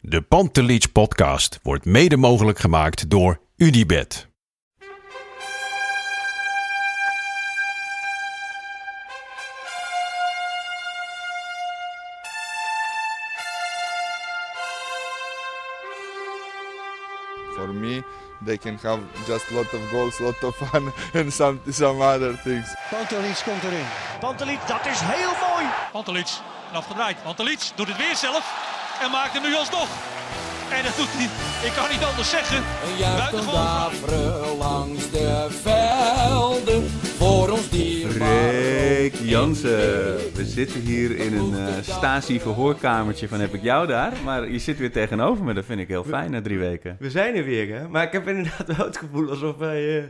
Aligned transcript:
De 0.00 0.22
Pantelich 0.22 0.92
podcast 0.92 1.58
wordt 1.62 1.84
mede 1.84 2.16
mogelijk 2.16 2.58
gemaakt 2.58 3.10
door 3.10 3.40
Unibed. 3.56 4.28
For 17.54 17.68
me, 17.74 18.02
they 18.44 18.56
can 18.56 18.78
have 18.82 19.00
just 19.26 19.50
lot 19.50 19.74
of 19.74 19.90
goals, 19.90 20.18
lot 20.18 20.42
of 20.42 20.56
fun, 20.56 20.92
and 21.20 21.32
some 21.32 21.58
some 21.70 22.00
other 22.02 22.40
things. 22.42 22.74
Pantelic 22.90 23.42
komt 23.44 23.62
erin. 23.62 23.86
Pantelic, 24.20 24.58
dat 24.66 24.86
is 24.86 25.00
heel 25.00 25.48
mooi. 25.48 25.66
Pantelic, 25.92 26.28
afgedraaid. 26.72 27.22
Pantelic 27.22 27.70
doet 27.76 27.88
het 27.88 27.96
weer 27.96 28.16
zelf 28.16 28.76
en 29.02 29.10
maakt 29.10 29.32
hem 29.32 29.42
nu 29.42 29.54
alsnog. 29.54 29.88
En 30.70 30.84
dat 30.84 30.96
doet 30.96 31.08
hij, 31.10 31.28
ik 31.68 31.74
kan 31.76 31.88
niet 31.90 32.04
anders 32.04 32.30
zeggen. 32.30 32.62
Buitengewoon 32.98 34.58
langs 34.58 35.10
de 35.10 35.46
velden 35.50 36.88
voor 37.16 37.50
ons 37.50 37.66
Freek 38.10 39.14
Jansen. 39.14 40.16
We 40.34 40.44
zitten 40.44 40.80
hier 40.80 41.16
in 41.16 41.36
een 41.36 41.54
eh 41.54 41.74
Stasi-verhoorkamertje 41.82 43.28
van 43.28 43.40
heb 43.40 43.54
ik 43.54 43.62
jou 43.62 43.86
daar. 43.86 44.12
Maar 44.24 44.50
je 44.50 44.58
zit 44.58 44.78
weer 44.78 44.92
tegenover 44.92 45.44
me, 45.44 45.54
dat 45.54 45.64
vind 45.64 45.80
ik 45.80 45.88
heel 45.88 46.04
fijn 46.04 46.30
na 46.30 46.42
drie 46.42 46.58
weken. 46.58 46.96
We 46.98 47.10
zijn 47.10 47.36
er 47.36 47.44
weer, 47.44 47.78
hè? 47.78 47.88
Maar 47.88 48.02
ik 48.02 48.12
heb 48.12 48.28
inderdaad 48.28 48.76
wel 48.76 48.86
het 48.86 48.96
gevoel 48.96 49.30
alsof 49.30 49.56
wij 49.56 49.98
eh, 49.98 50.04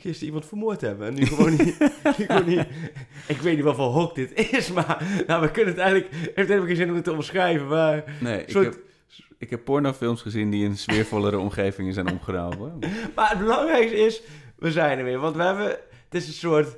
gisteren 0.00 0.26
iemand 0.26 0.46
vermoord 0.46 0.80
hebben. 0.80 1.06
En 1.06 1.14
nu 1.14 1.26
gewoon 1.26 1.50
niet, 1.50 1.78
nu 2.18 2.24
gewoon 2.26 2.46
niet... 2.46 2.66
Ik 3.26 3.40
weet 3.40 3.54
niet 3.56 3.64
wat 3.64 3.76
voor 3.76 3.86
hok 3.92 4.14
dit 4.14 4.50
is, 4.52 4.72
maar 4.72 5.02
nou, 5.26 5.40
we 5.40 5.50
kunnen 5.50 5.72
het 5.74 5.82
eigenlijk... 5.82 6.12
Het 6.14 6.30
heeft 6.34 6.48
helemaal 6.48 6.66
geen 6.66 6.76
zin 6.76 6.88
om 6.88 6.94
het 6.94 7.04
te 7.04 7.12
omschrijven, 7.12 7.66
maar... 7.68 8.04
Nee, 8.20 8.40
ik 8.42 8.50
soort- 8.50 8.64
heb, 8.64 8.78
ik 9.38 9.50
heb 9.50 9.64
pornofilms 9.64 10.22
gezien 10.22 10.50
die 10.50 10.64
in 10.64 10.76
sfeervollere 10.76 11.38
omgevingen 11.48 11.92
zijn 11.94 12.10
opgenomen. 12.12 12.78
Maar 13.14 13.28
het 13.30 13.38
belangrijkste 13.38 13.96
is, 13.96 14.22
we 14.58 14.70
zijn 14.72 14.98
er 14.98 15.04
weer. 15.04 15.18
Want 15.18 15.36
we 15.36 15.42
hebben... 15.42 15.66
Het 15.68 16.14
is 16.22 16.26
een 16.26 16.32
soort 16.32 16.76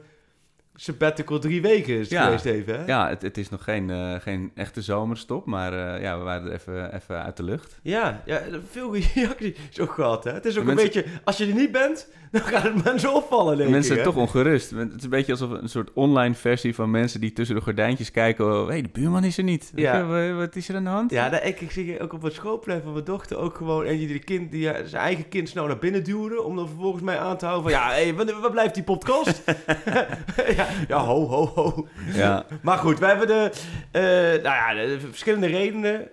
sabbatical 0.75 1.39
drie 1.39 1.63
weken 1.63 1.95
is 1.95 2.01
het 2.01 2.11
Ja. 2.11 2.25
geweest 2.25 2.45
even, 2.45 2.79
hè? 2.79 2.85
Ja, 2.87 3.09
het, 3.09 3.23
het 3.23 3.39
is 3.39 3.49
nog 3.49 3.65
geen, 3.65 3.91
eh, 3.91 4.15
geen 4.21 4.51
echte 4.55 4.83
zomerstop, 4.83 5.47
maar 5.47 5.95
eh, 5.95 6.03
ja, 6.03 6.19
we 6.19 6.25
waren 6.25 6.47
er 6.47 6.53
even, 6.53 6.95
even 6.95 7.23
uit 7.25 7.37
de 7.37 7.43
lucht. 7.43 7.79
Ja, 7.83 8.23
ja, 8.27 8.43
veel 8.71 8.97
reacties 8.97 9.81
ook 9.81 9.93
gehad, 9.93 10.25
hè? 10.25 10.33
Het 10.33 10.45
is 10.45 10.59
ook 10.59 10.65
De 10.65 10.71
een 10.71 10.77
mensen- 10.77 11.03
beetje... 11.03 11.19
Als 11.25 11.37
je 11.37 11.47
er 11.47 11.55
niet 11.55 11.73
bent, 11.73 12.09
dan 12.39 12.41
gaat 12.41 12.63
het 12.63 12.85
mensen 12.85 13.15
opvallen, 13.15 13.57
denk 13.57 13.71
mensen 13.71 13.97
ik, 13.97 14.03
zijn 14.03 14.15
hè? 14.15 14.15
toch 14.15 14.29
ongerust. 14.29 14.71
Het 14.71 14.95
is 14.97 15.03
een 15.03 15.11
beetje 15.11 15.33
alsof 15.33 15.51
een 15.51 15.69
soort 15.69 15.91
online 15.93 16.35
versie 16.35 16.75
van 16.75 16.91
mensen 16.91 17.21
die 17.21 17.33
tussen 17.33 17.57
de 17.57 17.63
gordijntjes 17.63 18.11
kijken. 18.11 18.47
Hé, 18.47 18.65
hey, 18.65 18.83
de 18.83 18.89
buurman 18.93 19.25
is 19.25 19.39
er 19.39 19.45
niet. 19.45 19.73
Ja. 19.75 20.35
Wat, 20.35 20.57
is 20.57 20.69
er 20.69 20.77
aan 20.77 20.85
de 20.85 20.91
hand? 20.91 21.11
Ja, 21.11 21.29
nou, 21.29 21.45
ik, 21.45 21.61
ik 21.61 21.71
zie 21.71 22.01
ook 22.01 22.13
op 22.13 22.23
het 22.23 22.33
schoolplein 22.33 22.83
van 22.83 22.93
mijn 22.93 23.05
dochter 23.05 23.39
ook 23.39 23.57
gewoon 23.57 23.85
eentje 23.85 24.07
die, 24.07 24.19
kind, 24.19 24.51
die 24.51 24.71
eh, 24.71 24.87
zijn 24.87 25.03
eigen 25.03 25.29
kind 25.29 25.49
snel 25.49 25.67
naar 25.67 25.79
binnen 25.79 26.05
duwde. 26.05 26.43
Om 26.43 26.57
dan 26.57 26.69
vervolgens 26.69 27.03
mij 27.03 27.19
aan 27.19 27.37
te 27.37 27.47
houden 27.47 27.71
van, 27.71 27.81
ja, 27.81 27.93
hé, 27.93 28.15
wat, 28.15 28.41
wat 28.41 28.51
blijft 28.51 28.75
die 28.75 28.85
podcast? 28.85 29.43
ja, 30.57 30.69
ja, 30.89 30.99
ho, 30.99 31.27
ho, 31.27 31.47
ho. 31.47 31.87
Ja. 32.15 32.47
Maar 32.63 32.79
goed, 32.79 32.99
we 32.99 33.07
hebben 33.07 33.27
de, 33.27 33.53
eh, 33.91 34.03
nou 34.43 34.43
ja, 34.43 34.75
de 34.75 35.01
verschillende 35.01 35.47
redenen, 35.47 36.09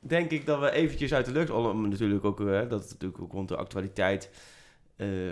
denk 0.00 0.30
ik, 0.30 0.46
dat 0.46 0.60
we 0.60 0.70
eventjes 0.70 1.14
uit 1.14 1.26
de 1.26 1.32
lucht... 1.32 1.50
Allemaal 1.50 1.90
natuurlijk 1.90 2.24
ook, 2.24 2.40
eh, 2.40 2.46
dat 2.46 2.80
het 2.80 2.90
natuurlijk 2.90 3.22
ook 3.22 3.32
rond 3.32 3.48
de 3.48 3.56
actualiteit, 3.56 4.30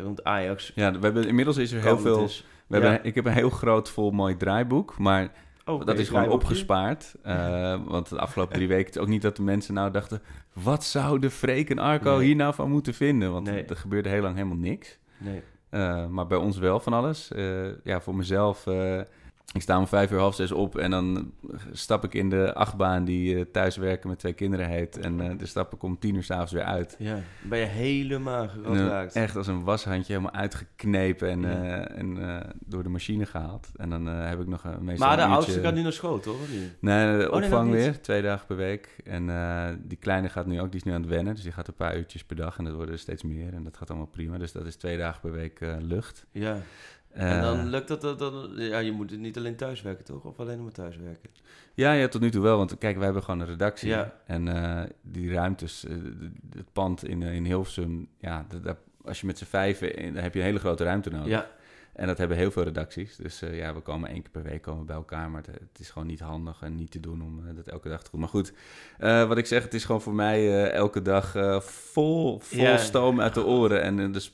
rond 0.03 0.25
Ajax... 0.25 0.73
Ja, 0.75 0.93
we 0.93 0.99
hebben, 1.01 1.27
inmiddels 1.29 1.57
is 1.57 1.73
er 1.73 1.83
heel 1.83 1.99
veel. 1.99 2.27
We 2.67 2.79
hebben, 2.79 2.91
Ja. 2.93 3.03
ik 3.03 3.15
heb 3.15 3.25
een 3.25 3.33
heel 3.33 3.51
groot 3.51 3.91
vol 3.91 4.11
mooi 4.11 4.37
draaiboek, 4.37 4.99
maar 4.99 5.31
Oh, 5.65 5.85
dat 5.85 5.99
is 5.99 6.09
gewoon 6.09 6.29
opgespaard. 6.29 7.15
Eh, 7.23 7.75
want 7.85 8.09
de 8.09 8.19
afgelopen 8.19 8.55
drie 8.55 8.69
weken, 8.69 8.87
het 8.87 8.95
is 8.97 9.01
ook 9.03 9.09
niet 9.09 9.23
dat 9.23 9.37
de 9.37 9.43
mensen 9.43 9.75
nou 9.75 9.91
dachten... 9.91 10.23
wat 10.53 10.85
zouden 10.85 11.31
Freek 11.31 11.71
en 11.71 11.79
Arco 11.79 12.17
Nee. 12.17 12.27
hier 12.27 12.37
nou 12.37 12.55
van 12.55 12.71
moeten 12.71 12.95
vinden? 12.95 13.33
Want 13.33 13.47
Nee. 13.51 13.65
er 13.65 13.77
gebeurde 13.77 14.09
heel 14.09 14.23
lang 14.23 14.35
helemaal 14.35 14.57
niks. 14.57 14.99
Nee. 15.19 15.43
Eh, 15.71 16.07
maar 16.07 16.27
bij 16.27 16.39
ons 16.39 16.59
wel 16.59 16.81
van 16.81 16.93
alles. 16.93 17.31
Ja, 17.85 18.01
voor 18.01 18.15
mezelf... 18.15 18.67
ik 19.55 19.63
sta 19.63 19.79
om 19.79 19.87
vijf 19.87 20.11
uur 20.11 20.19
half 20.19 20.35
zes 20.35 20.53
op 20.53 20.79
en 20.79 20.91
dan 20.91 21.33
stap 21.73 22.05
ik 22.05 22.15
in 22.15 22.31
de 22.31 22.55
achtbaan 22.55 23.05
die 23.05 23.37
eh, 23.37 23.45
thuiswerken 23.53 24.09
met 24.09 24.19
twee 24.19 24.33
kinderen 24.33 24.69
heet. 24.69 24.99
En 24.99 25.21
eh 25.21 25.29
dan 25.39 25.47
stap 25.47 25.75
ik 25.75 25.83
om 25.83 25.99
tien 25.99 26.15
uur 26.15 26.23
s'avonds 26.23 26.53
weer 26.53 26.63
uit. 26.65 26.97
Ja, 26.99 27.19
ben 27.43 27.59
je 27.59 27.65
helemaal 27.65 28.49
geraakt. 28.49 29.15
echt 29.15 29.37
als 29.37 29.47
een 29.47 29.65
washandje 29.65 30.13
helemaal 30.13 30.35
uitgeknepen 30.41 31.29
en, 31.29 31.41
Ja. 31.41 31.87
eh, 31.87 31.99
en 31.99 32.43
door 32.65 32.83
de 32.83 32.89
machine 32.89 33.27
gehaald. 33.27 33.69
En 33.77 33.91
dan 33.91 34.07
heb 34.07 34.41
ik 34.41 34.47
nog 34.47 34.65
een 34.65 34.85
meestal 34.85 35.09
Maar 35.09 35.17
de 35.17 35.25
oudste 35.25 35.61
gaat 35.61 35.75
nu 35.75 35.83
naar 35.83 35.93
school, 35.93 36.21
toch? 36.21 36.37
Nee, 36.81 37.19
de 37.19 37.31
Oh, 37.31 37.37
nee, 37.37 37.45
opvang 37.45 37.71
weer, 37.71 38.01
twee 38.01 38.23
dagen 38.23 38.47
per 38.47 38.57
week. 38.57 38.97
En 39.05 39.27
die 39.85 39.99
kleine 39.99 40.29
gaat 40.29 40.47
nu 40.47 40.61
ook, 40.61 40.71
die 40.71 40.81
is 40.81 40.87
nu 40.87 40.93
aan 40.93 41.01
het 41.01 41.11
wennen. 41.11 41.35
Dus 41.35 41.43
die 41.43 41.53
gaat 41.53 41.69
een 41.69 41.75
paar 41.75 41.97
uurtjes 41.97 42.25
per 42.25 42.37
dag 42.37 42.59
en 42.59 42.65
dat 42.65 42.75
worden 42.75 42.95
er 42.95 43.01
steeds 43.01 43.23
meer. 43.23 43.53
En 43.55 43.65
dat 43.65 43.77
gaat 43.77 43.89
allemaal 43.91 44.09
prima. 44.09 44.39
Dus 44.39 44.53
dat 44.53 44.67
is 44.67 44.77
twee 44.77 44.97
dagen 44.99 45.21
per 45.21 45.33
week 45.33 45.61
lucht. 45.81 46.27
Ja. 46.31 46.57
Eh, 47.13 47.33
En 47.37 47.43
dan 47.43 47.69
lukt 47.69 47.89
dat, 47.89 48.01
dat 48.01 48.19
dan... 48.19 48.51
Ja, 48.57 48.79
je 48.79 48.93
moet 48.93 49.19
niet 49.19 49.37
alleen 49.37 49.57
thuiswerken, 49.57 50.05
toch? 50.05 50.25
Of 50.25 50.41
alleen 50.41 50.63
maar 50.63 50.73
thuiswerken? 50.73 51.31
Ja, 51.75 51.93
ja, 51.93 52.09
tot 52.09 52.21
nu 52.21 52.31
toe 52.31 52.43
wel. 52.43 52.57
Want 52.57 52.79
kijk, 52.79 52.99
we 52.99 53.05
hebben 53.05 53.23
gewoon 53.23 53.41
een 53.41 53.47
redactie. 53.47 53.89
Ja. 53.89 54.13
En 54.27 54.49
eh, 54.49 54.83
die 55.03 55.33
ruimtes, 55.33 55.85
eh, 55.85 55.95
het 56.57 56.73
pand 56.73 57.05
in, 57.05 57.23
eh, 57.23 57.35
in 57.35 57.45
Hilversum... 57.45 58.09
Ja, 58.19 58.47
d- 58.49 58.65
daar- 58.65 58.77
als 59.05 59.21
je 59.21 59.27
met 59.27 59.39
z'n 59.39 59.45
vijven... 59.45 59.97
in- 59.97 60.15
dan 60.15 60.23
heb 60.23 60.33
je 60.35 60.39
een 60.41 60.47
hele 60.47 60.59
grote 60.59 60.85
ruimte 60.85 61.11
nodig. 61.11 61.29
Ja. 61.29 61.51
En 61.93 62.07
dat 62.07 62.19
hebben 62.19 62.37
heel 62.37 62.51
veel 62.51 62.63
redacties. 62.63 63.17
Dus 63.17 63.43
eh, 63.43 63.57
ja, 63.57 63.75
we 63.75 63.81
komen 63.81 64.09
één 64.11 64.23
keer 64.23 64.31
per 64.31 64.43
week 64.43 64.63
komen 64.63 64.87
bij 64.87 64.97
elkaar. 64.97 65.31
Maar 65.31 65.43
het, 65.47 65.55
het 65.55 65.79
is 65.79 65.91
gewoon 65.91 66.09
niet 66.09 66.21
handig 66.21 66.63
en 66.63 66.77
niet 66.77 66.91
te 66.91 67.01
doen 67.01 67.23
om 67.23 67.49
eh, 67.49 67.57
dat 67.57 67.67
elke 67.67 67.89
dag 67.89 68.03
te 68.03 68.11
doen. 68.11 68.21
Maar 68.21 68.29
goed, 68.29 68.53
eh, 68.99 69.29
wat 69.29 69.39
ik 69.39 69.47
zeg, 69.47 69.63
het 69.63 69.75
is 69.75 69.85
gewoon 69.85 70.03
voor 70.03 70.15
mij 70.15 70.71
elke 70.71 71.03
dag 71.03 71.33
vol, 71.65 72.39
vol 72.41 72.61
Ja. 72.61 72.77
stoom 72.77 73.21
uit 73.21 73.35
de 73.35 73.45
oren. 73.45 73.83
En 73.83 74.13
dus, 74.13 74.33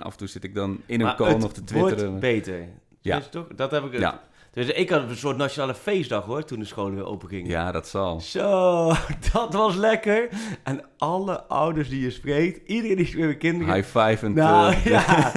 af 0.00 0.12
en 0.12 0.18
toe 0.18 0.28
zit 0.28 0.44
ik 0.44 0.54
dan 0.54 0.80
in 0.86 1.00
een 1.00 1.16
call 1.16 1.28
het 1.28 1.38
nog 1.38 1.52
te 1.52 1.64
twitteren. 1.64 2.06
wordt 2.06 2.20
beter. 2.20 2.68
Ja. 3.00 3.16
Het 3.16 3.30
toch? 3.30 3.46
Dat 3.56 3.70
heb 3.70 3.84
ik... 3.84 3.98
Ja. 3.98 4.22
Dus 4.54 4.66
ik 4.66 4.90
had 4.90 5.02
een 5.10 5.16
soort 5.16 5.36
nationale 5.36 5.74
feestdag, 5.74 6.24
hoor, 6.24 6.44
toen 6.44 6.58
de 6.58 6.64
scholen 6.64 6.94
weer 6.94 7.06
open 7.06 7.28
gingen. 7.28 7.50
Ja, 7.50 7.72
dat 7.72 7.88
zal. 7.88 8.20
Zo, 8.20 8.92
dat 9.32 9.52
was 9.52 9.74
lekker. 9.76 10.28
En 10.62 10.84
alle 10.98 11.42
ouders 11.44 11.88
die 11.88 12.00
je 12.00 12.10
spreekt, 12.10 12.68
iedereen 12.68 12.96
die 12.96 13.06
spreekt 13.06 13.26
met 13.26 13.38
kinderen... 13.38 13.74
High 13.74 13.86
five 13.98 14.26
en 14.26 14.34
Nou 14.34 14.72
eh, 14.72 14.84
ja, 14.94 15.32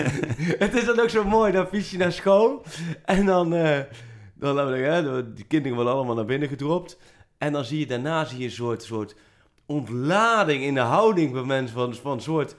het 0.57 0.75
is 0.75 0.85
dan 0.85 0.99
ook 0.99 1.09
zo 1.09 1.23
mooi. 1.23 1.51
Dan 1.51 1.67
fiets 1.67 1.91
je 1.91 1.97
naar 1.97 2.11
school 2.11 2.63
en 3.05 3.25
dan, 3.25 3.53
eh 3.53 3.79
dan 4.33 4.57
hè, 4.57 5.03
de- 5.03 5.33
die 5.33 5.45
kinderen 5.45 5.75
worden 5.75 5.93
allemaal 5.93 6.15
naar 6.15 6.25
binnen 6.25 6.49
gedropt. 6.49 6.97
En 7.37 7.53
dan 7.53 7.65
zie 7.65 7.79
je 7.79 7.85
daarna 7.87 8.25
zie 8.25 8.37
je 8.37 8.43
een 8.45 8.51
soort, 8.51 8.83
soort 8.83 9.15
ontlading 9.65 10.63
in 10.63 10.73
de 10.73 10.79
houding 10.79 11.35
van 11.35 11.47
mensen. 11.47 11.75
Van, 11.75 11.95
van 11.95 12.11
een 12.11 12.21
soort, 12.21 12.55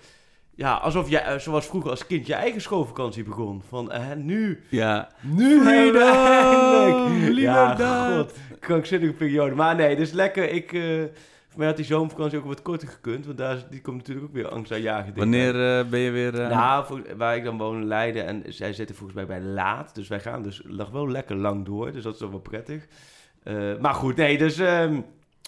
ja, 0.58 0.72
alsof 0.74 1.08
je, 1.10 1.18
eh, 1.18 1.38
zoals 1.38 1.66
vroeger 1.66 1.90
als 1.90 2.06
kind, 2.06 2.26
je 2.26 2.34
eigen 2.34 2.60
schoolvakantie 2.60 3.22
begon. 3.24 3.62
Van, 3.68 3.92
eh, 3.92 4.12
nu, 4.16 4.60
Ja, 4.68 5.08
nu 5.20 5.66
eindelijk. 5.66 7.38
Ja, 7.38 7.74
god, 8.16 8.32
krankzinnige 8.60 9.12
periode. 9.12 9.54
Maar 9.54 9.74
nee, 9.76 9.96
dus 9.96 10.12
lekker. 10.12 10.50
Ik, 10.50 10.72
eh, 10.72 10.80
voor 11.48 11.58
mij 11.58 11.66
had 11.66 11.76
die 11.76 11.84
zomervakantie 11.84 12.38
ook 12.38 12.44
wat 12.44 12.62
korter 12.62 12.88
gekund. 12.88 13.26
Want 13.26 13.38
daar 13.38 13.56
die 13.70 13.80
komt 13.80 13.96
natuurlijk 13.96 14.26
ook 14.26 14.34
weer 14.34 14.48
angst 14.48 14.72
aan 14.72 14.80
jagen. 14.80 15.12
wanneer 15.16 15.78
eh, 15.78 15.84
ben 15.88 16.00
je 16.00 16.10
weer... 16.10 16.40
eh, 16.40 16.48
Nou, 16.48 16.86
voor- 16.86 17.02
waar 17.16 17.36
ik 17.36 17.44
dan 17.44 17.58
woon 17.58 17.76
in 17.80 17.86
Leiden 17.86 18.26
en 18.26 18.42
zij 18.48 18.72
zitten 18.72 18.96
volgens 18.96 19.16
mij 19.18 19.26
bij 19.26 19.40
Laat. 19.40 19.94
Dus 19.94 20.08
wij 20.08 20.20
gaan 20.20 20.42
dus 20.42 20.62
nog 20.64 20.90
wel 20.90 21.08
lekker 21.10 21.36
lang 21.36 21.64
door. 21.66 21.92
Dus 21.92 22.02
dat 22.02 22.14
is 22.14 22.20
wel 22.20 22.38
prettig. 22.38 22.86
Eh, 23.42 23.54
maar 23.80 23.94
goed, 23.94 24.16
nee, 24.16 24.38
dus 24.38 24.58
ehm, 24.58 25.00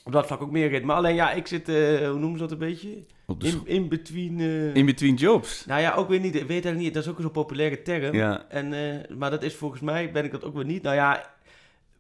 op 0.05 0.13
dat 0.13 0.27
vlak 0.27 0.43
ook 0.43 0.51
meer 0.51 0.69
ritme. 0.69 0.93
Alleen 0.93 1.15
ja, 1.15 1.33
ik 1.33 1.47
zit, 1.47 1.69
eh, 1.69 1.75
hoe 2.09 2.19
noemen 2.19 2.33
ze 2.39 2.45
dat 2.45 2.51
een 2.53 2.59
beetje? 2.59 3.05
In, 3.39 3.61
in 3.65 3.89
between... 3.89 4.41
eh, 4.41 4.75
in 4.75 4.87
between 4.87 5.15
jobs. 5.15 5.67
nou 5.67 5.81
ja, 5.81 5.95
ook 5.95 6.09
weer 6.09 6.21
niet. 6.21 6.35
Ik 6.35 6.41
weet 6.41 6.51
eigenlijk 6.51 6.79
niet. 6.85 6.95
Dat 6.95 7.03
is 7.03 7.09
ook 7.11 7.21
zo'n 7.21 7.31
populaire 7.31 7.83
term. 7.83 8.15
Ja. 8.17 8.45
En, 8.49 8.73
eh, 8.73 9.17
maar 9.17 9.31
dat 9.31 9.43
is 9.43 9.55
volgens 9.55 9.81
mij, 9.81 10.13
ben 10.13 10.25
ik 10.25 10.31
dat 10.31 10.45
ook 10.45 10.55
weer 10.55 10.65
niet. 10.65 10.83
Nou 10.83 10.95
ja, 10.97 11.31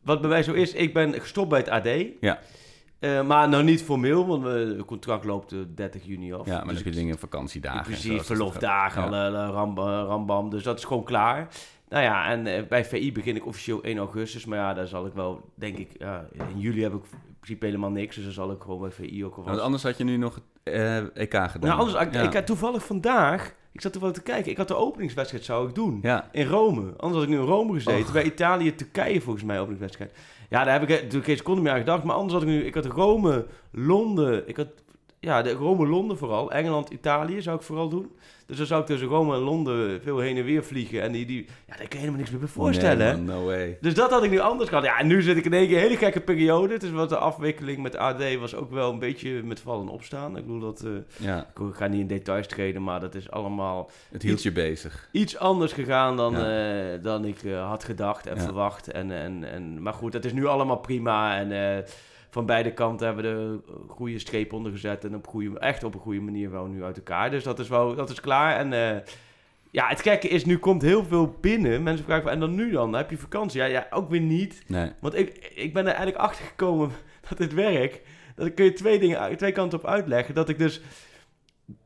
wat 0.02 0.20
bij 0.20 0.30
mij 0.30 0.42
zo 0.42 0.52
is, 0.52 0.72
ik 0.72 0.94
ben 0.94 1.14
gestopt 1.20 1.48
bij 1.48 1.58
het 1.58 1.68
AD. 1.68 1.88
Ja. 2.20 2.38
Maar 3.22 3.48
nou 3.48 3.62
niet 3.62 3.82
formeel, 3.82 4.26
want 4.26 4.44
het 4.44 4.84
contract 4.84 5.24
loopt 5.24 5.52
eh, 5.52 5.58
30 5.74 6.04
juni 6.06 6.32
af. 6.34 6.46
Ja, 6.46 6.52
maar 6.52 6.58
dan 6.64 6.68
Dus 6.74 6.76
heb 6.84 6.92
je 6.92 6.98
dingen, 6.98 7.18
vakantiedagen. 7.18 7.82
Precies, 7.82 8.22
verlofdagen, 8.22 9.02
gaat- 9.02 9.12
ja. 9.12 9.26
alle, 9.26 9.38
alle 9.38 9.52
ram, 9.52 9.78
eh, 9.78 9.84
rambam. 9.84 10.50
Dus 10.50 10.62
dat 10.62 10.78
is 10.78 10.84
gewoon 10.84 11.04
klaar. 11.04 11.48
Nou 11.88 12.02
ja, 12.04 12.26
en 12.30 12.66
bij 12.68 12.84
VI 12.84 13.12
begin 13.12 13.36
ik 13.36 13.46
officieel 13.46 13.82
1 13.84 13.98
augustus. 13.98 14.44
Maar 14.44 14.58
ja, 14.58 14.74
daar 14.74 14.86
zal 14.86 15.06
ik 15.06 15.12
wel, 15.12 15.50
denk 15.54 15.76
ik... 15.78 15.90
Ja, 15.98 16.28
in 16.52 16.60
juli 16.60 16.82
heb 16.82 16.94
ik 16.94 17.02
principe 17.40 17.66
helemaal 17.66 17.90
niks. 17.90 18.14
Dus 18.14 18.24
dan 18.24 18.32
zal 18.32 18.50
ik 18.50 18.62
gewoon 18.62 18.80
bij 18.80 18.90
VI 18.90 19.24
ook 19.24 19.30
alvast... 19.36 19.48
Want 19.48 19.60
anders 19.60 19.82
had 19.82 19.98
je 19.98 20.04
nu 20.04 20.16
nog 20.16 20.34
het 20.34 20.44
eh, 20.74 20.96
EK 20.96 21.34
gedaan. 21.34 21.50
Nou, 21.60 21.78
anders, 21.78 22.02
ik, 22.02 22.12
Ja. 22.14 22.22
ik 22.22 22.34
had 22.34 22.46
toevallig 22.46 22.84
vandaag... 22.86 23.54
Ik 23.72 23.80
zat 23.80 23.92
toevallig 23.92 24.16
te 24.16 24.22
kijken. 24.22 24.50
Ik 24.50 24.56
had 24.56 24.68
de 24.68 24.74
openingswedstrijd 24.76 25.44
zou 25.44 25.68
ik 25.68 25.74
doen. 25.74 25.98
Ja. 26.02 26.28
In 26.32 26.46
Rome. 26.46 26.80
Anders 26.96 27.12
had 27.20 27.22
ik 27.22 27.28
nu 27.28 27.38
in 27.38 27.44
Rome 27.46 27.72
gezeten. 27.72 28.04
Och. 28.06 28.12
Bij 28.12 28.24
Italië, 28.24 28.74
Turkije 28.74 29.20
volgens 29.20 29.44
mij 29.44 29.58
openingswedstrijd. 29.58 30.12
Ja, 30.48 30.64
daar 30.64 30.72
heb 30.72 30.82
ik 30.82 30.88
eh, 30.88 30.96
natuurlijk 30.96 31.24
geen 31.24 31.36
seconde 31.36 31.60
meer 31.62 31.72
aan 31.72 31.78
gedacht. 31.78 32.04
Maar 32.04 32.14
anders 32.14 32.32
had 32.32 32.42
ik 32.42 32.48
nu... 32.48 32.64
Ik 32.64 32.74
had 32.74 32.84
Rome, 32.86 33.46
Londen. 33.70 34.48
Ik 34.48 34.56
had... 34.56 34.68
Ja, 35.22 35.42
de 35.42 35.52
Rome, 35.52 35.86
Londen 35.86 36.18
vooral. 36.18 36.52
Engeland, 36.52 36.90
Italië 36.90 37.42
zou 37.42 37.56
ik 37.56 37.62
vooral 37.62 37.88
doen. 37.88 38.12
Dus 38.46 38.56
dan 38.58 38.66
zou 38.66 38.80
ik 38.80 38.86
tussen 38.86 39.08
Rome 39.08 39.34
en 39.34 39.40
Londen 39.40 40.02
veel 40.02 40.18
heen 40.18 40.36
en 40.36 40.44
weer 40.44 40.64
vliegen. 40.64 41.02
En 41.02 41.12
die... 41.12 41.26
die 41.26 41.44
ja, 41.44 41.76
daar 41.76 41.76
kan 41.76 41.86
je 41.90 41.96
helemaal 41.96 42.16
niks 42.18 42.30
meer 42.30 42.38
bij 42.40 42.48
voorstellen. 42.48 42.98
Nee, 42.98 43.06
hè? 43.06 43.16
man, 43.16 43.24
no 43.24 43.44
way. 43.44 43.78
Dus 43.80 43.94
dat 43.94 44.10
had 44.10 44.24
ik 44.24 44.30
nu 44.30 44.38
anders 44.38 44.68
gehad. 44.68 44.84
Ja, 44.84 44.98
en 44.98 45.06
nu 45.06 45.22
zit 45.22 45.36
ik 45.36 45.44
in 45.44 45.52
één 45.52 45.66
keer 45.66 45.76
een 45.76 45.82
hele 45.82 45.96
gekke 45.96 46.20
periode. 46.20 46.78
Dus 46.78 46.90
wat 46.90 47.08
de 47.08 47.16
afwikkeling 47.16 47.78
met 47.82 47.96
AD 47.96 48.34
was 48.38 48.54
ook 48.54 48.70
wel 48.70 48.92
een 48.92 48.98
beetje 48.98 49.42
met 49.42 49.60
vallen 49.60 49.86
en 49.86 49.92
opstaan. 49.92 50.36
Ik 50.36 50.42
bedoel 50.46 50.60
dat... 50.60 50.80
eh, 50.80 50.90
Ja, 51.26 51.38
ik 51.68 51.74
ga 51.74 51.86
niet 51.86 52.00
in 52.00 52.06
details 52.06 52.46
treden, 52.46 52.82
maar 52.82 53.00
dat 53.00 53.14
is 53.14 53.30
allemaal 53.30 53.90
het 54.10 54.22
hield 54.22 54.42
je 54.42 54.52
bezig. 54.52 55.08
iets 55.12 55.36
anders 55.38 55.72
gegaan 55.72 56.16
dan, 56.16 56.32
Ja. 56.32 56.92
eh, 56.92 57.02
dan 57.02 57.24
ik 57.24 57.42
eh, 57.42 57.68
had 57.68 57.84
gedacht 57.84 58.26
en 58.26 58.36
Ja. 58.36 58.42
verwacht. 58.42 58.90
En, 58.90 59.10
en, 59.10 59.44
en, 59.52 59.82
maar 59.82 59.94
goed, 59.94 60.12
het 60.12 60.24
is 60.24 60.32
nu 60.32 60.46
allemaal 60.46 60.78
prima. 60.78 61.36
En 61.38 61.84
van 62.30 62.46
beide 62.46 62.72
kanten 62.72 63.06
hebben 63.06 63.24
we 63.24 63.30
de 63.30 63.72
goede 63.88 64.18
streep 64.18 64.52
onder 64.52 64.72
gezet. 64.72 65.04
En 65.04 65.14
op 65.14 65.26
goede, 65.26 65.58
echt 65.58 65.84
op 65.84 65.94
een 65.94 66.00
goede 66.00 66.20
manier 66.20 66.50
wel 66.50 66.66
nu 66.66 66.84
uit 66.84 66.96
elkaar. 66.96 67.30
Dus 67.30 67.44
dat 67.44 67.58
is, 67.58 67.68
wel, 67.68 67.94
dat 67.94 68.10
is 68.10 68.20
klaar. 68.20 68.56
En 68.56 68.72
eh, 68.72 69.00
ja, 69.70 69.88
het 69.88 70.02
gekke 70.02 70.28
is, 70.28 70.44
nu 70.44 70.58
komt 70.58 70.82
heel 70.82 71.04
veel 71.04 71.36
binnen. 71.40 71.82
Mensen 71.82 72.04
vragen, 72.04 72.22
van, 72.22 72.32
en 72.32 72.40
dan 72.40 72.54
nu 72.54 72.70
dan? 72.70 72.92
Heb 72.92 73.10
je 73.10 73.16
vakantie? 73.16 73.60
Ja, 73.60 73.66
ja 73.66 73.86
ook 73.90 74.10
weer 74.10 74.20
niet. 74.20 74.62
Nee. 74.66 74.92
Want 75.00 75.14
ik, 75.14 75.52
ik 75.54 75.72
ben 75.72 75.82
er 75.82 75.92
eigenlijk 75.92 76.18
achter 76.18 76.44
gekomen 76.44 76.90
dat 77.28 77.38
dit 77.38 77.54
werk, 77.54 78.02
dat 78.36 78.54
kun 78.54 78.64
je 78.64 78.72
twee 78.72 78.98
dingen, 78.98 79.36
twee 79.36 79.52
kanten 79.52 79.78
op 79.78 79.86
uitleggen. 79.86 80.34
Dat 80.34 80.48
ik 80.48 80.58
dus, 80.58 80.80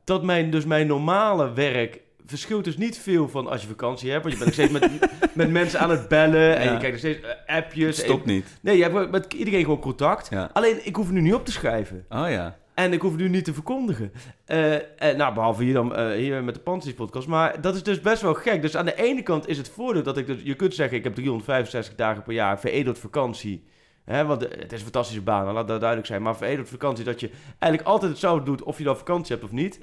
dat 0.03 0.23
mijn, 0.23 0.49
dus 0.49 0.65
mijn 0.65 0.87
normale 0.87 1.53
werk 1.53 1.99
verschilt 2.25 2.63
dus 2.63 2.77
niet 2.77 2.97
veel 2.97 3.29
van 3.29 3.47
als 3.47 3.61
je 3.61 3.67
vakantie 3.67 4.11
hebt. 4.11 4.23
Want 4.23 4.33
je 4.37 4.43
bent 4.43 4.57
nog 4.57 4.67
steeds 4.67 4.99
met, 5.01 5.09
met 5.35 5.51
mensen 5.51 5.79
aan 5.79 5.89
het 5.89 6.07
bellen 6.07 6.55
en 6.57 6.63
Ja. 6.65 6.71
je 6.71 6.77
krijgt 6.77 7.03
nog 7.03 7.11
steeds 7.13 7.19
eh, 7.45 7.55
appjes. 7.57 7.97
Stop 7.97 8.21
En- 8.25 8.27
niet. 8.33 8.57
Nee, 8.61 8.77
je 8.77 8.83
hebt 8.83 9.11
met 9.11 9.33
iedereen 9.33 9.63
gewoon 9.63 9.79
contact. 9.79 10.27
Ja. 10.29 10.49
Alleen, 10.53 10.85
ik 10.85 10.95
hoef 10.95 11.11
nu 11.11 11.21
niet 11.21 11.33
op 11.33 11.45
te 11.45 11.51
schrijven. 11.51 12.05
Oh 12.09 12.29
ja. 12.29 12.57
En 12.73 12.93
ik 12.93 13.01
hoef 13.01 13.15
nu 13.15 13.29
niet 13.29 13.45
te 13.45 13.53
verkondigen. 13.53 14.11
Eh, 14.45 14.75
nou, 15.17 15.33
behalve 15.33 15.63
hier 15.63 15.73
dan 15.73 15.95
eh, 15.95 16.11
hier 16.11 16.43
met 16.43 16.53
de 16.55 16.59
Panties 16.59 16.93
podcast. 16.93 17.27
Maar 17.27 17.61
dat 17.61 17.75
is 17.75 17.83
dus 17.83 18.01
best 18.01 18.21
wel 18.21 18.33
gek. 18.33 18.61
Dus 18.61 18.77
aan 18.77 18.85
de 18.85 18.95
ene 18.95 19.21
kant 19.23 19.47
is 19.47 19.57
het 19.57 19.69
voordeel 19.69 20.03
dat 20.03 20.17
ik... 20.17 20.27
Dus, 20.27 20.37
je 20.43 20.55
kunt 20.55 20.73
zeggen, 20.73 20.97
ik 20.97 21.03
heb 21.03 21.15
365 21.15 21.95
dagen 21.95 22.23
per 22.23 22.33
jaar 22.33 22.59
veredeld 22.59 22.99
vakantie. 22.99 23.63
Hè, 24.05 24.25
want 24.25 24.41
het 24.41 24.71
is 24.71 24.77
een 24.77 24.83
fantastische 24.83 25.21
baan, 25.21 25.53
laat 25.53 25.67
dat 25.67 25.79
duidelijk 25.79 26.07
zijn. 26.07 26.21
Maar 26.21 26.37
veredeld 26.37 26.69
vakantie, 26.69 27.05
dat 27.05 27.19
je 27.19 27.29
eigenlijk 27.59 27.91
altijd 27.91 28.11
hetzelfde 28.11 28.45
doet... 28.45 28.63
of 28.63 28.77
je 28.77 28.83
dan 28.83 28.97
vakantie 28.97 29.31
hebt 29.35 29.45
of 29.47 29.51
niet. 29.51 29.79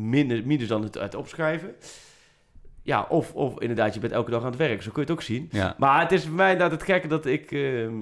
Minder, 0.00 0.46
minder 0.46 0.66
dan 0.68 0.82
het, 0.82 0.94
het 0.94 1.14
opschrijven. 1.14 1.74
Ja, 2.82 3.06
of, 3.08 3.34
of 3.34 3.60
inderdaad, 3.60 3.94
je 3.94 4.00
bent 4.00 4.12
elke 4.12 4.30
dag 4.30 4.40
aan 4.40 4.46
het 4.48 4.56
werk. 4.56 4.82
Zo 4.82 4.90
kun 4.90 5.02
je 5.02 5.08
het 5.08 5.16
ook 5.18 5.22
zien. 5.24 5.48
Ja. 5.52 5.74
Maar 5.78 6.00
het 6.00 6.12
is 6.12 6.24
voor 6.24 6.34
mij 6.34 6.52
inderdaad 6.52 6.78
het 6.78 6.88
gekke 6.88 7.08
dat 7.08 7.26
ik... 7.26 7.52
ehm, 7.52 7.94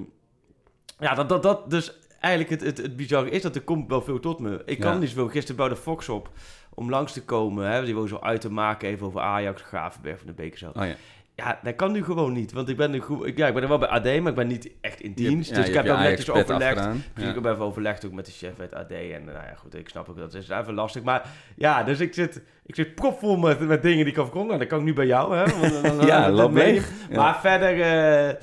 ja, 0.99 1.13
dat, 1.15 1.29
dat, 1.29 1.43
dat 1.43 1.69
dus 1.69 1.93
eigenlijk 2.19 2.61
het, 2.61 2.61
het, 2.69 2.77
het 2.77 2.95
bizarre 2.95 3.29
is 3.29 3.41
dat 3.41 3.55
er 3.55 3.61
komt 3.61 3.89
wel 3.89 4.01
veel 4.01 4.19
tot 4.19 4.39
me. 4.39 4.61
Ik 4.65 4.79
kan 4.79 4.93
Ja. 4.93 4.97
niet 4.99 5.09
zoveel. 5.09 5.27
Gisteren 5.27 5.55
bouwde 5.55 5.75
Fox 5.75 6.09
op 6.09 6.29
om 6.73 6.89
langs 6.89 7.13
te 7.13 7.23
komen. 7.23 7.71
Hè, 7.71 7.85
die 7.85 7.93
wil 7.93 8.07
zo 8.07 8.17
uit 8.19 8.41
te 8.41 8.51
maken 8.51 8.89
even 8.89 9.07
over 9.07 9.21
Ajax, 9.21 9.61
Gravenberg 9.61 10.17
van 10.17 10.27
de 10.27 10.33
Beek 10.33 10.57
zo. 10.57 10.71
Oh 10.73 10.85
ja. 10.85 10.95
Ja, 11.35 11.59
dat 11.63 11.75
kan 11.75 11.91
nu 11.91 12.03
gewoon 12.03 12.33
niet. 12.33 12.51
Want 12.51 12.69
ik 12.69 12.77
ben, 12.77 12.91
nu 12.91 12.99
goed, 12.99 13.25
ik, 13.25 13.37
ja, 13.37 13.47
ik 13.47 13.53
ben 13.53 13.63
er 13.63 13.69
wel 13.69 13.77
bij 13.77 13.87
AD, 13.87 14.03
maar 14.03 14.29
ik 14.29 14.35
ben 14.35 14.47
niet 14.47 14.71
echt 14.81 15.01
in 15.01 15.13
dienst. 15.13 15.49
ja, 15.49 15.55
dus 15.55 15.67
ik 15.67 15.73
heb 15.73 15.85
je 15.85 15.91
netjes 15.91 16.29
overlegd. 16.29 16.51
afgedaan. 16.77 17.03
Dus 17.13 17.23
Ja. 17.23 17.29
ik 17.29 17.35
heb 17.35 17.45
even 17.45 17.63
overlegd 17.65 18.05
ook 18.05 18.11
met 18.11 18.25
de 18.25 18.31
chef 18.31 18.57
het 18.57 18.73
AD. 18.73 18.91
En 18.91 19.23
nou 19.25 19.37
ja, 19.37 19.53
goed, 19.57 19.75
ik 19.75 19.89
snap 19.89 20.09
ook 20.09 20.17
dat 20.17 20.33
is 20.33 20.49
even 20.49 20.73
lastig. 20.73 21.03
Maar 21.03 21.29
ja, 21.55 21.83
dus 21.83 21.99
ik 21.99 22.13
zit, 22.13 22.41
ik 22.65 22.75
zit 22.75 22.95
propvol 22.95 23.37
met, 23.37 23.59
met 23.59 23.81
dingen 23.81 23.97
die 24.05 24.13
ik 24.13 24.13
verkondigen. 24.13 24.47
Nou, 24.47 24.59
dat 24.59 24.67
kan 24.67 24.79
ik 24.79 24.85
nu 24.85 24.93
bij 24.93 25.05
jou, 25.05 25.35
hè. 25.35 25.59
Want, 25.59 25.73
dan- 25.83 25.97
dan- 25.97 26.05
Ja, 26.05 26.29
loop 26.31 26.53
leeg. 26.53 26.91
Ja. 27.09 27.15
Maar 27.21 27.39
verder 27.39 28.37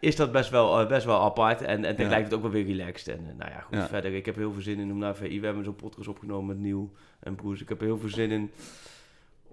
is 0.00 0.16
dat 0.16 0.32
best 0.32 0.50
wel, 0.50 0.80
eh, 0.80 0.88
best 0.88 1.04
wel 1.06 1.20
apart. 1.22 1.62
En, 1.62 1.84
en 1.84 1.96
dan 1.96 2.04
Ja. 2.04 2.10
lijkt 2.10 2.24
het 2.24 2.34
ook 2.34 2.42
wel 2.42 2.50
weer 2.50 2.66
relaxed. 2.66 3.08
En 3.08 3.24
eh, 3.28 3.34
nou 3.38 3.50
ja, 3.50 3.60
goed, 3.60 3.76
Ja. 3.76 3.86
verder. 3.86 4.14
Ik 4.14 4.26
heb 4.26 4.36
heel 4.36 4.52
veel 4.52 4.62
zin 4.62 4.78
in 4.78 4.90
om 4.92 4.98
naar 4.98 5.16
VI. 5.16 5.40
We 5.40 5.46
hebben 5.46 5.64
zo'n 5.64 5.76
podcast 5.76 6.08
opgenomen 6.08 6.46
met 6.46 6.58
Nieuw 6.58 6.92
en 7.20 7.34
Broes. 7.34 7.60
Ik 7.60 7.68
heb 7.68 7.80
heel 7.80 7.98
veel 7.98 8.08
zin 8.08 8.30
in 8.30 8.50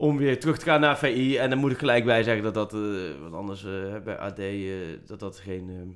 om 0.02 0.18
weer 0.18 0.40
terug 0.40 0.58
te 0.58 0.66
gaan 0.66 0.80
naar 0.82 0.98
VI. 0.98 1.38
En 1.38 1.50
dan 1.50 1.60
moet 1.60 1.72
ik 1.72 1.78
gelijk 1.78 2.06
bij 2.06 2.24
zeggen 2.24 2.44
dat 2.44 2.54
dat, 2.54 2.74
eh, 2.74 2.80
want 3.22 3.34
anders 3.34 3.66
eh, 3.66 3.98
bij 4.04 4.18
AD, 4.18 4.40
eh, 4.40 4.74
dat 5.06 5.20
dat 5.20 5.40
geen 5.40 5.70
eh, 5.70 5.96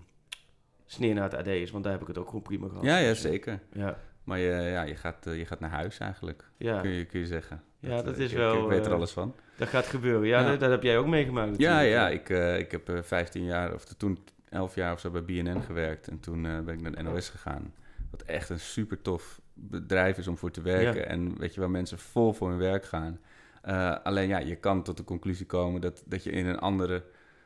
sneer 0.85 1.13
naar 1.13 1.23
het 1.23 1.33
AD 1.35 1.47
is. 1.47 1.71
Want 1.71 1.83
daar 1.83 1.93
heb 1.93 2.01
ik 2.01 2.07
het 2.07 2.17
ook 2.17 2.25
gewoon 2.25 2.41
prima 2.41 2.67
gehad. 2.67 2.83
Ja, 2.83 2.97
ja, 2.97 3.13
zeker. 3.13 3.59
Ja, 3.73 3.97
Maar 4.23 4.39
je, 4.39 4.51
ja, 4.51 4.83
je, 4.83 4.95
gaat, 4.95 5.17
je 5.23 5.45
gaat 5.45 5.59
naar 5.59 5.69
huis 5.69 5.97
eigenlijk, 5.97 6.49
ja. 6.57 6.81
kun, 6.81 6.89
je, 6.89 7.05
kun 7.05 7.19
je 7.19 7.25
zeggen. 7.25 7.63
Ja, 7.79 8.01
dat 8.01 8.17
is 8.17 8.31
ik, 8.31 8.37
wel, 8.37 8.63
Ik 8.63 8.69
weet 8.69 8.85
er 8.85 8.93
alles 8.93 9.11
van. 9.11 9.35
dat 9.57 9.67
gaat 9.67 9.85
gebeuren. 9.85 10.27
Ja, 10.27 10.39
Ja. 10.39 10.49
Dat, 10.49 10.59
dat 10.59 10.69
heb 10.69 10.83
jij 10.83 10.97
ook 10.97 11.07
meegemaakt 11.07 11.57
Ja, 11.57 11.73
natuurlijk. 11.73 11.95
ja. 11.95 12.09
Ik, 12.09 12.29
eh, 12.29 12.59
ik 12.59 12.71
heb 12.71 12.89
eh 12.89 13.01
15 13.01 13.43
jaar, 13.43 13.73
of 13.73 13.85
toen 13.85 14.19
11 14.49 14.75
jaar 14.75 14.93
of 14.93 14.99
zo 14.99 15.09
bij 15.09 15.23
BNN 15.23 15.61
gewerkt. 15.61 16.07
En 16.07 16.19
toen 16.19 16.41
ben 16.41 16.67
ik 16.69 16.81
naar 16.81 16.91
de 16.91 17.01
NOS 17.01 17.29
gegaan. 17.29 17.73
Wat 18.11 18.21
echt 18.21 18.49
een 18.49 18.59
super 18.59 19.01
tof 19.01 19.41
bedrijf 19.53 20.17
is 20.17 20.27
om 20.27 20.37
voor 20.37 20.51
te 20.51 20.61
werken. 20.61 21.01
Ja. 21.01 21.07
En 21.07 21.37
weet 21.37 21.53
je, 21.53 21.59
waar 21.59 21.71
mensen 21.71 21.99
vol 21.99 22.33
voor 22.33 22.49
hun 22.49 22.57
werk 22.59 22.85
gaan. 22.85 23.19
Eh, 23.65 23.95
alleen 24.03 24.27
ja, 24.27 24.37
je 24.37 24.55
kan 24.55 24.83
tot 24.83 24.97
de 24.97 25.03
conclusie 25.03 25.45
komen 25.45 25.81
dat, 25.81 26.03
dat 26.05 26.23
je 26.23 26.31
in 26.31 26.45
een 26.45 26.59
andere... 26.59 27.03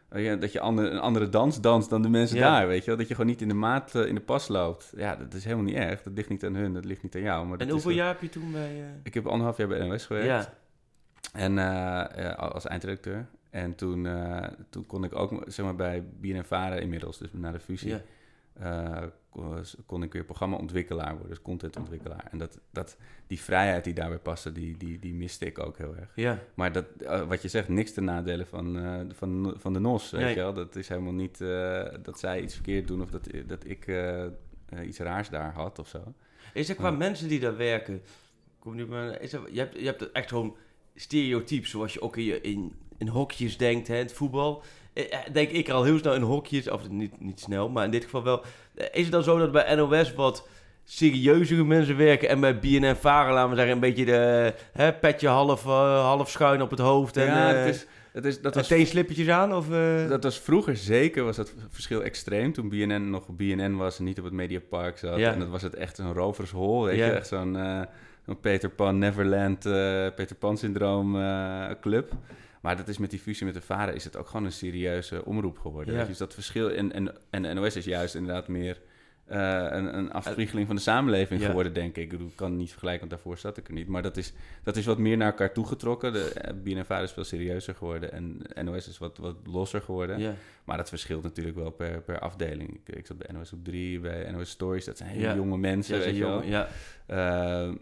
eh, 0.09 0.23
ja, 0.23 0.35
dat 0.35 0.51
je 0.51 0.59
ander, 0.59 0.91
een 0.91 0.99
andere 0.99 1.29
dans 1.29 1.61
danst 1.61 1.89
dan 1.89 2.01
de 2.01 2.09
mensen 2.09 2.37
Ja. 2.37 2.57
daar, 2.57 2.67
weet 2.67 2.79
je 2.79 2.85
wel? 2.85 2.97
Dat 2.97 3.07
je 3.07 3.13
gewoon 3.15 3.29
niet 3.29 3.41
in 3.41 3.47
de 3.47 3.53
maat, 3.53 3.95
eh, 3.95 4.05
in 4.05 4.15
de 4.15 4.21
pas 4.21 4.47
loopt. 4.47 4.93
Ja, 4.95 5.15
dat 5.15 5.33
is 5.33 5.43
helemaal 5.43 5.65
niet 5.65 5.75
erg. 5.75 6.03
Dat 6.03 6.13
ligt 6.13 6.29
niet 6.29 6.45
aan 6.45 6.55
hun, 6.55 6.73
dat 6.73 6.85
ligt 6.85 7.03
niet 7.03 7.15
aan 7.15 7.21
jou. 7.21 7.47
Maar 7.47 7.57
En 7.57 7.69
hoeveel 7.69 7.91
jaar 7.91 8.07
heb 8.07 8.21
je 8.21 8.29
toen 8.29 8.51
bij... 8.51 8.83
Ik 9.03 9.13
heb 9.13 9.27
anderhalf 9.27 9.57
jaar 9.57 9.67
bij 9.67 9.87
NOS 9.87 10.05
gewerkt. 10.05 10.27
Ja, 10.27 10.53
En 11.33 11.57
als 12.37 12.65
eindredacteur. 12.67 13.27
En 13.49 13.75
toen, 13.75 14.07
toen 14.69 14.85
kon 14.85 15.03
ik 15.03 15.15
ook 15.15 15.43
zeg 15.45 15.65
maar, 15.65 15.75
bij 15.75 16.03
BNN 16.19 16.43
Vara 16.43 16.75
inmiddels, 16.75 17.17
dus 17.17 17.29
na 17.31 17.51
de 17.51 17.59
fusie, 17.59 17.89
ja. 17.89 18.01
Kon, 19.29 19.63
kon 19.85 20.03
ik 20.03 20.13
weer 20.13 20.23
programmaontwikkelaar 20.23 21.11
worden, 21.11 21.29
dus 21.29 21.41
contentontwikkelaar. 21.41 22.27
En 22.31 22.37
dat, 22.37 22.59
dat, 22.71 22.97
die 23.27 23.39
vrijheid 23.39 23.83
die 23.83 23.93
daarbij 23.93 24.17
paste, 24.19 24.51
die, 24.51 24.77
die, 24.77 24.99
die 24.99 25.13
miste 25.13 25.45
ik 25.45 25.59
ook 25.59 25.77
heel 25.77 25.95
erg. 25.95 26.11
ja. 26.15 26.39
Maar 26.53 26.71
dat, 26.71 26.85
eh, 27.05 27.21
wat 27.27 27.41
je 27.41 27.47
zegt, 27.47 27.67
niks 27.67 27.93
te 27.93 28.01
nadelen 28.01 28.47
van, 28.47 28.79
eh, 28.79 28.99
van, 29.13 29.53
van 29.57 29.73
de 29.73 29.79
NOS, 29.79 30.11
weet 30.11 30.21
Nee. 30.21 30.29
je 30.29 30.39
wel. 30.39 30.53
Dat 30.53 30.75
is 30.75 30.87
helemaal 30.87 31.13
niet 31.13 31.41
eh, 31.41 31.83
dat 32.03 32.19
zij 32.19 32.41
iets 32.41 32.53
verkeerd 32.53 32.87
doen 32.87 33.01
of 33.01 33.09
dat, 33.09 33.27
dat 33.45 33.65
ik 33.67 33.87
eh, 33.87 34.25
eh, 34.25 34.31
iets 34.85 34.99
raars 34.99 35.29
daar 35.29 35.53
had 35.53 35.79
of 35.79 35.87
zo. 35.87 36.13
Is 36.53 36.69
er 36.69 36.75
qua 36.75 36.91
mensen 36.91 37.27
die 37.27 37.39
daar 37.39 37.57
werken... 37.57 38.01
Kom 38.59 38.75
nu 38.75 38.85
maar, 38.87 39.21
is 39.21 39.33
er, 39.33 39.41
je, 39.51 39.59
hebt, 39.59 39.79
je 39.79 39.85
hebt 39.85 40.11
echt 40.11 40.29
gewoon 40.29 40.55
stereotypes, 40.95 41.69
zoals 41.69 41.93
je 41.93 42.01
ook 42.01 42.17
in, 42.17 42.23
je- 42.23 42.41
in, 42.41 42.73
in 42.97 43.07
hokjes 43.07 43.57
denkt, 43.57 43.87
hè, 43.87 43.95
het 43.95 44.13
voetbal. 44.13 44.63
Eh, 45.07 45.13
eh, 45.13 45.33
Denk 45.33 45.49
ik 45.49 45.67
er 45.67 45.73
al 45.73 45.83
heel 45.83 45.97
snel 45.97 46.13
in 46.13 46.21
hokjes, 46.21 46.69
of 46.69 46.89
niet, 46.89 47.19
niet 47.19 47.39
snel, 47.39 47.69
maar 47.69 47.85
in 47.85 47.91
dit 47.91 48.03
geval 48.03 48.23
wel. 48.23 48.43
Eh, 48.75 48.85
Is 48.91 49.01
het 49.03 49.11
dan 49.11 49.23
zo 49.23 49.37
dat 49.37 49.51
bij 49.51 49.75
NOS 49.75 50.13
wat 50.13 50.47
serieuzere 50.83 51.63
mensen 51.63 51.97
werken 51.97 52.29
en 52.29 52.39
bij 52.39 52.59
BNN 52.59 52.95
Varen, 52.95 53.33
laten 53.33 53.49
we 53.49 53.55
zeggen, 53.55 53.73
een 53.73 53.79
beetje 53.79 54.05
de 54.05 54.53
hè, 54.73 54.93
petje 54.93 55.27
half, 55.27 55.63
half 55.63 56.29
schuin 56.29 56.61
op 56.61 56.69
het 56.69 56.79
hoofd 56.79 57.17
en 57.17 57.25
ja, 57.25 57.47
het 57.53 57.75
is, 57.75 57.85
het 58.11 58.25
is, 58.25 58.41
dat 58.41 58.55
was 58.55 58.67
teenslippertjes 58.67 59.27
aan? 59.27 59.55
Of? 59.55 59.67
Dat 60.09 60.23
was 60.23 60.39
vroeger 60.39 60.75
zeker, 60.77 61.23
was 61.23 61.35
dat 61.35 61.53
verschil 61.69 62.03
extreem. 62.03 62.53
Toen 62.53 62.69
BNN 62.69 63.09
nog 63.09 63.27
BNN 63.27 63.75
was 63.75 63.99
en 63.99 64.03
niet 64.05 64.17
op 64.17 64.23
het 64.23 64.33
Mediapark 64.33 64.97
zat. 64.97 65.17
Ja. 65.19 65.31
En 65.33 65.39
dat 65.39 65.47
was 65.47 65.61
het 65.61 65.75
echt 65.75 65.97
een 65.97 66.13
rovershol, 66.13 66.83
weet 66.83 66.97
Ja. 66.97 67.05
je. 67.05 67.11
Echt 67.11 67.27
zo'n 67.27 67.57
Peter 68.41 68.69
Pan, 68.69 68.97
Neverland, 68.97 69.59
Peter 70.15 70.35
Pan 70.39 70.57
syndroom 70.57 71.17
club. 71.81 72.11
Maar 72.61 72.77
dat 72.77 72.87
is 72.87 72.97
met 72.97 73.09
die 73.09 73.19
fusie 73.19 73.45
met 73.45 73.53
de 73.55 73.61
VARA 73.61 73.91
is 73.91 74.03
het 74.03 74.17
ook 74.17 74.27
gewoon 74.27 74.45
een 74.45 74.51
serieuze 74.51 75.25
omroep 75.25 75.59
geworden. 75.59 75.87
Ja. 75.93 75.99
weet 75.99 76.01
je. 76.01 76.07
Dus 76.09 76.17
dat 76.19 76.33
verschil, 76.33 76.69
en, 76.71 76.91
en, 76.93 77.15
en 77.29 77.55
NOS 77.55 77.75
is 77.75 77.85
juist 77.85 78.15
inderdaad 78.15 78.47
meer 78.47 78.81
eh, 79.25 79.39
een, 79.69 79.97
een 79.97 80.11
afspiegeling 80.11 80.67
van 80.67 80.75
de 80.75 80.81
samenleving 80.81 81.41
Ja. 81.41 81.47
geworden, 81.47 81.73
denk 81.73 81.97
ik. 81.97 82.11
Ik 82.13 82.19
kan 82.35 82.55
niet 82.57 82.69
vergelijken, 82.69 82.99
want 82.99 83.11
daarvoor 83.11 83.37
zat 83.37 83.57
ik 83.57 83.67
er 83.67 83.73
niet. 83.73 83.87
Maar 83.87 84.01
dat 84.01 84.17
is, 84.17 84.33
dat 84.63 84.75
is 84.75 84.85
wat 84.85 84.97
meer 84.97 85.17
naar 85.17 85.27
elkaar 85.31 85.53
toegetrokken. 85.53 86.13
De 86.13 86.33
eh, 86.33 86.53
BNN-VARA 86.63 87.01
is 87.03 87.11
veel 87.11 87.23
serieuzer 87.23 87.75
geworden 87.75 88.11
en 88.11 88.41
NOS 88.65 88.87
is 88.87 88.97
wat, 88.97 89.17
wat 89.17 89.35
losser 89.45 89.81
geworden. 89.81 90.19
ja. 90.19 90.33
Maar 90.63 90.77
dat 90.77 90.89
verschilt 90.89 91.23
natuurlijk 91.23 91.55
wel 91.57 91.69
per, 91.71 92.01
per 92.01 92.19
afdeling. 92.19 92.79
Ik, 92.85 92.95
ik 92.95 93.05
zat 93.05 93.17
bij 93.17 93.29
NOS 93.33 93.53
op 93.53 93.63
3, 93.63 93.99
bij 93.99 94.31
NOS 94.31 94.49
Stories. 94.49 94.85
Dat 94.85 94.97
zijn 94.97 95.09
hele 95.09 95.21
Ja. 95.27 95.35
jonge 95.35 95.57
mensen, 95.57 95.97
Ja, 95.97 96.01
weet 96.03 96.09
ze 96.13 96.15
je 96.19 96.23
wel. 96.25 96.33
jongen, 96.43 96.47
ja. 96.49 96.67
Eh, 97.05 97.73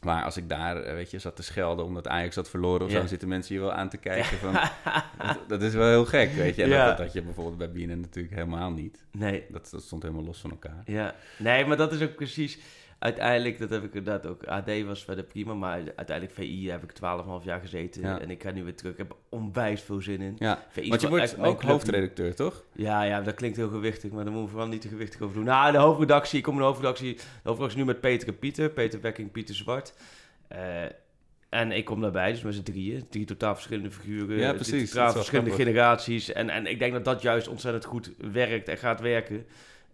Maar 0.00 0.24
als 0.24 0.36
ik 0.36 0.48
daar, 0.48 0.82
eh, 0.82 0.94
weet 0.94 1.10
je, 1.10 1.18
zat 1.18 1.36
te 1.36 1.42
schelden 1.42 1.84
omdat 1.84 2.08
Ajax 2.08 2.34
had 2.34 2.50
verloren 2.50 2.80
of 2.80 2.86
Ja. 2.86 2.92
zo, 2.92 2.98
dan 2.98 3.08
zitten 3.08 3.28
mensen 3.28 3.54
hier 3.54 3.62
wel 3.64 3.72
aan 3.72 3.88
te 3.88 3.96
kijken 3.96 4.38
van... 4.38 4.52
dat, 5.26 5.38
dat 5.48 5.62
is 5.62 5.74
wel 5.74 5.88
heel 5.88 6.04
gek, 6.04 6.32
weet 6.32 6.56
je. 6.56 6.62
En 6.62 6.68
Ja. 6.68 6.86
dat, 6.86 6.96
dat 6.96 7.06
had 7.06 7.14
je 7.14 7.22
bijvoorbeeld 7.22 7.58
bij 7.58 7.70
BNN 7.70 8.00
natuurlijk 8.00 8.34
helemaal 8.34 8.70
niet. 8.70 9.04
Nee. 9.12 9.44
Dat, 9.48 9.68
dat 9.70 9.82
stond 9.82 10.02
helemaal 10.02 10.24
los 10.24 10.40
van 10.40 10.50
elkaar. 10.50 10.82
Ja, 10.84 11.14
nee, 11.38 11.64
maar 11.66 11.76
dat 11.76 11.92
is 11.92 12.02
ook 12.02 12.14
precies. 12.14 12.58
Uiteindelijk, 12.98 13.58
dat 13.58 13.70
heb 13.70 13.84
ik 13.84 13.94
inderdaad 13.94 14.26
ook. 14.26 14.44
AD 14.44 14.82
was 14.86 15.04
verder 15.04 15.24
prima, 15.24 15.54
maar 15.54 15.80
uiteindelijk 15.96 16.36
VI 16.36 16.70
heb 16.70 16.82
ik 16.82 16.92
12,5 16.92 17.44
jaar 17.44 17.60
gezeten. 17.60 18.02
Ja. 18.02 18.20
En 18.20 18.30
ik 18.30 18.42
ga 18.42 18.50
nu 18.50 18.64
weer 18.64 18.74
terug. 18.74 18.92
Ik 18.92 18.98
heb 18.98 19.16
onwijs 19.28 19.80
veel 19.82 20.00
zin 20.00 20.20
in. 20.20 20.34
Ja, 20.38 20.62
VI 20.68 20.88
want 20.88 21.00
je 21.00 21.08
wordt 21.08 21.38
ook 21.38 21.62
hoofdredacteur, 21.62 22.34
toch? 22.34 22.64
Ja, 22.72 23.02
ja, 23.02 23.20
dat 23.20 23.34
klinkt 23.34 23.56
heel 23.56 23.68
gewichtig, 23.68 24.10
maar 24.10 24.24
daar 24.24 24.32
moeten 24.32 24.44
we 24.44 24.50
vooral 24.50 24.68
niet 24.68 24.80
te 24.80 24.88
gewichtig 24.88 25.20
over 25.20 25.34
doen. 25.36 25.44
Nou, 25.44 25.72
de 25.72 25.78
hoofdredactie, 25.78 26.38
ik 26.38 26.44
kom 26.44 26.52
in 26.54 26.58
de 26.60 26.64
hoofdredactie. 26.66 27.14
De 27.14 27.22
hoofdredactie 27.42 27.78
nu 27.80 27.86
met 27.86 28.00
Peter 28.00 28.28
en 28.28 28.38
Pieter. 28.38 28.70
Peter 28.70 29.00
Wekking, 29.00 29.30
Pieter 29.32 29.54
Zwart. 29.54 29.94
Eh, 30.48 30.82
en 31.48 31.72
ik 31.72 31.84
kom 31.84 32.00
daarbij, 32.00 32.30
dus 32.32 32.42
met 32.42 32.54
z'n 32.54 32.62
drieën. 32.62 33.06
Drie 33.10 33.24
totaal 33.24 33.54
verschillende 33.54 33.90
figuren. 33.90 34.36
Ja, 34.38 34.52
drie 34.52 34.54
precies, 34.54 34.90
Totaal 34.90 35.12
verschillende 35.12 35.50
grappig. 35.50 35.66
generaties. 35.66 36.32
En, 36.32 36.50
en 36.50 36.66
ik 36.66 36.78
denk 36.78 36.92
dat 36.92 37.04
dat 37.04 37.22
juist 37.22 37.48
ontzettend 37.48 37.84
goed 37.84 38.10
werkt 38.32 38.68
en 38.68 38.76
gaat 38.76 39.00
werken. 39.00 39.46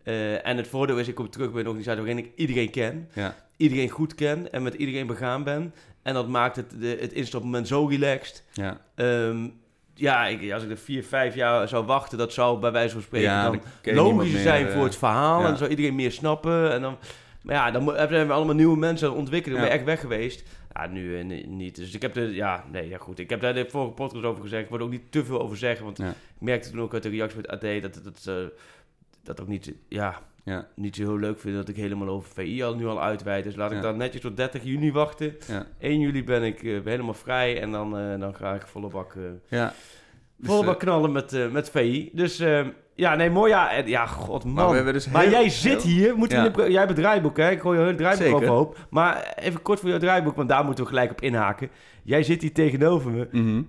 Eh, 0.05 0.47
en 0.47 0.57
het 0.57 0.69
voordeel 0.69 0.99
is, 0.99 1.09
ik 1.09 1.15
kom 1.15 1.31
terug 1.31 1.51
bij 1.51 1.61
een 1.61 1.67
organisatie 1.67 2.03
waarin 2.03 2.25
ik 2.25 2.31
iedereen 2.37 2.71
ken. 2.71 3.09
Ja. 3.13 3.35
Iedereen 3.57 3.89
goed 3.89 4.15
ken 4.15 4.53
en 4.53 4.63
met 4.63 4.75
iedereen 4.75 5.07
begaan 5.07 5.45
ben. 5.45 5.75
En 6.03 6.15
dat 6.15 6.29
maakt 6.29 6.57
het, 6.57 6.71
de, 6.81 6.97
het 7.01 7.13
instapmoment 7.13 7.69
zo 7.69 7.87
relaxed. 7.87 8.45
Ja. 8.53 8.81
Ehm, 8.95 9.49
ja, 9.95 10.27
ik, 10.27 10.53
als 10.53 10.63
ik 10.63 10.71
er 10.71 10.77
vier, 10.79 11.05
vijf 11.05 11.35
jaar 11.35 11.69
zou 11.69 11.85
wachten, 11.87 12.19
dat 12.19 12.33
zou 12.33 12.59
bij 12.61 12.73
wijze 12.73 12.93
van 12.93 13.03
spreken 13.03 13.29
Ja, 13.31 13.45
dan 13.51 13.61
dan 13.83 13.95
logischer 13.95 14.41
zijn 14.41 14.67
eh, 14.67 14.73
voor 14.75 14.85
het 14.85 14.97
verhaal. 14.97 15.37
ja. 15.39 15.43
En 15.43 15.49
dan 15.49 15.59
zou 15.59 15.71
iedereen 15.71 15.95
meer 15.95 16.13
snappen. 16.13 16.73
En 16.73 16.83
dan, 16.83 16.97
maar 17.43 17.55
ja, 17.55 17.71
dan 17.71 17.97
hebben 17.97 18.27
we 18.27 18.33
allemaal 18.33 18.55
nieuwe 18.55 18.77
mensen 18.79 19.09
het 19.09 19.17
ontwikkelen. 19.19 19.57
Ja. 19.57 19.63
Ben 19.63 19.73
je 19.73 19.77
echt 19.79 19.87
weg 19.87 20.01
geweest. 20.01 20.43
Ja, 20.75 20.87
nu 20.87 21.19
eh, 21.19 21.25
ni- 21.25 21.47
niet. 21.47 21.77
Dus 21.77 21.95
ik 21.95 22.03
heb 22.03 22.17
er, 22.17 22.31
ja, 22.35 22.65
nee, 22.73 22.89
ja 22.89 22.99
goed. 22.99 23.19
Ik 23.19 23.31
heb 23.31 23.41
daar 23.41 23.55
de 23.55 23.67
vorige 23.69 23.93
podcast 23.93 24.25
over 24.25 24.43
gezegd. 24.43 24.63
Ik 24.63 24.69
wil 24.69 24.79
er 24.79 24.85
ook 24.85 24.91
niet 24.91 25.13
te 25.13 25.25
veel 25.25 25.41
over 25.41 25.57
zeggen. 25.57 25.85
Want 25.85 25.99
ik 25.99 26.07
merkte 26.39 26.71
toen 26.71 26.81
ook 26.81 26.93
uit 26.95 27.03
de 27.03 27.09
reactie 27.09 27.37
met 27.41 27.49
AD 27.49 27.61
dat 27.83 28.27
eh, 28.27 28.35
dat 29.27 29.41
ook 29.41 29.49
niet, 29.49 29.73
ja, 29.89 30.21
Ja. 30.45 30.67
niet 30.77 30.97
zo 30.97 31.03
heel 31.03 31.19
leuk 31.19 31.39
vind 31.41 31.57
dat 31.57 31.69
ik 31.69 31.77
helemaal 31.77 32.09
over 32.09 32.29
VI 32.35 32.63
al 32.63 32.75
nu 32.75 32.87
al 32.87 33.03
uitweid. 33.03 33.45
Dus 33.45 33.57
laat 33.57 33.71
ik 33.71 33.77
Ja. 33.77 33.83
dan 33.83 33.97
netjes 33.97 34.21
tot 34.23 34.37
30 34.37 34.65
juni 34.65 34.93
wachten. 34.93 35.37
Ja. 35.47 35.67
1 35.79 36.01
juli 36.01 36.25
ben 36.25 36.43
ik 36.43 36.63
eh, 36.63 36.79
helemaal 36.85 37.15
vrij 37.15 37.61
en 37.61 37.71
dan, 37.73 37.99
eh, 37.99 38.19
dan 38.21 38.35
ga 38.35 38.55
ik 38.55 38.67
volle 38.67 38.89
bak, 38.89 39.15
eh, 39.15 39.23
Ja. 39.59 39.73
Dus, 40.37 40.47
volle 40.49 40.61
eh, 40.61 40.67
bak 40.67 40.79
knallen 40.79 41.13
met, 41.13 41.53
met 41.53 41.71
VI. 41.71 42.11
Dus 42.13 42.39
eh, 42.39 42.67
ja, 42.95 43.15
nee, 43.15 43.31
mooi. 43.31 43.51
Ja, 43.51 43.73
ja 43.85 44.07
god 44.07 44.45
man. 44.45 44.55
Maar 44.55 44.69
we 44.69 44.75
hebben 44.75 44.93
dus 44.93 45.09
maar 45.09 45.23
heel- 45.23 45.31
jij 45.31 45.49
zit 45.49 45.83
heel- 45.83 45.93
hier. 45.93 46.29
Ja. 46.29 46.49
de- 46.49 46.63
jij 46.71 46.79
hebt 46.79 46.89
het 46.89 46.97
draaiboek, 46.99 47.37
hè? 47.37 47.51
Ik 47.51 47.61
gooi 47.61 47.79
je 47.81 47.85
het 47.87 47.97
draaiboek 47.97 48.23
Zeker. 48.25 48.37
overhoop. 48.41 48.87
Maar 48.91 49.33
even 49.37 49.63
kort 49.63 49.81
voor 49.81 49.89
jouw 49.89 49.99
draaiboek, 49.99 50.37
want 50.37 50.49
daar 50.49 50.65
moeten 50.65 50.85
we 50.85 50.91
gelijk 50.91 51.11
op 51.11 51.21
inhaken. 51.21 51.71
Jij 52.03 52.23
zit 52.23 52.43
hier 52.43 52.53
tegenover 52.53 53.11
me. 53.11 53.29
mhm. 53.31 53.63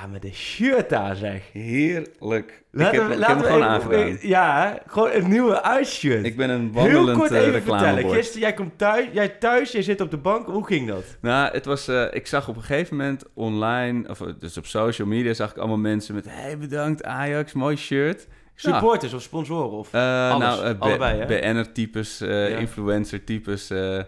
Ja, 0.00 0.06
met 0.06 0.24
een 0.24 0.34
shirt 0.34 0.88
daar 0.88 1.16
zeg. 1.16 1.42
Heerlijk. 1.52 2.64
Laten 2.70 2.94
ik 2.94 3.00
heb, 3.00 3.08
we- 3.08 3.14
ik 3.14 3.26
heb 3.26 3.36
hem 3.36 3.42
gewoon 3.46 3.62
aangedaan. 3.64 4.18
Ja, 4.20 4.68
hè? 4.68 4.90
gewoon 4.92 5.10
een 5.12 5.28
nieuwe 5.28 5.62
uitshirt. 5.62 6.24
Ik 6.24 6.36
ben 6.36 6.50
een 6.50 6.60
Heel 6.62 6.82
wandelend 6.82 7.18
kort 7.18 7.30
eh, 7.30 7.38
even 7.38 7.52
vertellen. 7.52 7.80
reclamebord. 7.80 8.14
Gisteren, 8.16 8.40
jij 8.40 8.52
komt 8.54 8.78
thuis, 8.78 9.06
jij 9.12 9.28
thuis, 9.28 9.72
jij 9.72 9.82
zit 9.82 10.00
op 10.00 10.10
de 10.10 10.16
bank. 10.16 10.46
Hoe 10.46 10.66
ging 10.66 10.88
dat? 10.88 11.04
Nou, 11.20 11.52
het 11.52 11.64
was, 11.64 11.88
eh, 11.88 12.04
ik 12.10 12.26
zag 12.26 12.48
op 12.48 12.56
een 12.56 12.62
gegeven 12.62 12.96
moment 12.96 13.24
online, 13.34 14.08
of 14.08 14.20
eh, 14.20 14.26
dus 14.38 14.56
op 14.56 14.66
social 14.66 15.08
media, 15.08 15.32
zag 15.34 15.50
ik 15.50 15.56
allemaal 15.56 15.76
mensen 15.76 16.14
met: 16.14 16.26
hey, 16.28 16.58
bedankt 16.58 17.04
Ajax, 17.04 17.52
mooi 17.52 17.76
shirt. 17.76 18.26
Supporters 18.54 19.12
of 19.14 19.22
sponsoren? 19.22 19.78
Of 19.78 19.92
Eh, 19.92 20.30
alles? 20.30 20.44
nou, 20.44 20.64
eh, 20.64 20.78
B- 20.78 20.82
Allebei, 20.82 21.18
hè? 21.20 21.26
BN'er-types, 21.26 22.20
eh, 22.20 22.50
Ja. 22.50 22.56
influencer-types. 22.56 23.70
eh 23.70 23.98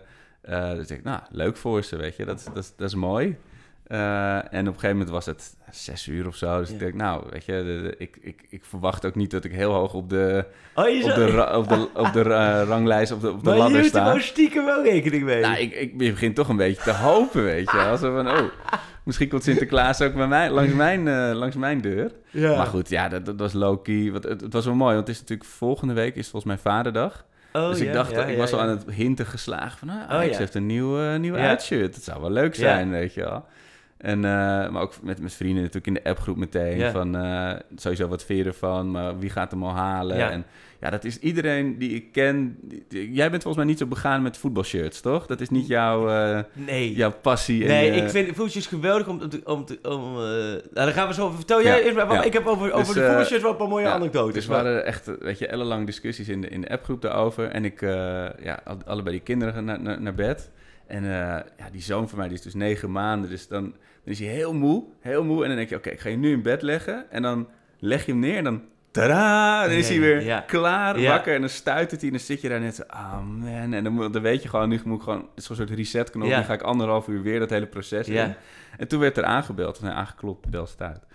eh, 0.42 0.72
dus 0.74 0.90
ik 0.90 1.02
nou, 1.02 1.20
leuk 1.30 1.56
voor 1.56 1.82
ze, 1.82 1.96
weet 1.96 2.16
je. 2.16 2.24
Dat, 2.24 2.50
dat, 2.54 2.72
dat 2.76 2.88
is 2.88 2.94
mooi. 2.94 3.36
Eh, 3.84 4.34
en 4.36 4.42
op 4.44 4.52
een 4.52 4.64
gegeven 4.66 4.90
moment 4.90 5.10
was 5.10 5.26
het 5.26 5.54
zes 5.70 6.06
uur 6.06 6.26
of 6.26 6.36
zo. 6.36 6.58
Dus 6.58 6.68
Ja. 6.68 6.74
ik 6.74 6.80
denk, 6.80 6.94
nou, 6.94 7.24
weet 7.30 7.44
je, 7.44 7.52
de- 7.52 7.80
de- 7.82 7.94
ik, 7.98 8.16
ik, 8.20 8.46
ik 8.48 8.64
verwacht 8.64 9.06
ook 9.06 9.14
niet 9.14 9.30
dat 9.30 9.44
ik 9.44 9.52
heel 9.52 9.72
hoog 9.72 9.94
op 9.94 10.10
de, 10.10 10.44
Oh, 10.74 10.88
je 10.88 11.04
op 11.04 11.14
de, 11.14 11.26
ra- 11.30 11.56
op 11.58 11.68
de, 11.68 11.88
op 11.94 12.12
de 12.12 12.20
eh, 12.20 12.62
ranglijst, 12.66 13.12
op 13.12 13.20
de, 13.20 13.30
op 13.30 13.38
de 13.38 13.44
maar 13.44 13.52
je 13.54 13.58
ladder 13.60 13.80
hield 13.80 13.92
er 13.94 13.98
sta. 14.00 14.06
gewoon 14.06 14.20
stiekem 14.20 14.64
wel 14.64 14.82
rekening 14.82 15.24
mee. 15.24 15.40
Nou, 15.40 15.56
ik, 15.58 15.72
ik 15.74 15.96
begin 15.98 16.34
toch 16.34 16.48
een 16.48 16.56
beetje 16.56 16.82
te 16.82 16.92
hopen, 16.92 17.44
weet 17.44 17.70
je. 17.70 17.76
Als 17.78 18.00
van, 18.00 18.28
oh, 18.30 18.42
misschien 19.04 19.28
komt 19.28 19.42
Sinterklaas 19.42 20.00
ook 20.02 20.14
bij 20.14 20.26
mij, 20.26 20.50
langs, 20.50 20.72
mijn, 20.74 21.08
eh, 21.08 21.30
langs 21.34 21.56
mijn 21.56 21.80
deur. 21.80 22.10
Ja. 22.30 22.56
Maar 22.56 22.66
goed, 22.66 22.88
ja, 22.88 23.08
dat, 23.08 23.24
dat 23.26 23.36
was 23.38 23.52
low-key. 23.52 24.10
Want 24.12 24.24
Het, 24.24 24.40
het 24.40 24.52
was 24.52 24.64
wel 24.64 24.74
mooi, 24.74 24.94
want 24.94 25.06
het 25.06 25.16
is 25.16 25.22
natuurlijk 25.22 25.48
volgende 25.50 25.94
week 25.94 26.14
is 26.16 26.28
volgens 26.28 26.52
mij 26.54 26.72
vaderdag. 26.72 27.24
Oh, 27.52 27.68
dus 27.68 27.80
ik 27.80 27.92
dacht, 27.92 28.10
ja, 28.10 28.24
ik 28.24 28.36
was 28.38 28.52
al 28.52 28.60
aan 28.60 28.68
het 28.68 28.84
hinten 28.90 29.26
geslagen 29.26 29.78
van... 29.78 29.88
Ah, 29.88 30.08
Ajax 30.10 30.32
ja. 30.32 30.38
heeft 30.38 30.54
een 30.54 30.66
nieuw, 30.66 31.00
eh, 31.00 31.18
nieuw 31.18 31.34
uitshirt. 31.34 31.94
Dat 31.94 32.02
zou 32.02 32.20
wel 32.20 32.30
leuk 32.30 32.54
zijn, 32.54 32.90
weet 32.90 33.14
je 33.14 33.20
wel. 33.20 33.44
En, 34.04 34.24
eh, 34.24 34.30
maar 34.70 34.82
ook 34.82 34.92
met, 35.02 35.20
met 35.20 35.32
vrienden 35.34 35.56
natuurlijk 35.62 35.86
in 35.86 35.94
de 35.94 36.04
appgroep 36.10 36.36
meteen. 36.36 36.90
Van 36.90 37.16
eh, 37.16 37.52
sowieso 37.76 38.08
wat 38.08 38.24
je 38.28 38.44
ervan, 38.44 38.90
maar 38.90 39.18
wie 39.18 39.30
gaat 39.30 39.50
hem 39.50 39.64
al 39.64 39.74
halen? 39.74 40.16
Ja. 40.16 40.30
En 40.30 40.44
ja, 40.80 40.90
dat 40.90 41.04
is 41.04 41.18
iedereen 41.18 41.78
die 41.78 41.90
ik 41.90 42.12
ken. 42.12 42.56
die- 42.60 42.84
die- 42.88 43.12
jij 43.12 43.30
bent 43.30 43.42
volgens 43.42 43.56
mij 43.64 43.72
niet 43.72 43.78
zo 43.82 43.86
begaan 43.86 44.22
met 44.22 44.36
voetbalshirts, 44.36 45.00
toch? 45.00 45.26
Dat 45.26 45.40
is 45.40 45.48
niet 45.48 45.66
jouw, 45.66 46.08
eh, 46.08 46.42
Nee. 46.52 46.94
jouw 46.94 47.12
passie. 47.22 47.62
en 47.62 47.68
Nee, 47.68 47.90
ik 47.90 48.10
vind 48.10 48.36
voetjes 48.36 48.66
geweldig 48.66 49.08
om 49.08 49.28
te... 49.28 49.40
Om 49.44 49.64
te 49.64 49.78
om, 49.82 50.12
nou, 50.14 50.60
daar 50.72 50.92
gaan 50.92 51.08
we 51.08 51.14
zo 51.14 51.24
over. 51.24 51.36
Vertel 51.36 51.62
jij 51.62 51.78
Ja, 51.78 51.82
eerst 51.84 51.96
maar, 51.96 52.06
want 52.06 52.18
ja. 52.20 52.24
ik 52.26 52.32
heb 52.32 52.46
over, 52.46 52.66
Dus, 52.66 52.74
over 52.76 52.94
de 52.94 53.00
eh, 53.00 53.06
voetbalshirts 53.06 53.42
wel 53.42 53.50
een 53.52 53.56
paar 53.58 53.68
mooie 53.68 53.88
anekdotes. 53.88 54.34
Dus 54.34 54.46
we 54.46 54.54
hadden 54.54 54.84
echt, 54.86 55.10
weet 55.20 55.38
je, 55.38 55.46
ellenlang 55.46 55.86
discussies 55.86 56.28
in 56.28 56.40
de, 56.40 56.48
in 56.48 56.60
de 56.60 56.68
appgroep 56.70 57.02
daarover. 57.02 57.48
En 57.48 57.64
ik, 57.64 57.80
ja, 57.80 58.60
al- 58.64 58.78
allebei 58.86 59.10
die 59.16 59.24
kinderen 59.24 59.64
naar, 59.64 59.80
naar, 59.80 60.00
naar 60.00 60.14
bed. 60.14 60.50
En 60.86 61.04
ja, 61.04 61.44
die 61.72 61.82
zoon 61.82 62.08
van 62.08 62.18
mij, 62.18 62.28
die 62.28 62.36
is 62.36 62.42
dus 62.42 62.54
negen 62.54 62.92
maanden. 62.92 63.30
Dus 63.30 63.48
dan, 63.48 63.74
dan 64.04 64.12
is 64.12 64.18
hij 64.18 64.28
heel 64.28 64.54
moe, 64.54 64.84
heel 65.00 65.24
moe. 65.24 65.42
En 65.42 65.48
dan 65.48 65.56
denk 65.56 65.68
je, 65.68 65.76
oké, 65.76 65.90
ik 65.90 66.00
ga 66.00 66.08
je 66.08 66.16
nu 66.16 66.32
in 66.32 66.42
bed 66.42 66.62
leggen. 66.62 67.10
En 67.10 67.22
dan 67.22 67.48
leg 67.78 68.06
je 68.06 68.12
hem 68.12 68.20
neer 68.20 68.36
en 68.36 68.44
dan... 68.44 68.62
Tada! 68.90 69.62
Dan 69.62 69.76
is 69.76 69.88
hij 69.88 70.00
weer 70.00 70.22
ja. 70.22 70.40
klaar, 70.40 71.02
wakker. 71.02 71.34
En 71.34 71.40
dan 71.40 71.50
stuitert 71.50 72.00
hij 72.00 72.10
en 72.10 72.16
dan 72.16 72.24
zit 72.24 72.40
je 72.40 72.48
daar 72.48 72.60
net 72.60 72.74
zo... 72.74 72.82
Oh 72.90 73.26
man. 73.26 73.72
En 73.72 73.84
dan, 73.84 74.12
dan 74.12 74.22
weet 74.22 74.42
je 74.42 74.48
gewoon, 74.48 74.68
nu 74.68 74.80
moet 74.84 74.96
ik 74.96 75.02
gewoon... 75.02 75.18
Het 75.18 75.28
is 75.34 75.44
zo'n 75.44 75.56
soort 75.56 75.70
resetknop. 75.70 76.28
Ja. 76.28 76.38
Nu 76.38 76.44
ga 76.44 76.52
ik 76.52 76.62
anderhalf 76.62 77.08
uur 77.08 77.22
weer 77.22 77.38
dat 77.38 77.50
hele 77.50 77.66
proces 77.66 78.08
in. 78.08 78.34
En 78.78 78.88
toen 78.88 79.00
werd 79.00 79.16
er 79.16 79.24
aangebeld, 79.24 79.76
of 79.76 79.82
nee, 79.82 79.92
aangeklopt, 79.92 80.50
bel 80.50 80.66
staat. 80.66 81.06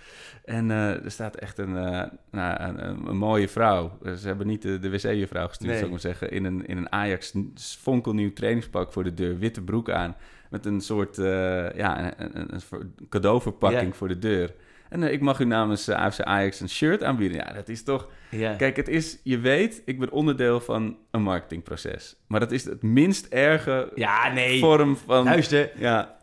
En 0.45 0.71
eh, 0.71 1.03
er 1.05 1.11
staat 1.11 1.35
echt 1.35 1.57
een, 1.57 1.77
eh, 1.77 2.03
nou, 2.31 2.63
een, 2.63 2.87
een, 2.89 3.07
een 3.07 3.17
mooie 3.17 3.47
vrouw. 3.47 3.97
Ze 4.03 4.27
hebben 4.27 4.47
niet 4.47 4.61
de, 4.61 4.79
de 4.79 4.89
wc-juffrouw 4.89 5.47
gestuurd, 5.47 5.69
Nee. 5.69 5.79
zou 5.79 5.85
ik 5.85 5.91
maar 5.91 6.13
zeggen. 6.13 6.31
In 6.31 6.45
een, 6.45 6.65
in 6.65 6.77
een 6.77 6.91
Ajax 6.91 7.33
fonkelnieuw 7.79 8.33
trainingspak 8.33 8.91
voor 8.91 9.03
de 9.03 9.13
deur. 9.13 9.37
Witte 9.37 9.61
broek 9.61 9.89
aan. 9.89 10.15
Met 10.49 10.65
een 10.65 10.81
soort 10.81 11.17
eh, 11.17 11.75
ja, 11.75 12.19
een, 12.19 12.39
een, 12.39 12.61
een 12.69 12.95
cadeauverpakking 13.09 13.95
voor 13.95 14.07
de 14.07 14.19
deur. 14.19 14.53
En 14.89 15.03
eh, 15.03 15.11
ik 15.11 15.21
mag 15.21 15.39
u 15.39 15.45
namens 15.45 15.87
eh, 15.87 15.95
AFC 15.95 16.21
Ajax 16.21 16.59
een 16.59 16.69
shirt 16.69 17.03
aanbieden. 17.03 17.37
Ja, 17.37 17.53
dat 17.53 17.69
is 17.69 17.83
toch... 17.83 18.09
Kijk, 18.57 18.75
het 18.75 18.87
is... 18.87 19.19
Je 19.23 19.39
weet, 19.39 19.81
ik 19.85 19.99
ben 19.99 20.11
onderdeel 20.11 20.59
van 20.59 20.97
een 21.11 21.21
marketingproces. 21.21 22.15
Maar 22.27 22.39
dat 22.39 22.51
is 22.51 22.65
het 22.65 22.83
minst 22.83 23.25
erge 23.25 23.91
Ja, 23.95 24.33
nee. 24.33 24.59
vorm 24.59 24.97
van... 24.97 25.23
Luister, 25.23 25.71
Ja, 25.75 26.17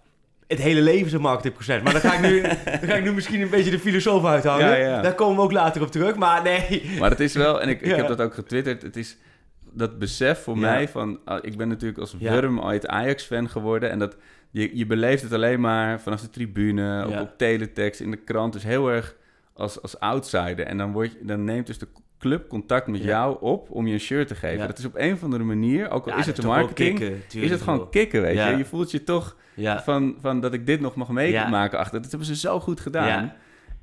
het 0.46 0.58
hele 0.58 0.80
leven 0.80 1.06
is 1.06 1.12
een 1.12 1.20
marketingproces. 1.20 1.82
Maar 1.82 1.92
dan 1.92 2.00
ga 2.00 2.14
ik 2.14 2.20
nu, 2.20 2.42
dan 2.80 2.88
ga 2.88 2.94
ik 2.94 3.04
nu 3.04 3.12
misschien 3.12 3.40
een 3.40 3.50
beetje 3.50 3.70
de 3.70 3.78
filosoof. 3.78 4.42
Ja, 4.42 4.74
ja. 4.74 5.02
Daar 5.02 5.14
komen 5.14 5.36
we 5.36 5.42
ook 5.42 5.52
later 5.52 5.82
op 5.82 5.90
terug. 5.90 6.16
Maar 6.16 6.42
nee. 6.42 6.90
Maar 6.98 7.10
het 7.10 7.20
is 7.20 7.34
wel, 7.34 7.60
en 7.62 7.68
ik, 7.68 7.80
ik 7.80 7.96
heb 7.96 8.08
dat 8.08 8.20
ook 8.20 8.34
getwitterd, 8.34 8.82
het 8.82 8.96
is 8.96 9.16
dat 9.76 9.98
besef 9.98 10.42
voor 10.42 10.54
Ja. 10.54 10.60
mij 10.60 10.88
van, 10.88 11.18
ah, 11.24 11.38
ik 11.42 11.56
ben 11.56 11.68
natuurlijk 11.68 11.98
als 12.00 12.16
wurm 12.18 12.60
ooit 12.60 12.86
Ajax-fan 12.86 13.48
geworden 13.48 13.90
en 13.90 13.98
dat 13.98 14.16
je, 14.50 14.76
je 14.76 14.86
beleeft 14.86 15.22
het 15.22 15.32
alleen 15.32 15.60
maar 15.60 16.00
vanaf 16.00 16.20
de 16.20 16.30
tribune, 16.30 17.04
op, 17.06 17.10
Ja. 17.12 17.20
op 17.20 17.30
teletext, 17.38 18.00
in 18.00 18.10
de 18.10 18.16
krant, 18.16 18.52
dus 18.52 18.62
heel 18.64 18.88
erg 18.90 19.16
als, 19.54 19.82
als 19.82 20.00
outsider. 20.00 20.66
En 20.66 20.78
dan, 20.78 20.92
word 20.92 21.12
je, 21.12 21.18
dan 21.22 21.44
neemt 21.44 21.66
dus 21.66 21.78
de 21.78 21.88
club 22.18 22.48
contact 22.48 22.86
met 22.86 23.02
jou 23.02 23.36
op 23.40 23.70
om 23.70 23.86
je 23.86 23.92
een 23.92 24.00
shirt 24.00 24.28
te 24.28 24.34
geven. 24.34 24.66
Dat 24.66 24.78
is 24.78 24.84
op 24.84 24.94
een 24.96 25.12
of 25.12 25.22
andere 25.22 25.44
manier, 25.44 25.90
ook 25.90 26.08
al 26.08 26.18
is 26.18 26.26
het 26.26 26.36
de 26.36 26.42
wel 26.42 26.50
marketing, 26.50 26.98
kicken, 26.98 27.42
is 27.42 27.50
het 27.50 27.62
gewoon 27.62 27.90
kicken, 27.90 28.22
weet 28.22 28.36
je. 28.36 28.56
Je 28.56 28.64
voelt 28.64 28.90
je 28.90 29.04
toch 29.04 29.36
van, 29.84 30.16
van 30.20 30.40
dat 30.40 30.52
ik 30.54 30.66
dit 30.66 30.80
nog 30.80 30.94
mag 30.94 31.08
meemaken 31.08 31.78
achter. 31.78 32.00
Dat 32.02 32.10
hebben 32.10 32.28
ze 32.28 32.36
zo 32.36 32.60
goed 32.60 32.80
gedaan. 32.80 33.32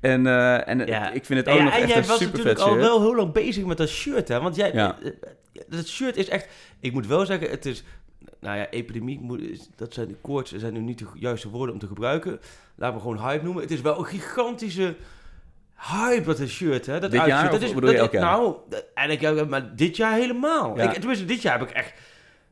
En, 0.00 0.26
eh, 0.26 0.68
en 0.68 0.86
Ja. 0.86 1.10
ik 1.12 1.24
vind 1.24 1.38
het 1.40 1.48
ook 1.48 1.58
ja, 1.58 1.64
nog 1.64 1.74
en 1.74 1.80
echt 1.82 1.92
jij 1.92 2.02
was 2.04 2.20
natuurlijk 2.20 2.58
vet 2.58 2.60
al 2.60 2.76
wel 2.76 3.00
heel 3.00 3.16
lang 3.16 3.32
bezig 3.32 3.64
met 3.64 3.76
dat 3.76 3.88
shirt, 3.88 4.28
hè? 4.28 4.40
Want 4.40 4.56
jij, 4.56 4.72
Ja. 4.72 4.96
Dat 5.68 5.86
shirt 5.86 6.16
is 6.16 6.28
echt... 6.28 6.48
Ik 6.80 6.92
moet 6.92 7.06
wel 7.06 7.26
zeggen, 7.26 7.50
het 7.50 7.66
is... 7.66 7.84
Nou 8.40 8.56
ja, 8.56 8.68
epidemie, 8.70 9.20
moet, 9.20 9.68
dat 9.76 9.94
zijn 9.94 10.08
de 10.08 10.16
koorts, 10.20 10.52
zijn 10.52 10.72
nu 10.72 10.80
niet 10.80 10.98
de 10.98 11.06
juiste 11.14 11.48
woorden 11.48 11.74
om 11.74 11.80
te 11.80 11.86
gebruiken. 11.86 12.40
Laten 12.74 12.96
we 12.96 13.02
gewoon 13.02 13.28
hype 13.28 13.44
noemen. 13.44 13.62
Het 13.62 13.70
is 13.70 13.80
wel 13.80 13.98
een 13.98 14.06
gigantische 14.06 14.96
hype, 15.76 16.24
dat 16.24 16.38
een 16.38 16.48
shirt, 16.48 16.86
hè? 16.86 17.00
Dat 17.00 17.10
Dit 17.10 17.26
jaar 17.26 17.50
dat 17.50 17.62
is, 17.62 17.74
bedoel 17.74 17.90
je 17.90 17.96
dat 17.96 18.04
elk 18.04 18.12
jaar? 18.12 18.22
Nou, 18.22 18.56
dat- 18.68 18.84
eigenlijk, 18.94 19.48
maar 19.48 19.76
dit 19.76 19.96
jaar 19.96 20.14
helemaal. 20.14 20.76
Ja. 20.76 20.82
Ik, 20.82 20.92
tenminste, 20.92 21.24
dit 21.24 21.42
jaar 21.42 21.58
heb 21.58 21.68
ik 21.68 21.74
echt... 21.74 21.92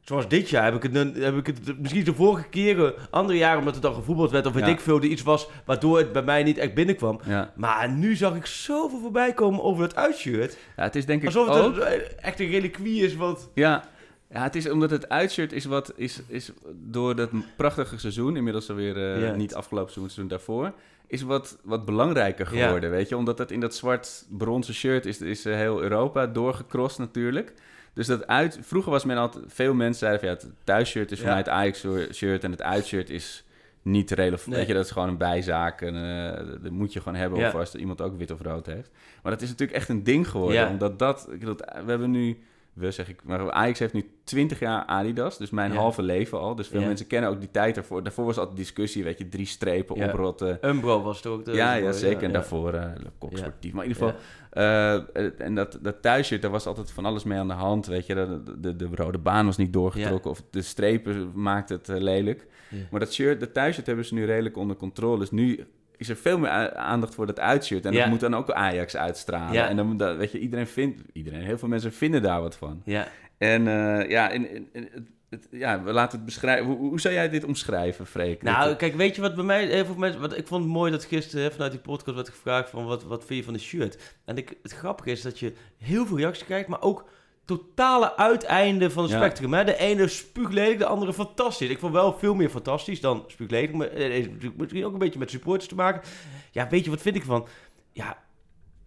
Zoals 0.05 0.29
dit 0.29 0.51
jaar 0.51 0.65
heb 0.73 0.85
ik 0.85 0.93
het, 0.93 1.17
heb 1.17 1.37
ik 1.37 1.47
het 1.47 1.79
misschien 1.81 2.05
de 2.05 2.15
vorige 2.15 2.49
keren, 2.49 2.95
andere 3.11 3.39
jaren 3.39 3.59
omdat 3.59 3.75
het 3.75 3.83
dan 3.83 3.95
gevoetbald 3.95 4.31
werd 4.31 4.47
of 4.47 4.53
weet 4.53 4.65
Ja. 4.67 4.71
ik 4.73 4.81
veel, 4.81 4.97
er 4.97 5.05
iets 5.05 5.23
was 5.23 5.49
waardoor 5.65 5.99
het 5.99 6.13
bij 6.13 6.23
mij 6.23 6.43
niet 6.43 6.59
echt 6.59 6.75
binnenkwam. 6.75 7.21
Ja. 7.27 7.53
Maar 7.57 7.91
nu 7.91 8.15
zag 8.17 8.35
ik 8.37 8.47
zoveel 8.47 8.99
voorbij 9.01 9.33
komen 9.33 9.63
over 9.63 9.83
dat 9.89 9.97
uitshirt. 9.97 10.57
ja, 10.77 10.83
het 10.83 10.97
is 10.97 11.07
denk 11.07 11.21
ik 11.21 11.27
Alsof 11.27 11.49
ook... 11.49 11.75
het 11.75 11.85
een- 11.85 12.19
echt 12.19 12.41
een 12.41 12.51
reliquie 12.51 13.05
is 13.05 13.15
wat... 13.17 13.51
Ja, 13.55 13.85
Ja, 14.31 14.43
het 14.43 14.57
is 14.57 14.71
omdat 14.71 14.91
het 14.91 15.09
uitshirt 15.09 15.53
is 15.53 15.65
wat 15.65 15.93
is, 15.97 16.23
is 16.27 16.53
door 16.75 17.17
dat 17.17 17.31
prachtige 17.57 17.99
seizoen, 17.99 18.37
inmiddels 18.37 18.69
alweer 18.71 18.97
eh 19.15 19.23
Ja. 19.23 19.35
niet 19.35 19.55
afgelopen 19.55 19.93
seizoen, 19.93 20.05
het 20.05 20.13
seizoen 20.13 20.37
daarvoor, 20.37 20.73
is 21.07 21.23
wat, 21.23 21.59
wat 21.65 21.85
belangrijker 21.85 22.47
geworden, 22.47 22.91
weet 22.91 23.09
je. 23.09 23.17
Omdat 23.17 23.37
dat 23.37 23.51
in 23.51 23.61
dat 23.61 23.75
zwart-bronzen 23.75 24.75
shirt 24.75 25.07
is, 25.07 25.21
is 25.21 25.45
eh, 25.45 25.55
heel 25.55 25.83
Europa 25.83 26.27
doorgecrossed 26.27 26.99
natuurlijk. 26.99 27.53
Dus 27.95 28.07
dat 28.07 28.27
uit, 28.27 28.59
vroeger 28.63 28.91
was 28.91 29.05
men 29.05 29.17
altijd, 29.17 29.45
veel 29.49 29.75
mensen 29.75 29.99
zeiden 29.99 30.21
van 30.21 30.29
ja, 30.29 30.35
het 30.35 30.65
thuisshirt 30.65 31.13
is 31.13 31.19
voor 31.19 31.29
mij 31.29 31.37
het 31.37 31.49
Ajax-shirt 31.49 32.45
en 32.45 32.51
het 32.51 32.63
uitshirt 32.63 33.11
is 33.11 33.45
niet 33.83 34.11
relevant. 34.11 34.47
Nee. 34.47 34.59
Weet 34.59 34.69
je, 34.69 34.75
dat 34.75 34.85
is 34.85 34.91
gewoon 34.91 35.09
een 35.09 35.17
bijzaak 35.17 35.81
en 35.81 35.95
eh, 35.97 36.47
dat 36.63 36.71
moet 36.71 36.93
je 36.93 37.01
gewoon 37.01 37.19
hebben 37.19 37.39
Ja. 37.39 37.49
of 37.49 37.55
als 37.55 37.75
iemand 37.75 38.01
ook 38.01 38.17
wit 38.17 38.31
of 38.31 38.41
rood 38.41 38.67
heeft. 38.67 38.91
Maar 39.23 39.33
dat 39.33 39.43
is 39.43 39.49
natuurlijk 39.49 39.79
echt 39.79 39.89
een 39.89 40.03
ding 40.05 40.29
geworden, 40.29 40.57
Ja. 40.61 40.69
omdat 40.71 40.99
dat, 40.99 41.29
we 41.41 41.85
hebben 41.87 42.11
nu, 42.11 42.39
we 42.73 42.91
zeg 42.91 43.09
ik, 43.09 43.21
maar 43.25 43.53
Ajax 43.53 43.79
heeft 43.79 43.93
nu 43.93 44.11
20 44.25 44.59
jaar 44.59 44.85
Adidas, 44.85 45.39
dus 45.39 45.51
mijn 45.51 45.73
Ja. 45.73 45.79
halve 45.79 46.03
leven 46.03 46.39
al. 46.41 46.55
Dus 46.55 46.69
veel 46.69 46.81
Ja. 46.81 46.87
mensen 46.87 47.07
kennen 47.07 47.31
ook 47.31 47.41
die 47.41 47.51
tijd 47.51 47.75
daarvoor. 47.75 48.03
Daarvoor 48.03 48.25
was 48.25 48.39
altijd 48.39 48.57
discussie, 48.57 49.05
weet 49.05 49.19
je, 49.19 49.29
drie 49.29 49.47
strepen, 49.47 49.97
Ja. 49.97 50.07
oprotten. 50.07 50.59
Umbro 50.69 51.03
was 51.03 51.21
toch 51.21 51.33
ook 51.33 51.45
de... 51.45 51.53
Ja, 51.53 51.75
ja, 51.75 51.93
zeker. 51.93 52.23
En 52.23 52.33
daarvoor 52.33 52.75
uh, 52.75 52.85
Kok 53.19 53.31
Ja. 53.31 53.37
Sportief. 53.37 53.73
Maar 53.73 53.85
in 53.85 53.91
ieder 53.91 54.03
geval, 54.07 54.21
eh, 54.51 55.41
en 55.41 55.55
dat, 55.55 55.79
dat 55.83 56.03
thuisshirt, 56.03 56.43
daar 56.43 56.51
was 56.51 56.67
altijd 56.67 56.91
van 56.91 57.05
alles 57.05 57.25
mee 57.25 57.39
aan 57.39 57.49
de 57.49 57.55
hand. 57.55 57.87
Weet 57.87 58.07
je, 58.07 58.15
de, 58.15 58.43
de, 58.61 58.77
de 58.77 58.89
rode 58.95 59.19
baan 59.19 59.47
was 59.47 59.57
niet 59.57 59.73
doorgetrokken 59.73 60.31
of 60.31 60.43
de 60.51 60.63
strepen 60.63 61.31
maakten 61.35 61.77
het 61.77 61.89
eh, 61.89 61.97
lelijk. 62.01 62.47
Maar 62.91 63.01
dat 63.01 63.13
shirt, 63.13 63.41
dat 63.41 63.53
thuisshirt 63.55 63.87
hebben 63.87 64.05
ze 64.05 64.15
nu 64.15 64.25
redelijk 64.25 64.57
onder 64.57 64.77
controle. 64.77 65.19
Dus 65.19 65.31
nu 65.31 65.67
is 66.03 66.09
er 66.09 66.17
veel 66.17 66.39
meer 66.39 66.75
aandacht 66.75 67.15
voor 67.15 67.27
dat 67.27 67.41
uitshirt. 67.41 67.87
En 67.87 67.93
Ja. 67.93 68.01
dat 68.01 68.09
moet 68.09 68.21
dan 68.21 68.35
ook 68.37 68.51
Ajax 68.51 68.97
uitstralen. 68.97 69.53
Ja. 69.53 69.69
En 69.69 69.77
dan, 69.77 69.97
dat, 69.97 70.17
weet 70.17 70.33
je, 70.33 70.39
iedereen 70.39 70.67
vindt, 70.67 71.03
iedereen, 71.13 71.43
heel 71.43 71.59
veel 71.59 71.69
mensen 71.69 71.93
vinden 71.93 72.23
daar 72.23 72.41
wat 72.41 72.57
van. 72.57 72.83
Ja. 72.85 73.09
En 73.39 73.67
eh, 73.69 74.11
ja, 74.11 74.29
in, 74.31 74.51
in, 74.51 74.69
in- 74.73 74.89
het, 74.93 75.09
het- 75.31 75.49
ja, 75.61 75.83
we 75.83 75.93
laten 75.93 76.17
het 76.17 76.27
beschrijven. 76.27 76.67
Hoe, 76.67 76.77
hoe 76.77 77.01
zou 77.01 77.15
jij 77.15 77.29
dit 77.29 77.45
omschrijven, 77.45 78.07
Freek? 78.07 78.43
Nou, 78.43 78.69
Dit- 78.69 78.77
kijk, 78.77 78.95
weet 78.95 79.15
je 79.17 79.21
wat 79.23 79.35
bij 79.35 79.45
mij... 79.45 79.65
Heel 79.67 79.85
veel 79.85 79.95
mensen, 79.95 80.21
wat, 80.21 80.37
ik 80.39 80.47
vond 80.47 80.63
het 80.63 80.73
mooi 80.73 80.91
dat 80.91 81.05
gisteren 81.05 81.45
hè, 81.45 81.51
vanuit 81.51 81.71
die 81.73 81.81
podcast 81.81 82.17
werd 82.17 82.29
gevraagd 82.29 82.71
van... 82.71 82.85
Wat, 82.85 83.05
wat 83.05 83.25
vind 83.25 83.39
je 83.39 83.45
van 83.45 83.55
de 83.55 83.59
shirt? 83.61 84.15
En 84.25 84.37
ik, 84.37 84.57
het 84.63 84.73
grappige 84.73 85.11
is 85.11 85.23
dat 85.23 85.39
je 85.39 85.53
heel 85.79 86.07
veel 86.07 86.17
reacties 86.19 86.45
krijgt, 86.45 86.69
maar 86.69 86.83
ook 86.83 87.09
totale 87.45 88.17
uiteinden 88.17 88.93
van 88.93 89.03
het 89.03 89.13
Ja. 89.13 89.19
spectrum. 89.19 89.53
Hè? 89.55 89.65
De 89.65 89.77
ene 89.77 90.09
spuuglelijk, 90.09 90.79
de 90.79 90.87
andere 90.87 91.13
fantastisch. 91.13 91.69
Ik 91.69 91.79
vond 91.79 91.93
wel 91.93 92.17
veel 92.19 92.35
meer 92.35 92.49
fantastisch 92.51 93.01
dan 93.01 93.25
spuuglelijk. 93.27 93.73
Maar 93.73 93.87
het 93.87 93.99
heeft 93.99 94.31
natuurlijk 94.31 94.57
misschien 94.61 94.85
ook 94.85 94.93
een 94.93 94.99
beetje 94.99 95.19
met 95.19 95.31
supporters 95.31 95.69
te 95.69 95.75
maken. 95.75 96.03
Ja, 96.51 96.69
weet 96.69 96.85
je, 96.85 96.91
wat 96.91 97.01
vind 97.03 97.17
ik 97.17 97.25
van? 97.25 97.47
Ja, 97.93 98.19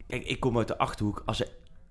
kijk, 0.08 0.26
ik 0.26 0.40
kom 0.40 0.58
uit 0.58 0.68
de 0.68 0.78
Achterhoek. 0.78 1.22
Als 1.26 1.40
er 1.40 1.48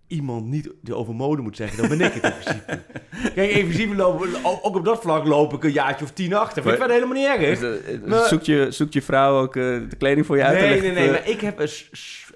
iemand 0.06 0.46
niet 0.46 0.70
over 0.90 1.14
mode 1.14 1.42
moet 1.42 1.56
zeggen, 1.56 1.78
dan 1.78 1.98
ben 1.98 2.06
ik 2.06 2.12
het 2.12 2.24
in 2.24 2.32
principe. 2.42 2.82
Kijk, 3.34 3.50
in 3.50 3.66
principe 3.66 3.94
lopen, 3.94 4.28
ook 4.62 4.76
op 4.76 4.84
dat 4.84 5.00
vlak 5.00 5.26
loop 5.26 5.52
ik 5.52 5.64
een 5.64 5.72
jaartje 5.72 6.04
of 6.04 6.10
tien 6.10 6.34
achter. 6.34 6.62
Vind 6.62 6.74
ik 6.74 6.80
Maar- 6.80 6.88
verder 6.88 6.94
helemaal 7.08 7.34
niet 7.36 7.42
erg. 7.42 7.58
Dus, 7.60 7.84
eh, 7.84 7.94
eh, 7.94 8.02
Maar- 8.02 8.28
zoekt, 8.28 8.46
je, 8.46 8.66
zoekt 8.70 8.92
je 8.92 9.02
vrouw 9.02 9.40
ook 9.40 9.56
eh, 9.56 9.62
de 9.62 9.96
kleding 9.98 10.26
voor 10.26 10.36
je 10.36 10.44
uit? 10.44 10.58
te 10.58 10.64
Nee, 10.64 10.70
leggen? 10.72 10.94
nee, 10.94 10.98
nee, 11.08 11.14
Eh, 11.16 11.20
maar 11.20 11.30
ik 11.30 11.40
heb 11.40 11.58
een 11.58 11.68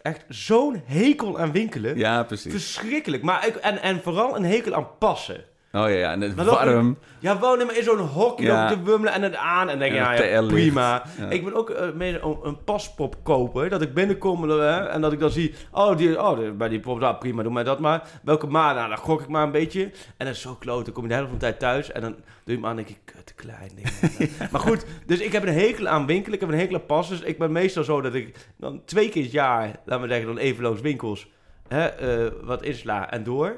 echt 0.03 0.25
zo'n 0.29 0.83
hekel 0.85 1.39
aan 1.39 1.53
winkelen. 1.53 1.97
Ja, 1.97 2.23
precies. 2.23 2.53
Verschrikkelijk. 2.53 3.23
Maar 3.23 3.47
ik, 3.47 3.55
en, 3.57 3.83
en 3.83 4.03
vooral 4.03 4.37
een 4.37 4.45
hekel 4.45 4.75
aan 4.75 4.89
passen. 4.99 5.45
Oh 5.73 5.81
ja, 5.81 5.89
ja, 5.89 6.13
en 6.13 6.21
het 6.21 6.37
Maar 6.37 6.45
dat- 6.45 6.55
warm. 6.55 6.99
Ja, 7.19 7.39
wonen 7.39 7.67
maar 7.67 7.77
in 7.77 7.83
zo'n 7.83 7.99
hokje 7.99 8.47
Ja. 8.47 8.69
te 8.69 8.83
wummelen 8.83 9.13
en 9.13 9.23
het 9.23 9.37
aan. 9.37 9.69
En 9.69 9.79
denk 9.79 9.95
ja, 9.95 10.43
prima. 10.47 11.03
Ik 11.29 11.45
ben 11.45 11.55
ook 11.55 11.71
eh, 11.71 11.93
mede 11.95 12.21
een, 12.21 12.39
een 12.43 12.65
paspop 12.65 13.17
kopen. 13.23 13.71
Dat 13.71 13.83
ik 13.83 13.95
binnenkom 13.95 14.51
en 14.51 15.01
dat 15.01 15.13
ik 15.13 15.19
dan 15.19 15.31
zie... 15.31 15.55
Oh, 15.73 15.97
die, 15.97 16.23
oh 16.23 16.57
bij 16.57 16.69
die 16.69 16.81
pop, 16.81 16.99
nou, 17.01 17.17
prima, 17.17 17.43
doe 17.43 17.53
mij 17.53 17.65
dat 17.65 17.79
maar. 17.79 18.03
Welke 18.23 18.47
maat? 18.47 18.75
Nou, 18.75 18.89
dan 18.89 18.99
gok 18.99 19.21
ik 19.21 19.29
maar 19.29 19.43
een 19.43 19.51
beetje. 19.51 19.83
En 20.17 20.27
dat 20.27 20.35
is 20.35 20.41
zo 20.41 20.55
kloot. 20.59 20.85
Dan 20.85 20.95
kom 20.95 21.03
je 21.03 21.09
de 21.09 21.15
helft 21.15 21.31
van 21.31 21.39
de 21.39 21.45
tijd 21.45 21.59
thuis. 21.59 21.93
En 21.93 22.01
dan 22.01 22.11
doe 22.13 22.21
je 22.45 22.53
hem 22.53 22.65
aan 22.65 22.71
en 22.71 22.77
denk 22.77 22.89
ik, 22.89 22.99
kut, 23.05 23.35
klein. 23.35 23.71
ding. 23.75 23.89
maar 24.53 24.61
goed, 24.61 24.85
dus 25.07 25.21
ik 25.21 25.33
heb 25.33 25.43
een 25.43 25.55
hekel 25.55 25.89
aan 25.89 26.07
winkelen. 26.07 26.35
Ik 26.35 26.41
heb 26.41 26.49
een 26.53 26.59
hekel 26.59 26.75
aan 26.75 26.87
passen. 26.87 27.17
Dus 27.19 27.27
ik 27.27 27.39
ben 27.39 27.53
meestal 27.53 27.85
zo 27.85 28.01
dat 28.01 28.15
ik 28.15 28.37
dan 28.57 28.83
twee 28.85 29.09
keer 29.09 29.23
het 29.23 29.33
jaar... 29.33 29.71
Laten 29.85 30.03
we 30.07 30.09
zeggen, 30.09 30.27
dan 30.27 30.39
even 30.39 30.63
langs 30.63 30.81
winkels... 30.81 31.29
Hè, 31.69 31.87
eh, 31.87 32.33
wat 32.43 32.63
insla 32.63 33.11
en 33.11 33.23
door... 33.25 33.57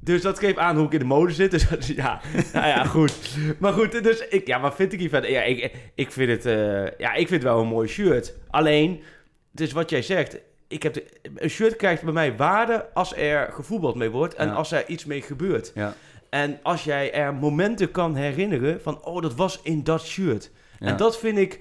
Dus 0.00 0.22
dat 0.22 0.38
geeft 0.38 0.56
aan 0.58 0.76
hoe 0.76 0.86
ik 0.86 0.92
in 0.92 0.98
de 0.98 1.04
mode 1.04 1.32
zit. 1.32 1.50
Dus 1.50 1.68
dat 1.68 1.86
ja, 1.86 2.20
nou 2.52 2.66
ja, 2.66 2.84
goed. 2.96 3.36
Maar 3.58 3.72
goed, 3.72 4.02
dus 4.02 4.28
ik, 4.28 4.46
ja, 4.46 4.60
wat 4.60 4.74
vind 4.74 4.92
ik 4.92 4.98
hiervan? 4.98 5.30
Ja, 5.30 5.42
ik, 5.42 5.72
ik 5.94 6.12
vind 6.12 6.30
het, 6.30 6.46
eh, 6.46 6.98
ja, 6.98 7.12
ik 7.12 7.28
vind 7.28 7.30
het 7.30 7.52
wel 7.52 7.60
een 7.60 7.66
mooi 7.68 7.88
shirt. 7.88 8.34
Alleen, 8.48 9.02
het 9.50 9.60
is 9.60 9.72
wat 9.72 9.90
jij 9.90 10.02
zegt. 10.02 10.38
Ik 10.68 10.82
heb 10.82 10.92
de, 10.94 11.04
een 11.34 11.50
shirt 11.50 11.76
krijgt 11.76 12.02
bij 12.02 12.12
mij 12.12 12.36
waarde 12.36 12.86
als 12.94 13.16
er 13.16 13.52
gevoetbald 13.52 13.94
mee 13.94 14.10
wordt 14.10 14.34
en 14.34 14.46
Ja. 14.48 14.54
als 14.54 14.72
er 14.72 14.86
iets 14.88 15.04
mee 15.04 15.22
gebeurt. 15.22 15.72
Ja. 15.74 15.94
En 16.30 16.58
als 16.62 16.84
jij 16.84 17.12
er 17.12 17.34
momenten 17.34 17.90
kan 17.90 18.14
herinneren 18.14 18.80
van, 18.82 19.04
oh, 19.04 19.22
dat 19.22 19.34
was 19.34 19.60
in 19.62 19.84
dat 19.84 20.02
shirt. 20.06 20.50
En 20.78 20.96
dat 20.96 21.18
vind 21.18 21.38
ik, 21.38 21.60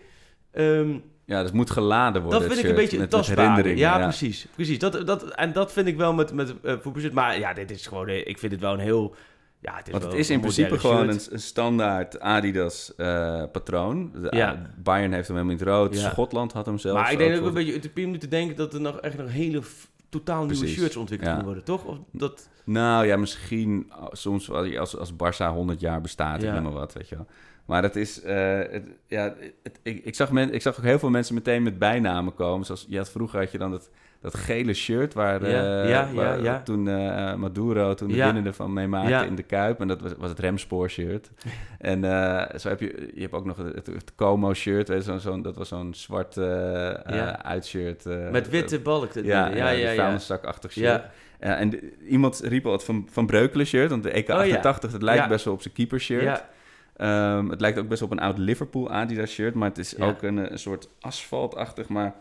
ehm, 0.52 0.98
Ja, 1.28 1.44
dat 1.44 1.54
moet 1.54 1.70
geladen 1.70 2.22
worden. 2.22 2.40
dat 2.40 2.50
vind 2.50 2.64
ik 2.64 2.70
een 2.70 2.76
beetje 2.76 2.98
met 2.98 3.10
tastbaar. 3.10 3.68
Ja, 3.76 3.98
precies. 3.98 4.48
precies. 4.56 4.80
Dat, 4.80 5.08
dat, 5.08 5.24
en 5.24 5.54
dat 5.54 5.72
vind 5.72 5.88
ik 5.88 5.98
wel 5.98 6.14
met, 6.14 6.34
met 6.34 6.54
voetbalshirt. 6.64 7.14
Maar 7.14 7.40
ja, 7.40 7.54
dit 7.54 7.72
is 7.72 7.88
gewoon, 7.88 8.08
eh, 8.08 8.28
ik 8.28 8.38
vind 8.38 8.52
het 8.52 8.62
wel 8.62 8.74
een 8.74 8.80
heel... 8.80 9.16
Ja, 9.60 9.76
het 9.76 9.86
is 9.86 9.92
Want 9.92 10.04
het 10.04 10.14
is 10.14 10.28
in 10.30 10.36
een 10.36 10.42
principe 10.42 10.80
gewoon 10.80 11.10
een, 11.10 11.20
een 11.30 11.40
standaard 11.40 12.20
Adidas 12.20 12.96
eh, 12.96 13.44
patroon. 13.52 14.12
De- 14.22 14.36
Ja. 14.38 14.72
Bayern 14.84 15.14
heeft 15.14 15.28
hem 15.28 15.36
helemaal 15.38 15.58
in 15.60 15.66
het 15.66 15.76
rood. 15.76 16.00
Ja. 16.00 16.10
Schotland 16.10 16.54
had 16.54 16.66
hem 16.66 16.78
zelfs. 16.78 17.02
Maar 17.02 17.12
ik 17.12 17.18
denk 17.18 17.40
ook 17.40 17.46
een 17.48 17.54
beetje 17.54 17.76
utopie 17.76 18.18
te 18.18 18.28
denken 18.28 18.56
dat 18.56 18.74
er 18.74 18.82
nog 18.82 19.00
echt 19.00 19.18
nog 19.18 19.32
hele 19.32 19.62
totaal 20.10 20.46
nieuwe 20.46 20.68
shirts 20.68 20.96
ontwikkeld 20.96 21.30
Ja. 21.30 21.36
kunnen 21.36 21.54
worden, 21.54 21.64
toch? 21.76 21.84
Of 21.86 21.98
dat... 22.12 22.50
Nou 22.64 23.06
ja, 23.06 23.18
misschien 23.18 23.86
uh, 23.90 24.06
soms 24.12 24.52
als, 24.52 24.78
als, 24.78 24.98
als 24.98 25.12
Barça 25.14 25.54
100 25.54 25.80
jaar 25.80 26.02
bestaat, 26.02 26.44
ik 26.44 26.52
noem 26.54 26.64
maar 26.64 26.72
wat, 26.72 26.94
weet 26.94 27.10
je 27.10 27.16
wel. 27.16 27.28
Maar 27.68 27.84
het 27.84 27.96
is, 27.96 28.22
eh, 28.22 28.58
het, 28.70 28.88
ja, 29.08 29.34
het, 29.64 29.80
ik, 29.84 30.06
ik, 30.06 30.16
zag 30.16 30.32
men, 30.32 30.54
ik 30.54 30.62
zag 30.62 30.78
ook 30.78 30.84
heel 30.84 31.00
veel 31.00 31.10
mensen 31.10 31.36
meteen 31.36 31.64
met 31.64 31.80
bijnamen 31.80 32.34
komen. 32.36 32.66
Zoals, 32.66 32.86
je 32.90 32.98
had, 32.98 33.10
vroeger 33.10 33.40
had 33.40 33.52
je 33.52 33.58
dan 33.58 33.72
dat, 33.72 33.90
dat 34.22 34.36
gele 34.36 34.74
shirt 34.74 35.14
waar, 35.14 35.42
eh, 35.42 35.52
Ja, 35.52 35.88
ja, 35.88 36.14
waar 36.14 36.42
ja, 36.44 36.62
toen 36.62 36.88
eh, 36.88 37.34
Maduro 37.36 37.94
toen 37.94 38.08
de 38.08 38.16
winnende 38.26 38.54
van 38.54 38.74
mee 38.74 38.88
maakte 38.88 39.10
in 39.26 39.36
de 39.36 39.44
Kuip. 39.44 39.80
En 39.82 39.88
dat 39.88 40.02
was, 40.02 40.12
was 40.18 40.30
het 40.30 40.40
Remspoor 40.40 40.90
shirt. 40.90 41.30
en 41.80 42.04
eh, 42.04 42.60
zo 42.60 42.70
heb 42.70 42.80
je, 42.80 43.12
je 43.16 43.22
hebt 43.22 43.34
ook 43.34 43.46
nog 43.46 43.58
het, 43.58 43.88
het 43.88 44.16
Como 44.16 44.54
shirt, 44.54 44.88
weet 44.88 44.98
je, 44.98 45.04
zo'n, 45.12 45.20
zo'n, 45.20 45.42
dat 45.42 45.56
was 45.56 45.68
zo'n 45.68 45.94
zwart 45.94 46.38
eh 46.38 46.90
eh, 47.06 47.28
uitshirt. 47.34 48.06
eh, 48.06 48.30
Met 48.30 48.50
witte 48.50 48.80
balken. 48.80 49.26
ja, 49.26 49.48
ja, 49.48 49.56
ja, 49.56 49.70
ja, 49.70 49.90
ja, 49.90 49.96
vuilniszakachtig 49.96 50.72
shirt. 50.72 51.04
En 51.40 51.70
de- 51.70 51.94
iemand 52.08 52.40
riep 52.44 52.66
al 52.66 52.72
het 52.72 52.84
van, 52.84 53.08
van 53.12 53.26
Breukelen 53.26 53.66
shirt, 53.66 53.90
want 53.90 54.04
de 54.04 54.12
EK 54.12 54.30
Oh, 54.30 54.36
ja. 54.36 54.42
88, 54.56 54.92
het 54.92 55.02
lijkt 55.02 55.28
best 55.28 55.46
wel 55.46 55.54
op 55.54 55.62
zijn 55.62 55.74
keeper 55.74 56.00
shirt. 56.00 56.44
Ehm, 56.98 57.50
het 57.50 57.62
lijkt 57.62 57.80
ook 57.80 57.88
best 57.88 58.02
op 58.02 58.12
een 58.12 58.20
oud 58.20 58.38
Liverpool 58.38 58.90
Adidas 58.92 59.32
shirt, 59.32 59.54
maar 59.54 59.70
het 59.70 59.78
is 59.78 59.94
Ja. 59.98 60.06
ook 60.06 60.22
een, 60.24 60.52
een 60.52 60.60
soort 60.60 60.90
asfaltachtig, 61.00 61.88
maar 61.88 62.14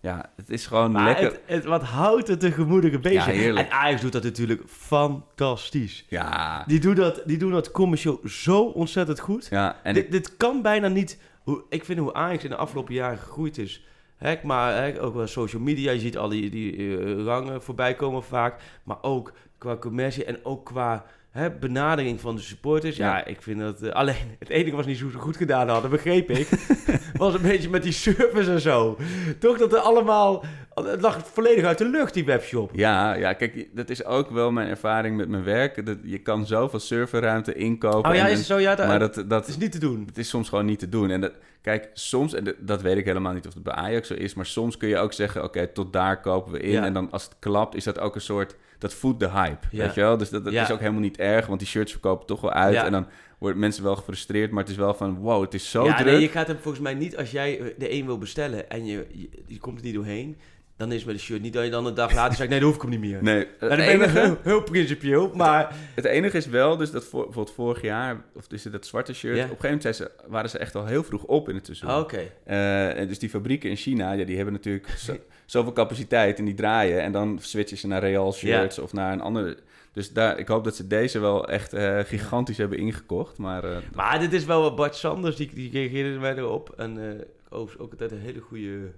ja, 0.00 0.30
het 0.36 0.50
is 0.50 0.66
gewoon 0.66 0.92
Maar 0.92 1.04
lekker. 1.04 1.24
het, 1.24 1.40
het, 1.46 1.64
wat 1.64 1.82
houdt 1.82 2.28
het 2.28 2.40
de 2.40 2.52
gemoedige 2.52 2.98
bezig? 2.98 3.26
Ja, 3.26 3.32
heerlijk. 3.32 3.66
En 3.70 3.72
Ajax 3.76 4.00
doet 4.00 4.12
dat 4.12 4.22
natuurlijk 4.22 4.62
fantastisch. 4.66 6.04
Ja, 6.08 6.64
Die 6.66 6.80
doen 6.80 6.94
dat, 6.94 7.22
die 7.26 7.38
doen 7.38 7.50
dat 7.50 7.70
commercieel 7.70 8.20
zo 8.24 8.62
ontzettend 8.62 9.20
goed. 9.20 9.46
ja, 9.50 9.76
en 9.82 9.94
dit, 9.94 10.10
dit 10.12 10.36
kan 10.36 10.62
bijna 10.62 10.88
niet... 10.88 11.18
Hoe, 11.42 11.62
ik 11.68 11.84
vind 11.84 11.98
hoe 11.98 12.14
Ajax 12.14 12.44
in 12.44 12.50
de 12.50 12.56
afgelopen 12.56 12.94
jaren 12.94 13.18
gegroeid 13.18 13.58
is. 13.58 13.84
Hè, 14.16 14.34
maar 14.42 14.74
hè, 14.82 15.02
ook 15.02 15.14
wel 15.14 15.26
social 15.26 15.62
media. 15.62 15.92
Je 15.92 15.98
ziet 16.00 16.18
al 16.18 16.28
die, 16.28 16.50
die 16.50 16.98
eh, 16.98 17.24
rangen 17.24 17.62
voorbij 17.62 17.94
komen 17.94 18.22
vaak. 18.22 18.60
Maar 18.84 18.96
ook 19.02 19.32
qua 19.58 19.76
commercie 19.76 20.24
en 20.24 20.44
ook 20.44 20.64
qua 20.66 21.04
hè, 21.30 21.50
benadering 21.50 22.20
van 22.20 22.36
de 22.36 22.42
supporters. 22.42 22.96
Ja, 22.96 23.16
Ja. 23.16 23.24
ik 23.24 23.42
vind 23.42 23.60
dat... 23.60 23.82
eh, 23.82 23.90
alleen 23.92 24.14
het 24.38 24.48
enige 24.48 24.82
ze 24.82 24.88
niet 24.88 24.98
zo 24.98 25.06
goed 25.18 25.36
gedaan 25.36 25.68
hadden, 25.68 25.90
begreep 25.90 26.30
ik... 26.30 26.48
was 27.16 27.34
een 27.34 27.42
beetje 27.42 27.68
met 27.70 27.82
die 27.82 27.92
service 27.92 28.50
en 28.52 28.60
zo. 28.60 28.96
Toch 29.38 29.58
dat 29.58 29.72
er 29.72 29.78
allemaal... 29.78 30.44
Het 30.74 31.00
lag 31.00 31.26
volledig 31.32 31.64
uit 31.64 31.78
de 31.78 31.88
lucht, 31.88 32.14
die 32.14 32.24
webshop. 32.24 32.70
ja, 32.74 33.14
ja, 33.14 33.32
kijk, 33.32 33.68
dat 33.74 33.90
is 33.90 34.04
ook 34.04 34.30
wel 34.30 34.50
mijn 34.52 34.68
ervaring 34.68 35.16
met 35.16 35.28
mijn 35.28 35.44
werk. 35.44 35.86
Dat, 35.86 35.96
je 36.02 36.18
kan 36.18 36.46
zoveel 36.46 36.78
serverruimte 36.78 37.54
inkopen. 37.54 38.10
Oh 38.10 38.16
ja, 38.16 38.26
en- 38.26 38.32
is 38.32 38.46
zo? 38.46 38.58
Ja, 38.58 38.74
dat, 38.74 38.86
maar 38.86 38.98
dat, 38.98 39.24
dat, 39.26 39.48
is 39.48 39.56
niet 39.56 39.72
te 39.72 39.78
doen. 39.78 40.02
Het 40.06 40.18
is 40.18 40.28
soms 40.28 40.48
gewoon 40.48 40.64
niet 40.64 40.78
te 40.78 40.88
doen. 40.88 41.10
En 41.10 41.20
dat, 41.20 41.32
kijk, 41.62 41.88
soms, 41.92 42.34
en 42.34 42.54
dat, 42.58 42.82
weet 42.82 42.96
ik 42.96 43.04
helemaal 43.04 43.32
niet 43.32 43.46
of 43.46 43.54
het 43.54 43.62
bij 43.62 43.72
Ajax 43.74 44.08
zo 44.08 44.14
is, 44.14 44.34
maar 44.34 44.46
soms 44.46 44.76
kun 44.76 44.88
je 44.88 44.98
ook 44.98 45.12
zeggen: 45.12 45.44
oké, 45.44 45.66
tot 45.66 45.92
daar 45.92 46.20
kopen 46.20 46.52
we 46.52 46.58
in. 46.60 46.70
Ja. 46.70 46.84
En 46.84 46.92
dan 46.92 47.10
als 47.10 47.24
het 47.24 47.36
klapt, 47.38 47.74
is 47.74 47.84
dat 47.84 47.98
ook 47.98 48.14
een 48.14 48.20
soort. 48.20 48.56
Dat 48.80 48.94
voedt 48.94 49.20
de 49.20 49.30
hype. 49.30 49.66
Ja. 49.70 49.84
Weet 49.84 49.94
je 49.94 50.00
wel? 50.00 50.16
Dus 50.16 50.30
dat, 50.30 50.44
dat 50.44 50.52
Ja. 50.52 50.62
is 50.62 50.70
ook 50.70 50.78
helemaal 50.78 51.00
niet 51.00 51.16
erg, 51.18 51.46
want 51.46 51.58
die 51.58 51.68
shirts 51.68 51.92
verkopen 51.92 52.26
toch 52.26 52.40
wel 52.40 52.52
uit. 52.52 52.74
Ja. 52.74 52.84
En 52.84 52.92
dan 52.92 53.06
worden 53.38 53.58
mensen 53.60 53.82
wel 53.82 53.96
gefrustreerd, 53.96 54.50
maar 54.50 54.62
het 54.62 54.72
is 54.72 54.78
wel 54.78 54.94
van: 54.94 55.18
wow, 55.18 55.42
het 55.42 55.54
is 55.54 55.70
zo 55.70 55.84
ja, 55.84 55.94
druk. 55.96 56.06
nee, 56.12 56.20
je 56.20 56.28
gaat 56.28 56.46
hem 56.46 56.58
volgens 56.60 56.82
mij 56.82 56.94
niet 56.94 57.16
als 57.16 57.30
jij 57.30 57.74
de 57.78 57.92
een 57.92 58.06
wil 58.06 58.18
bestellen 58.18 58.70
en 58.70 58.86
je, 58.86 59.06
je, 59.12 59.28
je 59.46 59.58
komt 59.58 59.78
er 59.78 59.84
niet 59.84 59.94
doorheen. 59.94 60.36
Dan 60.80 60.92
is 60.92 61.04
met 61.04 61.14
een 61.14 61.20
shirt 61.20 61.42
niet 61.42 61.52
dat 61.52 61.64
je 61.64 61.70
dan 61.70 61.86
een 61.86 61.94
dag 61.94 62.12
later 62.14 62.36
zegt, 62.36 62.50
nee, 62.50 62.58
dat 62.58 62.68
hoef 62.68 62.76
ik 62.76 62.82
hem 62.82 62.90
niet 62.90 63.00
meer. 63.00 63.22
Nee, 63.22 63.46
Nou, 63.60 63.72
het 63.72 63.80
enige, 63.80 64.18
heel, 64.18 64.36
heel 64.42 64.62
principieel, 64.62 65.30
maar... 65.34 65.74
het 65.94 66.04
enige 66.04 66.36
is 66.36 66.46
wel, 66.46 66.76
dus 66.76 66.90
dat 66.90 67.04
voor, 67.04 67.24
bijvoorbeeld 67.24 67.54
vorig 67.54 67.82
jaar, 67.82 68.24
of 68.34 68.46
dus 68.46 68.62
dat 68.62 68.86
zwarte 68.86 69.14
shirt, 69.14 69.36
op 69.36 69.42
een 69.42 69.48
gegeven 69.48 69.64
moment 69.64 69.82
zijn 69.82 69.94
ze, 69.94 70.10
waren 70.26 70.50
ze 70.50 70.58
echt 70.58 70.74
al 70.74 70.86
heel 70.86 71.02
vroeg 71.02 71.24
op 71.24 71.48
in 71.48 71.54
het 71.54 71.66
seizoen. 71.66 71.94
Oké. 71.94 72.20
Eh, 72.44 72.98
en 72.98 73.08
dus 73.08 73.18
die 73.18 73.28
fabrieken 73.28 73.70
in 73.70 73.76
China, 73.76 74.12
ja, 74.12 74.24
die 74.24 74.36
hebben 74.36 74.54
natuurlijk 74.54 74.88
zo, 75.06 75.16
zoveel 75.46 75.72
capaciteit 75.72 76.38
en 76.38 76.44
die 76.44 76.54
draaien. 76.54 77.02
En 77.02 77.12
dan 77.12 77.38
switchen 77.40 77.78
ze 77.78 77.86
naar 77.86 78.00
Real 78.00 78.32
shirts 78.32 78.78
of 78.78 78.92
naar 78.92 79.12
een 79.12 79.20
andere. 79.20 79.56
Dus 79.92 80.12
daar, 80.12 80.38
ik 80.38 80.48
hoop 80.48 80.64
dat 80.64 80.76
ze 80.76 80.86
deze 80.86 81.18
wel 81.18 81.48
echt 81.48 81.72
eh, 81.72 81.98
gigantisch 81.98 82.56
hebben 82.56 82.78
ingekocht. 82.78 83.38
Maar 83.38 83.64
eh, 83.64 83.76
Maar 83.94 84.18
dit 84.18 84.32
is 84.32 84.44
wel 84.44 84.62
wat 84.62 84.76
Bart 84.76 84.94
Sanders, 84.94 85.36
die, 85.36 85.50
die 85.54 85.70
reageerde 85.70 86.18
mij 86.18 86.36
erop. 86.36 86.72
En 86.76 87.18
eh 87.18 87.26
ook, 87.50 87.70
ook 87.78 87.90
altijd 87.90 88.12
een 88.12 88.20
hele 88.20 88.40
goede 88.40 88.92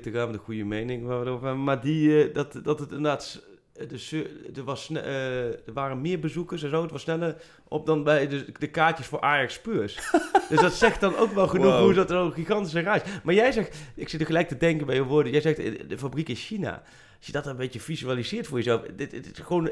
Twitter 0.00 0.26
met 0.26 0.34
een 0.36 0.44
goede 0.44 0.64
mening 0.64 1.06
waarover. 1.06 1.46
hebben. 1.46 1.64
Maar 1.64 1.80
die, 1.80 2.24
eh, 2.28 2.34
dat, 2.34 2.60
dat 2.62 2.78
het 2.78 2.88
inderdaad... 2.90 3.22
s- 3.24 3.40
De, 3.72 4.50
er, 4.56 4.64
was 4.64 4.90
eh, 4.90 5.44
er 5.44 5.72
waren 5.74 6.00
meer 6.00 6.18
bezoekers 6.18 6.62
en 6.62 6.70
zo. 6.70 6.82
Het 6.82 6.90
was 6.90 7.02
sneller 7.02 7.36
op 7.68 7.86
dan 7.86 8.04
bij 8.04 8.28
de, 8.28 8.44
de 8.58 8.66
kaartjes 8.66 9.06
voor 9.06 9.20
Ajax 9.20 9.54
Spurs. 9.54 10.10
dus 10.50 10.60
dat 10.60 10.72
zegt 10.72 11.00
dan 11.00 11.16
ook 11.16 11.32
wel 11.34 11.48
genoeg 11.48 11.72
Wow. 11.72 11.82
hoe 11.84 11.94
dat 11.94 12.10
er 12.10 12.16
een 12.16 12.32
gigantische 12.32 12.80
reis. 12.80 13.02
Maar 13.24 13.34
jij 13.34 13.52
zegt, 13.52 13.76
ik 13.94 14.08
zit 14.08 14.20
er 14.20 14.26
gelijk 14.26 14.48
te 14.48 14.56
denken 14.56 14.86
bij 14.86 14.94
je 14.94 15.04
woorden. 15.04 15.32
Jij 15.32 15.40
zegt 15.40 15.58
eh, 15.58 15.88
de 15.88 15.98
fabriek 15.98 16.28
in 16.28 16.34
China. 16.34 16.82
Als 17.16 17.26
je 17.26 17.32
dat 17.32 17.46
een 17.46 17.56
beetje 17.56 17.80
visualiseert 17.80 18.46
voor 18.46 18.56
jezelf. 18.58 18.82
Dit, 18.96 19.10
dit 19.10 19.26
is 19.32 19.38
gewoon... 19.44 19.70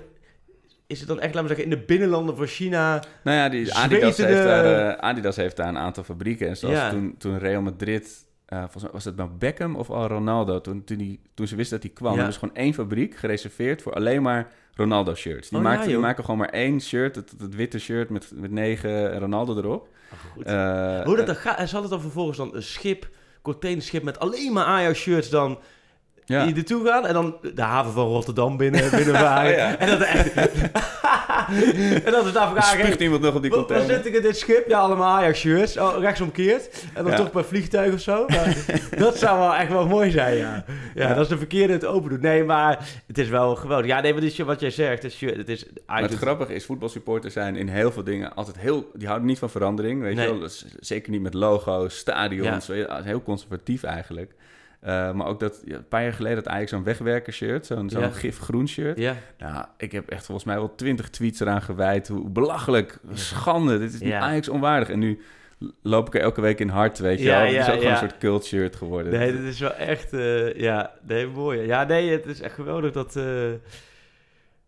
Is 0.87 0.99
het 0.99 1.09
dan 1.09 1.21
echt, 1.21 1.35
laten 1.35 1.49
we 1.49 1.55
zeggen, 1.55 1.65
in 1.73 1.79
de 1.81 1.85
binnenlanden 1.87 2.37
van 2.37 2.47
China... 2.47 3.03
nou 3.25 3.37
ja, 3.37 3.49
die 3.49 3.75
Adidas, 3.75 4.17
heeft 4.17 4.43
daar, 4.43 4.89
eh, 4.91 4.99
Adidas 4.99 5.37
heeft 5.37 5.57
daar 5.57 5.69
een 5.69 5.79
aantal 5.79 6.05
fabrieken. 6.05 6.49
En 6.49 6.57
zoals 6.57 6.75
Ja. 6.75 6.91
toen, 6.91 7.15
toen 7.19 7.39
Real 7.39 7.63
Madrid, 7.63 8.25
eh, 8.51 8.59
volgens 8.59 8.83
mij 8.83 8.93
was 8.93 9.05
het 9.05 9.17
nou 9.17 9.31
Beckham 9.39 9.77
of 9.77 9.91
al 9.91 10.07
Ronaldo, 10.07 10.61
toen, 10.61 10.85
toen, 10.85 10.97
die, 10.97 11.21
toen 11.35 11.47
ze 11.47 11.57
wisten 11.57 11.77
dat 11.81 11.87
hij 11.87 11.97
kwam. 11.97 12.13
Ja. 12.15 12.19
Er 12.19 12.25
was 12.27 12.37
gewoon 12.37 12.55
één 12.55 12.75
fabriek 12.75 13.17
gereserveerd 13.17 13.83
voor 13.83 13.93
alleen 13.93 14.23
maar 14.23 14.53
Ronaldo 14.75 15.15
shirts. 15.15 15.49
Die, 15.49 15.59
Oh, 15.59 15.65
ja, 15.65 15.71
maakten, 15.71 15.89
die 15.89 15.99
maken 15.99 16.25
gewoon 16.25 16.39
maar 16.39 16.49
één 16.49 16.81
shirt, 16.81 17.17
het, 17.17 17.35
het 17.39 17.55
witte 17.55 17.79
shirt 17.79 18.11
met, 18.11 18.31
met 18.35 18.51
negen 18.51 19.19
Ronaldo 19.19 19.57
erop. 19.57 19.89
Goed. 20.33 20.45
Eh, 20.45 21.03
Hoe 21.03 21.17
dat 21.17 21.27
dan 21.27 21.35
gaat, 21.35 21.59
en 21.59 21.69
zal 21.69 21.81
het 21.81 21.91
dan 21.91 22.01
vervolgens 22.01 22.37
dan 22.37 22.55
een 22.55 22.63
schip, 22.63 23.09
containerschip 23.43 24.03
met 24.03 24.19
alleen 24.19 24.53
maar 24.53 24.65
Ajax-shirts 24.65 25.29
dan 25.31 25.59
ja. 26.25 26.45
hier 26.45 26.55
naartoe 26.55 26.87
gaan 26.87 27.07
en 27.07 27.15
dan 27.15 27.37
de 27.55 27.63
haven 27.63 27.93
van 27.93 28.07
Rotterdam 28.07 28.57
binnen, 28.57 28.91
binnenvaren. 28.91 29.51
Oh, 29.53 29.57
ja. 29.57 29.77
En 29.79 29.89
dat 29.89 30.01
echt... 30.01 30.35
en 32.05 32.13
dat 32.13 32.27
is 32.27 32.33
daar 32.33 32.51
vragen... 32.51 32.79
Spuugt 32.81 33.01
iemand 33.01 33.23
nog 33.23 33.35
op 33.35 33.43
die 33.43 33.51
Waar 33.51 33.81
zit 33.81 34.07
ik 34.07 34.15
in 34.15 34.23
dit 34.23 34.37
schip? 34.39 34.69
Ja, 34.69 34.79
allemaal 34.79 35.17
Ajax-shirts. 35.19 35.77
Oh, 35.77 35.99
rechtsomkeerd. 36.01 36.85
En 36.95 37.03
dan 37.03 37.13
Ja. 37.13 37.19
toch 37.19 37.31
per 37.31 37.45
vliegtuig 37.45 37.93
of 37.95 38.01
zo. 38.01 38.27
Maar 38.29 38.57
dat 38.99 39.19
zou 39.19 39.39
wel 39.39 39.55
echt 39.55 39.69
wel 39.73 39.87
mooi 39.87 40.11
zijn, 40.11 40.37
ja. 40.37 40.65
Ja, 40.95 41.09
Ja. 41.09 41.15
dat 41.15 41.23
is 41.25 41.29
de 41.29 41.39
verkeerde 41.39 41.73
het 41.73 41.85
open 41.85 42.11
doet. 42.11 42.21
Nee, 42.21 42.45
maar 42.45 42.89
het 43.07 43.19
is 43.19 43.29
wel 43.29 43.57
geweldig. 43.57 43.87
Ja, 43.87 44.01
nee, 44.01 44.13
maar 44.13 44.21
dit 44.21 44.31
is 44.31 44.39
wat 44.39 44.61
jij 44.61 44.71
zegt. 44.71 45.03
Het 45.03 45.13
is, 45.13 45.21
het 45.37 45.49
is 45.49 45.67
Maar 45.87 46.03
het 46.03 46.15
grappige 46.15 46.55
is, 46.55 46.65
voetbalsupporters 46.65 47.33
zijn 47.35 47.57
in 47.57 47.69
heel 47.69 47.93
veel 47.93 48.05
dingen 48.05 48.35
altijd 48.35 48.59
heel... 48.59 48.91
Die 48.95 49.07
houden 49.07 49.27
niet 49.29 49.39
van 49.39 49.51
verandering, 49.51 50.03
weet 50.03 50.15
Nee. 50.15 50.25
je 50.27 50.31
wel. 50.31 50.41
Dus 50.41 50.65
zeker 50.81 51.11
niet 51.11 51.23
met 51.23 51.35
logo's, 51.35 51.97
stadions. 51.97 52.67
heel 53.03 53.23
conservatief 53.23 53.83
eigenlijk. 53.83 54.33
Eh, 54.81 55.12
maar 55.12 55.27
ook 55.27 55.40
dat, 55.40 55.62
ja, 55.64 55.77
een 55.77 55.88
paar 55.88 56.03
jaar 56.03 56.12
geleden 56.12 56.37
had 56.38 56.49
Ajax 56.49 56.71
zo'n 56.71 56.85
wegwerkershirt, 56.85 57.66
zo'n 57.66 57.90
zo'n 57.90 58.01
Ja. 58.03 58.11
gifgroen 58.11 58.69
shirt. 58.69 58.99
Ja. 58.99 59.16
Nou, 59.38 59.64
ik 59.77 59.93
heb 59.93 60.09
echt 60.09 60.25
volgens 60.25 60.47
mij 60.47 60.57
wel 60.57 60.75
twintig 60.75 61.11
tweets 61.11 61.40
eraan 61.40 61.62
gewijd. 61.62 62.09
Hoe 62.09 62.31
belachelijk, 62.31 62.99
schande, 63.12 63.79
dit 63.79 63.93
is 63.95 64.01
niet 64.01 64.09
Ja. 64.09 64.19
Ajax 64.21 64.49
onwaardig. 64.49 64.88
En 64.90 64.99
nu 64.99 65.21
loop 65.83 66.07
ik 66.07 66.14
er 66.14 66.21
elke 66.21 66.40
week 66.40 66.61
in 66.61 66.69
hard, 66.69 66.99
weet 66.99 67.19
je 67.19 67.25
Ja, 67.25 67.43
wel. 67.43 67.47
Het 67.47 67.57
is 67.57 67.69
ook 67.69 67.75
gewoon 67.79 67.90
een 67.93 67.99
soort 67.99 68.19
cult 68.19 68.45
shirt 68.45 68.77
geworden. 68.77 69.12
Nee, 69.12 69.33
dit 69.33 69.43
is 69.43 69.61
wel 69.61 69.75
echt... 69.75 70.12
eh, 70.12 70.55
ja, 70.55 70.93
nee, 71.07 71.27
mooi. 71.27 71.61
Ja, 71.61 71.85
nee, 71.85 72.11
het 72.11 72.27
is 72.27 72.40
echt 72.40 72.55
geweldig 72.55 72.93
dat... 72.93 73.16
eh, 73.16 73.25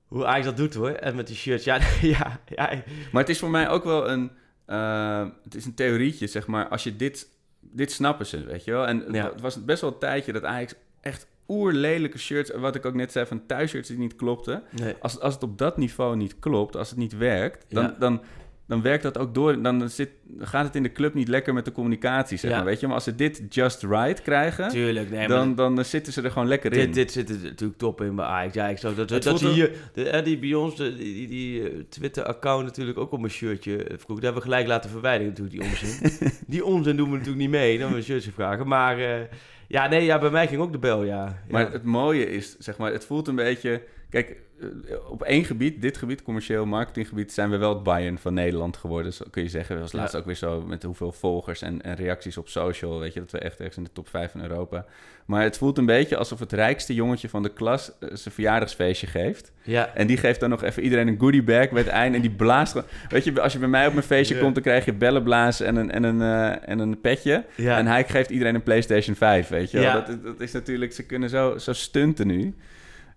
hoe 0.06 0.26
Ajax 0.26 0.44
dat 0.44 0.56
doet, 0.56 0.74
hoor. 0.74 0.90
En 0.90 1.14
met 1.16 1.26
die 1.26 1.36
shirts. 1.36 1.64
Ja, 1.64 1.78
ja, 2.00 2.40
ja. 2.46 2.70
Maar 3.12 3.20
het 3.22 3.28
is 3.28 3.38
voor 3.38 3.50
mij 3.50 3.68
ook 3.68 3.84
wel 3.84 4.10
een... 4.10 4.30
eh, 4.66 5.26
het 5.44 5.54
is 5.54 5.64
een 5.64 5.74
theorietje, 5.74 6.26
zeg 6.26 6.46
maar. 6.46 6.68
Als 6.68 6.82
je 6.84 6.96
dit... 6.96 7.28
Dit 7.72 7.92
snappen 7.92 8.26
ze, 8.26 8.44
weet 8.44 8.64
je 8.64 8.70
wel. 8.70 8.86
En 8.86 9.04
Ja. 9.12 9.30
het 9.32 9.40
was 9.40 9.64
best 9.64 9.80
wel 9.80 9.92
een 9.92 9.98
tijdje 9.98 10.32
dat 10.32 10.44
Ajax 10.44 10.74
echt 11.00 11.26
oerlelijke 11.48 12.18
shirts... 12.18 12.50
Wat 12.50 12.74
ik 12.74 12.86
ook 12.86 12.94
net 12.94 13.12
zei 13.12 13.26
van 13.26 13.46
thuisshirts 13.46 13.88
die 13.88 13.98
niet 13.98 14.16
klopten. 14.16 14.62
Nee. 14.70 14.94
Als, 15.00 15.20
als 15.20 15.34
het 15.34 15.42
op 15.42 15.58
dat 15.58 15.76
niveau 15.76 16.16
niet 16.16 16.38
klopt, 16.38 16.76
als 16.76 16.88
het 16.90 16.98
niet 16.98 17.16
werkt... 17.16 17.64
Dan, 17.68 17.82
Ja. 17.84 17.96
dan, 17.98 18.20
dan 18.66 18.82
werkt 18.82 19.02
dat 19.02 19.18
ook 19.18 19.34
door. 19.34 19.62
Dan, 19.62 19.90
zit, 19.90 20.10
gaat 20.38 20.64
het 20.64 20.76
in 20.76 20.82
de 20.82 20.92
club 20.92 21.14
niet 21.14 21.28
lekker 21.28 21.54
met 21.54 21.64
de 21.64 21.72
communicatie, 21.72 22.38
zeg 22.38 22.50
Ja. 22.50 22.56
maar. 22.56 22.66
Weet 22.66 22.80
je? 22.80 22.86
Maar 22.86 22.94
als 22.94 23.04
ze 23.04 23.14
dit 23.14 23.42
just 23.48 23.82
right 23.82 24.22
krijgen... 24.22 24.68
Tuurlijk, 24.68 25.10
nee, 25.10 25.28
dan, 25.28 25.54
dan 25.54 25.78
eh, 25.78 25.84
zitten 25.84 26.12
ze 26.12 26.22
er 26.22 26.30
gewoon 26.30 26.48
lekker 26.48 26.72
in. 26.72 26.92
Dit, 26.92 27.12
zit 27.12 27.28
er 27.30 27.36
natuurlijk 27.42 27.78
top 27.78 28.00
in 28.00 28.14
bij 28.14 28.24
Ajax. 28.24 28.54
Ja, 28.54 28.68
ik 28.68 28.78
zag 28.78 28.94
dat, 28.94 29.08
dat, 29.08 29.22
dat 29.22 29.40
voelt 29.40 29.54
hier, 29.54 29.70
de, 29.94 30.08
eh, 30.08 30.24
die 30.24 30.38
bij 30.38 30.54
ons, 30.54 30.76
de, 30.76 30.96
die, 30.96 31.14
die, 31.14 31.28
die, 31.28 31.70
eh, 31.70 31.76
Twitter-account 31.88 32.64
natuurlijk 32.64 32.98
ook 32.98 33.12
op 33.12 33.20
mijn 33.20 33.32
shirtje 33.32 33.86
vroeg. 33.88 34.20
Dat 34.20 34.22
hebben 34.22 34.42
we 34.42 34.48
gelijk 34.48 34.66
laten 34.66 34.90
verwijderen 34.90 35.34
natuurlijk, 35.34 35.60
die 35.60 35.70
onzin. 35.70 36.10
die 36.46 36.64
onzin 36.64 36.96
doen 36.96 37.06
we 37.06 37.16
natuurlijk 37.16 37.42
niet 37.42 37.50
mee, 37.50 37.78
dan 37.78 37.90
we 37.90 37.96
een 37.96 38.02
shirtje 38.02 38.32
vragen. 38.32 38.68
Maar 38.68 39.28
ja, 39.66 39.88
nee, 39.88 40.04
ja, 40.04 40.18
bij 40.18 40.30
mij 40.30 40.48
ging 40.48 40.60
ook 40.60 40.72
de 40.72 40.78
bel, 40.78 41.04
ja. 41.04 41.24
ja. 41.24 41.36
Maar 41.48 41.72
het 41.72 41.84
mooie 41.84 42.30
is, 42.30 42.56
zeg 42.58 42.76
maar, 42.76 42.92
het 42.92 43.04
voelt 43.04 43.28
een 43.28 43.34
beetje... 43.34 43.82
Kijk, 44.12 44.36
eh, 44.60 45.10
op 45.10 45.22
één 45.22 45.44
gebied, 45.44 45.82
dit 45.82 45.96
gebied, 45.96 46.22
commercieel 46.22 46.66
marketinggebied... 46.66 47.32
zijn 47.32 47.50
we 47.50 47.56
wel 47.56 47.74
het 47.74 47.82
Bayern 47.82 48.18
van 48.18 48.34
Nederland 48.34 48.76
geworden, 48.76 49.12
zo 49.12 49.24
kun 49.30 49.42
je 49.42 49.48
zeggen. 49.48 49.74
Dat 49.74 49.84
was 49.84 49.92
laatst 49.92 50.12
Ja. 50.12 50.18
ook 50.18 50.26
weer 50.26 50.34
zo 50.34 50.60
met 50.66 50.82
hoeveel 50.82 51.12
volgers 51.12 51.62
en, 51.62 51.82
en 51.82 51.94
reacties 51.94 52.36
op 52.36 52.48
social. 52.48 52.98
Weet 52.98 53.14
je, 53.14 53.20
dat 53.20 53.30
we 53.30 53.38
echt 53.38 53.58
ergens 53.58 53.76
in 53.76 53.84
de 53.84 53.92
top 53.92 54.08
5 54.08 54.30
van 54.30 54.42
Europa. 54.42 54.84
Maar 55.26 55.42
het 55.42 55.58
voelt 55.58 55.78
een 55.78 55.86
beetje 55.86 56.16
alsof 56.16 56.38
het 56.38 56.52
rijkste 56.52 56.94
jongetje 56.94 57.28
van 57.28 57.42
de 57.42 57.48
klas... 57.52 57.92
eh, 58.00 58.08
zijn 58.12 58.34
verjaardagsfeestje 58.34 59.06
geeft. 59.06 59.52
ja. 59.62 59.94
En 59.94 60.06
die 60.06 60.16
geeft 60.16 60.40
dan 60.40 60.50
nog 60.50 60.62
even 60.62 60.82
iedereen 60.82 61.08
een 61.08 61.18
goodie 61.18 61.42
bag 61.42 61.70
bij 61.70 61.82
het 61.82 61.90
einde. 61.90 62.16
En 62.16 62.22
die 62.22 62.30
blaast 62.30 62.72
gewoon... 62.72 62.86
Weet 63.08 63.24
je, 63.24 63.40
als 63.40 63.52
je 63.52 63.58
bij 63.58 63.68
mij 63.68 63.86
op 63.86 63.92
mijn 63.92 64.06
feestje 64.06 64.34
Ja. 64.34 64.40
komt... 64.40 64.54
dan 64.54 64.62
krijg 64.62 64.84
je 64.84 64.92
bellenblazen 64.94 65.66
en 65.66 65.76
een, 65.76 65.90
en 65.90 66.02
een, 66.02 66.20
eh, 66.22 66.68
en 66.68 66.78
een 66.78 67.00
petje. 67.00 67.44
Ja. 67.56 67.78
En 67.78 67.86
hij 67.86 68.04
geeft 68.04 68.30
iedereen 68.30 68.54
een 68.54 68.62
PlayStation 68.62 69.16
5, 69.16 69.48
weet 69.48 69.70
je 69.70 69.78
wel. 69.80 69.92
Dat, 70.06 70.22
dat 70.24 70.40
is 70.40 70.52
natuurlijk... 70.52 70.92
Ze 70.92 71.06
kunnen 71.06 71.28
zo, 71.30 71.58
zo 71.58 71.72
stunten 71.72 72.26
nu. 72.26 72.54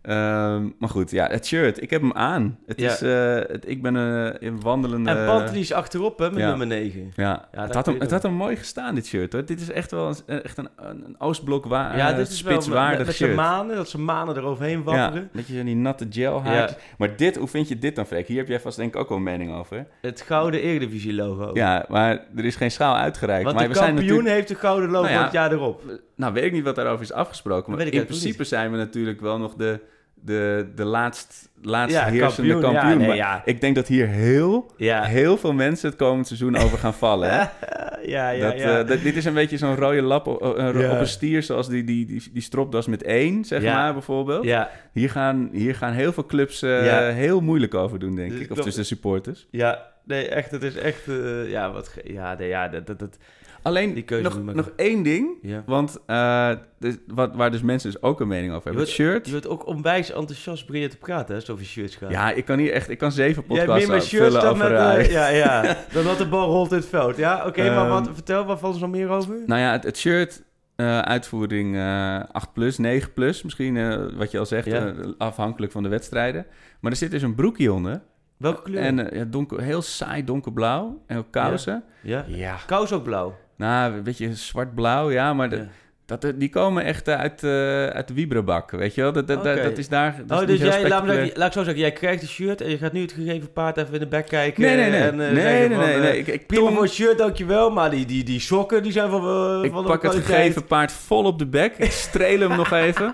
Ehm, 0.05 0.69
maar 0.79 0.89
goed, 0.89 1.11
ja, 1.11 1.27
het 1.27 1.45
shirt. 1.45 1.81
Ik 1.81 1.89
heb 1.89 2.01
hem 2.01 2.13
aan. 2.13 2.59
Het 2.65 2.79
Ja. 2.79 2.91
is, 2.91 3.01
eh, 3.01 3.53
het, 3.53 3.69
ik 3.69 3.81
ben 3.81 3.95
een, 3.95 4.45
een 4.45 4.61
wandelende... 4.61 5.09
En 5.09 5.25
Pantelis 5.25 5.73
achterop, 5.73 6.19
hè, 6.19 6.31
met 6.31 6.39
ja. 6.39 6.47
nummer 6.49 6.67
9. 6.67 7.11
Ja, 7.15 7.47
Ja, 7.53 7.61
het, 7.61 7.73
had 7.73 7.85
hem, 7.85 7.99
het 7.99 8.11
had 8.11 8.23
hem 8.23 8.33
mooi 8.33 8.55
gestaan, 8.55 8.95
dit 8.95 9.05
shirt. 9.05 9.33
Hoor. 9.33 9.45
Dit 9.45 9.61
is 9.61 9.71
echt 9.71 9.91
wel 9.91 10.13
een, 10.25 10.41
echt 10.43 10.57
een, 10.57 10.69
een 10.75 11.15
Oostblok 11.17 11.65
waar, 11.65 11.97
ja, 11.97 12.09
eh, 12.09 12.15
dit 12.17 12.27
is 12.27 12.43
met, 12.43 12.53
spitswaardig 12.53 12.97
met, 12.97 13.07
met 13.07 13.15
zijn 13.15 13.29
shirt. 13.29 13.41
manen, 13.41 13.75
dat 13.75 13.89
ze 13.89 13.99
manen 13.99 14.35
eroverheen 14.37 14.77
Ja, 14.77 14.83
wapperen. 14.83 15.29
dat 15.33 15.47
je 15.47 15.63
die 15.63 15.75
natte 15.75 16.07
gel 16.09 16.43
haakt. 16.43 16.75
Maar 16.97 17.15
dit, 17.15 17.35
hoe 17.35 17.47
vind 17.47 17.67
je 17.67 17.79
dit 17.79 17.95
dan, 17.95 18.05
Freek? 18.05 18.27
Hier 18.27 18.37
heb 18.37 18.47
jij 18.47 18.59
vast 18.59 18.77
denk 18.77 18.93
ik 18.93 19.01
ook 19.01 19.09
wel 19.09 19.17
een 19.17 19.23
mening 19.23 19.53
over. 19.53 19.85
Het 20.01 20.21
gouden 20.21 20.61
Eredivisie-logo. 20.61 21.49
Ja, 21.53 21.85
maar 21.89 22.25
er 22.35 22.45
is 22.45 22.55
geen 22.55 22.71
schaal 22.71 22.95
uitgereikt. 22.95 23.43
Want 23.43 23.55
maar 23.55 23.63
de 23.67 23.71
we 23.73 23.75
zijn 23.79 23.87
kampioen 23.95 24.09
natuurlijk... 24.15 24.35
heeft 24.35 24.61
de 24.61 24.67
gouden 24.67 24.89
logo 24.89 25.09
Nou 25.09 25.23
het 25.23 25.31
jaar 25.31 25.51
erop. 25.51 25.81
Nou, 26.15 26.33
weet 26.33 26.43
ik 26.43 26.51
niet 26.51 26.63
wat 26.63 26.75
daarover 26.75 27.01
is 27.01 27.11
afgesproken. 27.11 27.71
Maar 27.75 27.87
in 27.87 28.05
principe 28.05 28.43
zijn 28.43 28.71
we 28.71 28.77
natuurlijk 28.77 29.21
wel 29.21 29.37
nog 29.37 29.53
de, 29.53 29.79
de, 30.23 30.67
de 30.75 30.83
laatst, 30.85 31.49
laatste 31.61 31.99
Ja, 31.99 32.05
heersende 32.05 32.49
kampioen, 32.51 32.61
kampioen. 32.73 32.91
ja, 32.91 32.97
nee, 32.97 33.07
maar 33.07 33.15
ja. 33.15 33.41
ik 33.45 33.61
denk 33.61 33.75
dat 33.75 33.87
hier 33.87 34.07
heel, 34.07 34.71
heel 34.77 35.37
veel 35.37 35.53
mensen 35.53 35.89
het 35.89 35.97
komend 35.97 36.27
seizoen 36.27 36.57
over 36.57 36.77
gaan 36.77 36.93
vallen. 36.93 37.29
Hè? 37.29 37.37
ja, 38.15 38.29
ja, 38.29 38.49
dat, 38.49 38.59
ja. 38.59 38.79
eh, 38.79 38.87
dat- 38.87 39.01
dit 39.01 39.15
is 39.15 39.25
een 39.25 39.33
beetje 39.33 39.57
zo'n 39.57 39.75
rode 39.75 40.01
lap 40.01 40.27
op, 40.27 40.41
op- 40.41 40.57
een- 40.57 40.79
Ja. 40.79 40.91
op 40.91 40.99
een 40.99 41.07
stier, 41.07 41.43
zoals 41.43 41.67
die, 41.69 41.83
die, 41.83 42.05
die, 42.05 42.29
die 42.33 42.41
stropdas 42.41 42.87
met 42.87 43.03
één, 43.03 43.45
zeg 43.45 43.63
maar, 43.63 43.93
bijvoorbeeld. 43.93 44.43
ja. 44.43 44.69
Hier, 44.93 45.09
gaan, 45.09 45.49
hier 45.51 45.75
gaan 45.75 45.93
heel 45.93 46.13
veel 46.13 46.25
clubs 46.25 46.61
eh, 46.61 47.07
heel 47.09 47.41
moeilijk 47.41 47.73
over 47.73 47.99
doen, 47.99 48.15
denk 48.15 48.31
Dus 48.31 48.39
ik. 48.39 48.51
Of 48.51 48.57
tussen 48.59 48.81
de 48.81 48.87
supporters. 48.87 49.47
Ja, 49.51 49.91
nee, 50.03 50.27
echt, 50.27 50.51
het 50.51 50.63
is 50.63 50.75
echt, 50.75 51.07
eh, 51.07 51.49
ja, 51.49 51.71
wat, 51.71 51.93
ja, 52.03 52.35
nee, 52.37 52.47
ja, 52.47 52.67
dat, 52.67 52.87
dat, 52.87 52.99
dat, 52.99 53.17
Alleen 53.65 53.93
Die 53.93 54.03
keuze 54.03 54.23
nog, 54.23 54.33
je 54.35 54.53
nog 54.53 54.71
één 54.75 55.03
ding. 55.03 55.29
ja. 55.41 55.63
Want 55.65 55.97
eh, 56.05 56.49
dus, 56.79 56.95
wat, 57.07 57.35
waar 57.35 57.51
dus 57.51 57.61
mensen 57.61 57.91
dus 57.91 58.01
ook 58.01 58.19
een 58.19 58.27
mening 58.27 58.53
over 58.53 58.71
Je 58.71 58.77
hebben. 58.77 58.85
wordt, 58.85 58.97
Het 58.97 59.07
shirt. 59.07 59.25
je 59.25 59.31
wordt 59.31 59.47
ook 59.47 59.67
onwijs 59.67 60.11
enthousiast 60.11 60.65
beginnen 60.65 60.89
te 60.91 60.97
praten, 60.97 61.27
hè, 61.27 61.33
als 61.33 61.43
het 61.43 61.51
over 61.51 61.65
shirts 61.65 61.95
gaat. 61.95 62.11
Ja, 62.11 62.31
ik 62.31 62.45
kan 62.45 62.59
hier 62.59 62.71
echt, 62.71 62.89
ik 62.89 62.97
kan 62.97 63.11
zeven 63.11 63.43
Jij 63.47 63.57
podcasts 63.65 63.85
meer 63.87 63.95
met 63.95 64.05
shirts 64.05 64.33
dan 64.33 64.45
over 64.45 64.71
met, 64.71 64.97
eh, 65.05 65.11
ja, 65.11 65.27
ja, 65.27 65.61
dan 65.93 66.03
dat 66.03 66.17
de 66.17 66.27
bal 66.27 66.47
rolt 66.47 66.71
in 66.71 66.77
het 66.77 66.87
veld. 66.87 67.17
Ja, 67.17 67.45
oké, 67.45 67.63
maar 67.69 67.77
Ehm, 67.85 67.89
wat, 67.89 68.09
vertel, 68.13 68.45
wat 68.45 68.59
valt 68.59 68.75
er 68.75 68.81
nog 68.81 68.89
meer 68.89 69.09
over? 69.09 69.35
Nou 69.45 69.61
ja, 69.61 69.71
het, 69.71 69.83
het 69.83 69.97
shirt, 69.97 70.43
eh, 70.75 70.99
uitvoering 70.99 71.75
eh 71.75 72.19
8 72.31 72.53
plus, 72.53 72.77
9 72.77 73.13
plus, 73.13 73.43
misschien 73.43 73.77
eh, 73.77 74.05
wat 74.17 74.31
je 74.31 74.39
al 74.39 74.45
zegt, 74.45 74.65
Ja. 74.65 74.93
afhankelijk 75.17 75.71
van 75.71 75.83
de 75.83 75.89
wedstrijden. 75.89 76.45
Maar 76.79 76.91
er 76.91 76.97
zit 76.97 77.11
dus 77.11 77.21
een 77.21 77.35
broekje 77.35 77.73
onder. 77.73 78.01
Welke 78.37 78.61
kleur? 78.61 78.81
En 78.81 79.09
ja, 79.13 79.23
donker, 79.27 79.61
heel 79.61 79.81
saai 79.81 80.23
donkerblauw. 80.23 81.01
En 81.07 81.17
ook 81.17 81.31
kousen. 81.31 81.83
ja? 82.01 82.25
Ja. 82.27 82.55
Kous 82.65 82.91
ook 82.91 83.03
blauw. 83.03 83.35
Nou, 83.57 83.93
een 83.93 84.03
beetje 84.03 84.35
zwart-blauw, 84.35 85.11
ja. 85.11 85.33
Maar 85.33 85.49
de- 85.49 85.55
Ja. 85.55 85.67
Dat, 86.05 86.33
die 86.35 86.49
komen 86.49 86.83
echt 86.83 87.07
eh, 87.07 87.15
uit, 87.19 87.43
eh, 87.43 87.49
uit 87.87 88.07
de 88.07 88.13
Wiebrebak, 88.13 88.71
weet 88.71 88.95
je 88.95 89.01
wel? 89.01 89.11
Dat, 89.11 89.27
dat, 89.27 89.43
dat- 89.43 89.77
is 89.77 89.89
daar. 89.89 90.15
Dat 90.27 90.41
oh, 90.41 90.47
dus 90.47 90.59
jij, 90.59 90.87
laat, 90.87 91.05
laat 91.35 91.47
ik 91.47 91.53
zo 91.53 91.63
zeggen, 91.63 91.77
jij 91.77 91.91
krijgt 91.91 92.21
een 92.21 92.27
shirt 92.27 92.61
en 92.61 92.69
je 92.69 92.77
gaat 92.77 92.91
nu 92.91 93.01
het 93.01 93.11
gegeven 93.11 93.51
paard 93.53 93.77
even 93.77 93.93
in 93.93 93.99
de 93.99 94.07
bek 94.07 94.25
kijken. 94.27 94.61
Nee, 94.61 94.75
nee, 94.75 94.89
nee. 94.89 94.99
En, 95.01 95.07
eh, 95.21 95.31
Nee, 95.31 95.67
nee, 95.67 95.77
van, 95.77 95.85
nee, 95.85 95.99
nee. 95.99 96.17
Ik- 96.17 96.27
ik 96.27 96.47
prima 96.47 96.65
Tom- 96.65 96.73
voor 96.73 96.83
het 96.83 96.93
shirt, 96.93 97.17
dankjewel, 97.17 97.69
maar 97.71 97.89
die, 97.89 98.05
die, 98.05 98.23
die 98.23 98.39
sokken 98.39 98.83
die 98.83 98.91
zijn 98.91 99.09
van, 99.09 99.63
Ik 99.63 99.71
pak 99.71 100.01
het 100.03 100.15
gegeven 100.15 100.65
paard 100.65 100.91
vol 100.91 101.23
op 101.23 101.39
de 101.39 101.45
bek. 101.47 101.73
Ik 101.77 101.91
streel 101.91 102.39
hem 102.39 102.55
nog 102.57 102.71
even. 102.71 103.13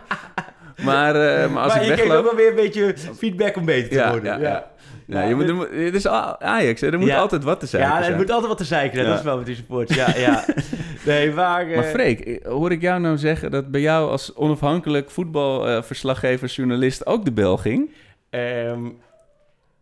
Maar, 0.83 1.13
maar 1.51 1.63
als 1.63 1.73
maar 1.73 1.81
ik 1.83 1.87
je 1.87 1.93
kreeg 1.93 2.05
ook 2.05 2.07
wegloop... 2.07 2.23
wel 2.25 2.35
weer 2.35 2.49
een 2.49 2.55
beetje 2.55 2.93
feedback 3.17 3.55
om 3.55 3.65
beter 3.65 3.89
te 3.89 3.95
Ja, 3.95 4.09
worden. 4.11 4.31
ja, 4.33 4.39
Ja, 4.47 4.49
ja. 4.49 4.70
Ja, 5.11 5.21
je 5.23 5.35
moet, 5.35 5.49
er 5.49 5.83
het 5.85 5.95
is 5.95 6.07
Ajax, 6.07 6.81
hè? 6.81 6.91
er 6.91 6.99
moet 6.99 7.07
Ja. 7.07 7.19
altijd 7.19 7.43
wat 7.43 7.59
te 7.59 7.65
zijn. 7.65 7.83
Ja, 7.83 8.03
er 8.03 8.15
moet 8.15 8.29
altijd 8.29 8.47
wat 8.47 8.57
te 8.57 8.63
zeiken 8.63 8.93
zijn. 8.93 9.05
Ja. 9.05 9.11
Dat 9.11 9.19
is 9.19 9.25
wel 9.25 9.37
met 9.37 9.45
die 9.45 9.55
supports. 9.55 9.95
Ja, 9.95 10.15
ja. 10.17 10.45
Nee, 11.05 11.31
maar... 11.31 11.67
eh, 11.67 11.75
Maar 11.75 11.83
Freek, 11.83 12.19
eh, 12.19 12.51
hoor 12.51 12.71
ik 12.71 12.81
jou 12.81 13.01
nou 13.01 13.17
zeggen 13.17 13.51
dat 13.51 13.71
bij 13.71 13.81
jou 13.81 14.09
als 14.09 14.35
onafhankelijk 14.35 15.09
voetbalverslaggever, 15.11 16.47
journalist 16.47 17.05
ook 17.05 17.25
de 17.25 17.31
bel 17.31 17.57
ging? 17.57 17.89
ehm, 18.29 18.89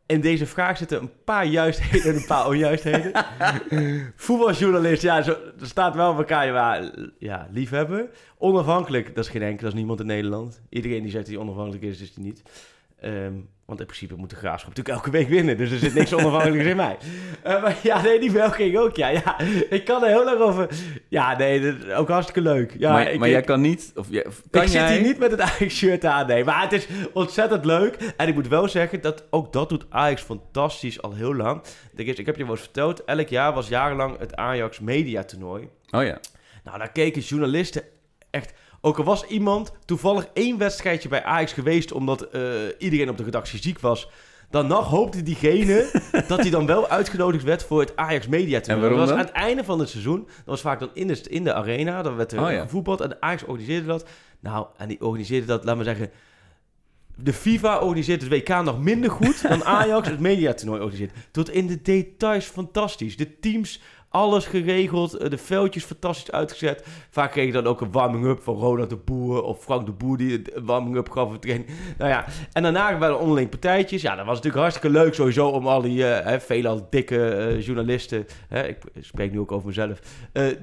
in 0.06 0.22
deze 0.22 0.46
vraag 0.46 0.78
zitten 0.78 1.02
een 1.02 1.12
paar 1.24 1.46
juistheden 1.46 2.12
en 2.12 2.16
een 2.18 2.26
paar 2.28 2.48
onjuistheden. 2.48 3.12
Voetbaljournalist, 4.16 5.02
ja, 5.02 5.22
zo, 5.22 5.32
er 5.60 5.66
staat 5.68 5.96
wel 5.96 6.12
op 6.12 6.18
elkaar, 6.18 6.46
ja, 6.46 6.92
ja, 7.20 7.48
liefhebben. 7.52 8.10
Onafhankelijk, 8.38 9.16
dat 9.16 9.24
is 9.26 9.30
geen 9.32 9.42
enkel, 9.42 9.58
dat 9.64 9.68
is 9.72 9.78
niemand 9.78 10.00
in 10.00 10.06
Nederland. 10.06 10.62
Iedereen 10.70 11.02
die 11.02 11.12
zegt 11.12 11.26
dat 11.26 11.34
hij 11.34 11.44
onafhankelijk 11.44 11.84
is, 11.84 12.02
is 12.02 12.12
hij 12.16 12.24
niet. 12.24 12.42
Ehm, 13.00 13.34
want 13.70 13.80
in 13.80 13.86
principe 13.86 14.16
moet 14.16 14.30
de 14.30 14.36
graafschap 14.36 14.70
natuurlijk 14.76 14.96
elke 14.98 15.12
week 15.18 15.28
winnen. 15.28 15.58
Dus 15.58 15.72
er 15.72 15.78
zit 15.78 15.94
niks 15.94 16.14
onafhankelijks 16.14 16.66
in 16.66 16.76
mij. 16.76 16.98
Eh, 17.44 17.62
maar 17.62 17.76
ja, 17.84 18.02
nee, 18.02 18.20
die 18.20 18.32
bel 18.32 18.50
ging 18.52 18.78
ook. 18.78 18.96
Ja, 18.96 19.08
ja, 19.08 19.40
ik 19.70 19.86
kan 19.86 20.04
er 20.04 20.10
heel 20.10 20.30
erg 20.30 20.40
over. 20.40 20.68
Ja, 21.08 21.38
nee, 21.38 21.62
dat 21.62 21.76
is 21.88 21.94
ook 21.94 22.08
hartstikke 22.10 22.42
leuk. 22.42 22.76
Ja, 22.78 22.92
maar 22.92 23.12
ik, 23.12 23.20
maar 23.20 23.28
ik- 23.28 23.34
jij 23.34 23.42
kan 23.44 23.62
niet... 23.62 23.92
Of, 23.96 24.08
jij- 24.10 24.26
of 24.26 24.42
kan 24.50 24.62
ik 24.64 24.68
jij, 24.70 24.88
zit 24.88 24.98
hier 24.98 25.08
niet 25.08 25.20
met 25.20 25.32
het 25.32 25.40
Ajax 25.42 25.76
shirt 25.76 26.06
aan, 26.06 26.28
nee. 26.28 26.44
Maar 26.44 26.62
het 26.62 26.72
is 26.72 26.88
ontzettend 27.14 27.66
leuk. 27.66 27.96
En 28.18 28.28
ik 28.28 28.34
moet 28.34 28.48
wel 28.48 28.68
zeggen, 28.68 29.02
dat 29.02 29.24
ook 29.30 29.54
dat 29.54 29.70
doet 29.70 29.86
Ajax 29.90 30.22
fantastisch 30.22 31.02
al 31.02 31.14
heel 31.14 31.36
lang. 31.36 31.62
Ik, 31.96 32.18
ik 32.18 32.26
heb 32.26 32.36
je 32.36 32.44
wel 32.44 32.52
eens 32.52 32.62
verteld, 32.62 33.04
elk 33.06 33.28
jaar 33.28 33.54
was 33.54 33.68
jarenlang 33.68 34.20
het 34.20 34.36
Ajax 34.36 34.80
Media 34.80 35.24
Toernooi. 35.24 35.68
Oh 35.90 36.04
ja. 36.04 36.20
Nou, 36.64 36.78
daar 36.78 36.92
keken 36.92 37.22
journalisten 37.22 37.82
echt... 38.30 38.54
Ook 38.82 38.98
al 38.98 39.04
was 39.04 39.24
iemand 39.24 39.72
toevallig 39.86 40.28
één 40.34 40.58
wedstrijdje 40.58 41.10
bij 41.10 41.24
Ajax 41.24 41.54
geweest... 41.54 41.92
omdat 41.92 42.22
eh, 42.22 42.42
iedereen 42.78 43.10
op 43.10 43.18
de 43.18 43.24
redactie 43.24 43.62
ziek 43.62 43.80
was... 43.80 44.10
Dan 44.50 44.68
nog 44.68 44.88
hoopte 44.88 45.24
diegene 45.24 45.90
dat 46.28 46.40
hij 46.40 46.50
dan 46.50 46.66
wel 46.66 46.88
uitgenodigd 46.88 47.44
werd 47.44 47.64
voor 47.64 47.80
het 47.80 47.96
Ajax 47.96 48.28
Media 48.28 48.60
Toernooi. 48.60 48.76
En 48.76 48.80
waarom 48.80 48.98
dat 48.98 49.08
was 49.08 49.10
dan? 49.10 49.18
aan 49.18 49.34
het 49.34 49.46
einde 49.46 49.64
van 49.64 49.80
het 49.80 49.90
seizoen. 49.90 50.24
Dat 50.26 50.46
was 50.46 50.62
vaak 50.62 50.80
dan 50.80 50.90
in 50.94 51.08
de, 51.08 51.22
in 51.30 51.44
de 51.44 51.54
arena. 51.54 52.02
Dan 52.02 52.16
werd 52.16 52.32
er 52.32 52.44
Oh 52.44 52.52
ja. 52.52 52.62
gevoetbald 52.62 53.02
en 53.02 53.18
Ajax 53.20 53.44
organiseerde 53.44 53.88
dat. 53.88 54.06
Nou, 54.40 54.68
en 54.78 54.88
die 54.88 55.02
organiseerde 55.02 55.46
dat, 55.46 55.64
laat 55.64 55.76
maar 55.76 55.86
zeggen... 55.86 56.12
De 57.16 57.34
FIFA 57.34 57.80
organiseert 57.80 58.22
het 58.22 58.32
WK 58.32 58.64
nog 58.64 58.80
minder 58.80 59.12
goed 59.12 59.48
dan 59.48 59.64
Ajax 59.80 60.08
het 60.08 60.20
mediatoernooi 60.20 60.82
organiseert. 60.82 61.16
Tot 61.32 61.50
in 61.50 61.68
de 61.68 61.82
details 61.82 62.46
fantastisch. 62.46 63.18
De 63.18 63.40
teams, 63.40 63.82
alles 64.10 64.46
geregeld. 64.46 65.14
eh, 65.14 65.30
De 65.30 65.38
veldjes 65.38 65.84
fantastisch 65.84 66.32
uitgezet. 66.32 66.86
Vaak 67.10 67.32
kreeg 67.32 67.46
je 67.46 67.52
dan 67.52 67.68
ook 67.68 67.82
een 67.82 67.92
warming-up 67.92 68.44
van 68.44 68.56
Ronald 68.56 68.90
de 68.90 68.96
Boer 68.96 69.44
of 69.44 69.64
Frank 69.64 69.86
de 69.86 69.92
Boer 69.92 70.18
die 70.18 70.42
een 70.56 70.66
warming-up 70.66 71.10
gaf. 71.10 71.28
voor 71.30 71.40
training. 71.40 71.70
Nou 71.98 72.10
ja, 72.12 72.26
en 72.54 72.64
daarna 72.64 72.98
waren 72.98 73.16
er 73.16 73.22
onderling 73.22 73.50
partijtjes. 73.50 74.02
Ja, 74.02 74.16
dat 74.16 74.26
was 74.26 74.36
natuurlijk 74.36 74.62
hartstikke 74.62 74.90
leuk 74.98 75.14
sowieso 75.14 75.48
om 75.48 75.68
al 75.68 75.82
die 75.82 76.06
eh, 76.06 76.26
hè, 76.26 76.40
veelal 76.40 76.88
dikke 76.90 77.26
eh, 77.30 77.62
journalisten, 77.66 78.26
hè, 78.48 78.68
ik 78.68 78.78
spreek 79.00 79.32
nu 79.32 79.40
ook 79.40 79.52
over 79.52 79.68
mezelf, 79.68 80.00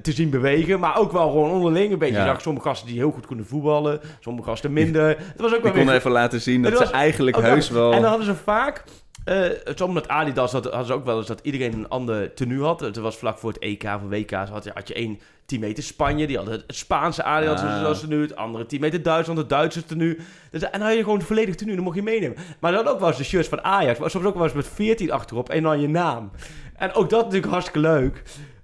te 0.01 0.11
zien 0.11 0.29
bewegen. 0.29 0.79
Maar 0.79 0.97
ook 0.97 1.11
wel 1.11 1.27
gewoon 1.29 1.51
onderling 1.51 1.91
een 1.91 1.99
beetje. 1.99 2.15
Ja. 2.15 2.25
Zag 2.25 2.41
sommige 2.41 2.67
gasten 2.67 2.87
die 2.87 2.97
heel 2.97 3.11
goed 3.11 3.25
konden 3.25 3.45
voetballen, 3.45 3.99
sommige 4.19 4.49
gasten 4.49 4.73
minder. 4.73 5.07
Het 5.07 5.41
was 5.41 5.51
ook 5.51 5.57
Ik 5.57 5.63
wel 5.63 5.71
kon 5.71 5.85
weer 5.85 5.95
even 5.95 6.11
laten 6.11 6.41
zien 6.41 6.61
dat 6.61 6.77
ze 6.77 6.91
eigenlijk 6.91 7.37
heus 7.41 7.69
wel... 7.69 7.91
En 7.93 8.01
dan 8.01 8.09
hadden 8.09 8.25
ze 8.27 8.35
vaak... 8.35 8.83
eh 9.27 9.73
soms 9.75 9.93
met 9.93 10.07
Adidas 10.07 10.51
had- 10.51 10.63
hadden 10.63 10.85
ze 10.85 10.93
ook 10.93 11.05
wel 11.05 11.17
eens 11.17 11.27
dat 11.27 11.39
iedereen 11.43 11.73
een 11.73 11.87
ander 11.89 12.33
tenue 12.33 12.63
had. 12.63 12.79
Het 12.79 12.97
was 12.97 13.17
vlak 13.17 13.37
voor 13.37 13.49
het 13.51 13.61
EK 13.61 13.83
of 13.83 14.01
WK. 14.09 14.31
Had 14.31 14.63
je, 14.63 14.71
had 14.73 14.87
je 14.87 14.93
één 14.93 15.19
teammate 15.45 15.81
Spanje, 15.81 16.27
die 16.27 16.37
had 16.37 16.47
het 16.47 16.63
Spaanse 16.67 17.23
Adidas 17.23 17.61
Ah. 17.61 17.79
zoals 17.79 17.99
tenue. 17.99 18.21
Het 18.21 18.35
andere 18.35 18.65
teammate 18.65 19.01
Duitsland, 19.01 19.39
het 19.39 19.49
Duitse 19.49 19.85
tenue. 19.85 20.17
Dus, 20.51 20.61
en 20.61 20.79
dan 20.79 20.87
had 20.87 20.97
je 20.97 21.03
gewoon 21.03 21.21
volledig 21.21 21.55
tenue, 21.55 21.75
dan 21.75 21.83
mocht 21.83 21.95
je 21.95 22.03
meenemen. 22.03 22.37
Maar 22.59 22.71
dan 22.71 22.87
ook 22.87 22.99
wel 22.99 23.07
eens 23.07 23.17
de 23.17 23.23
shirts 23.23 23.47
van 23.47 23.63
Ajax. 23.63 23.99
Maar 23.99 24.09
soms 24.09 24.25
ook 24.25 24.33
wel 24.35 24.43
eens 24.43 24.53
met 24.53 24.67
14 24.67 25.11
achterop 25.11 25.49
en 25.49 25.63
dan 25.63 25.81
je 25.81 25.87
naam. 25.89 26.31
En 26.75 26.93
ook 26.93 27.09
dat 27.09 27.23
natuurlijk 27.23 27.51
hartstikke 27.51 27.79
leuk. 27.87 28.23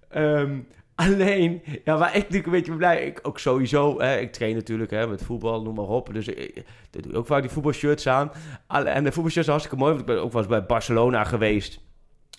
Ehm, 0.10 0.58
alleen, 1.06 1.62
ja, 1.84 1.98
waar 1.98 2.16
ik 2.16 2.22
natuurlijk 2.22 2.46
een 2.46 2.52
beetje 2.52 2.76
blij... 2.76 3.06
Ik 3.06 3.20
ook 3.22 3.40
sowieso, 3.40 4.00
hè, 4.00 4.18
ik 4.18 4.32
train 4.32 4.56
natuurlijk 4.56 4.92
hè, 4.92 5.08
met 5.08 5.24
voetbal, 5.24 5.62
noem 5.62 5.76
maar 5.76 5.86
op. 5.86 6.14
Dus 6.14 6.28
ik, 6.28 6.64
doe 6.92 7.14
ook 7.14 7.28
vaak 7.28 7.42
die 7.42 7.52
voetbalshirts 7.52 8.08
aan. 8.08 8.32
En 8.68 9.04
de 9.04 9.12
voetbalshirts 9.12 9.34
zijn 9.34 9.58
hartstikke 9.58 9.76
mooi, 9.76 9.90
want 9.90 10.10
ik 10.10 10.14
ben 10.14 10.24
ook 10.24 10.32
wel 10.32 10.42
eens 10.42 10.52
bij 10.52 10.66
Barcelona 10.66 11.24
geweest. 11.24 11.80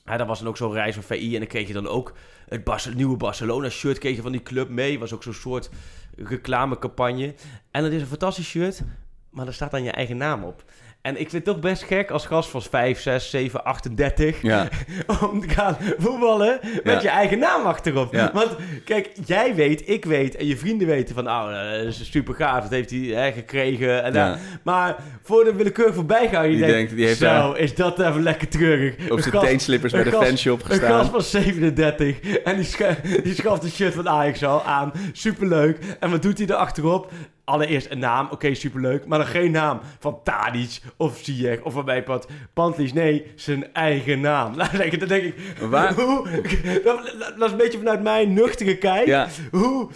Ja, 0.05 0.17
dat 0.17 0.27
was 0.27 0.39
dan 0.39 0.49
ook 0.49 0.57
zo'n 0.57 0.73
reis 0.73 0.95
van 0.95 1.03
VI 1.03 1.33
en 1.33 1.39
dan 1.39 1.49
kreeg 1.49 1.67
je 1.67 1.73
dan 1.73 1.89
ook 1.89 2.13
het 2.49 2.95
nieuwe 2.95 3.17
Barcelona-shirt 3.17 3.99
kreeg 3.99 4.17
je 4.17 4.23
van 4.23 4.33
die 4.33 4.43
club 4.43 4.69
mee. 4.69 4.99
Was 4.99 5.13
ook 5.13 5.23
zo'n 5.23 5.33
soort 5.33 5.71
reclamecampagne. 6.17 7.35
En 7.71 7.83
dat 7.83 7.93
is 7.93 8.01
een 8.01 8.07
fantastisch 8.07 8.49
shirt, 8.49 8.83
maar 9.31 9.45
daar 9.45 9.55
staat 9.55 9.71
dan 9.71 9.83
je 9.83 9.91
eigen 9.91 10.17
naam 10.17 10.45
op. 10.45 10.65
En 11.05 11.21
ik 11.21 11.31
vind 11.31 11.33
het 11.33 11.45
toch 11.45 11.59
best 11.59 11.83
gek 11.83 12.11
als 12.11 12.27
gast 12.27 12.51
van 12.51 12.63
5, 12.63 13.01
6, 13.01 13.31
7, 13.31 13.65
38... 13.65 14.43
Ja. 14.43 14.69
om 15.31 15.41
te 15.41 15.49
gaan 15.49 15.77
voetballen 15.99 16.59
met 16.63 16.95
Ja. 16.95 17.01
je 17.03 17.09
eigen 17.09 17.39
naam 17.39 17.65
achterop. 17.65 18.13
Ja. 18.13 18.31
Want 18.33 18.57
kijk, 18.85 19.11
jij 19.27 19.55
weet, 19.55 19.89
ik 19.89 20.05
weet 20.05 20.37
en 20.37 20.47
je 20.47 20.57
vrienden 20.57 20.87
weten 20.87 21.15
van... 21.15 21.29
oh, 21.29 21.47
dat 21.77 21.85
is 21.87 22.11
super 22.11 22.35
gaaf, 22.35 22.63
dat 22.63 22.71
heeft 22.71 22.91
hij 22.91 22.99
hè, 23.01 23.33
gekregen. 23.33 24.03
En 24.03 24.13
Ja. 24.13 24.29
dan- 24.29 24.39
maar 24.63 24.97
voor 25.23 25.45
de 25.45 25.55
willekeurig 25.55 25.95
voorbijgaan, 25.95 26.45
je 26.45 26.51
Die 26.51 26.59
denkt... 26.59 26.75
denkt, 26.75 26.97
die 26.97 27.07
heeft 27.07 27.19
zo, 27.19 27.25
daar 27.25 27.59
is 27.59 27.75
dat 27.75 28.01
even 28.01 28.23
lekker 28.23 28.49
treurig. 28.49 28.95
op 29.11 29.17
Een 29.17 29.23
zijn 29.23 29.43
teenslippers 29.45 29.93
bij 29.93 30.05
een 30.05 30.11
de 30.11 30.17
fanshop 30.17 30.61
Een 30.61 30.67
gestaan. 30.67 30.91
gast 30.91 31.11
van 31.11 31.23
37 31.23 32.21
en 32.45 32.57
die, 32.57 32.65
scha 32.65 32.97
die 33.23 33.35
schaft 33.35 33.63
een 33.63 33.71
shirt 33.71 33.95
van 33.95 34.09
Ajax 34.09 34.45
al 34.45 34.63
aan. 34.65 34.93
Superleuk. 35.13 35.79
En 36.01 36.11
wat 36.11 36.23
doet 36.23 36.39
hij 36.39 36.47
er 36.47 36.55
achterop? 36.55 37.11
Allereerst 37.45 37.91
een 37.91 37.99
naam, 37.99 38.29
oké, 38.31 38.55
superleuk. 38.55 39.07
Maar 39.07 39.19
dan 39.19 39.27
geen 39.29 39.51
naam 39.51 39.81
van 39.99 40.21
Tadic 40.25 40.81
of 40.97 41.19
Ziyech 41.23 41.63
of 41.63 41.73
van 41.73 41.85
mij 41.85 42.03
Pat 42.03 42.29
Pantlies. 42.53 42.93
Nee, 42.93 43.27
zijn 43.35 43.73
eigen 43.73 44.21
naam. 44.21 44.55
Nou, 44.57 44.77
denk 44.77 44.93
ik, 44.93 44.99
dan 44.99 45.09
denk 45.09 45.23
ik 45.25 45.35
Waar- 45.61 45.95
hoe, 45.95 46.29
dat, 46.85 47.15
dat 47.39 47.47
is 47.47 47.51
een 47.51 47.57
beetje 47.57 47.79
vanuit 47.79 48.03
mijn 48.03 48.33
nuchtere 48.33 48.79
kijk. 48.79 49.07
Ja. 49.07 49.29
Hoe 49.51 49.89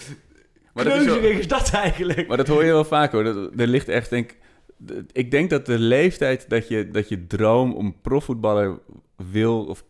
Maar 0.74 0.84
dat 0.84 0.94
is 1.00 1.16
is 1.38 1.48
dat 1.48 1.70
eigenlijk? 1.74 2.28
Maar 2.28 2.37
dat 2.37 2.48
hoor 2.48 2.64
je 2.64 2.72
wel 2.72 2.84
vaak 2.84 3.12
hoor. 3.12 3.24
Dat, 3.24 3.37
er 3.56 3.66
ligt 3.66 3.88
echt, 3.88 4.11
denk 4.11 4.37
de- 4.76 5.04
ik 5.12 5.30
denk 5.30 5.50
dat 5.50 5.66
de 5.66 5.78
leeftijd 5.78 6.48
dat 6.48 6.68
je, 6.68 6.90
dat 6.90 7.08
je 7.08 7.26
droom 7.26 7.72
om 7.74 7.96
profvoetballer 8.02 8.78
wil 9.32 9.64
of 9.64 9.84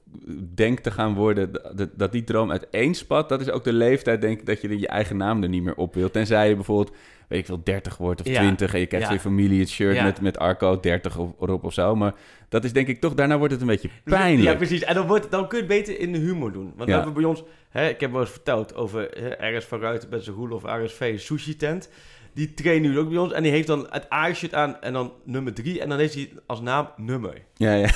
denkt 0.55 0.83
te 0.83 0.91
gaan 0.91 1.15
worden, 1.15 1.53
dat, 1.75 1.89
dat 1.95 2.13
die 2.13 2.25
droom 2.25 2.51
uiteenspat, 2.51 3.29
dat 3.29 3.41
is 3.41 3.51
ook 3.51 3.65
de 3.65 3.73
leeftijd, 3.73 4.21
denk 4.21 4.39
ik, 4.41 4.47
dat 4.47 4.61
je 4.61 4.79
je 4.79 4.89
eigen 4.89 5.17
naam 5.17 5.43
er 5.43 5.49
niet 5.49 5.63
meer 5.63 5.75
op 5.75 5.95
wilt. 5.95 6.13
Tenzij 6.13 6.49
je 6.49 6.55
bijvoorbeeld, 6.55 6.97
weet 7.29 7.39
ik 7.39 7.47
veel, 7.47 7.61
30 7.65 7.97
wordt 7.97 8.21
of 8.21 8.27
Ja. 8.27 8.41
20 8.41 8.75
en 8.75 8.81
je 8.81 8.87
krijgt 8.87 9.07
Ja. 9.07 9.13
je 9.13 9.21
familie 9.21 9.61
het 9.61 9.69
shirt 9.69 9.95
Ja. 9.95 10.05
met, 10.05 10.21
met 10.21 10.39
Arco 10.39 10.81
30 10.81 11.19
of, 11.19 11.31
erop 11.41 11.65
of 11.65 11.73
zo. 11.73 11.97
Maar 11.97 12.15
dat 12.49 12.65
is 12.65 12.73
denk 12.73 12.87
ik 12.89 13.01
toch, 13.01 13.15
daarna 13.15 13.39
wordt 13.39 13.53
het 13.53 13.61
een 13.63 13.69
beetje 13.69 13.91
pijnlijk. 14.05 14.49
Ja, 14.49 14.55
precies. 14.55 14.83
En 14.83 14.95
dan, 14.95 15.07
wordt, 15.07 15.31
dan 15.31 15.49
kun 15.49 15.59
je 15.59 15.65
het 15.65 15.73
beter 15.73 16.01
in 16.01 16.13
de 16.13 16.19
humor 16.19 16.53
doen. 16.53 16.73
Want 16.77 16.89
we 16.89 16.95
hebben 16.95 17.13
bij 17.15 17.25
ons... 17.25 17.43
Hè, 17.69 17.89
ik 17.89 18.01
heb 18.01 18.13
wel 18.13 18.21
eens 18.21 18.31
verteld 18.31 18.75
over 18.75 19.09
hè, 19.39 19.57
RS 19.57 19.65
van 19.65 19.81
Ruiten 19.81 20.09
met 20.09 20.25
zijn 20.25 20.37
RSV, 20.85 21.21
sushi 21.21 21.57
tent. 21.57 21.91
Die 22.39 22.55
traint 22.55 22.83
nu 22.83 22.99
ook 22.99 23.09
bij 23.09 23.19
ons. 23.19 23.33
En 23.33 23.43
die 23.43 23.53
heeft 23.53 23.67
dan 23.67 23.87
het 23.91 24.07
Ajax-shirt 24.09 24.55
aan 24.55 24.81
en 24.81 24.93
dan 24.93 25.13
nummer 25.25 25.55
drie. 25.55 25.81
En 25.81 25.89
dan 25.89 25.99
heeft 25.99 26.15
hij 26.15 26.31
als 26.47 26.61
naam 26.61 26.89
nummer. 26.97 27.43
Ja, 27.55 27.73
ja. 27.73 27.89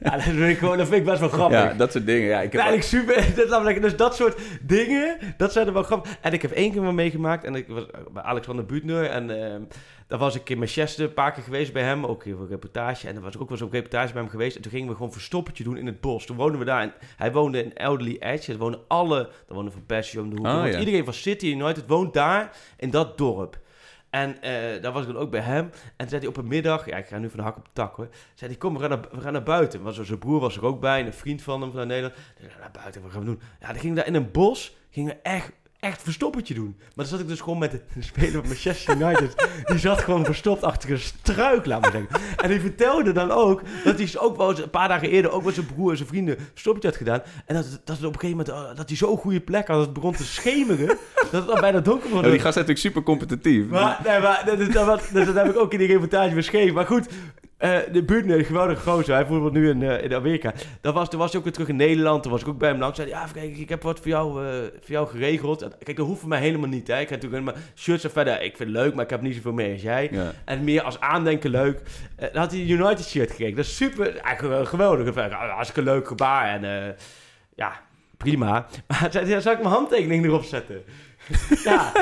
Ja, 0.00 0.10
dat 0.10 0.22
vind 0.22 0.38
ik, 0.38 0.58
gewoon, 0.58 0.76
dat 0.78 0.86
vind 0.86 0.98
ik 0.98 1.06
best 1.06 1.20
wel 1.20 1.28
grappig. 1.28 1.58
ja, 1.58 1.74
dat 1.74 1.92
soort 1.92 2.06
dingen. 2.06 2.28
Ja, 2.28 2.40
ik 2.40 2.52
heb 2.52 2.60
Eigenlijk 2.60 2.88
super. 2.88 3.46
Dat, 3.48 3.82
dus 3.82 3.96
dat 3.96 4.16
soort 4.16 4.40
dingen, 4.62 5.18
dat 5.36 5.52
zijn 5.52 5.66
er 5.66 5.72
wel 5.72 5.82
grappig. 5.82 6.16
En 6.20 6.32
ik 6.32 6.42
heb 6.42 6.50
één 6.50 6.72
keer 6.72 6.82
wel 6.82 6.92
meegemaakt. 6.92 7.44
En 7.44 7.54
ik 7.54 7.68
was 7.68 7.86
bij 8.12 8.22
Alexander 8.22 8.66
Buutner. 8.66 9.04
En 9.04 9.30
ehm 9.30 9.62
daar 10.12 10.20
was 10.20 10.34
ik 10.34 10.50
in 10.50 10.58
Manchester 10.58 11.04
een 11.04 11.14
paar 11.14 11.32
keer 11.32 11.42
geweest 11.42 11.72
bij 11.72 11.82
hem. 11.82 12.06
Ook 12.06 12.22
voor 12.22 12.40
een 12.40 12.48
reportage. 12.48 13.08
En 13.08 13.14
dan 13.14 13.22
was 13.22 13.34
ik 13.34 13.40
ook 13.40 13.48
wel 13.48 13.58
eens 13.58 13.66
op 13.66 13.72
reportage 13.72 14.12
bij 14.12 14.22
hem 14.22 14.30
geweest. 14.30 14.56
En 14.56 14.62
toen 14.62 14.70
gingen 14.70 14.88
we 14.88 14.94
gewoon 14.94 15.12
verstoppertje 15.12 15.64
doen 15.64 15.76
in 15.76 15.86
het 15.86 16.00
bos. 16.00 16.26
Toen 16.26 16.36
woonden 16.36 16.58
we 16.58 16.64
daar. 16.64 16.82
En 16.82 16.92
hij 17.16 17.32
woonde 17.32 17.64
in 17.64 17.74
Elderly 17.74 18.16
Edge. 18.20 18.52
Er 18.52 18.58
woonden 18.58 18.80
alle... 18.88 19.18
Er 19.48 19.54
woonde 19.54 19.70
Van 19.70 19.86
Persie 19.86 20.20
om 20.20 20.30
de 20.30 20.36
hoek. 20.36 20.46
Oh, 20.46 20.66
ja. 20.66 20.78
Iedereen 20.78 21.04
van 21.04 21.14
City 21.14 21.46
United 21.46 21.86
woont 21.86 22.14
daar 22.14 22.56
in 22.76 22.90
dat 22.90 23.18
dorp. 23.18 23.60
En 24.10 24.42
eh, 24.42 24.82
daar 24.82 24.92
was 24.92 25.02
ik 25.02 25.12
dan 25.12 25.22
ook 25.22 25.30
bij 25.30 25.40
hem. 25.40 25.64
En 25.64 25.72
toen 25.96 26.08
zei 26.08 26.20
hij 26.20 26.28
op 26.28 26.36
een 26.36 26.48
middag, 26.48 26.86
ja, 26.86 26.96
ik 26.96 27.06
ga 27.06 27.18
nu 27.18 27.28
van 27.28 27.38
de 27.38 27.44
hak 27.44 27.56
op 27.56 27.64
de 27.64 27.70
tak 27.72 27.96
hoor. 27.96 28.08
Zei 28.34 28.50
hij, 28.50 28.58
kom, 28.58 28.74
we 28.74 28.80
gaan 28.80 28.90
naar, 28.90 29.00
we 29.12 29.20
gaan 29.20 29.32
naar 29.32 29.42
buiten. 29.42 29.82
Want 29.82 29.94
zijn 29.94 30.18
broer 30.18 30.40
was 30.40 30.56
er 30.56 30.64
ook 30.64 30.80
bij, 30.80 31.00
en 31.00 31.06
een 31.06 31.12
vriend 31.12 31.42
van 31.42 31.60
hem 31.60 31.70
vanuit 31.70 31.88
Nederland. 31.88 32.14
Dus, 32.40 32.52
naar 32.60 32.70
buiten, 32.72 33.02
wat 33.02 33.10
gaan 33.10 33.20
we 33.20 33.26
doen? 33.26 33.40
Ja, 33.60 33.66
dan 33.66 33.76
gingen 33.76 33.94
we 33.94 34.00
daar 34.00 34.14
in 34.14 34.14
een 34.14 34.30
bos, 34.30 34.76
gingen 34.90 35.14
we 35.14 35.20
echt 35.22 35.52
echt 35.82 36.02
verstoppertje 36.02 36.54
doen. 36.54 36.74
Maar 36.78 36.90
dan 36.94 37.06
zat 37.06 37.20
ik 37.20 37.28
dus 37.28 37.40
gewoon 37.40 37.58
met 37.58 37.70
de, 37.70 37.80
speler 37.98 38.32
van 38.32 38.46
Manchester 38.46 38.96
United. 38.96 39.48
die 39.64 39.78
zat 39.78 40.00
gewoon 40.00 40.24
verstopt 40.24 40.62
achter 40.62 40.90
een 40.90 40.98
struik, 40.98 41.66
laat 41.66 41.80
maar 41.80 41.90
zeggen. 41.90 42.10
En 42.36 42.48
die 42.48 42.60
vertelde 42.60 43.12
dan 43.12 43.30
ook 43.30 43.62
dat 43.84 43.98
hij 43.98 44.18
ook 44.18 44.36
wel 44.36 44.50
eens 44.50 44.62
een 44.62 44.70
paar 44.70 44.88
dagen 44.88 45.10
eerder 45.10 45.30
ook 45.30 45.44
met 45.44 45.54
zijn 45.54 45.66
broer 45.66 45.90
en 45.90 45.96
zijn 45.96 46.08
vrienden 46.08 46.36
verstoppertje 46.52 46.88
had 46.88 46.98
gedaan. 46.98 47.22
En 47.46 47.54
dat, 47.54 47.80
dat 47.84 47.96
het 47.96 48.06
op 48.06 48.14
een 48.14 48.20
gegeven 48.20 48.44
moment 48.46 48.70
uh, 48.70 48.76
dat 48.76 48.88
hij 48.88 48.96
zo'n 48.96 49.16
goede 49.16 49.40
plek 49.40 49.66
had 49.66 49.76
dat 49.76 49.84
het 49.84 49.94
begon 49.94 50.14
te 50.14 50.24
schemeren. 50.24 50.86
dat 51.30 51.42
het 51.42 51.50
al 51.50 51.60
bijna 51.60 51.80
donker 51.80 52.10
was. 52.10 52.24
Ja, 52.24 52.30
die 52.30 52.38
gast 52.38 52.56
is 52.56 52.66
natuurlijk 52.66 52.78
super 52.78 53.02
competitief. 53.02 53.66
Maar, 53.66 54.00
nee, 54.04 54.20
maar 54.20 54.42
dat, 54.46 54.58
dat, 54.58 54.72
dat, 55.12 55.26
dat, 55.26 55.34
heb 55.34 55.46
ik 55.46 55.56
ook 55.56 55.72
in 55.72 55.78
die 55.78 55.88
reportage 55.88 56.34
beschreven. 56.34 56.74
Maar 56.74 56.86
goed, 56.86 57.08
uh, 57.62 57.78
de 57.92 58.02
buurt, 58.02 58.30
een 58.30 58.44
geweldige 58.44 58.90
gozer. 58.90 59.14
Hij 59.14 59.26
voetbalt 59.26 59.52
nu 59.52 59.68
in, 59.68 59.80
uh, 59.80 60.02
in 60.02 60.14
Amerika. 60.14 60.52
Dat 60.80 60.94
was, 60.94 61.10
toen 61.10 61.18
was 61.18 61.28
hij 61.28 61.38
ook 61.38 61.44
weer 61.44 61.52
terug 61.52 61.68
in 61.68 61.76
Nederland. 61.76 62.22
Toen 62.22 62.32
was 62.32 62.40
ik 62.40 62.48
ook 62.48 62.58
bij 62.58 62.68
hem 62.68 62.78
langs. 62.78 62.96
Zei 62.96 63.08
ja, 63.08 63.26
kijk, 63.32 63.56
ik 63.56 63.68
heb 63.68 63.82
wat 63.82 63.98
voor 63.98 64.08
jou, 64.08 64.46
uh, 64.46 64.50
voor 64.60 64.90
jou 64.90 65.08
geregeld. 65.08 65.68
Kijk, 65.84 65.96
dat 65.96 66.06
hoeft 66.06 66.20
voor 66.20 66.28
mij 66.28 66.40
helemaal 66.40 66.68
niet. 66.68 66.86
Hè. 66.86 67.00
Ik 67.00 67.08
heb 67.08 67.22
natuurlijk 67.22 67.44
mijn 67.44 67.64
shirts 67.74 68.04
en 68.04 68.10
verder. 68.10 68.42
Ik 68.42 68.56
vind 68.56 68.68
het 68.68 68.78
leuk, 68.78 68.94
maar 68.94 69.04
ik 69.04 69.10
heb 69.10 69.20
niet 69.20 69.34
zoveel 69.34 69.52
meer 69.52 69.72
als 69.72 69.82
jij. 69.82 70.08
Ja. 70.12 70.32
En 70.44 70.64
meer 70.64 70.82
als 70.82 71.00
aandenken 71.00 71.50
leuk. 71.50 71.82
dan 72.16 72.42
had 72.42 72.50
hij 72.50 72.60
een 72.60 72.70
United 72.70 73.06
shirt 73.06 73.30
gekregen. 73.30 73.56
Dat 73.56 73.64
is 73.64 73.76
super, 73.76 74.16
eigenlijk 74.16 74.68
geweldig. 74.68 75.14
Hartstikke 75.32 75.90
leuk 75.90 76.06
gebaar. 76.06 76.62
En 76.62 76.96
ja, 77.54 77.80
prima. 78.16 78.66
Maar 78.86 79.08
zei, 79.10 79.40
zou 79.40 79.56
ik 79.56 79.62
mijn 79.62 79.74
handtekening 79.74 80.24
erop 80.24 80.44
zetten? 80.44 80.82
ja. 81.64 81.92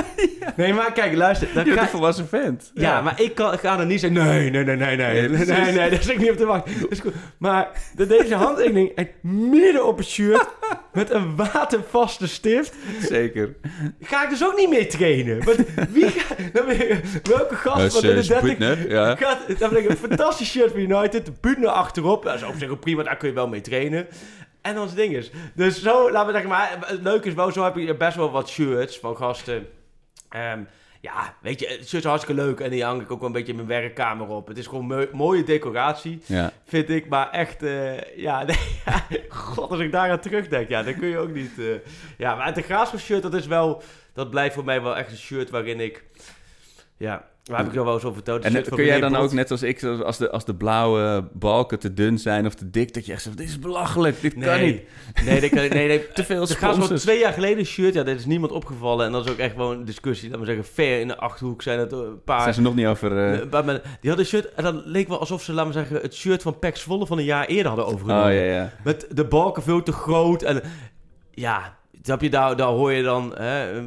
Nee, 0.56 0.74
maar 0.74 0.92
kijk, 0.92 1.14
luister. 1.14 1.48
Dan 1.54 1.64
Je 1.64 1.70
bent 1.70 1.82
een 1.82 1.88
volwassen 1.88 2.28
vent. 2.28 2.70
Ja, 2.74 2.82
ja, 2.82 3.00
maar 3.00 3.20
ik, 3.20 3.34
kan, 3.34 3.52
ik 3.52 3.60
ga 3.60 3.78
er 3.78 3.86
niet 3.86 4.00
zeggen... 4.00 4.24
Nee, 4.24 4.50
nee, 4.50 4.64
nee, 4.64 4.76
nee, 4.76 4.96
nee. 4.96 5.28
Nee, 5.28 5.46
nee, 5.46 5.72
nee, 5.72 5.90
daar 5.90 6.02
zit 6.02 6.08
ik 6.08 6.18
niet 6.18 6.30
op 6.30 6.36
te 6.36 6.46
wachten. 6.46 6.80
Dat 6.80 6.90
is 6.90 7.00
goed. 7.00 7.14
Maar 7.38 7.68
de, 7.96 8.06
deze 8.06 8.34
handtekening 8.34 9.08
midden 9.22 9.86
op 9.86 9.98
het 9.98 10.06
shirt... 10.06 10.48
met 10.92 11.10
een 11.10 11.36
watervaste 11.36 12.28
stift... 12.28 12.74
Zeker. 13.00 13.56
Ga 14.00 14.24
ik 14.24 14.30
dus 14.30 14.44
ook 14.44 14.56
niet 14.56 14.68
meer 14.68 14.88
trainen. 14.88 15.44
Want 15.44 15.58
wie 15.90 16.08
ga, 16.08 16.34
dan 16.52 16.70
ik, 16.70 17.00
welke 17.22 17.54
gast 17.54 17.92
van 17.92 18.14
de 18.14 18.26
30... 18.26 18.88
Ja. 18.88 19.16
Gaat, 19.16 19.58
dan 19.58 19.70
ben 19.70 19.82
ik 19.82 19.88
een 19.88 19.96
fantastisch 19.96 20.50
shirt 20.50 20.70
van 20.70 20.80
United. 20.80 21.40
Buutner 21.40 21.68
achterop. 21.68 22.22
Dat 22.22 22.34
is 22.34 22.42
op 22.42 22.54
zich 22.58 22.68
ook 22.68 22.80
prima. 22.80 23.02
Daar 23.02 23.16
kun 23.16 23.28
je 23.28 23.34
wel 23.34 23.48
mee 23.48 23.60
trainen. 23.60 24.06
En 24.62 24.78
ons 24.78 24.94
ding 24.94 25.14
is. 25.14 25.30
Dus 25.54 25.82
zo, 25.82 26.10
laten 26.10 26.26
we 26.26 26.32
zeggen, 26.32 26.50
maar 26.50 26.76
het 26.86 27.02
leuke 27.02 27.28
is 27.28 27.34
wel, 27.34 27.52
zo 27.52 27.64
heb 27.64 27.76
je 27.76 27.96
best 27.96 28.16
wel 28.16 28.30
wat 28.30 28.48
shirts 28.48 28.98
van 28.98 29.16
gasten. 29.16 29.66
Um, 30.36 30.68
ja, 31.00 31.34
weet 31.40 31.60
je, 31.60 31.66
het 31.66 31.88
shirts 31.88 32.06
hartstikke 32.06 32.42
leuk 32.42 32.60
en 32.60 32.70
die 32.70 32.84
hang 32.84 33.02
ik 33.02 33.10
ook 33.10 33.18
wel 33.18 33.26
een 33.26 33.34
beetje 33.34 33.52
in 33.52 33.56
mijn 33.56 33.68
werkkamer 33.68 34.28
op. 34.28 34.48
Het 34.48 34.58
is 34.58 34.66
gewoon 34.66 35.08
mooie 35.12 35.44
decoratie, 35.44 36.22
ja. 36.26 36.52
vind 36.64 36.90
ik. 36.90 37.08
Maar 37.08 37.30
echt, 37.30 37.62
uh, 37.62 38.16
ja, 38.16 38.42
nee, 39.08 39.24
god, 39.28 39.70
als 39.70 39.80
ik 39.80 39.92
daar 39.92 40.10
aan 40.10 40.20
terugdenk, 40.20 40.68
ja, 40.68 40.82
dan 40.82 40.98
kun 40.98 41.08
je 41.08 41.18
ook 41.18 41.32
niet... 41.32 41.52
Uh, 41.58 41.74
ja, 42.18 42.34
maar 42.34 42.54
het 42.54 42.64
graafschap 42.64 43.00
shirt, 43.00 43.22
dat 43.22 43.34
is 43.34 43.46
wel, 43.46 43.82
dat 44.12 44.30
blijft 44.30 44.54
voor 44.54 44.64
mij 44.64 44.82
wel 44.82 44.96
echt 44.96 45.10
een 45.10 45.16
shirt 45.16 45.50
waarin 45.50 45.80
ik, 45.80 46.04
ja, 46.96 47.29
daar 47.42 47.58
heb 47.58 47.66
ik 47.66 47.74
er 47.74 47.84
wel 47.84 47.94
eens 47.94 48.04
over 48.04 48.14
verteld. 48.14 48.44
En 48.44 48.62
kun 48.62 48.84
jij 48.84 49.00
dan 49.00 49.16
ook, 49.16 49.32
net 49.32 49.50
als 49.50 49.62
ik, 49.62 49.82
als 49.82 50.18
de, 50.18 50.30
als 50.30 50.44
de 50.44 50.54
blauwe 50.54 51.28
balken 51.32 51.78
te 51.78 51.94
dun 51.94 52.18
zijn 52.18 52.46
of 52.46 52.54
te 52.54 52.70
dik, 52.70 52.94
dat 52.94 53.06
je 53.06 53.12
echt 53.12 53.22
zegt, 53.22 53.36
dit 53.36 53.48
is 53.48 53.58
belachelijk, 53.58 54.20
dit 54.20 54.34
kan 54.38 54.60
niet. 54.60 54.82
Nee, 55.24 55.40
dit 55.40 55.50
kan, 55.50 55.58
nee, 55.58 55.86
nee, 55.86 56.08
te 56.12 56.24
veel 56.24 56.46
sponsors. 56.46 56.90
Er 56.90 56.98
twee 56.98 57.18
jaar 57.18 57.32
geleden 57.32 57.64
shirt, 57.64 57.94
ja, 57.94 58.02
dat 58.02 58.16
is 58.16 58.26
niemand 58.26 58.52
opgevallen. 58.52 59.06
En 59.06 59.12
dat 59.12 59.24
is 59.24 59.32
ook 59.32 59.38
echt 59.38 59.50
gewoon 59.50 59.78
een 59.78 59.84
discussie. 59.84 60.28
Laten 60.28 60.46
we 60.46 60.52
zeggen, 60.52 60.72
ver 60.74 61.00
in 61.00 61.08
de 61.08 61.16
Achterhoek 61.16 61.62
zijn 61.62 61.78
het 61.78 61.92
een 61.92 62.22
paar... 62.24 62.42
Zijn 62.42 62.54
ze 62.54 62.60
nog 62.60 62.74
niet 62.74 62.86
over... 62.86 63.32
Uh... 63.32 63.38
Die 63.40 64.10
hadden 64.10 64.18
een 64.18 64.24
shirt, 64.24 64.54
en 64.54 64.64
dat 64.64 64.82
leek 64.84 65.08
wel 65.08 65.20
alsof 65.20 65.42
ze, 65.42 65.52
laten 65.52 65.72
we 65.72 65.78
zeggen, 65.78 66.00
het 66.00 66.14
shirt 66.14 66.42
van 66.42 66.58
Pax 66.58 66.82
Volle 66.82 67.06
van 67.06 67.18
een 67.18 67.24
jaar 67.24 67.46
eerder 67.46 67.66
hadden 67.66 67.86
overgenomen. 67.86 68.24
Oh, 68.24 68.32
ja, 68.32 68.42
ja. 68.42 68.72
Met 68.84 69.06
de 69.10 69.24
balken 69.24 69.62
veel 69.62 69.82
te 69.82 69.92
groot 69.92 70.42
en... 70.42 70.62
Ja, 71.30 71.78
snap 72.02 72.20
je, 72.20 72.30
daar, 72.30 72.56
daar 72.56 72.68
hoor 72.68 72.92
je 72.92 73.02
dan... 73.02 73.34
Hè, 73.36 73.82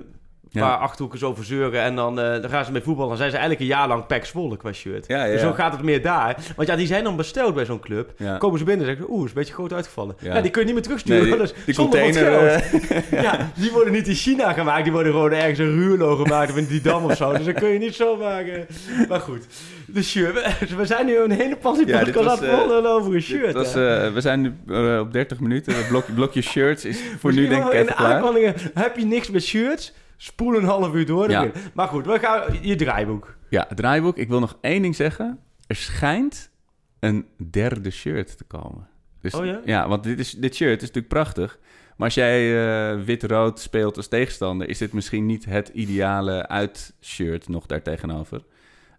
een 0.54 0.62
paar 0.62 0.78
achterhoekers 0.78 1.24
over 1.24 1.46
zeuren 1.46 1.82
en 1.82 1.96
dan, 1.96 2.20
uh, 2.20 2.42
dan 2.42 2.50
gaan 2.50 2.66
ze 2.66 2.72
mee 2.72 2.82
voetballen. 2.82 3.10
Dan 3.10 3.18
zijn 3.18 3.30
ze 3.30 3.38
eigenlijk 3.38 3.70
een 3.70 3.78
jaar 3.78 3.88
lang 3.88 4.06
pek 4.06 4.26
Zwolle 4.26 4.58
qua 4.58 4.72
shirt. 4.72 5.08
Ja, 5.08 5.26
ja, 5.26 5.32
dus 5.32 5.42
zo 5.42 5.52
gaat 5.52 5.72
het 5.72 5.82
meer 5.82 6.02
daar. 6.02 6.38
Want 6.56 6.68
ja, 6.68 6.76
die 6.76 6.88
zijn 6.88 7.04
dan 7.04 7.16
besteld 7.16 7.56
bij 7.56 7.66
zo'n 7.66 7.80
club. 7.80 8.12
Komen 8.38 8.60
ze 8.60 8.66
binnen 8.66 8.88
en 8.88 8.96
zeggen 8.96 9.14
oeh, 9.14 9.24
is 9.24 9.30
een 9.30 9.36
beetje 9.36 9.54
groot 9.54 9.74
uitgevallen. 9.74 10.16
Ja. 10.20 10.42
die 10.42 10.52
kun 10.52 10.60
je 10.62 10.66
niet 10.66 10.76
meer 10.76 10.84
terugsturen. 10.84 11.30
Nee, 11.30 11.48
die, 11.48 11.56
die 11.66 11.76
container... 11.76 12.44
Uh... 12.44 13.22
ja, 13.24 13.52
die 13.56 13.72
worden 13.72 13.94
niet 13.94 14.08
in 14.08 14.16
China 14.16 14.54
gemaakt. 14.54 14.84
Die 14.84 14.92
worden 14.92 15.12
gewoon 15.12 15.32
ergens 15.32 15.60
een 15.60 15.76
Ruurlo 15.76 16.16
gemaakt 16.16 16.52
of 16.52 16.58
in 16.58 16.66
die 16.66 16.82
dam 16.82 17.04
of 17.04 17.16
zo. 17.16 17.32
Dus 17.34 17.46
dat 17.46 17.54
kun 17.54 17.70
je 17.70 17.80
niet 17.80 17.96
zo 17.96 18.18
maken. 18.18 18.68
Maar 19.10 19.20
goed, 19.20 19.46
de 19.86 20.04
shirt. 20.04 20.76
We 20.76 20.86
zijn 20.86 21.06
nu 21.06 21.18
een 21.18 21.32
hele 21.32 21.56
passie 21.56 21.88
ja, 21.88 22.00
podcast 22.00 22.44
aan 22.44 22.70
het 22.72 22.84
uh, 22.84 22.92
over 22.92 23.16
een 23.16 23.22
shirt. 23.22 23.54
Was, 23.54 23.74
we 23.74 24.22
zijn 24.22 24.42
nu 24.42 24.50
op 25.00 25.14
30 25.14 25.40
minuten. 25.40 25.76
Het 25.76 25.88
blok, 25.88 26.06
blokje 26.16 26.42
shirts 26.42 26.86
is 26.86 27.00
voor 27.20 27.34
nu 27.34 27.48
denk 27.48 27.66
ik 27.66 27.74
even 27.74 27.96
klaar. 27.96 28.38
In 28.38 28.54
heb 28.74 28.98
je 28.98 29.06
niks 29.06 29.30
met 29.30 29.44
shirts... 29.44 29.94
Spoel 30.24 30.56
een 30.56 30.64
half 30.64 30.94
uur 30.94 31.06
door. 31.06 31.30
Ja. 31.30 31.52
Maar 31.74 31.88
goed, 31.88 32.06
we 32.06 32.20
gaan 32.20 32.58
je 32.62 32.76
draaiboek. 32.76 33.38
Ja, 33.50 33.66
het 33.68 33.78
draaiboek. 33.78 34.18
Ik 34.18 34.28
wil 34.28 34.40
nog 34.40 34.58
één 34.62 34.82
ding 34.82 34.96
zeggen. 34.96 35.40
Er 35.68 35.76
schijnt 35.76 36.52
een 37.00 37.28
derde 37.52 37.92
shirt 37.92 38.38
te 38.38 38.44
komen. 38.44 38.88
Dus, 39.22 39.34
oh 39.34 39.46
ja? 39.46 39.62
Ja, 39.66 39.88
want 39.88 40.04
dit, 40.04 40.20
is, 40.20 40.32
dit 40.32 40.56
shirt 40.56 40.82
is 40.82 40.88
natuurlijk 40.88 41.14
prachtig. 41.14 41.60
Maar 41.98 42.06
als 42.08 42.14
jij 42.14 42.42
uh, 42.96 43.04
wit-rood 43.04 43.60
speelt 43.60 43.98
als 43.98 44.08
tegenstander... 44.08 44.70
is 44.70 44.78
dit 44.78 44.94
misschien 44.94 45.26
niet 45.26 45.46
het 45.46 45.68
ideale 45.68 46.48
uitshirt 46.48 47.48
nog 47.48 47.66
daartegenover. 47.66 48.44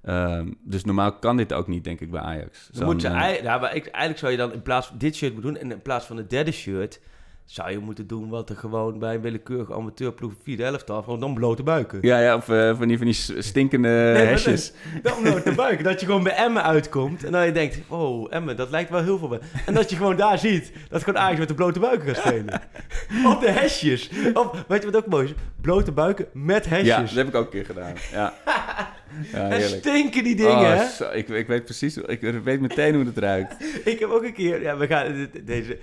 Um, 0.09 0.59
dus 0.63 0.85
normaal 0.85 1.19
kan 1.19 1.37
dit 1.37 1.53
ook 1.53 1.67
niet, 1.67 1.85
denk 1.85 2.01
ik, 2.01 2.11
bij 2.11 2.21
Ajax. 2.21 2.69
Dan 2.73 2.85
moet 2.85 3.03
je, 3.03 3.09
uh, 3.09 3.43
ja, 3.43 3.59
maar 3.59 3.77
ik, 3.77 3.87
eigenlijk 3.87 4.19
zou 4.19 4.33
je 4.33 4.39
dan 4.39 4.53
in 4.53 4.63
plaats 4.63 4.87
van 4.87 4.99
dit 4.99 5.17
shirt 5.17 5.33
moeten 5.33 5.53
doen... 5.53 5.63
en 5.63 5.71
in 5.71 5.83
plaats 5.83 6.07
van 6.07 6.17
het 6.17 6.31
derde 6.31 6.53
shirt 6.53 7.01
zou 7.45 7.71
je 7.71 7.79
moeten 7.79 8.07
doen 8.07 8.29
wat 8.29 8.51
er 8.51 8.57
gewoon 8.57 8.99
bij 8.99 9.15
een 9.15 9.21
willekeurige 9.21 9.75
amateurploeg 9.75 10.33
vierde 10.43 10.65
elftal 10.65 11.03
gewoon 11.03 11.21
dan 11.21 11.35
blote 11.35 11.63
buiken. 11.63 11.99
Ja, 12.03 12.21
ja 12.21 12.37
of 12.37 12.49
uh, 12.49 12.77
van, 12.77 12.89
die, 12.89 12.97
van 12.97 13.07
die 13.07 13.43
stinkende 13.43 13.89
nee, 13.89 14.27
hesjes. 14.27 14.73
Dan 15.03 15.23
blote 15.23 15.53
buiken. 15.55 15.85
Dat 15.85 16.01
je 16.01 16.07
gewoon 16.07 16.23
bij 16.23 16.35
Emmen 16.35 16.63
uitkomt 16.63 17.25
en 17.25 17.33
dan 17.33 17.47
je 17.47 17.53
denkt, 17.53 17.79
oh 17.89 18.35
Emmen, 18.35 18.57
dat 18.57 18.71
lijkt 18.71 18.91
wel 18.91 19.03
heel 19.03 19.19
veel. 19.19 19.39
En 19.67 19.75
dat 19.75 19.91
je 19.91 19.97
gewoon 19.97 20.17
daar 20.17 20.39
ziet 20.39 20.73
dat 20.89 21.05
gewoon 21.05 21.21
Ajax 21.21 21.39
met 21.39 21.49
de 21.49 21.55
blote 21.55 21.81
buiken 21.81 22.15
gaat 22.15 22.25
spelen. 22.27 22.63
Op 23.33 23.41
de 23.41 23.51
hesjes. 23.51 24.11
Of, 24.35 24.65
weet 24.69 24.83
je 24.83 24.91
wat 24.91 25.03
ook 25.03 25.11
mooi 25.11 25.25
is? 25.25 25.35
Blote 25.61 25.93
buiken 25.93 26.27
met 26.33 26.69
hesjes. 26.69 26.87
Ja, 26.87 27.01
dat 27.01 27.11
heb 27.11 27.29
ik 27.29 27.35
ook 27.35 27.45
een 27.45 27.51
keer 27.51 27.65
gedaan. 27.65 27.95
Ja. 28.13 28.35
Ja, 29.33 29.51
en 29.51 29.63
stinken 29.63 30.25
die 30.25 30.37
dingen, 30.37 30.53
oh, 30.53 30.99
hè? 30.99 31.15
ik, 31.15 31.29
ik 31.29 31.47
weet 31.47 31.65
precies, 31.65 31.97
ik 31.97 32.21
weet 32.21 32.61
meteen 32.61 32.95
hoe 32.95 33.05
het 33.05 33.19
ruikt. 33.19 33.55
ik 33.93 33.99
heb 33.99 34.11
ook 34.11 34.23
een 34.23 34.33
keer, 34.33 34.63
ja, 34.63 34.77
we 34.77 34.87
gaan, 34.87 35.29
deze, 35.45 35.79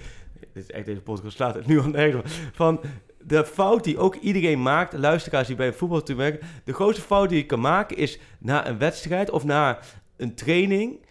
dit 0.53 0.63
is 0.63 0.71
echt 0.71 0.85
deze 0.85 1.01
podcast 1.01 1.35
slaat 1.35 1.55
het 1.55 1.67
nu 1.67 1.79
al 1.79 1.87
nergens 1.87 2.39
van 2.53 2.81
de 3.17 3.45
fout 3.45 3.83
die 3.83 3.97
ook 3.97 4.15
iedereen 4.15 4.61
maakt, 4.61 4.93
luisteraars 4.93 5.47
die 5.47 5.55
bij 5.55 5.67
een 5.67 5.73
voetbal 5.73 6.03
te 6.03 6.15
werken, 6.15 6.47
de 6.63 6.73
grootste 6.73 7.01
fout 7.01 7.29
die 7.29 7.37
je 7.37 7.45
kan 7.45 7.59
maken 7.59 7.97
is 7.97 8.19
na 8.39 8.67
een 8.67 8.77
wedstrijd 8.77 9.29
of 9.29 9.43
na 9.43 9.79
een 10.17 10.35
training, 10.35 11.05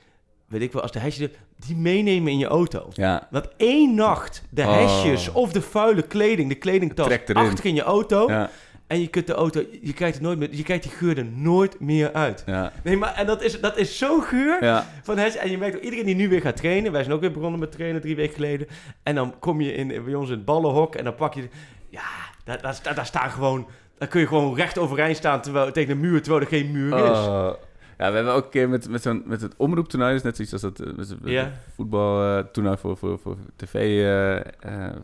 weet 0.48 0.62
ik 0.62 0.72
wel, 0.72 0.82
als 0.82 0.92
de 0.92 0.98
hesjes 0.98 1.28
die 1.66 1.76
meenemen 1.76 2.32
in 2.32 2.38
je 2.38 2.46
auto. 2.46 2.88
Ja. 2.92 3.28
Want 3.30 3.48
één 3.56 3.94
nacht 3.94 4.42
de 4.50 4.62
oh. 4.62 4.74
hesjes 4.74 5.32
of 5.32 5.52
de 5.52 5.62
vuile 5.62 6.02
kleding, 6.02 6.48
de 6.48 6.54
kledingtas 6.54 7.18
achter 7.32 7.66
in 7.66 7.74
je 7.74 7.82
auto. 7.82 8.28
Ja 8.28 8.50
en 8.90 9.00
je 9.00 9.08
kunt 9.08 9.26
de 9.26 9.34
auto, 9.34 9.62
je 9.82 9.92
kijkt 9.92 10.16
er 10.16 10.22
nooit 10.22 10.38
meer, 10.38 10.54
je 10.54 10.62
kijkt 10.62 10.82
die 10.82 10.92
geur 10.92 11.18
er 11.18 11.24
nooit 11.24 11.80
meer 11.80 12.12
uit. 12.12 12.42
Ja. 12.46 12.72
Nee, 12.84 12.96
maar 12.96 13.14
en 13.14 13.26
dat 13.26 13.42
is, 13.42 13.60
dat 13.60 13.76
is 13.76 13.98
zo 13.98 14.20
geur. 14.20 14.64
Ja. 14.64 14.86
Van 15.02 15.18
het, 15.18 15.36
en 15.36 15.50
je 15.50 15.58
merkt 15.58 15.76
ook 15.76 15.82
iedereen 15.82 16.04
die 16.04 16.14
nu 16.14 16.28
weer 16.28 16.40
gaat 16.40 16.56
trainen. 16.56 16.92
Wij 16.92 17.02
zijn 17.02 17.14
ook 17.14 17.20
weer 17.20 17.32
begonnen 17.32 17.60
met 17.60 17.72
trainen 17.72 18.00
drie 18.00 18.16
weken 18.16 18.34
geleden. 18.34 18.66
En 19.02 19.14
dan 19.14 19.34
kom 19.38 19.60
je 19.60 19.72
in, 19.72 20.04
bij 20.04 20.14
ons 20.14 20.28
in 20.28 20.34
het 20.36 20.44
ballenhok 20.44 20.94
en 20.94 21.04
dan 21.04 21.14
pak 21.14 21.34
je, 21.34 21.48
ja, 21.88 22.02
daar, 22.44 22.60
daar, 22.62 22.94
daar 22.94 23.06
staan 23.06 23.30
gewoon, 23.30 23.66
daar 23.98 24.08
kun 24.08 24.20
je 24.20 24.26
gewoon 24.26 24.54
recht 24.54 24.78
overeind 24.78 25.16
staan 25.16 25.40
terwijl, 25.40 25.72
tegen 25.72 25.94
de 25.94 26.00
muur, 26.00 26.22
terwijl 26.22 26.42
er 26.42 26.50
geen 26.50 26.72
muur 26.72 26.96
is. 26.96 27.26
Uh. 27.26 27.50
Ja, 27.98 28.08
we 28.08 28.14
hebben 28.14 28.34
ook 28.34 28.44
een 28.44 28.50
keer 28.50 28.68
met, 28.68 28.88
met, 28.88 29.02
zo'n, 29.02 29.22
met 29.26 29.40
het 29.40 29.54
omroeptoernooi, 29.56 30.12
dus 30.12 30.22
net 30.22 30.36
zoiets 30.36 30.52
als 30.52 30.62
dat 30.62 30.82
yeah. 31.24 31.46
voetbaltoernooi 31.74 32.76
voor, 32.76 32.96
voor, 32.96 33.18
voor 33.18 33.36
tv 33.56 33.74
uh, 33.74 34.34
uh, 34.34 34.40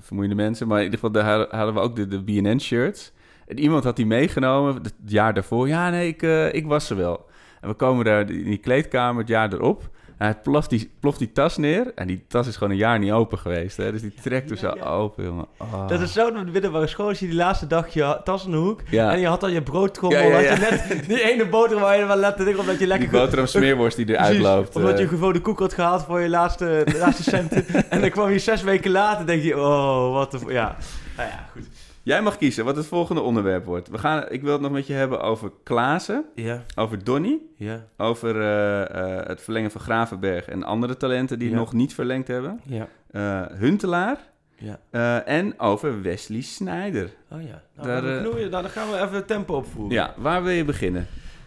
vermoeiende 0.01 0.37
mensen. 0.37 0.69
Maar 0.69 0.79
in 0.79 0.85
ieder 0.85 0.99
geval, 0.99 1.23
daar 1.23 1.47
hadden 1.51 1.75
we 1.75 1.81
ook 1.81 1.97
de, 1.97 2.09
de 2.09 2.23
BNN-shirts. 2.23 3.13
En 3.47 3.59
iemand 3.59 3.85
had 3.85 3.97
die 3.97 4.07
meegenomen 4.07 4.75
het 4.75 4.95
jaar 5.05 5.35
daarvoor. 5.35 5.69
Ja, 5.69 5.91
nee, 5.91 6.09
ik, 6.09 6.23
uh, 6.23 6.55
ik 6.55 6.67
was 6.67 6.91
er 6.91 6.97
wel. 6.97 7.27
En 7.61 7.69
we 7.69 7.75
komen 7.75 8.05
daar 8.05 8.31
in 8.31 8.45
die 8.45 8.59
kleedkamer 8.59 9.21
het 9.21 9.29
jaar 9.29 9.53
erop. 9.53 9.91
En 10.19 10.27
hij 10.27 10.35
ploft 10.43 10.71
die, 10.71 10.91
ploft 11.01 11.19
die 11.19 11.33
tas 11.33 11.57
neer. 11.57 11.93
En 11.95 12.07
die 12.07 12.25
tas 12.29 12.47
is 12.47 12.57
gewoon 12.57 12.73
een 12.73 12.79
jaar 12.79 12.99
niet 12.99 13.13
open 13.13 13.39
geweest. 13.39 13.77
Hè? 13.77 13.93
Dus 13.93 14.01
die 14.01 14.15
trekt 14.23 14.51
er 14.51 14.57
zo 14.57 14.69
open, 14.69 15.25
jongen. 15.25 15.47
Oh. 15.59 15.89
Dat 15.89 16.01
is 16.01 16.13
zo 16.13 16.33
de 16.33 16.45
middelbare 16.53 16.87
school. 16.87 17.09
Als 17.09 17.19
je 17.19 17.27
die 17.27 17.35
laatste 17.35 17.67
dag 17.67 17.89
je 17.89 18.21
tas 18.25 18.45
in 18.45 18.51
de 18.51 18.57
hoek. 18.57 18.81
En 18.81 19.21
je 19.21 19.27
had 19.27 19.43
al 19.43 19.49
je 19.49 19.63
broodtrommel. 19.63 20.21
Ja, 20.21 20.33
had 20.33 20.59
je 20.59 20.87
net 20.89 21.09
die 21.09 21.23
ene 21.23 21.49
boterham 21.49 21.83
waar 21.83 21.99
je 21.99 22.07
wel 22.07 22.17
letten 22.17 22.59
omdat 22.59 22.79
je 22.79 22.87
lekker... 22.87 23.11
Die 23.11 23.19
boterham 23.19 23.47
smeerworst 23.47 23.97
die 23.97 24.09
eruit 24.09 24.39
loopt. 24.39 24.77
Omdat 24.77 24.99
je 24.99 25.09
gewoon 25.09 25.33
de 25.33 25.41
koek 25.41 25.59
had 25.59 25.73
gehaald 25.73 26.05
voor 26.05 26.21
je 26.21 26.29
laatste, 26.29 26.87
laatste 26.99 27.23
centen. 27.23 27.67
en 27.91 28.01
dan 28.01 28.11
kwam 28.11 28.31
je 28.31 28.39
zes 28.39 28.63
weken 28.63 28.91
later 28.91 29.27
denk 29.27 29.43
je... 29.43 29.59
Oh, 29.59 30.13
wat 30.13 30.31
de... 30.31 30.39
Ja, 30.49 30.77
nou 31.17 31.29
ja, 31.29 31.49
goed. 31.53 31.76
Jij 32.07 32.23
mag 32.23 32.37
kiezen 32.37 32.65
wat 32.65 32.77
het 32.77 32.87
volgende 32.87 33.21
onderwerp 33.21 33.65
wordt. 33.65 33.89
We 33.89 33.99
gaan, 33.99 34.25
ik 34.29 34.43
wil 34.43 34.53
het 34.53 34.61
nog 34.61 34.71
met 34.71 34.87
je 34.87 34.93
hebben 34.93 35.21
over 35.21 35.53
Klaassen, 35.63 36.25
ja. 36.35 36.63
over 36.77 37.05
Donny, 37.05 37.39
ja. 37.57 37.87
over 37.97 38.37
uh, 38.37 39.13
uh, 39.19 39.27
het 39.27 39.43
verlengen 39.43 39.71
van 39.71 39.81
Gravenberg 39.81 40.49
en 40.49 40.63
andere 40.63 40.97
talenten 40.97 41.39
die 41.39 41.51
nog 41.51 41.73
niet 41.73 41.95
verlengd 41.95 42.29
hebben. 42.29 42.61
Ja. 42.65 42.89
Uh, 43.11 43.59
Huntelaar 43.59 44.19
Ja. 44.57 44.81
Eh, 44.91 45.29
en 45.29 45.61
over 45.61 46.03
Wesley 46.03 46.41
Sneijder. 46.41 47.11
Oh 47.31 47.43
ja. 47.43 47.63
Nou, 47.75 47.89
Daar, 47.89 48.03
dan, 48.03 48.17
eh, 48.17 48.23
nou, 48.23 48.49
dan 48.49 48.69
gaan 48.69 48.91
we 48.91 49.01
even 49.01 49.27
tempo 49.27 49.55
opvoeren. 49.55 49.95
Ja, 49.95 50.15
waar 50.17 50.43
wil 50.43 50.53
je 50.53 50.65
beginnen? 50.65 51.07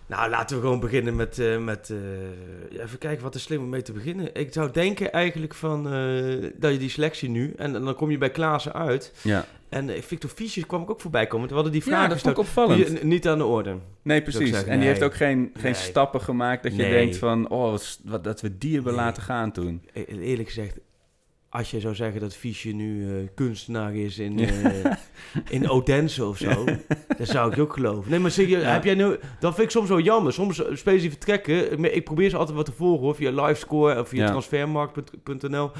Nou, 0.09 0.29
laten 0.29 0.55
we 0.55 0.61
gewoon 0.61 0.79
beginnen 0.79 1.15
met... 1.15 1.39
eh, 1.39 1.57
met 1.57 1.89
eh, 1.89 1.97
ja, 2.69 2.83
even 2.83 2.97
kijken 2.97 3.23
wat 3.23 3.33
er 3.33 3.39
slim 3.39 3.61
om 3.61 3.69
mee 3.69 3.81
te 3.81 3.91
beginnen. 3.91 4.29
Ik 4.33 4.53
zou 4.53 4.71
denken 4.71 5.11
eigenlijk 5.11 5.53
van... 5.53 5.93
eh, 5.93 6.51
dat 6.55 6.71
je 6.71 6.77
die 6.77 6.89
selectie 6.89 7.29
nu... 7.29 7.53
En, 7.57 7.71
dan 7.73 7.95
kom 7.95 8.11
je 8.11 8.17
bij 8.17 8.29
Klaassen 8.31 8.73
uit. 8.73 9.13
Ja, 9.21 9.45
En 9.69 10.03
Victor 10.03 10.29
Fischer 10.29 10.65
kwam 10.65 10.81
ik 10.81 10.89
ook 10.89 11.01
voorbij 11.01 11.27
komen. 11.27 11.47
We 11.47 11.53
hadden 11.53 11.71
die 11.71 11.81
ja 11.85 11.87
vraag 11.87 12.09
dat 12.09 12.19
vond 12.21 12.37
ik 12.37 12.43
gesteld. 12.45 12.67
opvallend. 12.67 12.87
Die, 12.99 13.05
niet 13.05 13.27
aan 13.27 13.37
de 13.37 13.45
orde. 13.45 13.77
Nee, 14.01 14.21
precies. 14.21 14.49
zeggen, 14.49 14.71
en 14.71 14.79
die 14.79 14.87
heeft 14.87 15.03
ook 15.03 15.15
geen, 15.15 15.49
geen 15.53 15.63
Nee. 15.63 15.73
stappen 15.73 16.21
gemaakt 16.21 16.63
dat 16.63 16.75
je 16.75 16.81
Nee. 16.81 16.91
denkt 16.91 17.17
van... 17.17 17.49
Oh, 17.49 17.77
wat, 18.03 18.23
dat 18.23 18.41
we 18.41 18.57
die 18.57 18.75
hebben 18.75 18.93
laten 18.93 19.23
gaan 19.23 19.51
toen. 19.51 19.83
E- 19.93 20.03
Eerlijk 20.03 20.47
gezegd... 20.47 20.79
Als 21.51 21.71
je 21.71 21.79
zou 21.79 21.95
zeggen 21.95 22.21
dat 22.21 22.35
Fischer 22.35 22.73
nu 22.73 23.17
eh, 23.17 23.27
kunstenaar 23.35 23.95
is 23.95 24.19
in, 24.19 24.37
Ja. 24.37 24.47
eh, 24.47 24.91
in 25.49 25.69
Odense 25.69 26.25
of 26.25 26.37
zo, 26.37 26.65
dan 27.17 27.25
zou 27.25 27.49
ik 27.49 27.55
je 27.55 27.61
ook 27.61 27.73
geloven. 27.73 28.11
Nee, 28.11 28.19
maar 28.19 28.31
serieus, 28.31 28.61
Ja. 28.63 28.71
heb 28.71 28.83
jij 28.83 28.95
nu... 28.95 29.17
Dat 29.39 29.53
vind 29.53 29.65
ik 29.65 29.69
soms 29.69 29.89
wel 29.89 29.99
jammer. 29.99 30.33
Soms 30.33 30.63
eh, 30.83 30.99
die 30.99 31.09
vertrekken, 31.09 31.83
ik 31.95 32.03
probeer 32.03 32.29
ze 32.29 32.37
altijd 32.37 32.57
wat 32.57 32.65
te 32.65 32.71
volgen 32.71 33.05
hoor, 33.05 33.15
via 33.15 33.31
livescore 33.45 33.99
of 33.99 34.09
via 34.09 34.27
transfermarkt.nl. 34.27 35.71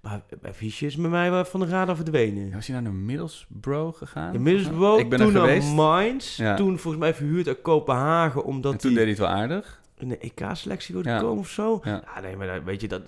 Maar 0.00 0.22
Fischer 0.52 0.86
is 0.86 0.96
bij 0.96 1.10
mij 1.10 1.30
wel 1.30 1.44
van 1.44 1.60
de 1.60 1.66
radar 1.66 1.96
verdwenen. 1.96 2.52
Was 2.52 2.66
hij 2.66 2.80
nou 2.80 2.88
naar 2.94 3.02
Middlesbrough 3.04 3.98
gegaan? 3.98 4.34
Inmiddels 4.34 4.68
wel, 4.78 4.98
Ik 4.98 5.08
ben 5.08 5.20
er 5.20 5.24
toen 5.24 5.34
naar. 5.34 5.62
Mainz, 5.62 6.36
Ja. 6.36 6.54
toen 6.56 6.78
volgens 6.78 7.02
mij 7.02 7.14
verhuurd 7.14 7.48
uit 7.48 7.62
Kopenhagen, 7.62 8.44
omdat 8.44 8.72
En 8.72 8.78
toen 8.78 8.90
deed 8.90 9.00
hij 9.00 9.08
het 9.10 9.18
wel 9.18 9.28
aardig. 9.28 9.80
de 9.98 10.18
EK-selectie 10.18 10.94
wilde 10.94 11.08
Ja. 11.08 11.18
komen 11.20 11.38
of 11.38 11.48
zo. 11.48 11.80
Ja. 11.84 12.02
Nee, 12.22 12.36
maar 12.36 12.64
weet 12.64 12.80
je 12.80 12.88
dat... 12.88 13.02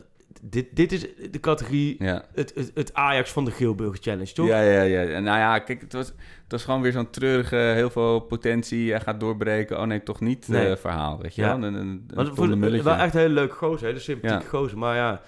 Dit, 0.50 0.66
dit 0.72 0.92
is 0.92 1.00
de 1.30 1.40
categorie 1.40 1.96
Ja. 1.98 2.24
het, 2.34 2.52
het, 2.54 2.70
het 2.74 2.94
Ajax 2.94 3.30
van 3.32 3.44
de 3.44 3.50
Geelburger 3.50 3.98
Challenge, 4.02 4.32
toch? 4.32 4.46
Ja, 4.46 4.60
ja, 4.60 4.80
ja. 4.82 5.02
En 5.04 5.22
nou 5.22 5.38
ja, 5.38 5.58
kijk, 5.58 5.80
het 5.80 5.92
was, 5.92 6.06
het 6.06 6.16
was 6.52 6.64
gewoon 6.64 6.82
weer 6.82 6.92
zo'n 6.92 7.10
treurige, 7.10 7.56
heel 7.56 7.90
veel 7.90 8.20
potentie. 8.20 8.90
Hij 8.90 9.00
gaat 9.00 9.20
doorbreken. 9.20 9.80
Oh 9.80 9.86
nee, 9.86 10.02
toch 10.02 10.20
niet 10.20 10.48
Nee. 10.48 10.70
eh, 10.70 10.76
verhaal, 10.76 11.18
weet 11.22 11.34
je 11.34 11.42
Ja. 11.42 11.58
wel. 11.58 11.68
Een, 11.68 11.74
een, 11.74 12.04
een 12.14 12.32
Maar 12.36 12.58
mulletje. 12.58 12.82
wel 12.82 12.94
echt 12.96 13.14
een 13.14 13.20
hele 13.20 13.34
leuke 13.34 13.54
gozer, 13.54 13.86
hele 13.86 13.98
sympathieke 13.98 14.44
Ja. 14.44 14.48
gozer. 14.50 14.78
Maar 14.78 14.96
ja, 14.96 15.20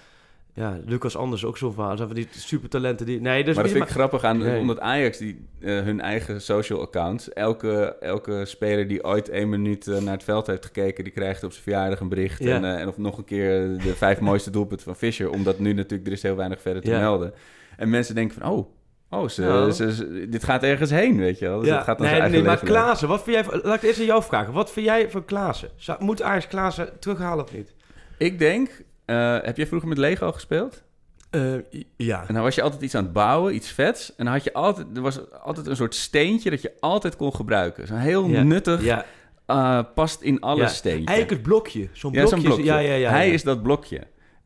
ja, 0.59 0.77
Lucas 0.85 1.17
Anders 1.17 1.45
ook 1.45 1.57
zo'n 1.57 1.73
verhaal. 1.73 1.95
Zijn 1.95 2.07
van 2.07 2.17
die 2.17 2.27
supertalenten 2.31 3.05
die... 3.05 3.21
Nee, 3.21 3.43
dus 3.43 3.55
maar 3.55 3.63
dat 3.63 3.73
vind 3.73 3.83
ik 3.83 3.89
grappig 3.89 4.23
aan, 4.23 4.37
Nee. 4.37 4.59
omdat 4.59 4.79
Ajax 4.79 5.17
die, 5.17 5.45
eh, 5.59 5.79
hun 5.81 6.01
eigen 6.01 6.41
social 6.41 6.81
accounts, 6.81 7.33
elke, 7.33 7.95
elke 7.99 8.45
speler 8.45 8.87
die 8.87 9.03
ooit 9.03 9.29
één 9.29 9.49
minuut 9.49 9.87
eh, 9.87 9.97
naar 10.01 10.13
het 10.13 10.23
veld 10.23 10.47
heeft 10.47 10.65
gekeken, 10.65 11.03
die 11.03 11.13
krijgt 11.13 11.43
op 11.43 11.51
zijn 11.51 11.63
verjaardag 11.63 11.99
een 11.99 12.09
bericht. 12.09 12.43
Ja. 12.43 12.55
En, 12.55 12.65
eh, 12.65 12.81
en 12.81 12.87
of 12.87 12.97
nog 12.97 13.17
een 13.17 13.23
keer 13.23 13.77
de 13.77 13.95
vijf 13.95 14.19
mooiste 14.29 14.49
doelpunten 14.51 14.85
van 14.85 14.95
Fischer, 14.95 15.29
omdat 15.29 15.59
nu 15.59 15.73
natuurlijk 15.73 16.07
er 16.07 16.13
is 16.13 16.21
heel 16.23 16.35
weinig 16.35 16.61
verder 16.61 16.81
te 16.81 16.89
Ja. 16.89 16.99
melden. 16.99 17.33
En 17.77 17.89
mensen 17.89 18.15
denken 18.15 18.39
van, 18.41 18.51
oh, 18.51 18.67
oh 19.09 19.27
ze, 19.27 19.69
ze- 19.73 19.93
ze- 19.93 20.29
dit 20.29 20.43
gaat 20.43 20.63
ergens 20.63 20.89
heen, 20.89 21.17
weet 21.17 21.39
je 21.39 21.45
wel. 21.47 21.59
Dus 21.59 21.67
Ja, 21.67 21.81
gaat 21.81 21.99
nee, 21.99 22.21
nee, 22.21 22.43
maar. 22.43 22.57
Klaassen, 22.59 23.07
wat 23.07 23.23
vind 23.23 23.35
jij... 23.47 23.59
Laat 23.63 23.75
ik 23.75 23.81
eerst 23.83 23.99
aan 23.99 24.05
jou 24.05 24.23
vragen. 24.23 24.53
Wat 24.53 24.71
vind 24.71 24.85
jij 24.85 25.09
van 25.09 25.25
Klaassen? 25.25 25.69
Zou, 25.75 26.03
moet 26.03 26.21
Ajax 26.21 26.47
Klaassen 26.47 26.99
terughalen 26.99 27.43
of 27.45 27.53
niet? 27.53 27.73
Ik 28.17 28.39
denk, 28.39 28.69
eh, 29.09 29.37
heb 29.45 29.57
jij 29.57 29.67
vroeger 29.67 29.89
met 29.89 29.97
Lego 29.97 30.31
gespeeld? 30.31 30.83
Eh, 31.29 31.41
ja. 31.97 32.23
En 32.27 32.33
dan 32.33 32.43
was 32.43 32.55
je 32.55 32.61
altijd 32.61 32.81
iets 32.81 32.95
aan 32.95 33.03
het 33.03 33.13
bouwen, 33.13 33.55
iets 33.55 33.71
vets. 33.71 34.15
En 34.15 34.25
dan 34.25 34.33
had 34.33 34.43
je 34.43 34.53
altijd, 34.53 34.87
er 34.95 35.01
was 35.01 35.31
altijd 35.31 35.67
een 35.67 35.75
soort 35.75 35.95
steentje 35.95 36.49
dat 36.49 36.61
je 36.61 36.71
altijd 36.79 37.15
kon 37.15 37.35
gebruiken. 37.35 37.87
Zo'n 37.87 37.97
heel 37.97 38.25
Ja. 38.27 38.43
nuttig, 38.43 38.83
Ja. 38.83 39.05
eh, 39.45 39.79
past 39.95 40.21
in 40.21 40.39
alle 40.39 40.61
Ja. 40.61 40.67
steentje. 40.67 41.05
Eigenlijk 41.05 41.29
het 41.29 41.41
blokje. 41.41 41.87
Zo'n 41.91 42.11
ja, 42.13 42.19
blokje. 42.21 42.35
zo'n 42.39 42.45
blokje. 42.45 42.63
Ja, 42.65 42.77
ja, 42.79 42.93
ja. 42.93 43.09
Hij 43.09 43.29
is 43.29 43.43
dat 43.43 43.63
blokje. 43.63 43.97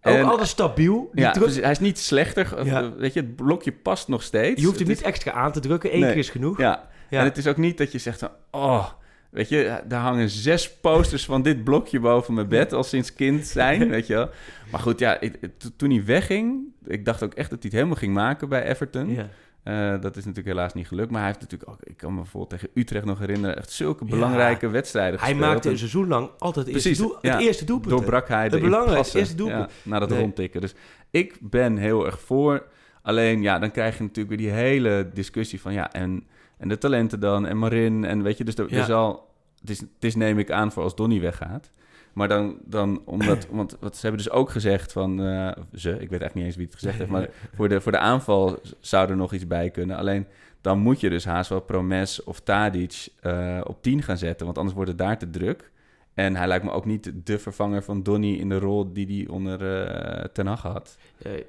ook 0.06 0.14
En- 0.14 0.24
altijd 0.26 0.48
stabiel. 0.48 1.10
Die 1.14 1.24
ja, 1.24 1.32
druk- 1.32 1.62
hij 1.62 1.72
is 1.72 1.80
niet 1.80 2.00
slechter. 2.00 2.66
Ja. 2.66 2.92
Weet 2.96 3.14
je, 3.14 3.20
het 3.20 3.36
blokje 3.36 3.72
past 3.72 4.08
nog 4.08 4.24
steeds. 4.24 4.60
je 4.62 4.66
hoeft 4.68 4.80
hem 4.80 4.88
niet 4.88 5.02
extra 5.02 5.32
aan 5.32 5.52
te 5.52 5.60
drukken. 5.60 5.94
Eén 5.94 6.00
Nee. 6.00 6.10
keer 6.10 6.20
is 6.20 6.30
genoeg. 6.30 6.58
Ja. 6.58 6.90
Ja. 7.10 7.20
en 7.20 7.26
het 7.26 7.38
is 7.38 7.48
ook 7.48 7.58
niet 7.58 7.78
dat 7.78 7.92
je 7.92 7.98
zegt 7.98 8.20
van... 8.20 8.30
Oh, 8.52 8.86
weet 9.34 9.50
je, 9.50 9.82
daar 9.88 10.02
hangen 10.02 10.30
zes 10.30 10.74
posters 10.80 11.26
van 11.26 11.42
dit 11.42 11.64
blokje 11.64 12.00
boven 12.00 12.34
mijn 12.34 12.48
bed... 12.48 12.74
al 12.74 12.84
sinds 12.84 13.14
kind 13.14 13.46
zijn, 13.48 13.90
weet 13.90 14.08
je 14.08 14.14
wel. 14.14 14.30
Maar 14.72 14.80
goed, 14.80 15.00
ja, 15.00 15.20
ik- 15.20 15.40
to- 15.58 15.70
toen 15.78 15.90
hij 15.90 16.06
wegging... 16.06 16.62
Ik 16.86 17.06
dacht 17.06 17.24
ook 17.24 17.34
echt 17.34 17.50
dat 17.50 17.60
hij 17.60 17.68
het 17.72 17.74
helemaal 17.74 17.96
ging 17.96 18.14
maken 18.14 18.50
bij 18.50 18.64
Everton. 18.70 19.10
Ja. 19.10 19.30
Eh, 19.64 20.02
dat 20.02 20.18
is 20.18 20.26
natuurlijk 20.26 20.56
helaas 20.56 20.74
niet 20.74 20.88
gelukt. 20.88 21.10
Maar 21.12 21.20
hij 21.20 21.28
heeft 21.30 21.42
natuurlijk 21.42 21.70
ook... 21.72 21.78
Ik 21.84 21.98
kan 21.98 22.10
me 22.14 22.16
bijvoorbeeld 22.22 22.50
tegen 22.62 22.70
Utrecht 22.74 23.06
nog 23.06 23.20
herinneren... 23.20 23.58
echt 23.58 23.72
zulke 23.72 24.06
belangrijke 24.06 24.68
wedstrijden 24.70 25.20
Hij 25.20 25.30
gespeeld. 25.30 25.50
maakte 25.52 25.68
En 25.68 25.74
een 25.74 25.80
seizoen 25.80 26.08
lang 26.08 26.30
altijd 26.38 26.66
het 26.66 26.76
eerste, 26.76 27.04
doel, 27.04 27.18
ja. 27.22 27.32
het 27.32 27.42
eerste 27.42 27.66
doelpunt. 27.66 27.90
doorbrak 27.92 28.28
hij 28.28 28.50
de 28.50 28.60
belangrijkste, 28.60 29.18
eerste 29.20 29.36
doelpunt. 29.36 29.72
Ja, 29.84 29.90
na 29.90 30.00
dat 30.00 30.10
Nee. 30.10 30.20
rondtikken. 30.20 30.62
Dus 30.62 30.74
ik 31.10 31.38
ben 31.42 31.78
heel 31.78 32.06
erg 32.06 32.20
voor. 32.20 32.66
Alleen, 33.02 33.42
ja, 33.42 33.60
dan 33.60 33.72
krijg 33.72 33.98
je 33.98 34.04
natuurlijk 34.04 34.30
weer 34.30 34.38
die 34.50 34.58
hele 34.58 35.10
discussie 35.14 35.62
van... 35.62 35.74
ja, 35.74 35.92
en, 35.92 36.24
en 36.58 36.68
de 36.68 36.78
talenten 36.78 37.20
dan, 37.20 37.46
en 37.46 37.58
Marin, 37.58 38.06
en 38.06 38.24
weet 38.24 38.38
je... 38.38 38.44
dus 38.44 38.56
er, 38.56 38.74
Ja. 38.74 38.86
zal... 38.86 39.32
Het 39.60 39.70
is, 39.70 39.80
het 39.80 39.90
is 40.00 40.16
neem 40.16 40.40
ik 40.40 40.52
aan 40.52 40.72
voor 40.72 40.84
als 40.84 40.96
Donny 40.96 41.20
weggaat. 41.22 41.70
Maar 42.14 42.28
dan, 42.28 42.58
dan 42.66 43.02
omdat... 43.06 43.48
want 43.52 43.78
wat 43.80 43.96
ze 43.96 44.02
hebben 44.08 44.24
dus 44.24 44.34
ook 44.34 44.50
gezegd 44.50 44.92
van... 44.92 45.22
eh, 45.22 45.52
ze, 45.74 45.90
ik 45.90 45.98
weet 46.10 46.22
eigenlijk 46.22 46.34
niet 46.36 46.46
eens 46.46 46.56
wie 46.56 46.66
het 46.66 46.76
gezegd 46.76 46.98
heeft... 46.98 47.10
maar 47.10 47.30
voor 47.56 47.70
de, 47.70 47.82
voor 47.82 47.92
de 47.92 47.98
aanval 47.98 48.60
zou 48.80 49.10
er 49.10 49.16
nog 49.16 49.34
iets 49.34 49.48
bij 49.48 49.70
kunnen. 49.70 49.98
Alleen... 49.98 50.28
Dan 50.62 50.80
moet 50.80 51.00
je 51.00 51.10
dus 51.10 51.26
haast 51.26 51.50
wel 51.50 51.60
Promes 51.62 52.24
of 52.24 52.40
Tadic 52.40 53.08
eh, 53.22 53.62
op 53.64 53.82
10 53.82 54.02
gaan 54.02 54.18
zetten. 54.18 54.46
Want 54.46 54.58
anders 54.58 54.76
wordt 54.76 54.90
het 54.92 55.00
daar 55.00 55.18
te 55.18 55.30
druk. 55.30 55.72
En 56.14 56.36
hij 56.36 56.48
lijkt 56.48 56.64
me 56.66 56.72
ook 56.72 56.86
niet 56.86 57.12
de 57.24 57.40
vervanger 57.40 57.84
van 57.84 58.04
Donny 58.04 58.34
in 58.34 58.50
de 58.50 58.60
rol 58.60 58.94
die 58.94 59.06
hij 59.08 59.34
onder 59.34 59.86
eh 59.86 60.24
Ten 60.34 60.48
Hag 60.48 60.62
had. 60.62 60.98
Nee, 61.24 61.46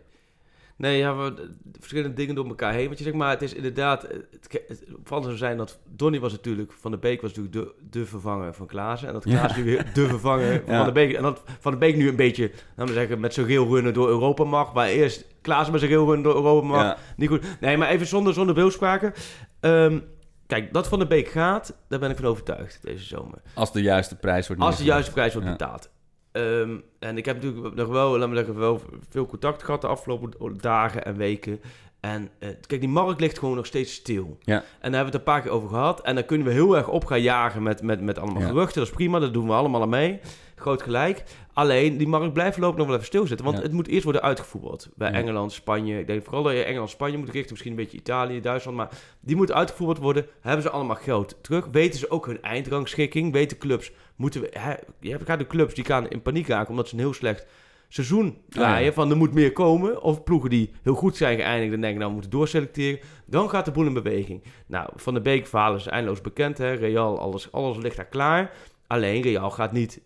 nee 0.77 0.99
ja, 0.99 1.17
we, 1.17 1.55
verschillende 1.79 2.15
dingen 2.15 2.35
door 2.35 2.47
elkaar 2.47 2.73
heen. 2.73 2.87
Want 2.87 2.99
je 2.99 3.05
zegt 3.05 3.17
maar, 3.17 3.31
het 3.31 3.43
is 3.43 3.55
inderdaad... 3.55 4.03
Het, 4.03 4.63
het 4.69 4.85
opvallend 4.97 5.27
zou 5.27 5.37
zijn 5.37 5.57
dat... 5.57 5.79
Donny 5.89 6.21
was 6.21 6.33
natuurlijk... 6.33 6.73
Van 6.73 6.91
de 6.91 6.99
Beek 6.99 7.21
was 7.21 7.35
natuurlijk 7.35 7.67
de, 7.67 7.99
de 7.99 8.07
vervanger 8.07 8.55
van 8.55 8.67
Klaassen. 8.67 9.09
En 9.09 9.15
dat 9.15 9.25
Ja. 9.29 9.39
Klaassen 9.39 9.65
nu 9.65 9.71
weer 9.71 9.91
de 9.95 10.07
vervanger 10.07 10.63
van 10.65 10.73
Ja. 10.73 10.77
Van 10.77 10.87
de 10.87 10.93
Beek. 10.93 11.13
En 11.13 11.23
dat 11.23 11.43
Van 11.61 11.73
de 11.73 11.79
Beek 11.79 11.97
nu 11.97 12.09
een 12.09 12.17
beetje... 12.17 12.51
Laten 12.77 12.95
we 12.95 13.01
zeggen, 13.01 13.21
met 13.21 13.35
zijn 13.35 13.47
geel 13.47 13.67
runnen 13.67 13.95
door 13.95 14.09
Europa 14.09 14.45
mag. 14.45 14.73
Maar 14.73 14.89
eerst 14.89 15.27
Klaassen 15.41 15.73
met 15.73 15.81
zijn 15.81 15.93
geel 15.93 16.07
runnen 16.07 16.23
door 16.23 16.35
Europa 16.35 16.67
mag. 16.67 16.83
Ja. 16.83 16.97
Niet 17.17 17.29
goed. 17.29 17.45
Nee, 17.61 17.77
maar 17.77 17.89
even 17.89 18.07
zonder, 18.07 18.35
zonder 18.35 18.55
beeldspraken. 18.55 19.13
Ehm, 19.61 19.99
kijk, 20.47 20.73
dat 20.73 20.89
Van 20.89 20.99
de 20.99 21.07
Beek 21.07 21.29
gaat... 21.29 21.77
Daar 21.89 21.99
ben 21.99 22.11
ik 22.11 22.17
van 22.17 22.27
overtuigd 22.27 22.79
deze 22.83 23.05
zomer. 23.05 23.39
Als 23.55 23.73
de 23.73 23.83
juiste 23.83 24.17
prijs 24.17 24.47
wordt 24.47 24.63
Als 24.63 24.77
de 24.77 24.85
juiste 24.85 25.13
prijs 25.13 25.35
wordt 25.35 25.49
betaald. 25.49 25.91
Ehm, 26.35 26.77
en 26.99 27.17
ik 27.17 27.25
heb 27.25 27.43
natuurlijk 27.43 27.75
nog 27.75 27.89
wel, 27.89 28.19
laat 28.19 28.29
me 28.29 28.35
zeggen, 28.37 28.59
wel 28.59 28.81
veel 29.09 29.27
contact 29.27 29.63
gehad 29.63 29.81
de 29.81 29.87
afgelopen 29.87 30.59
dagen 30.61 31.05
en 31.05 31.17
weken. 31.17 31.61
En 32.01 32.29
eh, 32.39 32.49
kijk, 32.67 32.81
die 32.81 32.91
markt 32.91 33.21
ligt 33.21 33.39
gewoon 33.39 33.57
nog 33.57 33.67
steeds 33.67 33.93
stil. 33.95 34.39
Ja. 34.41 34.55
En 34.55 34.63
daar 34.63 34.65
hebben 34.81 34.99
we 35.01 35.05
het 35.05 35.15
een 35.15 35.23
paar 35.23 35.41
keer 35.43 35.51
over 35.51 35.69
gehad. 35.69 36.01
En 36.01 36.15
dan 36.15 36.25
kunnen 36.25 36.47
we 36.47 36.53
heel 36.53 36.77
erg 36.77 36.89
op 36.89 37.05
gaan 37.05 37.23
jagen 37.23 37.63
met, 37.63 37.83
met, 37.83 38.01
met 38.01 38.19
allemaal 38.19 38.43
Ja. 38.43 38.49
geruchten. 38.49 38.79
Dat 38.81 38.89
is 38.89 38.95
prima, 38.95 39.19
dat 39.19 39.33
doen 39.33 39.47
we 39.47 39.53
allemaal 39.53 39.83
aan 39.83 39.89
mee. 39.89 40.21
Groot 40.57 40.83
gelijk. 40.83 41.23
Alleen, 41.53 41.97
die 41.97 42.07
markt 42.09 42.33
blijft 42.33 42.59
lopen 42.59 42.77
nog 42.79 42.87
wel 42.87 42.95
even 42.95 43.07
stilzitten. 43.07 43.45
Want 43.47 43.59
Ja. 43.59 43.63
het 43.63 43.73
moet 43.73 43.89
eerst 43.89 44.05
worden 44.05 44.23
uitgevoerd. 44.23 44.89
Bij 44.97 45.11
Ja. 45.11 45.17
Engeland, 45.17 45.53
Spanje. 45.53 45.99
Ik 45.99 46.07
denk 46.07 46.25
vooral 46.25 46.43
dat 46.43 46.53
je 46.53 46.63
Engeland, 46.65 46.91
Spanje 46.91 47.19
moet 47.19 47.31
richten. 47.31 47.51
Misschien 47.51 47.71
een 47.71 47.77
beetje 47.79 47.99
Italië, 47.99 48.41
Duitsland. 48.41 48.77
Maar 48.77 48.89
die 49.21 49.37
moet 49.37 49.53
uitgevoerd 49.53 49.99
worden. 49.99 50.27
Hebben 50.41 50.63
ze 50.63 50.71
allemaal 50.71 50.97
geld 50.97 51.39
terug? 51.43 51.69
Weten 51.73 51.99
ze 51.99 52.11
ook 52.11 52.27
hun 52.27 52.43
eindrangschikking? 52.43 53.33
Weten 53.33 53.59
clubs, 53.59 53.93
moeten 54.17 54.41
we... 54.41 54.49
Hè, 54.59 54.75
je 55.01 55.11
hebt 55.11 55.25
gaat 55.25 55.39
de 55.39 55.47
clubs 55.47 55.75
die 55.75 55.85
gaan 55.85 56.09
in 56.09 56.23
paniek 56.23 56.47
raken 56.49 56.71
omdat 56.71 56.89
ze 56.89 56.95
een 56.95 57.01
heel 57.01 57.13
slecht 57.15 57.47
seizoen 57.89 58.39
draaien. 58.49 58.79
Oh 58.79 58.85
ja. 58.85 58.93
Van 58.93 59.11
er 59.11 59.17
moet 59.17 59.35
meer 59.35 59.53
komen. 59.53 60.03
Of 60.03 60.25
ploegen 60.25 60.51
die 60.51 60.71
heel 60.83 60.95
goed 60.95 61.17
zijn 61.17 61.39
geëindigd 61.39 61.73
en 61.75 61.81
denken 61.81 61.97
nou 61.99 62.07
we 62.09 62.13
moeten 62.13 62.31
doorselecteren. 62.31 63.01
Dan 63.27 63.51
gaat 63.51 63.65
de 63.65 63.71
boel 63.71 63.87
in 63.87 63.93
beweging. 63.93 64.43
Nou, 64.67 64.89
Van 64.97 65.15
de 65.15 65.21
Beek 65.21 65.47
verhalen 65.47 65.79
is 65.79 65.87
eindeloos 65.87 66.21
bekend. 66.21 66.59
Hè? 66.59 66.73
Real, 66.73 67.19
alles, 67.19 67.53
alles 67.53 67.77
ligt 67.77 67.97
daar 67.97 68.05
klaar. 68.05 68.53
Alleen 68.87 69.23
Real 69.23 69.51
gaat 69.51 69.73
niet 69.73 70.01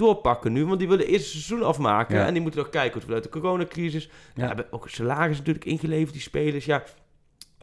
doorpakken 0.00 0.52
nu, 0.52 0.66
want 0.66 0.78
die 0.78 0.88
willen 0.88 1.06
eerst 1.06 1.32
het 1.32 1.42
seizoen 1.42 1.66
afmaken. 1.66 2.16
Ja. 2.16 2.26
En 2.26 2.32
die 2.32 2.42
moeten 2.42 2.60
nog 2.60 2.70
kijken 2.70 2.92
hoe 2.92 3.00
het 3.00 3.04
vanuit 3.04 3.22
de 3.22 3.40
coronacrisis. 3.40 4.04
Ja. 4.04 4.42
Ja. 4.42 4.46
hebben 4.46 4.66
ook 4.70 4.88
salaris 4.88 5.38
natuurlijk 5.38 5.64
ingeleverd, 5.64 6.12
die 6.12 6.22
spelers. 6.22 6.64
Ja, 6.64 6.82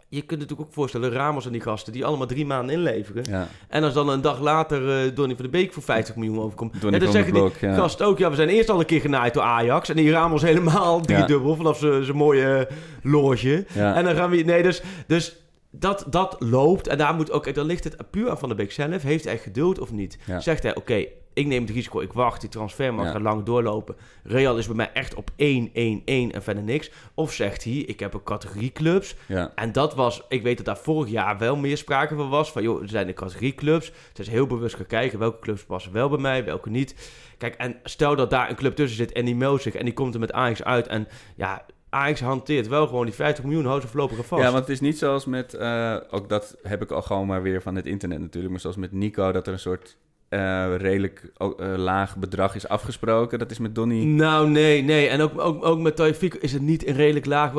je 0.09 0.21
kunt 0.21 0.39
natuurlijk 0.39 0.67
ook 0.67 0.73
voorstellen, 0.73 1.11
Ramos 1.11 1.45
en 1.45 1.51
die 1.51 1.61
gasten, 1.61 1.93
die 1.93 2.05
allemaal 2.05 2.27
drie 2.27 2.45
maanden 2.45 2.75
inleveren. 2.75 3.23
Ja, 3.29 3.47
En 3.67 3.83
als 3.83 3.93
dan 3.93 4.09
een 4.09 4.21
dag 4.21 4.39
later 4.39 5.05
eh 5.05 5.15
Donny 5.15 5.35
van 5.35 5.45
de 5.45 5.51
Beek 5.51 5.73
voor 5.73 5.83
50 5.83 6.15
miljoen 6.15 6.39
overkomt. 6.39 6.81
Donny 6.81 6.97
en 6.97 7.03
dan 7.03 7.11
zeggen 7.11 7.33
den 7.33 7.41
die 7.41 7.51
Blok, 7.51 7.61
ja. 7.61 7.75
gasten 7.75 8.05
ook, 8.05 8.17
ja, 8.17 8.29
we 8.29 8.35
zijn 8.35 8.49
eerst 8.49 8.69
al 8.69 8.79
een 8.79 8.85
keer 8.85 9.01
genaaid 9.01 9.33
door 9.33 9.43
Ajax. 9.43 9.89
En 9.89 9.95
die 9.95 10.11
Ramos 10.11 10.41
helemaal 10.41 11.01
driedubbel 11.01 11.55
vanaf 11.55 11.77
zijn 11.77 12.03
zijn 12.03 12.17
mooie 12.17 12.67
eh, 12.69 12.75
loge. 13.03 13.65
ja. 13.73 13.95
En 13.95 14.03
dan 14.03 14.15
gaan 14.15 14.29
we... 14.29 14.37
Nee, 14.37 14.63
dus... 14.63 14.81
dus 15.07 15.35
dat, 15.71 16.05
dat 16.09 16.35
loopt. 16.39 16.87
En 16.87 16.97
daar 16.97 17.13
moet 17.13 17.31
ook... 17.31 17.53
Dan 17.53 17.65
ligt 17.65 17.83
het 17.83 18.11
puur 18.11 18.29
aan 18.29 18.37
Van 18.39 18.49
de 18.49 18.55
Beek 18.55 18.71
zelf. 18.71 19.01
Heeft 19.01 19.23
hij 19.23 19.37
geduld 19.37 19.79
of 19.79 19.91
niet? 19.91 20.17
Ja. 20.25 20.39
Zegt 20.39 20.63
hij, 20.63 20.75
oké, 20.75 21.05
ik 21.37 21.45
neem 21.47 21.61
het 21.61 21.71
risico. 21.71 21.99
Ik 21.99 22.13
wacht. 22.13 22.41
Die 22.41 22.49
transfermarkt 22.49 23.05
Ja. 23.07 23.11
gaat 23.11 23.21
lang 23.21 23.43
doorlopen. 23.43 23.95
Real 24.23 24.57
is 24.57 24.65
bij 24.67 24.75
mij 24.75 24.91
echt 24.93 25.15
op 25.15 25.29
1, 25.35 25.69
1, 25.73 26.01
1 26.05 26.31
en 26.31 26.43
verder 26.43 26.63
niks. 26.63 26.91
Of 27.13 27.33
zegt 27.33 27.63
hij, 27.63 27.73
ik 27.73 27.99
heb 27.99 28.13
een 28.13 28.23
categorie 28.23 28.71
clubs. 28.71 29.15
ja. 29.27 29.51
En 29.55 29.71
dat 29.71 29.95
was... 29.95 30.23
Ik 30.29 30.43
weet 30.43 30.57
dat 30.57 30.65
daar 30.65 30.77
vorig 30.77 31.09
jaar 31.09 31.37
wel 31.37 31.55
meer 31.55 31.77
sprake 31.77 32.15
van 32.15 32.29
was. 32.29 32.51
Van, 32.51 32.63
joh, 32.63 32.81
er 32.81 32.89
zijn 32.89 33.07
de 33.07 33.13
categorie 33.13 33.55
clubs. 33.55 33.91
Ze 34.13 34.21
is 34.21 34.27
heel 34.29 34.47
bewust 34.47 34.75
gaan 34.75 34.85
kijken. 34.85 35.19
Welke 35.19 35.39
clubs 35.39 35.63
passen 35.63 35.91
wel 35.91 36.09
bij 36.09 36.19
mij, 36.19 36.45
welke 36.45 36.69
niet. 36.69 36.95
Kijk, 37.37 37.55
en 37.55 37.75
stel 37.83 38.15
dat 38.15 38.29
daar 38.29 38.49
een 38.49 38.55
club 38.55 38.75
tussen 38.75 38.97
zit 38.97 39.11
en 39.11 39.25
die 39.25 39.35
meldt 39.35 39.61
zich... 39.61 39.73
en 39.75 39.85
die 39.85 39.93
komt 39.93 40.13
er 40.13 40.19
met 40.19 40.31
Ajax 40.31 40.63
uit 40.63 40.87
en... 40.87 41.07
ja 41.35 41.65
Ajax 41.89 42.19
hanteert 42.19 42.67
wel 42.67 42.87
gewoon 42.87 43.05
die 43.05 43.13
50 43.13 43.43
miljoen, 43.43 43.65
houdt 43.65 43.81
ze 43.81 43.87
voorlopig 43.87 44.25
vast. 44.25 44.41
Ja, 44.43 44.51
want 44.51 44.59
het 44.63 44.69
is 44.69 44.79
niet 44.79 44.97
zoals 44.97 45.25
met, 45.25 45.53
eh, 45.53 45.97
ook 46.09 46.29
dat 46.29 46.57
heb 46.63 46.81
ik 46.81 46.91
al 46.91 47.01
gewoon 47.01 47.27
maar 47.27 47.41
weer 47.41 47.61
van 47.61 47.75
het 47.75 47.85
internet 47.85 48.19
natuurlijk, 48.19 48.51
maar 48.51 48.61
zoals 48.61 48.75
met 48.75 48.91
Nico, 48.91 49.31
dat 49.31 49.47
er 49.47 49.53
een 49.53 49.59
soort 49.59 49.97
eh, 50.29 50.75
redelijk 50.75 51.31
uh, 51.37 51.49
laag 51.75 52.17
bedrag 52.17 52.55
is 52.55 52.67
afgesproken. 52.67 53.39
Dat 53.39 53.51
is 53.51 53.59
met 53.59 53.75
Donny. 53.75 54.03
Nou, 54.03 54.49
nee, 54.49 54.83
nee. 54.83 55.07
En 55.07 55.21
ook, 55.21 55.39
ook, 55.39 55.65
ook 55.65 55.79
met 55.79 55.95
Taifik 55.95 56.33
is 56.33 56.53
het 56.53 56.61
niet 56.61 56.87
een 56.87 56.95
redelijk 56.95 57.25
laag. 57.25 57.51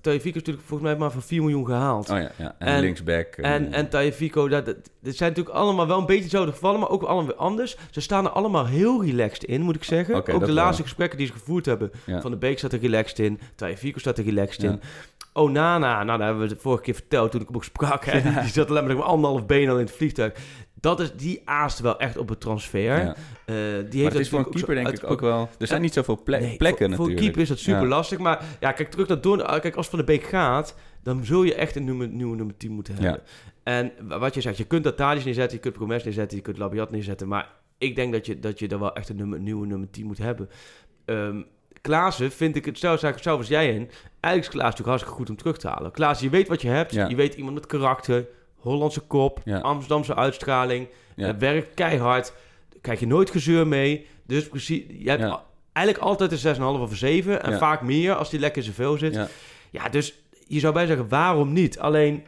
Taifik 0.00 0.34
is 0.34 0.34
natuurlijk 0.34 0.66
volgens 0.66 0.88
mij 0.88 0.98
maar 0.98 1.10
van 1.10 1.22
4 1.22 1.40
miljoen 1.40 1.66
gehaald. 1.66 2.10
Oh 2.10 2.18
ja, 2.18 2.30
ja. 2.36 2.54
En, 2.58 2.66
en 2.66 2.80
linksback. 2.80 3.26
En, 3.26 3.72
en 3.72 3.88
Taifiko, 3.88 4.48
dat, 4.48 4.66
dat, 4.66 4.76
dat 5.00 5.16
zijn 5.16 5.30
natuurlijk 5.30 5.56
allemaal 5.56 5.86
wel 5.86 5.98
een 5.98 6.06
beetje 6.06 6.28
zo 6.28 6.44
de 6.44 6.52
gevallen, 6.52 6.80
maar 6.80 6.90
ook 6.90 7.02
allemaal 7.02 7.26
weer 7.26 7.34
anders. 7.34 7.76
Ze 7.90 8.00
staan 8.00 8.24
er 8.24 8.30
allemaal 8.30 8.66
heel 8.66 9.04
relaxed 9.04 9.44
in, 9.44 9.62
moet 9.62 9.76
ik 9.76 9.84
zeggen. 9.84 10.14
Okay, 10.14 10.34
ook 10.34 10.40
de 10.40 10.46
wel. 10.46 10.54
laatste 10.54 10.82
gesprekken 10.82 11.18
die 11.18 11.26
ze 11.26 11.32
gevoerd 11.32 11.66
hebben. 11.66 11.90
Ja. 12.06 12.20
Van 12.20 12.30
de 12.30 12.36
Beek 12.36 12.58
staat 12.58 12.72
er 12.72 12.80
relaxed 12.80 13.18
in. 13.18 13.40
Taifiko 13.54 13.98
staat 13.98 14.18
er 14.18 14.24
relaxed 14.24 14.62
in. 14.62 14.80
Oh, 15.36 15.50
Nana, 15.50 16.04
nou, 16.04 16.18
dat 16.18 16.26
hebben 16.26 16.46
we 16.46 16.52
het 16.52 16.62
vorige 16.62 16.82
keer 16.82 16.94
verteld 16.94 17.30
toen 17.30 17.40
ik 17.40 17.46
hem 17.46 17.56
ook 17.56 17.64
sprak. 17.64 18.04
Hè. 18.04 18.22
Die, 18.22 18.50
zat 18.50 18.70
alleen 18.70 18.86
maar 18.86 19.02
anderhalf 19.02 19.46
been 19.46 19.68
al 19.68 19.78
in 19.78 19.84
het 19.84 19.94
vliegtuig. 19.94 20.32
Dat 20.80 21.00
is, 21.00 21.12
die 21.12 21.42
aast 21.44 21.78
wel 21.78 21.98
echt 21.98 22.16
op 22.16 22.28
het 22.28 22.40
transfer. 22.40 22.80
Ja. 22.80 23.16
Uh, 23.46 23.90
die 23.90 24.00
heeft 24.00 24.12
het 24.12 24.22
is 24.22 24.28
voor 24.28 24.38
een 24.38 24.50
keeper 24.50 24.74
denk 24.74 24.88
ik 24.88 25.10
ook 25.10 25.20
wel... 25.20 25.48
Er 25.58 25.66
zijn 25.66 25.80
niet 25.80 25.92
zoveel 25.92 26.20
nee, 26.24 26.56
plekken 26.56 26.58
voor, 26.58 26.68
natuurlijk. 26.68 26.96
Voor 26.96 27.08
een 27.08 27.16
keeper 27.16 27.40
is 27.40 27.48
dat 27.48 27.58
super 27.58 27.82
ja. 27.82 27.86
lastig. 27.86 28.18
Maar 28.18 28.44
ja, 28.60 28.72
kijk, 28.72 28.90
terug 28.90 29.08
naar 29.08 29.20
Don. 29.20 29.38
Kijk, 29.38 29.76
als 29.76 29.88
Van 29.88 29.98
de 29.98 30.04
Beek 30.04 30.22
gaat... 30.22 30.74
dan 31.02 31.24
zul 31.24 31.42
je 31.42 31.54
echt 31.54 31.76
een 31.76 31.84
nummer, 31.84 32.08
nieuwe 32.08 32.36
nummer 32.36 32.56
10 32.56 32.72
moeten 32.72 32.94
hebben. 32.94 33.22
Ja. 33.64 33.72
En 33.72 33.92
wat 34.18 34.34
je 34.34 34.40
zegt, 34.40 34.56
je 34.56 34.64
kunt 34.64 34.84
dat 34.84 34.96
Thadis 34.96 35.24
neerzetten... 35.24 35.56
je 35.56 35.62
kunt 35.62 35.74
Promes 35.74 36.04
neerzetten, 36.04 36.36
je 36.36 36.42
kunt 36.42 36.58
Labiat 36.58 36.90
neerzetten... 36.90 37.28
maar 37.28 37.50
ik 37.78 37.96
denk 37.96 38.12
dat 38.12 38.26
je, 38.26 38.38
dat 38.38 38.58
je 38.58 38.68
er 38.68 38.78
wel 38.78 38.94
echt 38.94 39.08
een 39.08 39.16
nummer, 39.16 39.40
nieuwe 39.40 39.66
nummer 39.66 39.90
10 39.90 40.06
moet 40.06 40.18
hebben. 40.18 40.48
Um, 41.04 41.46
Klaassen 41.80 42.32
vind 42.32 42.56
ik 42.56 42.64
het 42.64 42.78
zelfs 42.78 43.00
zelf 43.00 43.38
als 43.38 43.48
jij 43.48 43.68
in. 43.68 43.90
Eigenlijk 44.20 44.44
is 44.44 44.48
Klaas 44.48 44.62
natuurlijk 44.62 44.88
hartstikke 44.88 45.16
goed 45.16 45.30
om 45.30 45.36
terug 45.36 45.56
te 45.58 45.68
halen. 45.68 45.90
Klaas, 45.90 46.20
je 46.20 46.30
weet 46.30 46.48
wat 46.48 46.62
je 46.62 46.68
hebt. 46.68 46.92
Ja. 46.92 47.08
Je 47.08 47.16
weet 47.16 47.34
iemand 47.34 47.54
met 47.54 47.66
karakter. 47.66 48.26
Hollandse 48.68 49.00
kop. 49.00 49.40
Ja. 49.44 49.58
Amsterdamse 49.58 50.14
uitstraling. 50.14 50.88
Ja. 51.16 51.26
Het 51.26 51.38
werkt 51.38 51.74
keihard. 51.74 52.32
Daar 52.68 52.80
krijg 52.80 53.00
je 53.00 53.06
nooit 53.06 53.30
gezeur 53.30 53.66
mee. 53.66 54.06
Dus 54.26 54.48
precies, 54.48 54.82
je 54.98 55.08
hebt 55.08 55.22
ja. 55.22 55.44
eigenlijk 55.72 56.06
altijd 56.06 56.32
een 56.32 56.56
6,5 56.56 56.62
of 56.62 56.90
een 56.90 56.96
7. 56.96 57.42
En 57.42 57.58
vaak 57.58 57.82
meer 57.82 58.14
als 58.14 58.30
die 58.30 58.40
lekker 58.40 58.62
zoveel 58.62 58.98
zit. 58.98 59.14
Ja. 59.14 59.28
ja, 59.70 59.88
dus 59.88 60.14
je 60.46 60.60
zou 60.60 60.72
bij 60.74 60.86
zeggen, 60.86 61.08
waarom 61.08 61.52
niet? 61.52 61.78
Alleen, 61.78 62.24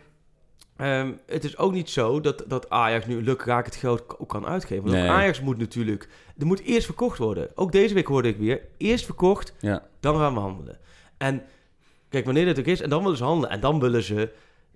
um, 0.80 1.20
het 1.26 1.44
is 1.44 1.56
ook 1.56 1.72
niet 1.72 1.90
zo 1.90 2.20
dat, 2.20 2.44
dat 2.46 2.70
Ajax 2.70 3.06
nu 3.06 3.22
lukraak 3.22 3.64
het 3.64 3.76
geld 3.76 4.18
ook 4.18 4.28
kan 4.28 4.46
uitgeven. 4.46 4.84
Want 4.84 4.96
nee. 4.96 5.08
Ajax 5.08 5.40
moet 5.40 5.58
natuurlijk... 5.58 6.08
Er 6.38 6.46
moet 6.46 6.60
eerst 6.60 6.86
verkocht 6.86 7.18
worden. 7.18 7.50
Ook 7.54 7.72
deze 7.72 7.94
week 7.94 8.06
hoorde 8.06 8.28
ik 8.28 8.36
weer. 8.36 8.60
Eerst 8.76 9.04
verkocht, 9.04 9.54
ja. 9.60 9.82
dan 10.00 10.16
gaan 10.16 10.34
we 10.34 10.40
handelen. 10.40 10.78
En 11.16 11.42
kijk, 12.08 12.24
wanneer 12.24 12.46
dat 12.46 12.58
ook 12.58 12.64
is, 12.64 12.80
en 12.80 12.90
dan 12.90 13.02
willen 13.02 13.16
ze 13.16 13.24
handelen. 13.24 13.50
En 13.50 13.60
dan 13.60 13.80
willen 13.80 14.02
ze, 14.02 14.30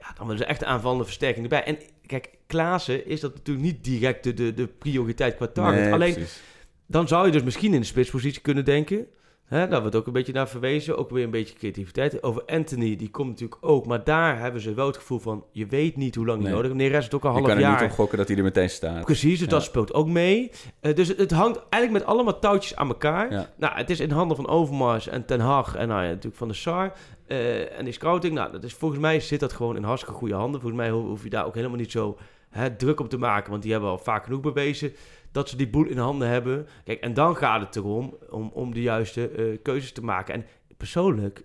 ja, 0.08 0.12
dan 0.16 0.26
willen 0.26 0.42
ze 0.42 0.44
echt 0.48 0.64
aanvallende 0.64 1.04
versterking 1.04 1.42
erbij. 1.44 1.64
En 1.64 1.78
kijk, 2.06 2.30
Klaassen 2.46 3.06
is 3.06 3.20
dat 3.20 3.34
natuurlijk 3.34 3.66
niet 3.66 3.84
direct 3.84 4.24
de, 4.24 4.34
de, 4.34 4.54
de 4.54 4.66
prioriteit 4.66 5.36
qua 5.36 5.46
target. 5.46 5.80
Nee, 5.84 5.92
Alleen, 5.92 6.12
precies. 6.12 6.42
dan 6.86 7.08
zou 7.08 7.26
je 7.26 7.32
dus 7.32 7.42
misschien 7.42 7.74
in 7.74 7.80
de 7.80 7.86
spitspositie 7.86 8.40
kunnen 8.42 8.64
denken. 8.64 9.06
Hè, 9.44 9.68
daar 9.68 9.80
wordt 9.80 9.96
ook 9.96 10.06
een 10.06 10.12
beetje 10.12 10.32
naar 10.32 10.48
verwezen. 10.48 10.98
Ook 10.98 11.10
weer 11.10 11.24
een 11.24 11.30
beetje 11.30 11.54
creativiteit. 11.54 12.22
Over 12.22 12.42
Anthony, 12.46 12.96
die 12.96 13.10
komt 13.10 13.28
natuurlijk 13.28 13.58
ook. 13.60 13.86
Maar 13.86 14.04
daar 14.04 14.38
hebben 14.38 14.60
ze 14.60 14.74
wel 14.74 14.86
het 14.86 14.96
gevoel 14.96 15.18
van... 15.18 15.44
je 15.52 15.66
weet 15.66 15.96
niet 15.96 16.14
hoe 16.14 16.26
lang 16.26 16.38
die 16.38 16.46
Nee. 16.46 16.54
nodig 16.56 16.70
heeft. 16.70 16.82
Meneer 16.82 16.94
Rest 16.98 17.12
het 17.12 17.14
ook 17.14 17.24
al 17.24 17.30
Je 17.30 17.36
half 17.36 17.46
kan 17.48 17.56
er 17.56 17.62
jaar. 17.62 17.80
niet 17.80 17.90
op 17.90 17.96
gokken 17.96 18.18
dat 18.18 18.28
hij 18.28 18.36
er 18.36 18.42
meteen 18.42 18.70
staat. 18.70 19.04
Precies, 19.04 19.38
dus 19.38 19.40
Ja. 19.48 19.52
dat 19.54 19.62
speelt 19.62 19.94
ook 19.94 20.06
mee. 20.08 20.50
Eh, 20.80 20.94
dus 20.94 21.08
het, 21.08 21.18
het 21.18 21.30
hangt 21.30 21.60
eigenlijk 21.68 22.04
met 22.04 22.14
allemaal 22.14 22.38
touwtjes 22.38 22.76
aan 22.76 22.88
elkaar. 22.88 23.32
Ja. 23.32 23.50
Nou, 23.56 23.76
het 23.76 23.90
is 23.90 24.00
in 24.00 24.10
handen 24.10 24.36
van 24.36 24.48
Overmars 24.48 25.08
en 25.08 25.24
Ten 25.26 25.40
Hag 25.40 25.74
en 25.74 25.88
nou 25.88 26.02
ja, 26.02 26.08
natuurlijk 26.08 26.36
van 26.36 26.48
de 26.48 26.54
SAR. 26.54 26.92
Eh, 27.32 27.78
en 27.78 27.84
die 27.84 27.92
scouting, 27.94 28.34
nou, 28.34 28.52
dat 28.52 28.64
is, 28.64 28.74
volgens 28.74 29.00
mij 29.00 29.20
zit 29.20 29.40
dat 29.40 29.52
gewoon 29.52 29.76
in 29.76 29.82
hartstikke 29.82 30.18
goede 30.18 30.34
handen. 30.34 30.60
Volgens 30.60 30.80
mij 30.82 30.90
ho- 30.90 31.06
hoef 31.06 31.22
je 31.22 31.30
daar 31.30 31.46
ook 31.46 31.54
helemaal 31.54 31.76
niet 31.76 31.90
zo 31.90 32.18
hè, 32.50 32.76
druk 32.76 33.00
op 33.00 33.08
te 33.08 33.18
maken. 33.18 33.50
Want 33.50 33.62
die 33.62 33.72
hebben 33.72 33.90
al 33.90 33.98
vaak 33.98 34.24
genoeg 34.24 34.40
bewezen 34.40 34.92
dat 35.32 35.48
ze 35.48 35.56
die 35.56 35.68
boel 35.68 35.86
in 35.86 35.98
handen 35.98 36.28
hebben. 36.28 36.66
Kijk, 36.84 37.00
en 37.00 37.14
dan 37.14 37.36
gaat 37.36 37.60
het 37.60 37.76
erom 37.76 38.16
om, 38.30 38.50
om 38.54 38.74
de 38.74 38.82
juiste 38.82 39.28
eh, 39.28 39.58
keuzes 39.62 39.92
te 39.92 40.04
maken. 40.04 40.34
En 40.34 40.44
persoonlijk, 40.76 41.44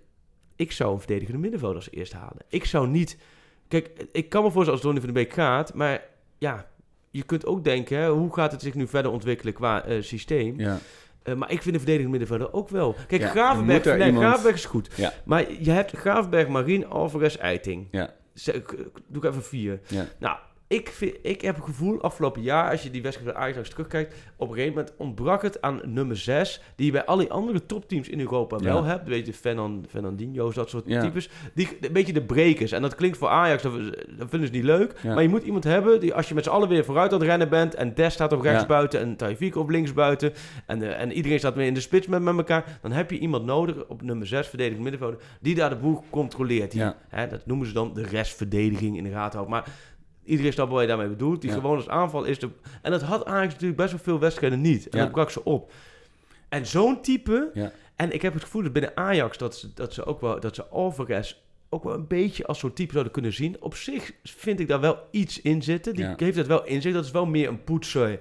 ik 0.56 0.72
zou 0.72 0.92
een 0.92 0.98
verdedigende 0.98 1.40
middenvelder 1.40 1.76
als 1.76 1.90
eerst 1.90 2.12
halen. 2.12 2.42
Ik 2.48 2.64
zou 2.64 2.88
niet... 2.88 3.18
Kijk, 3.68 4.06
ik 4.12 4.28
kan 4.28 4.42
me 4.42 4.50
voorstellen 4.50 4.72
als 4.72 4.82
Donny 4.82 4.98
van 5.00 5.08
de 5.08 5.14
Beek 5.14 5.32
gaat, 5.32 5.74
maar 5.74 6.02
ja, 6.38 6.68
je 7.10 7.22
kunt 7.22 7.46
ook 7.46 7.64
denken, 7.64 8.08
hoe 8.08 8.34
gaat 8.34 8.52
het 8.52 8.62
zich 8.62 8.74
nu 8.74 8.86
verder 8.86 9.10
ontwikkelen 9.12 9.52
qua 9.54 9.84
eh, 9.84 10.02
systeem? 10.02 10.60
Ja. 10.60 10.78
Eh, 11.22 11.34
maar 11.34 11.50
ik 11.50 11.62
vind 11.62 11.74
de 11.74 11.80
verdedigende 11.80 12.18
middenvelder 12.18 12.52
ook 12.52 12.68
wel. 12.68 12.96
Kijk, 13.06 13.22
Ja, 13.22 13.28
Gravenberg, 13.28 13.78
moet 13.78 13.86
er 13.92 13.98
nee, 13.98 14.06
iemand- 14.06 14.24
Gravenberg 14.24 14.56
is 14.56 14.64
goed. 14.64 14.88
Ja. 14.96 15.12
Maar 15.24 15.52
je 15.52 15.70
hebt 15.70 15.90
Gravenberg, 15.96 16.48
Marien, 16.48 16.86
Alvarez, 16.86 17.36
Eiting. 17.36 17.88
Ja. 17.90 18.10
Doe 19.08 19.22
ik 19.22 19.24
even 19.24 19.42
vier. 19.42 19.80
Ja. 19.86 20.06
Nou, 20.18 20.36
ik, 20.68 20.88
vind, 20.88 21.14
ik 21.22 21.40
heb 21.40 21.54
het 21.54 21.64
gevoel 21.64 22.00
afgelopen 22.02 22.42
jaar, 22.42 22.70
als 22.70 22.82
je 22.82 22.90
die 22.90 23.02
wedstrijd 23.02 23.32
van 23.32 23.42
Ajax 23.42 23.68
terugkijkt, 23.70 24.14
op 24.36 24.48
een 24.48 24.54
gegeven 24.54 24.74
moment 24.76 24.94
ontbrak 24.96 25.42
het 25.42 25.60
aan 25.62 25.80
nummer 25.84 26.16
6, 26.16 26.62
die 26.76 26.86
je 26.86 26.92
bij 26.92 27.04
al 27.04 27.16
die 27.16 27.30
andere 27.30 27.66
topteams 27.66 28.08
in 28.08 28.20
Europa 28.20 28.56
Ja. 28.60 28.64
wel 28.64 28.84
hebt. 28.84 29.08
Weet 29.08 29.26
je, 29.26 29.32
Fernan, 29.32 29.84
Fernandinho's, 29.88 30.54
dat 30.54 30.68
soort 30.68 30.84
Ja. 30.86 31.00
types. 31.00 31.28
Die, 31.54 31.68
een 31.80 31.92
beetje 31.92 32.12
de 32.12 32.22
brekers. 32.22 32.72
En 32.72 32.82
dat 32.82 32.94
klinkt 32.94 33.16
voor 33.18 33.28
Ajax, 33.28 33.62
dat, 33.62 33.72
dat 34.18 34.28
vinden 34.28 34.48
ze 34.48 34.54
niet 34.54 34.64
leuk. 34.64 34.92
Ja. 35.02 35.14
Maar 35.14 35.22
je 35.22 35.28
moet 35.28 35.42
iemand 35.42 35.64
hebben, 35.64 36.00
die 36.00 36.14
als 36.14 36.28
je 36.28 36.34
met 36.34 36.44
z'n 36.44 36.50
allen 36.50 36.68
weer 36.68 36.84
vooruit 36.84 37.12
aan 37.12 37.18
het 37.18 37.28
rennen 37.28 37.48
bent, 37.48 37.74
en 37.74 37.94
Des 37.94 38.12
staat 38.14 38.32
op 38.32 38.40
rechts 38.40 38.66
buiten, 38.66 39.00
en 39.00 39.16
Taifik 39.16 39.56
op 39.56 39.68
links 39.68 39.92
buiten, 39.92 40.32
en, 40.66 40.82
eh, 40.82 41.00
en 41.00 41.12
iedereen 41.12 41.38
staat 41.38 41.54
weer 41.54 41.66
in 41.66 41.74
de 41.74 41.80
spits 41.80 42.06
met, 42.06 42.22
met 42.22 42.36
elkaar, 42.36 42.78
dan 42.82 42.92
heb 42.92 43.10
je 43.10 43.18
iemand 43.18 43.44
nodig 43.44 43.86
op 43.86 44.02
nummer 44.02 44.26
6, 44.26 44.46
verdedigend 44.48 44.82
middenvelder, 44.82 45.18
die 45.40 45.54
daar 45.54 45.70
de 45.70 45.76
boel 45.76 46.04
controleert. 46.10 46.70
Die, 46.72 46.82
hè, 47.08 47.26
dat 47.28 47.46
noemen 47.46 47.66
ze 47.66 47.72
dan 47.72 47.94
de 47.94 48.02
restverdediging 48.02 48.96
in 48.96 49.04
de 49.04 49.10
gaten 49.10 49.34
houdt. 49.38 49.50
Maar 49.50 49.64
iedereen 50.28 50.52
snapt 50.52 50.70
wat 50.70 50.80
je 50.80 50.86
daarmee 50.86 51.08
bedoelt. 51.08 51.40
Die 51.40 51.50
Ja. 51.50 51.56
gewoon 51.56 51.76
als 51.76 51.88
aanval 51.88 52.24
is 52.24 52.38
de... 52.38 52.48
En 52.82 52.90
dat 52.90 53.02
had 53.02 53.24
Ajax 53.26 53.52
natuurlijk 53.52 53.80
best 53.80 53.90
wel 53.90 54.00
veel 54.02 54.18
wedstrijden 54.18 54.60
niet. 54.60 54.88
En 54.88 54.98
Ja. 54.98 55.04
dat 55.04 55.12
brak 55.12 55.30
ze 55.30 55.44
op. 55.44 55.72
En 56.48 56.66
zo'n 56.66 57.00
type... 57.00 57.50
Ja. 57.54 57.72
En 57.96 58.12
ik 58.12 58.22
heb 58.22 58.34
het 58.34 58.42
gevoel 58.44 58.62
dat 58.62 58.72
binnen 58.72 58.96
Ajax 58.96 59.38
dat 59.38 59.56
ze, 59.56 59.74
dat 59.74 59.92
ze 59.94 60.04
ook 60.04 60.20
wel... 60.20 60.40
Dat 60.40 60.54
ze 60.54 60.66
Alvarez 60.66 61.34
ook 61.68 61.84
wel 61.84 61.94
een 61.94 62.06
beetje 62.06 62.46
als 62.46 62.58
zo'n 62.58 62.72
type 62.72 62.92
zouden 62.92 63.12
kunnen 63.12 63.32
zien. 63.32 63.56
Op 63.62 63.74
zich 63.74 64.12
vind 64.24 64.60
ik 64.60 64.68
daar 64.68 64.80
wel 64.80 64.98
iets 65.10 65.40
in 65.40 65.62
zitten. 65.62 65.94
Die 65.94 66.04
heeft 66.16 66.36
dat 66.36 66.46
wel 66.46 66.64
in 66.66 66.82
zich. 66.82 66.92
Dat 66.92 67.04
is 67.04 67.10
wel 67.10 67.26
meer 67.26 67.48
een 67.48 67.64
poetser. 67.64 68.20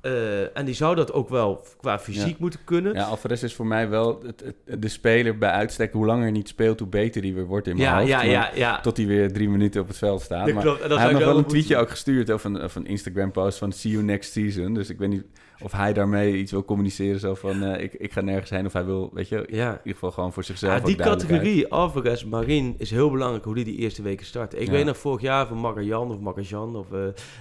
Eh, 0.00 0.56
en 0.58 0.64
die 0.64 0.74
zou 0.74 0.94
dat 0.96 1.12
ook 1.12 1.28
wel 1.28 1.64
qua 1.80 1.98
fysiek 1.98 2.26
Ja. 2.28 2.36
moeten 2.38 2.60
kunnen. 2.64 2.94
Ja, 2.94 3.04
Alvarez 3.04 3.42
is 3.42 3.54
voor 3.54 3.66
mij 3.66 3.88
wel 3.88 4.22
het, 4.26 4.42
het- 4.44 4.82
de 4.82 4.88
speler 4.88 5.38
bij 5.38 5.50
uitstek. 5.50 5.92
Hoe 5.92 6.06
langer 6.06 6.22
hij 6.22 6.30
niet 6.32 6.48
speelt, 6.48 6.78
hoe 6.78 6.88
beter 6.88 7.22
hij 7.22 7.34
weer 7.34 7.46
wordt 7.46 7.66
in 7.66 7.76
mijn 7.76 7.88
Ja, 7.88 7.96
hoofd. 7.98 8.08
ja, 8.08 8.22
ja, 8.22 8.50
ja. 8.54 8.80
Tot 8.80 8.96
hij 8.96 9.06
weer 9.06 9.32
drie 9.32 9.48
minuten 9.48 9.80
op 9.80 9.88
het 9.88 9.96
veld 9.98 10.22
staat. 10.22 10.44
Dat 10.46 10.54
maar 10.54 10.62
klopt, 10.62 10.88
dat 10.88 10.98
hij 10.98 11.06
ik 11.06 11.12
nog 11.12 11.24
wel 11.24 11.38
een 11.38 11.44
tweetje 11.44 11.76
ook 11.76 11.90
gestuurd 11.90 12.30
of 12.32 12.44
een, 12.44 12.62
of 12.62 12.74
een 12.74 12.86
Instagram-post 12.86 13.58
van 13.58 13.72
see 13.72 13.92
you 13.92 14.04
next 14.04 14.32
season. 14.32 14.74
Dus 14.74 14.90
ik 14.90 14.98
weet 14.98 15.08
niet 15.08 15.24
of 15.62 15.72
hij 15.72 15.92
daarmee 15.92 16.36
iets 16.36 16.52
wil 16.52 16.64
communiceren. 16.64 17.20
Zo 17.20 17.34
van, 17.34 17.62
eh, 17.62 17.82
ik, 17.82 17.92
ik 17.94 18.12
ga 18.12 18.20
nergens 18.20 18.50
heen. 18.50 18.66
Of 18.66 18.72
hij 18.72 18.84
wil, 18.84 19.10
weet 19.12 19.28
je, 19.28 19.46
in 19.46 19.56
Ja. 19.56 19.70
ieder 19.70 19.92
geval 19.92 20.10
gewoon 20.10 20.32
voor 20.32 20.44
zichzelf 20.44 20.78
Ja, 20.78 20.84
die 20.84 20.96
categorie, 20.96 21.68
Alvarez, 21.72 22.24
Marin, 22.24 22.74
is 22.78 22.90
heel 22.90 23.10
belangrijk 23.10 23.44
hoe 23.44 23.54
die 23.54 23.64
die 23.64 23.76
eerste 23.76 24.02
weken 24.02 24.26
starten. 24.26 24.60
Ik 24.60 24.66
Ja. 24.66 24.72
weet 24.72 24.84
nog 24.84 24.98
vorig 24.98 25.20
jaar 25.20 25.46
van 25.46 25.58
Magajan 25.58 26.10
of 26.10 26.18
Magajan, 26.20 26.76
of, 26.76 26.92
eh, 26.92 26.98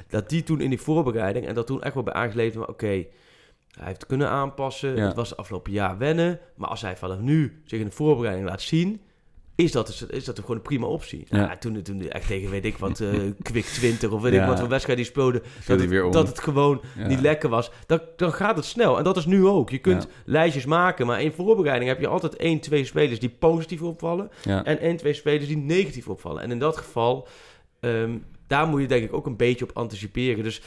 dat 0.09 0.30
die 0.30 0.43
toen 0.43 0.61
in 0.61 0.70
die 0.70 0.82
voorbereiding, 0.82 1.47
en 1.47 1.53
dat 1.55 1.67
toen 1.67 1.82
echt 1.82 1.93
wel 1.93 2.03
bij 2.03 2.13
aangeleefd 2.13 2.57
oké, 2.57 2.88
hij 2.88 3.05
heeft 3.88 4.05
kunnen 4.05 4.30
aanpassen, 4.30 4.95
Ja. 4.95 5.05
het 5.05 5.15
was 5.15 5.38
afgelopen 5.38 5.72
jaar 5.72 5.97
wennen, 5.97 6.39
maar 6.55 6.70
als 6.70 6.82
hij 6.82 6.97
vanaf 6.97 7.20
nu 7.20 7.61
zich 7.65 7.80
in 7.80 7.86
de 7.86 7.91
voorbereiding 7.91 8.47
laat 8.47 8.61
zien, 8.61 9.01
is 9.60 9.72
dat, 9.72 9.88
dus- 9.88 10.03
is 10.03 10.26
dat 10.26 10.39
gewoon 10.39 10.55
een 10.55 10.62
prima 10.62 10.86
optie. 10.86 11.26
Ja. 11.30 11.38
Nou, 11.45 11.57
toen, 11.60 11.82
toen 11.82 12.10
echt 12.10 12.28
tegen, 12.28 12.49
weet 12.49 12.66
ik 12.66 12.78
wat, 12.78 12.99
eh 12.99 13.10
Quick 13.41 13.66
20 13.66 14.10
of 14.12 14.22
weet 14.22 14.34
Ja. 14.34 14.41
ik 14.41 14.47
wat 14.47 14.60
voor 14.60 14.70
wedstrijd 14.70 14.97
die 14.97 15.07
speelde, 15.07 15.41
dat 15.66 15.80
het, 15.80 15.89
weer 15.89 16.12
dat 16.12 16.28
het 16.28 16.39
gewoon 16.39 16.82
Ja. 16.97 17.07
niet 17.07 17.22
lekker 17.22 17.49
was. 17.49 17.72
Dan, 17.86 17.99
dan 18.16 18.34
gaat 18.34 18.55
het 18.55 18.66
snel. 18.66 18.97
En 18.97 19.03
dat 19.03 19.18
is 19.18 19.26
nu 19.26 19.45
ook. 19.45 19.70
Je 19.70 19.78
kunt 19.78 20.07
lijstjes 20.26 20.66
maken, 20.66 21.05
maar 21.05 21.22
in 21.22 21.32
voorbereiding 21.32 21.89
heb 21.89 21.99
je 21.99 22.07
altijd 22.07 22.36
één, 22.36 22.60
twee 22.60 22.86
spelers 22.86 23.20
die 23.20 23.30
positief 23.39 23.82
opvallen. 23.82 24.30
En 24.43 24.80
één, 24.80 24.97
twee 24.97 25.14
spelers 25.14 25.47
die 25.47 25.57
negatief 25.57 26.07
opvallen. 26.07 26.41
En 26.43 26.51
in 26.51 26.60
dat 26.60 26.78
geval, 26.78 27.28
ehm, 27.80 28.18
daar 28.47 28.68
moet 28.68 28.82
je 28.82 28.88
denk 28.88 29.03
ik 29.03 29.14
ook 29.14 29.26
een 29.26 29.38
beetje 29.38 29.66
op 29.66 29.78
anticiperen. 29.78 30.43
Dus 30.43 30.62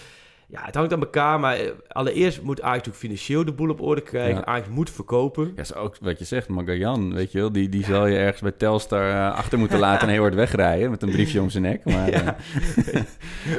ja, 0.53 0.61
het 0.65 0.75
hangt 0.75 0.93
aan 0.93 1.01
elkaar. 1.01 1.41
Maar 1.41 1.57
eh, 1.57 1.71
allereerst 1.89 2.43
moet 2.43 2.61
Ajax 2.61 2.77
natuurlijk 2.77 3.05
financieel 3.05 3.45
de 3.45 3.53
boel 3.53 3.71
op 3.71 3.81
orde 3.81 4.01
krijgen. 4.01 4.35
Ja. 4.37 4.45
Ajax 4.45 4.69
moet 4.69 4.91
verkopen. 4.91 5.53
Ja, 5.57 5.65
zo 5.65 5.75
ook 5.75 5.97
wat 6.01 6.19
je 6.19 6.25
zegt, 6.25 6.49
Magajan, 6.49 7.15
weet 7.15 7.33
je 7.33 7.39
wel, 7.39 7.53
die, 7.53 7.69
die 7.69 7.85
zal 7.85 8.07
je 8.07 8.17
ergens 8.17 8.41
bij 8.41 8.51
Telstar 8.51 9.11
eh, 9.11 9.35
achter 9.37 9.59
moeten 9.59 9.79
laten 9.89 10.07
en 10.09 10.13
heel 10.13 10.23
hard 10.23 10.35
wegrijden 10.35 10.91
met 10.91 11.03
een 11.03 11.11
briefje 11.11 11.41
om 11.41 11.51
zijn 11.51 11.63
nek. 11.63 11.85
Maar 11.85 12.11
Ja. 12.11 12.37
eh, 12.93 13.03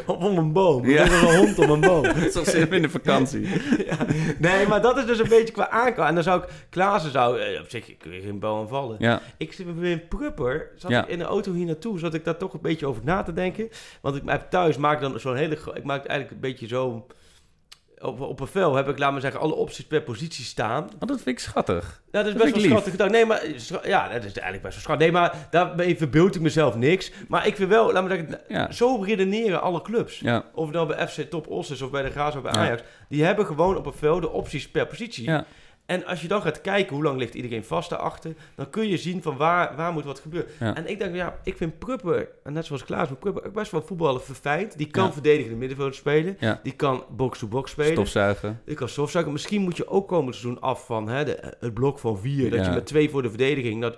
om 0.20 0.38
een 0.38 0.52
boom. 0.52 0.89
Ja. 0.89 1.04
Een 1.06 1.36
hond 1.38 1.60
om 1.60 1.70
een 1.70 1.82
boom. 1.82 2.06
zoals 2.32 2.50
ze 2.52 2.68
in 2.70 2.82
de 2.82 2.89
vakantie. 2.89 3.41
ja. 3.86 3.98
Nee, 4.39 4.68
maar 4.68 4.82
dat 4.82 4.98
is 4.98 5.06
dus 5.06 5.20
een 5.20 5.30
beetje 5.30 5.54
qua 5.54 5.70
aankomen. 5.70 6.08
En 6.08 6.14
dan 6.16 6.24
zou 6.24 6.44
ik... 6.44 6.50
Klaassen 6.70 7.12
zou... 7.12 7.39
op 7.60 7.70
zich, 7.70 7.89
ik 7.89 8.04
geen 8.24 8.39
boom 8.39 8.60
aanvallen. 8.62 8.96
Ja, 9.00 9.22
Ik 9.38 9.54
zit 9.54 9.66
weer 9.76 9.91
in 9.91 10.08
Prupper. 10.08 10.70
Zat 10.76 10.91
ik 10.91 11.08
in 11.08 11.18
de 11.18 11.24
auto 11.24 11.54
hier 11.54 11.66
naartoe, 11.66 12.00
zat 12.00 12.14
ik 12.14 12.24
daar 12.26 12.38
toch 12.38 12.54
een 12.54 12.62
beetje 12.62 12.86
over 12.86 13.02
na 13.06 13.24
te 13.24 13.34
denken. 13.34 13.70
Want 14.02 14.16
ik 14.16 14.22
heb 14.26 14.50
thuis 14.50 14.78
maak 14.78 15.02
dan 15.02 15.20
zo'n 15.20 15.36
hele. 15.36 15.58
Ik 15.74 15.84
maak 15.84 16.06
eigenlijk 16.06 16.32
een 16.32 16.39
beetje 16.50 16.68
zo 16.68 16.83
op, 16.88 18.22
op 18.22 18.40
een 18.40 18.48
vel 18.48 18.76
heb 18.76 18.88
ik, 18.90 19.00
laat 19.00 19.12
maar 19.12 19.22
zeggen, 19.22 19.40
alle 19.40 19.54
opties 19.54 19.86
per 19.86 20.02
positie 20.02 20.46
staan. 20.46 20.84
Oh, 20.84 20.90
dat 21.00 21.16
vind 21.22 21.28
ik 21.28 21.40
schattig. 21.40 22.02
Ja, 22.12 22.24
dat 22.24 22.26
is 22.26 22.34
Dat 22.34 22.42
best 22.42 22.54
wel 22.56 22.64
lief. 22.76 22.84
schattig. 22.84 23.10
Nee, 23.10 23.26
maar 23.26 23.46
ja, 23.84 24.04
dat 24.08 24.24
is 24.24 24.32
eigenlijk 24.34 24.62
best 24.64 24.74
wel 24.76 24.84
schattig. 24.84 24.98
Nee, 24.98 25.12
maar 25.12 25.48
daarmee 25.52 25.98
verbeeld 25.98 26.36
ik 26.36 26.42
mezelf 26.42 26.76
niks. 26.76 27.12
Maar 27.28 27.48
ik 27.48 27.56
vind 27.56 27.70
wel, 27.70 27.94
laat 27.94 28.04
me 28.04 28.10
zeggen, 28.10 28.40
Ja. 28.48 28.72
zo 28.72 29.02
redeneren 29.02 29.62
alle 29.62 29.82
clubs. 29.82 30.20
Ja. 30.20 30.46
Of 30.54 30.66
het 30.66 30.76
nou 30.76 30.88
bij 30.88 31.08
FC 31.08 31.22
Top 31.22 31.48
Os 31.48 31.70
is 31.70 31.82
of 31.82 31.90
bij 31.92 32.02
de 32.04 32.10
Graas 32.10 32.36
of 32.36 32.42
bij 32.42 32.54
Ja. 32.54 32.60
Ajax. 32.60 32.82
Die 33.10 33.24
hebben 33.24 33.46
gewoon 33.46 33.78
op 33.78 33.86
een 33.86 33.94
veld 33.94 34.22
de 34.22 34.30
opties 34.30 34.70
per 34.70 34.88
positie. 34.88 35.24
Ja. 35.24 35.46
En 35.86 36.06
als 36.06 36.22
je 36.22 36.28
dan 36.28 36.42
gaat 36.42 36.62
kijken 36.62 36.96
hoe 36.96 37.04
lang 37.04 37.18
ligt 37.20 37.34
iedereen 37.36 37.64
vast 37.64 37.90
daarachter, 37.90 38.34
dan 38.56 38.70
kun 38.70 38.88
je 38.88 38.98
zien 38.98 39.22
van 39.22 39.38
waar, 39.38 39.76
waar 39.76 39.94
moet 39.94 40.04
wat 40.06 40.20
gebeuren. 40.20 40.50
Ja. 40.60 40.76
En 40.76 40.90
ik 40.90 41.00
denk, 41.00 41.16
ja, 41.16 41.40
ik 41.44 41.58
vind 41.58 41.80
Prupper, 41.80 42.30
en 42.44 42.54
net 42.54 42.66
zoals 42.66 42.84
Klaas, 42.84 43.08
maar 43.10 43.18
Prupper 43.18 43.46
ook 43.46 43.54
best 43.54 43.72
wel 43.72 43.82
voetballen 43.82 44.22
verfijnd. 44.24 44.78
Die 44.78 44.88
kan 44.88 45.06
Ja. 45.06 45.12
verdedigen 45.14 45.46
in 45.46 45.50
het 45.52 45.60
middenveld 45.60 45.96
spelen. 45.96 46.38
Ja. 46.40 46.60
Die 46.64 46.74
kan 46.74 47.04
box-to-box 47.10 47.72
spelen. 47.72 47.92
Stofzuigen. 47.92 48.62
Ik 48.66 48.76
kan 48.76 48.90
stofzuigen. 48.90 49.34
Misschien 49.34 49.62
moet 49.62 49.78
je 49.78 49.88
ook 49.88 50.08
komend 50.08 50.36
seizoen 50.36 50.62
af 50.62 50.86
van 50.86 51.08
hè, 51.08 51.26
de, 51.26 51.54
het 51.60 51.74
blok 51.74 52.00
van 52.00 52.18
vier. 52.18 52.52
Dat 52.52 52.66
je 52.66 52.72
met 52.72 52.86
twee 52.86 53.10
voor 53.10 53.22
de 53.22 53.30
verdediging, 53.30 53.82
dat, 53.82 53.98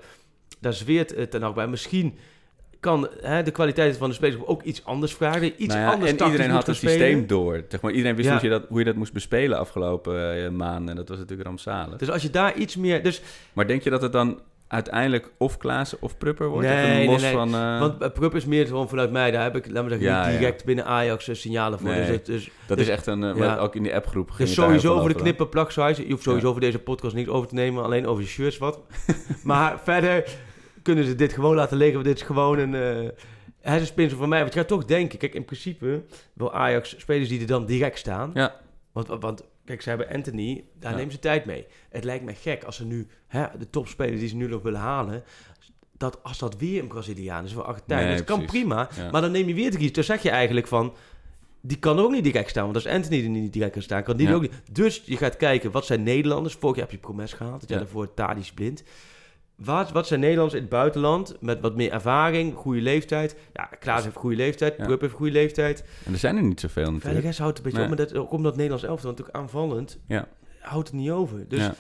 daar 0.60 0.74
zweert 0.74 1.16
het 1.16 1.32
dan 1.32 1.46
ook 1.46 1.56
bij. 1.56 1.68
Misschien 1.68 2.18
kan 2.86 3.08
hè, 3.22 3.44
de 3.44 3.52
kwaliteit 3.52 3.98
van 3.98 4.10
de 4.10 4.16
spelers 4.16 4.42
ook 4.46 4.64
iets 4.64 4.86
anders 4.86 5.14
vragen. 5.14 5.44
Iets 5.58 5.74
Nou 5.74 5.80
ja, 5.86 5.92
anders 5.92 6.12
en 6.12 6.26
iedereen 6.26 6.50
had 6.50 6.68
het 6.68 6.76
systeem 6.76 6.98
spelen. 7.00 7.28
door. 7.28 7.64
Zeg 7.70 7.82
maar, 7.82 7.92
iedereen 7.92 8.16
wist 8.16 8.28
Ja. 8.30 8.34
hoe, 8.36 8.44
je 8.44 8.50
dat, 8.50 8.66
hoe 8.70 8.80
je 8.80 8.86
dat 8.86 8.96
moest 8.96 9.14
bespelen 9.14 9.58
afgelopen 9.58 10.44
eh, 10.44 10.50
maanden. 10.50 10.90
En 10.90 10.96
dat 10.96 11.10
was 11.10 11.18
natuurlijk 11.18 11.48
rampzalig. 11.48 11.98
Dus 11.98 12.10
als 12.12 12.22
je 12.22 12.30
daar 12.30 12.56
iets 12.56 12.76
meer... 12.76 13.04
Dus, 13.04 13.22
Maar 13.54 13.68
denk 13.68 13.82
je 13.82 13.90
dat 13.90 14.02
het 14.02 14.12
dan 14.12 14.40
uiteindelijk 14.68 15.32
of 15.38 15.58
Klaassen 15.58 15.98
of 16.02 16.18
Prupper 16.18 16.48
wordt? 16.48 16.68
Nee, 16.68 17.06
los 17.08 17.22
nee. 17.22 17.32
van... 17.34 17.56
eh, 17.56 17.80
want 17.80 18.02
uh, 18.02 18.10
Prupp 18.10 18.36
is 18.36 18.46
meer 18.46 18.68
gewoon 18.68 18.90
vanuit 18.90 19.12
mij. 19.12 19.32
Daar 19.32 19.44
heb 19.44 19.56
ik, 19.56 19.72
laat 19.72 19.84
me 19.84 19.90
zeggen, 19.90 20.08
Ja, 20.08 20.30
direct 20.30 20.66
binnen 20.66 20.86
Ajax 20.86 21.28
eh, 21.28 21.36
signalen 21.36 21.80
voor. 21.80 21.94
Dus, 21.94 22.08
het- 22.08 22.26
dus, 22.26 22.50
dat 22.68 22.78
dus- 22.78 22.88
is 22.88 22.94
echt 22.94 23.08
een... 23.08 23.24
eh, 23.24 23.30
ja. 23.30 23.36
maar 23.36 23.60
Ook 23.60 23.76
in 23.76 23.84
die 23.84 23.96
appgroep 23.96 24.32
ging 24.32 24.48
Dus 24.48 24.58
sowieso 24.58 24.94
over 24.96 25.14
de 25.14 25.20
knippen 25.20 25.50
plak 25.50 25.72
size. 25.72 26.04
Je 26.06 26.12
hoeft 26.12 26.24
sowieso 26.24 26.52
voor 26.52 26.62
deze 26.62 26.80
podcast 26.80 27.16
niet 27.16 27.28
over 27.28 27.48
te 27.48 27.56
nemen. 27.56 27.84
Alleen 27.84 28.08
over 28.08 28.24
je 28.24 28.30
shirts 28.30 28.58
wat. 28.58 28.80
maar 29.44 29.80
verder 29.84 30.24
kunnen 30.86 31.06
ze 31.06 31.16
dit 31.16 31.34
gewoon 31.34 31.56
laten 31.56 31.78
liggen. 31.78 31.96
Want 31.96 32.06
dit 32.06 32.16
is 32.16 32.22
gewoon 32.26 32.60
een... 32.60 32.76
eh 32.76 33.10
het 33.62 33.74
is 33.76 33.80
een 33.82 33.86
spinsel 33.88 34.18
van 34.18 34.30
mij. 34.30 34.40
Want 34.42 34.54
je 34.54 34.60
gaat 34.60 34.68
toch 34.68 34.86
denken... 34.86 35.20
Kijk, 35.20 35.34
in 35.34 35.46
principe 35.46 36.04
wil 36.34 36.54
Ajax 36.54 36.96
spelers 37.00 37.30
die 37.30 37.40
er 37.42 37.48
dan 37.48 37.66
direct 37.66 37.98
staan. 37.98 38.32
Ja. 38.34 38.56
Want, 38.92 39.08
want 39.08 39.44
kijk, 39.66 39.82
ze 39.82 39.90
hebben 39.90 40.10
Anthony. 40.10 40.64
Daar 40.80 40.92
Ja. 40.92 40.98
nemen 40.98 41.12
ze 41.12 41.20
tijd 41.20 41.46
mee. 41.46 41.66
Het 41.90 42.04
lijkt 42.04 42.24
mij 42.26 42.36
gek 42.36 42.64
als 42.64 42.76
ze 42.76 42.86
nu... 42.86 43.08
Hè, 43.28 43.46
de 43.58 43.70
topspelers 43.70 44.20
die 44.20 44.30
ze 44.30 44.36
nu 44.36 44.48
nog 44.48 44.62
willen 44.62 44.80
halen... 44.80 45.24
Dat 45.98 46.24
als 46.24 46.38
dat 46.38 46.58
weer 46.58 46.82
een 46.82 46.88
Braziliaan 46.88 47.46
is 47.46 47.52
een 47.54 47.62
Argentijn... 47.62 48.08
Nee, 48.08 48.16
dat 48.16 48.26
kan 48.26 48.46
prima. 48.46 48.90
Ja. 48.96 49.12
Maar 49.12 49.22
dan 49.22 49.32
neem 49.32 49.48
je 49.48 49.54
weer 49.54 49.72
te 49.72 49.78
kiezen. 49.78 49.94
Dan 49.96 50.04
zeg 50.04 50.22
je 50.22 50.30
eigenlijk 50.30 50.68
van... 50.68 50.94
Die 51.62 51.78
kan 51.80 51.98
er 51.98 52.04
ook 52.04 52.12
niet 52.12 52.24
direct 52.24 52.50
staan. 52.50 52.64
Want 52.64 52.76
als 52.76 52.88
Anthony 52.88 53.24
er 53.24 53.30
niet 53.30 53.54
direct 53.54 53.72
kan 53.74 53.82
staan, 53.82 54.04
kan 54.04 54.18
die 54.18 54.28
Ja. 54.28 54.34
ook 54.34 54.42
niet. 54.42 54.52
Dus 54.72 55.02
je 55.06 55.18
gaat 55.18 55.38
kijken, 55.38 55.72
wat 55.72 55.86
zijn 55.86 56.04
Nederlanders? 56.04 56.54
Vorig 56.54 56.76
jaar 56.76 56.86
heb 56.86 56.94
je 56.96 57.02
Promes 57.02 57.34
gehaald. 57.34 57.62
Het 57.62 57.70
jaar 57.70 57.80
Ja. 57.80 57.86
daarvoor 57.86 58.14
Tadis 58.14 58.52
Blind. 58.54 58.84
Wat, 59.56 59.92
wat 59.92 60.08
zijn 60.08 60.20
Nederlanders 60.20 60.56
in 60.56 60.62
het 60.62 60.72
buitenland 60.72 61.36
met 61.40 61.62
wat 61.62 61.76
meer 61.76 61.92
ervaring, 61.92 62.54
goede 62.56 62.82
leeftijd? 62.82 63.36
Ja, 63.54 63.64
Klaas 63.80 64.04
heeft 64.04 64.16
goede 64.16 64.36
leeftijd, 64.36 64.78
Ja. 64.78 64.84
Prupp 64.86 65.02
heeft 65.02 65.14
goede 65.14 65.32
leeftijd. 65.32 65.84
En 66.06 66.14
er 66.14 66.20
zijn 66.20 66.36
er 66.38 66.44
niet 66.44 66.60
zoveel 66.60 66.82
natuurlijk. 66.84 67.04
Veiligheids 67.04 67.40
houdt 67.40 67.58
een 67.58 67.64
beetje 67.64 67.80
Nee. 67.80 67.90
op, 67.92 67.98
maar 67.98 68.06
dat, 68.08 68.16
ook 68.18 68.32
omdat 68.32 68.54
Nederlands 68.56 68.84
elftal 68.86 69.10
natuurlijk 69.10 69.38
aanvallend 69.38 70.00
Ja. 70.08 70.28
houdt 70.60 70.88
het 70.88 70.98
niet 70.98 71.10
over. 71.10 71.48
Dus, 71.48 71.60
Ja. 71.60 71.76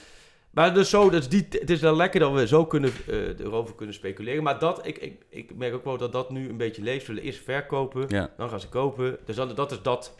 Maar 0.51 0.73
dus 0.73 0.89
zo, 0.89 1.09
dus 1.09 1.29
die, 1.29 1.47
het 1.49 1.69
is 1.69 1.81
wel 1.81 1.95
lekker 1.95 2.19
dat 2.19 2.33
we 2.33 2.47
zo 2.47 2.65
kunnen, 2.65 2.91
eh, 3.07 3.39
erover 3.39 3.75
kunnen 3.75 3.95
speculeren. 3.95 4.43
Maar 4.43 4.59
dat, 4.59 4.85
ik, 4.87 4.97
ik, 4.97 5.21
ik 5.29 5.55
merk 5.55 5.73
ook 5.73 5.83
wel 5.83 5.97
dat 5.97 6.11
dat 6.11 6.29
nu 6.29 6.49
een 6.49 6.57
beetje 6.57 6.81
leeft. 6.81 7.05
Ze 7.05 7.11
willen 7.11 7.23
eerst 7.27 7.43
verkopen, 7.43 8.07
dan 8.37 8.49
gaan 8.49 8.59
ze 8.59 8.69
kopen. 8.69 9.17
Dus 9.25 9.35
dan, 9.35 9.55
dat 9.55 9.71
is 9.71 9.81
dat. 9.81 10.15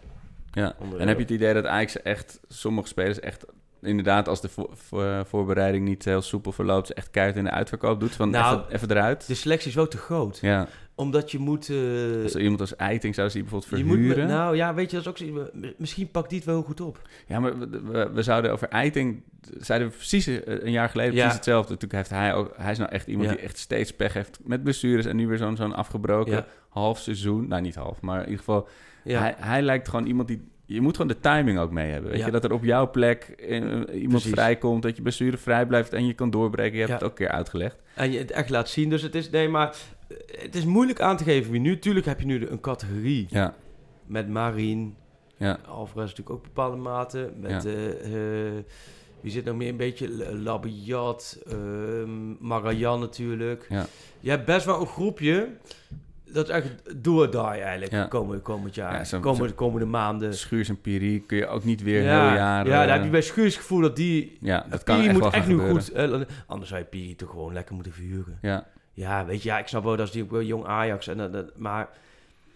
Ja. 0.51 0.75
En 0.97 1.07
heb 1.07 1.17
je 1.17 1.23
het 1.23 1.31
idee 1.31 1.53
dat 1.53 1.65
Ajax 1.65 2.01
echt, 2.01 2.39
sommige 2.47 2.87
spelers 2.87 3.19
echt, 3.19 3.45
inderdaad, 3.85 4.27
als 4.27 4.41
de 4.41 4.49
vo- 4.49 4.69
vo- 4.73 5.23
voorbereiding 5.25 5.85
niet 5.87 6.05
heel 6.05 6.21
soepel 6.21 6.51
verloopt, 6.51 6.87
ze 6.87 6.93
echt 6.93 7.09
keihard 7.09 7.37
in 7.37 7.43
de 7.43 7.49
uitverkoop 7.49 7.99
doet? 7.99 8.15
Van 8.15 8.29
Nou, 8.29 8.59
even, 8.59 8.73
even 8.75 8.89
eruit? 8.91 9.27
De 9.27 9.33
selectie 9.35 9.69
is 9.69 9.75
wel 9.75 9.87
te 9.87 9.97
groot. 9.97 10.37
Ja. 10.41 10.67
Omdat 10.95 11.31
je 11.31 11.39
moet... 11.39 11.69
eh, 11.69 12.23
Als 12.23 12.35
iemand 12.35 12.59
als 12.61 12.75
Eiting 12.75 13.15
zou 13.15 13.29
ze 13.29 13.39
bijvoorbeeld 13.39 13.79
je 13.79 13.85
moet 13.85 13.95
verhuren. 13.97 14.27
nou 14.27 14.55
ja, 14.55 14.73
weet 14.73 14.91
je, 14.91 15.01
dat 15.01 15.19
is 15.19 15.27
ook 15.27 15.39
Misschien 15.77 16.11
pakt 16.11 16.29
die 16.29 16.37
het 16.37 16.47
wel 16.47 16.61
goed 16.61 16.81
op. 16.81 17.01
Ja, 17.27 17.39
maar 17.39 17.59
we, 17.59 17.81
we, 17.83 18.09
we 18.13 18.23
zouden 18.23 18.51
over 18.51 18.67
Eiting... 18.69 19.21
Zeiden 19.57 19.87
we 19.89 19.93
precies 19.95 20.27
eh, 20.27 20.41
een 20.45 20.71
jaar 20.71 20.89
geleden 20.89 21.13
Ja. 21.13 21.19
precies 21.19 21.35
hetzelfde. 21.35 21.69
Natuurlijk 21.73 21.93
heeft 22.09 22.09
hij 22.21 22.33
ook... 22.33 22.53
Hij 22.57 22.71
is 22.71 22.77
nou 22.77 22.91
echt 22.91 23.07
iemand 23.07 23.29
Ja. 23.29 23.35
die 23.35 23.43
echt 23.43 23.57
steeds 23.57 23.91
pech 23.93 24.13
heeft 24.13 24.39
met 24.43 24.63
blessures... 24.63 25.05
en 25.05 25.15
nu 25.15 25.27
weer 25.27 25.37
zo'n 25.37 25.55
zo'n 25.55 25.75
afgebroken 25.75 26.45
half 26.69 26.99
seizoen. 26.99 27.47
Nou, 27.47 27.61
niet 27.61 27.75
half, 27.75 28.01
maar 28.01 28.17
in 28.17 28.23
ieder 28.23 28.37
geval... 28.39 28.67
Ja. 29.03 29.19
Hij, 29.19 29.35
hij 29.37 29.61
lijkt 29.61 29.87
gewoon 29.89 30.05
iemand 30.05 30.27
die... 30.27 30.47
Je 30.65 30.81
moet 30.81 30.95
gewoon 30.95 31.07
de 31.07 31.19
timing 31.19 31.59
ook 31.59 31.71
mee 31.71 31.91
hebben. 31.91 32.09
Weet 32.11 32.19
Ja. 32.19 32.25
je, 32.25 32.31
dat 32.31 32.43
er 32.43 32.51
op 32.53 32.63
jouw 32.63 32.91
plek 32.91 33.23
eh, 33.23 33.55
iemand 33.61 34.07
Precies. 34.09 34.31
vrijkomt... 34.31 34.81
dat 34.83 34.95
je 34.95 35.01
blessure 35.01 35.37
vrij 35.37 35.65
blijft 35.65 35.93
en 35.93 36.05
je 36.07 36.13
kan 36.13 36.29
doorbreken. 36.29 36.73
Je 36.73 36.77
hebt 36.79 36.89
Ja. 36.89 36.95
het 36.95 37.03
ook 37.03 37.09
een 37.11 37.25
keer 37.25 37.35
uitgelegd. 37.35 37.75
En 37.95 38.11
je 38.11 38.17
het 38.17 38.31
echt 38.31 38.49
laat 38.49 38.69
zien. 38.69 38.89
Dus 38.89 39.01
het 39.01 39.15
is, 39.15 39.29
nee, 39.29 39.49
maar 39.49 39.75
eh, 40.07 40.17
het 40.41 40.55
is 40.55 40.65
moeilijk 40.65 40.99
aan 41.01 41.17
te 41.17 41.23
geven 41.23 41.51
wie 41.51 41.61
nu. 41.61 41.79
Tuurlijk 41.79 42.05
heb 42.05 42.19
je 42.19 42.25
nu 42.25 42.47
een 42.47 42.59
categorie 42.59 43.25
Ja, 43.29 43.55
met 44.05 44.29
Marien. 44.29 44.95
ja, 45.37 45.59
Alvarez 45.67 46.09
natuurlijk 46.09 46.29
ook 46.35 46.43
bepaalde 46.43 46.77
mate. 46.77 47.31
Met, 47.39 47.63
Ja. 47.63 47.69
eh, 47.69 48.45
eh, 48.47 48.63
wie 49.21 49.31
zit 49.31 49.45
nog 49.45 49.55
meer 49.55 49.69
een 49.69 49.77
beetje? 49.77 50.35
Labiat, 50.35 51.39
ehm 51.47 52.31
Magajan 52.47 52.99
natuurlijk. 52.99 53.65
ja. 53.69 53.85
Je 54.19 54.29
hebt 54.29 54.45
best 54.45 54.65
wel 54.65 54.79
een 54.81 54.87
groepje. 54.87 55.47
Dat 56.33 56.45
is 56.49 56.51
echt 56.53 57.03
do 57.03 57.17
or 57.19 57.31
die 57.31 57.39
eigenlijk. 57.39 57.91
Ja. 57.91 58.05
Komend, 58.05 58.41
komend 58.41 58.75
jaar. 58.75 58.93
Ja, 58.93 59.03
zo- 59.03 59.19
komende, 59.19 59.47
zo- 59.47 59.55
komende 59.55 59.85
maanden. 59.85 60.33
Schuurs 60.33 60.69
en 60.69 60.81
Piri 60.81 61.25
kun 61.25 61.37
je 61.37 61.47
ook 61.47 61.63
niet 61.63 61.83
weer 61.83 62.01
ja, 62.01 62.25
heel 62.27 62.35
jaar... 62.37 62.67
ja, 62.67 62.81
eh, 62.81 62.87
daar 62.87 62.95
heb 62.95 63.03
je 63.03 63.09
bij 63.09 63.21
Schuurs 63.21 63.53
het 63.53 63.61
gevoel 63.61 63.81
dat 63.81 63.95
die... 63.95 64.37
Ja, 64.41 64.65
dat 64.69 64.83
kan 64.83 64.95
Piri 64.95 65.07
echt 65.09 65.19
moet 65.19 65.33
echt 65.33 65.47
nu 65.47 65.57
goed... 65.69 65.91
eh, 65.91 66.21
anders 66.47 66.69
zou 66.69 66.81
je 66.81 66.87
Piri 66.87 67.15
toch 67.15 67.29
gewoon 67.29 67.53
lekker 67.53 67.73
moeten 67.75 67.93
verhuren. 67.93 68.37
Ja, 68.41 68.67
Ja, 68.93 69.25
weet 69.25 69.43
je, 69.43 69.49
ja, 69.49 69.59
ik 69.59 69.67
snap 69.67 69.83
wel 69.83 69.95
dat 69.95 70.07
is 70.07 70.13
die 70.13 70.23
ook 70.23 70.31
wel 70.31 70.41
jong 70.41 70.65
Ajax. 70.65 71.07
En, 71.07 71.17
dat- 71.17 71.33
dat- 71.33 71.51
maar 71.57 71.89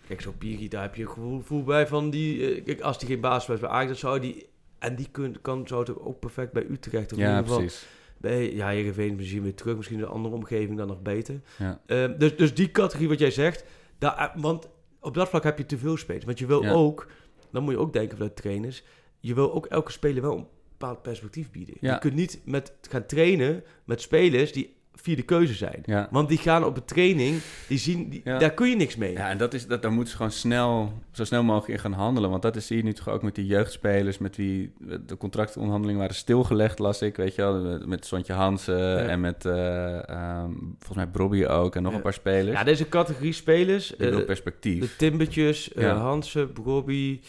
kijk, 0.08 0.22
zo 0.22 0.34
Piri, 0.38 0.68
daar 0.68 0.82
heb 0.82 0.96
je 0.96 1.02
een 1.02 1.10
gevoel, 1.10 1.64
bij 1.64 1.88
van 1.88 2.10
die... 2.10 2.56
eh, 2.56 2.64
kijk, 2.66 2.82
als 2.82 3.00
die 3.00 3.08
geen 3.08 3.20
baas 3.20 3.48
was 3.48 3.60
bij 3.60 3.70
Ajax, 3.70 3.88
dan 3.88 3.96
zou 4.12 4.20
die... 4.20 4.48
En 4.80 4.96
die 4.96 5.08
kun, 5.12 5.38
kan, 5.42 5.68
zou 5.68 5.80
het 5.80 6.00
ook 6.00 6.20
perfect 6.20 6.52
bij 6.52 6.66
Utrecht. 6.70 7.12
Of 7.14 7.18
in 7.18 7.24
ja 7.24 7.30
ieder 7.30 7.44
geval 7.44 7.60
precies. 7.60 7.88
Bij, 8.20 8.54
ja, 8.54 8.70
Heerenveen 8.70 9.16
misschien 9.16 9.44
weer 9.44 9.56
terug. 9.56 9.76
Misschien 9.76 9.98
in 9.98 10.04
een 10.04 10.10
andere 10.10 10.36
omgeving 10.36 10.78
dan 10.78 10.88
nog 10.88 11.02
beter. 11.02 11.42
Ja. 11.58 11.82
Ehm, 11.86 12.18
dus, 12.18 12.36
dus 12.38 12.54
die 12.54 12.72
categorie 12.72 13.08
wat 13.10 13.20
jij 13.20 13.32
zegt... 13.32 13.64
Daar, 13.98 14.18
eh, 14.18 14.42
want 14.42 14.70
op 15.00 15.14
dat 15.14 15.30
vlak 15.30 15.44
heb 15.44 15.58
je 15.58 15.66
te 15.66 15.78
veel 15.78 15.98
spelers. 15.98 16.26
Want 16.26 16.40
je 16.40 16.46
wil 16.46 16.64
Ja. 16.64 16.72
ook... 16.72 17.08
Dan 17.52 17.64
moet 17.64 17.74
je 17.74 17.80
ook 17.80 17.94
denken 17.94 18.18
vanuit 18.18 18.36
trainers... 18.36 18.84
Je 19.20 19.34
wil 19.34 19.54
ook 19.54 19.66
elke 19.66 19.92
speler 19.92 20.22
wel 20.22 20.38
een 20.38 20.48
bepaald 20.72 21.02
perspectief 21.02 21.52
bieden. 21.52 21.76
Ja. 21.80 21.94
Je 21.94 22.00
kunt 22.00 22.14
niet 22.14 22.42
met, 22.46 22.74
gaan 22.82 23.06
trainen 23.06 23.64
met 23.86 24.02
spelers 24.02 24.52
die 24.52 24.76
vierde 25.02 25.22
keuze 25.22 25.54
zijn. 25.54 25.82
Ja. 25.86 26.08
Want 26.12 26.30
die 26.30 26.38
gaan 26.38 26.64
op 26.64 26.76
de 26.76 26.86
training, 26.86 27.40
die 27.68 27.78
zien, 27.78 28.10
die, 28.10 28.22
Ja. 28.24 28.38
daar 28.38 28.54
kun 28.54 28.70
je 28.70 28.76
niks 28.76 28.96
mee. 28.96 29.12
Ja, 29.12 29.30
en 29.30 29.38
dat 29.38 29.54
is, 29.54 29.68
dat, 29.68 29.82
daar 29.82 29.92
moeten 29.92 30.12
ze 30.12 30.16
gewoon 30.16 30.32
snel, 30.32 30.94
zo 31.12 31.24
snel 31.24 31.44
mogelijk 31.44 31.74
in 31.74 31.80
gaan 31.80 32.00
handelen. 32.00 32.30
Want 32.30 32.42
dat 32.42 32.56
is, 32.56 32.68
zie 32.68 32.78
je 32.78 32.84
nu 32.84 32.94
toch 32.94 33.10
ook 33.10 33.22
met 33.22 33.36
die 33.36 33.46
jeugdspelers... 33.46 34.18
met 34.18 34.36
wie 34.36 34.74
de 35.06 35.18
contractonderhandelingen 35.18 36.02
waren 36.02 36.16
stilgelegd, 36.16 36.80
las 36.80 37.02
ik. 37.02 37.16
Weet 37.16 37.36
je 37.36 37.42
wel, 37.42 37.80
met, 37.86 38.06
Sontje 38.06 38.34
Hansen 38.34 39.10
en 39.10 39.20
met 39.20 39.46
eh, 39.46 40.10
ehm, 40.10 40.52
volgens 40.54 40.96
mij 40.96 41.08
Brobby 41.08 41.46
ook... 41.46 41.76
en 41.76 41.84
nog 41.84 41.94
een 41.94 42.02
paar 42.02 42.14
spelers. 42.14 42.58
Ja, 42.58 42.64
deze 42.64 42.90
categorie 42.90 43.34
spelers... 43.34 43.96
Eh, 43.96 44.26
perspectief. 44.26 44.82
De 44.82 44.96
Timbertjes, 44.96 45.74
eh. 45.74 46.02
Hansen, 46.02 46.52
Robbie, 46.64 47.22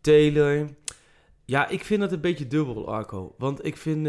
Taylor. 0.00 0.66
Ja, 1.44 1.68
ik 1.68 1.84
vind 1.84 2.00
dat 2.00 2.12
een 2.12 2.20
beetje 2.20 2.46
dubbel, 2.46 2.88
Arco. 2.88 3.34
Want 3.38 3.66
ik 3.66 3.76
vind... 3.76 4.08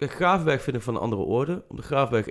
kijk, 0.00 0.12
Gravenberg 0.12 0.62
vind 0.62 0.76
ik 0.76 0.82
van 0.82 0.94
een 0.94 1.00
andere 1.00 1.22
orde. 1.22 1.62
Om 1.68 1.76
de 1.76 1.82
Gravenberg, 1.82 2.28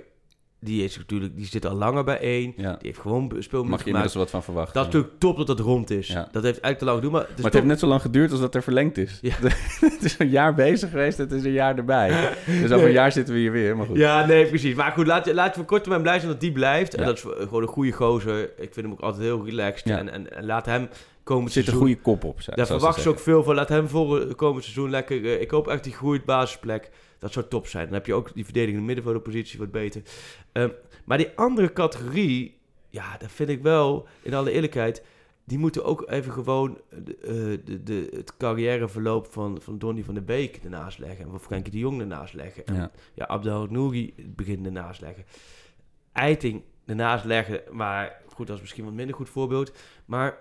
die, 0.60 0.84
is 0.84 0.96
natuurlijk, 0.96 1.36
die 1.36 1.46
zit 1.46 1.66
al 1.66 1.74
langer 1.74 2.04
bij 2.04 2.18
één. 2.18 2.52
Ja. 2.56 2.70
Die 2.70 2.78
heeft 2.80 2.98
gewoon 2.98 3.26
Mag 3.26 3.42
speelminuten 3.42 3.84
je 3.84 3.90
inmiddels 3.90 4.14
wat 4.14 4.30
van 4.30 4.42
verwachten. 4.42 4.74
Dat 4.74 4.86
is 4.86 4.92
natuurlijk 4.92 5.20
top 5.20 5.36
dat 5.36 5.46
dat 5.46 5.60
rond 5.60 5.90
is. 5.90 6.08
Ja. 6.08 6.28
Dat 6.32 6.42
heeft 6.42 6.60
eigenlijk 6.60 6.78
te 6.78 6.84
lang 6.84 6.96
gedoe. 6.96 7.10
Maar 7.10 7.20
het, 7.20 7.36
maar 7.36 7.44
het 7.44 7.54
heeft 7.54 7.66
net 7.66 7.78
zo 7.78 7.86
lang 7.86 8.00
geduurd 8.00 8.30
als 8.30 8.40
dat 8.40 8.54
er 8.54 8.62
verlengd 8.62 8.98
is. 8.98 9.18
Ja. 9.22 9.34
het 9.80 10.04
is 10.04 10.18
een 10.18 10.28
jaar 10.28 10.54
bezig 10.54 10.90
geweest, 10.90 11.18
het 11.18 11.32
is 11.32 11.44
een 11.44 11.52
jaar 11.52 11.76
erbij. 11.76 12.08
Dus 12.62 12.70
over 12.70 12.86
een 12.86 12.92
jaar 12.92 13.12
zitten 13.12 13.34
we 13.34 13.40
hier 13.40 13.52
weer, 13.52 13.76
maar 13.76 13.86
goed. 13.86 13.96
Ja, 13.96 14.26
nee, 14.26 14.46
precies. 14.46 14.74
Maar 14.74 14.92
goed, 14.92 15.06
laat, 15.06 15.32
laten 15.32 15.50
we 15.50 15.56
voor 15.58 15.64
kort 15.64 15.82
termijn 15.82 16.02
blij 16.02 16.18
zijn 16.18 16.30
dat 16.30 16.40
die 16.40 16.52
blijft. 16.52 16.94
En 16.94 17.04
dat 17.04 17.16
is 17.16 17.24
gewoon 17.38 17.62
een 17.62 17.68
goede 17.68 17.92
gozer. 17.92 18.42
Ik 18.42 18.74
vind 18.74 18.86
hem 18.86 18.92
ook 18.92 19.00
altijd 19.00 19.22
heel 19.22 19.44
relaxed. 19.44 19.90
En, 19.90 20.12
en, 20.12 20.36
en 20.36 20.46
laat 20.46 20.66
hem 20.66 20.88
komen 21.22 21.46
Er 21.46 21.52
zit 21.52 21.68
een 21.68 21.74
goede 21.74 22.00
kop 22.00 22.24
op. 22.24 22.36
Daar 22.44 22.54
zoals 22.54 22.68
verwachten 22.68 23.02
ze 23.02 23.08
ook 23.08 23.18
veel 23.18 23.42
van. 23.42 23.54
Laat 23.54 23.68
hem 23.68 23.88
voor 23.88 24.20
het 24.20 24.34
komend 24.34 24.64
seizoen 24.64 24.90
lekker... 24.90 25.24
eh, 25.24 25.40
ik 25.40 25.50
hoop 25.50 25.68
echt 25.68 25.84
die 25.84 25.92
groeit 25.92 26.24
basisplek. 26.24 26.90
Dat 27.20 27.32
zou 27.32 27.46
top 27.48 27.66
zijn. 27.66 27.84
Dan 27.84 27.94
heb 27.94 28.06
je 28.06 28.14
ook 28.14 28.34
die 28.34 28.44
verdedigende 28.44 28.86
middenvelderpositie 28.86 29.58
wat 29.58 29.70
beter. 29.70 30.02
Ehm, 30.52 30.70
maar 31.04 31.18
die 31.18 31.30
andere 31.34 31.72
categorie... 31.72 32.58
Ja, 32.90 33.16
dat 33.16 33.30
vind 33.30 33.48
ik 33.48 33.62
wel, 33.62 34.06
in 34.22 34.34
alle 34.34 34.50
eerlijkheid... 34.50 35.02
Die 35.44 35.58
moeten 35.58 35.84
ook 35.84 36.10
even 36.10 36.32
gewoon 36.32 36.80
de, 37.04 37.16
eh, 37.16 37.66
de, 37.66 37.82
de, 37.82 38.08
het 38.16 38.36
carrièreverloop 38.36 39.26
van, 39.26 39.60
van 39.60 39.78
Donny 39.78 40.04
van 40.04 40.14
der 40.14 40.24
Beek 40.24 40.60
ernaast 40.64 40.98
leggen. 40.98 41.24
En 41.24 41.30
van 41.30 41.40
Frenkie 41.40 41.72
de 41.72 41.78
Jong 41.78 42.00
ernaast 42.00 42.34
leggen. 42.34 42.66
En 42.66 42.74
Ja. 42.74 42.90
ja, 43.14 43.26
Abdel 43.26 43.66
Nouri 43.66 44.12
het 44.16 44.36
begin 44.36 44.64
ernaast 44.64 45.00
leggen. 45.00 45.24
Eiting 46.12 46.62
ernaast 46.86 47.24
leggen, 47.24 47.62
maar 47.70 48.22
goed, 48.34 48.46
dat 48.46 48.56
is 48.56 48.62
misschien 48.62 48.84
wat 48.84 48.92
minder 48.92 49.16
goed 49.16 49.28
voorbeeld. 49.28 49.72
Maar 50.04 50.38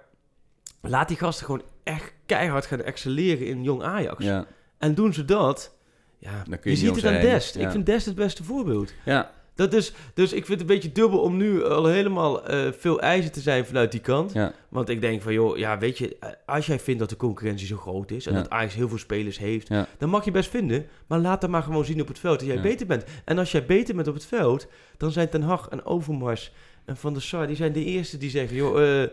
laat 0.82 1.08
die 1.08 1.18
gasten 1.18 1.46
gewoon 1.46 1.64
echt 1.84 2.14
keihard 2.26 2.66
gaan 2.66 2.82
excelleren 2.82 3.48
in 3.48 3.64
jong 3.64 3.84
Ajax. 3.84 4.24
Ja, 4.24 4.48
En 4.78 4.96
doen 4.96 5.14
ze 5.14 5.26
dat, 5.26 5.78
ja, 6.20 6.44
Dan 6.50 6.60
kun 6.60 6.72
je, 6.72 6.78
je 6.80 6.86
ziet 6.86 6.96
het 6.96 7.06
aan. 7.06 7.22
Dest. 7.22 7.56
Ja. 7.56 7.62
Ik 7.66 7.72
vind 7.72 7.86
Dest 7.86 8.06
het 8.06 8.16
beste 8.16 8.44
voorbeeld. 8.44 8.94
ja, 9.06 9.32
Dat 9.56 9.74
is, 9.74 9.94
dus 10.14 10.34
ik 10.34 10.46
vind 10.46 10.60
het 10.60 10.70
een 10.70 10.76
beetje 10.76 10.92
dubbel 10.92 11.20
om 11.20 11.38
nu 11.38 11.64
al 11.66 11.86
helemaal 11.86 12.46
eh, 12.48 12.72
veel 12.78 13.02
eisen 13.02 13.32
te 13.32 13.40
zijn 13.42 13.66
vanuit 13.66 13.92
die 13.92 14.02
kant. 14.02 14.34
ja. 14.34 14.54
Want 14.70 14.90
ik 14.90 15.02
denk 15.02 15.22
van, 15.22 15.34
joh, 15.34 15.58
ja, 15.58 15.78
weet 15.78 15.98
je, 15.98 16.18
eh, 16.20 16.30
als 16.46 16.66
jij 16.66 16.80
vindt 16.80 17.00
dat 17.00 17.10
de 17.10 17.16
concurrentie 17.16 17.68
zo 17.68 17.78
groot 17.78 18.12
is 18.12 18.26
en 18.26 18.34
Ja. 18.34 18.40
dat 18.42 18.50
Ajax 18.50 18.74
heel 18.74 18.90
veel 18.90 18.98
spelers 18.98 19.38
heeft, 19.38 19.68
Ja. 19.68 19.88
dan 19.98 20.10
mag 20.10 20.26
je 20.26 20.32
best 20.32 20.50
vinden, 20.50 20.86
maar 21.08 21.20
laat 21.20 21.42
dan 21.42 21.50
maar 21.50 21.64
gewoon 21.64 21.86
zien 21.86 22.02
op 22.02 22.08
het 22.08 22.20
veld 22.20 22.40
dat 22.40 22.48
jij 22.48 22.62
beter 22.62 22.86
bent. 22.88 23.04
En 23.26 23.38
als 23.38 23.52
jij 23.52 23.66
beter 23.66 23.96
bent 23.96 24.08
op 24.08 24.14
het 24.14 24.26
veld, 24.26 24.68
dan 24.98 25.12
zijn 25.12 25.30
Ten 25.30 25.42
Hag 25.42 25.68
en 25.70 25.86
Overmars 25.86 26.52
en 26.86 26.98
Van 26.98 27.14
der 27.14 27.22
Sar, 27.22 27.48
die 27.48 27.56
zijn 27.56 27.72
de 27.74 27.84
eerste 27.84 28.18
die 28.18 28.30
zeggen, 28.30 28.56
joh, 28.56 28.82
eh, 28.82 29.10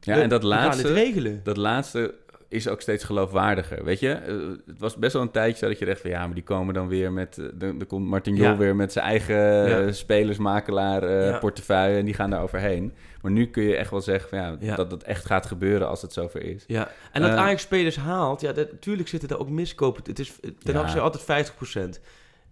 ja 0.00 0.14
we- 0.14 0.20
en 0.20 0.28
dat 0.28 0.42
laatste... 0.42 0.86
het 0.86 0.96
regelen. 0.96 1.40
dat 1.44 1.56
laatste 1.56 2.14
is 2.48 2.68
ook 2.68 2.80
steeds 2.80 3.04
geloofwaardiger. 3.04 3.84
Weet 3.84 4.00
je, 4.00 4.10
Eh, 4.12 4.34
het 4.66 4.78
was 4.78 4.96
best 4.96 5.12
wel 5.12 5.22
een 5.22 5.30
tijdje 5.30 5.66
dat 5.68 5.78
je 5.78 5.84
dacht 5.84 6.00
van 6.00 6.10
ja, 6.10 6.26
maar 6.26 6.34
die 6.34 6.44
komen 6.44 6.74
dan 6.74 6.88
weer 6.88 7.12
met. 7.12 7.38
eh, 7.38 7.44
Dan, 7.54 7.86
komt 7.86 8.06
Martin 8.06 8.34
Jol 8.34 8.46
Ja. 8.46 8.56
weer 8.56 8.76
met 8.76 8.92
zijn 8.92 9.04
eigen 9.04 9.36
Ja. 9.68 9.80
eh, 9.86 9.92
spelersmakelaar 9.92 11.10
Ja. 11.10 11.38
portefeuille 11.38 11.98
en 11.98 12.04
die 12.04 12.14
gaan 12.14 12.30
daar 12.30 12.42
overheen. 12.42 12.92
Maar 13.22 13.32
nu 13.32 13.46
kun 13.46 13.62
je 13.62 13.76
echt 13.76 13.90
wel 13.90 14.00
zeggen 14.00 14.28
van 14.28 14.38
ja, 14.60 14.76
dat 14.76 14.90
het 14.90 15.02
echt 15.02 15.24
gaat 15.24 15.46
gebeuren 15.46 15.88
als 15.88 16.02
het 16.02 16.12
zover 16.12 16.42
is. 16.42 16.64
Ja, 16.66 16.90
en 17.12 17.22
dat 17.22 17.30
Ajax 17.30 17.62
spelers 17.62 17.96
haalt, 17.96 18.40
ja, 18.40 18.52
dat, 18.52 18.72
natuurlijk 18.72 19.08
zitten 19.08 19.28
daar 19.28 19.38
ook 19.38 19.48
miskopen. 19.48 20.02
Het 20.06 20.18
is, 20.18 20.32
ten 20.62 20.88
zei 20.88 21.00
altijd 21.00 21.22
50%. 21.22 22.00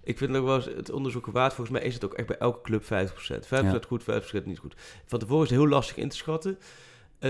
Ik 0.03 0.19
vind 0.19 0.37
ook 0.37 0.45
wel 0.45 0.55
eens 0.57 0.65
het 0.65 0.91
onderzoek 0.91 1.27
waard. 1.27 1.53
Volgens 1.55 1.79
mij 1.79 1.87
is 1.87 1.95
het 1.95 2.05
ook 2.05 2.15
echt 2.15 2.27
bij 2.29 2.37
elke 2.39 2.61
club 2.63 2.83
50%. 2.85 3.47
50% 3.47 3.87
goed, 3.87 4.03
50% 4.03 4.45
niet 4.47 4.59
goed. 4.59 4.75
Van 5.07 5.19
tevoren 5.19 5.45
is 5.45 5.51
het 5.51 5.59
heel 5.59 5.69
lastig 5.69 5.97
in 5.97 6.09
te 6.09 6.17
schatten. 6.17 6.59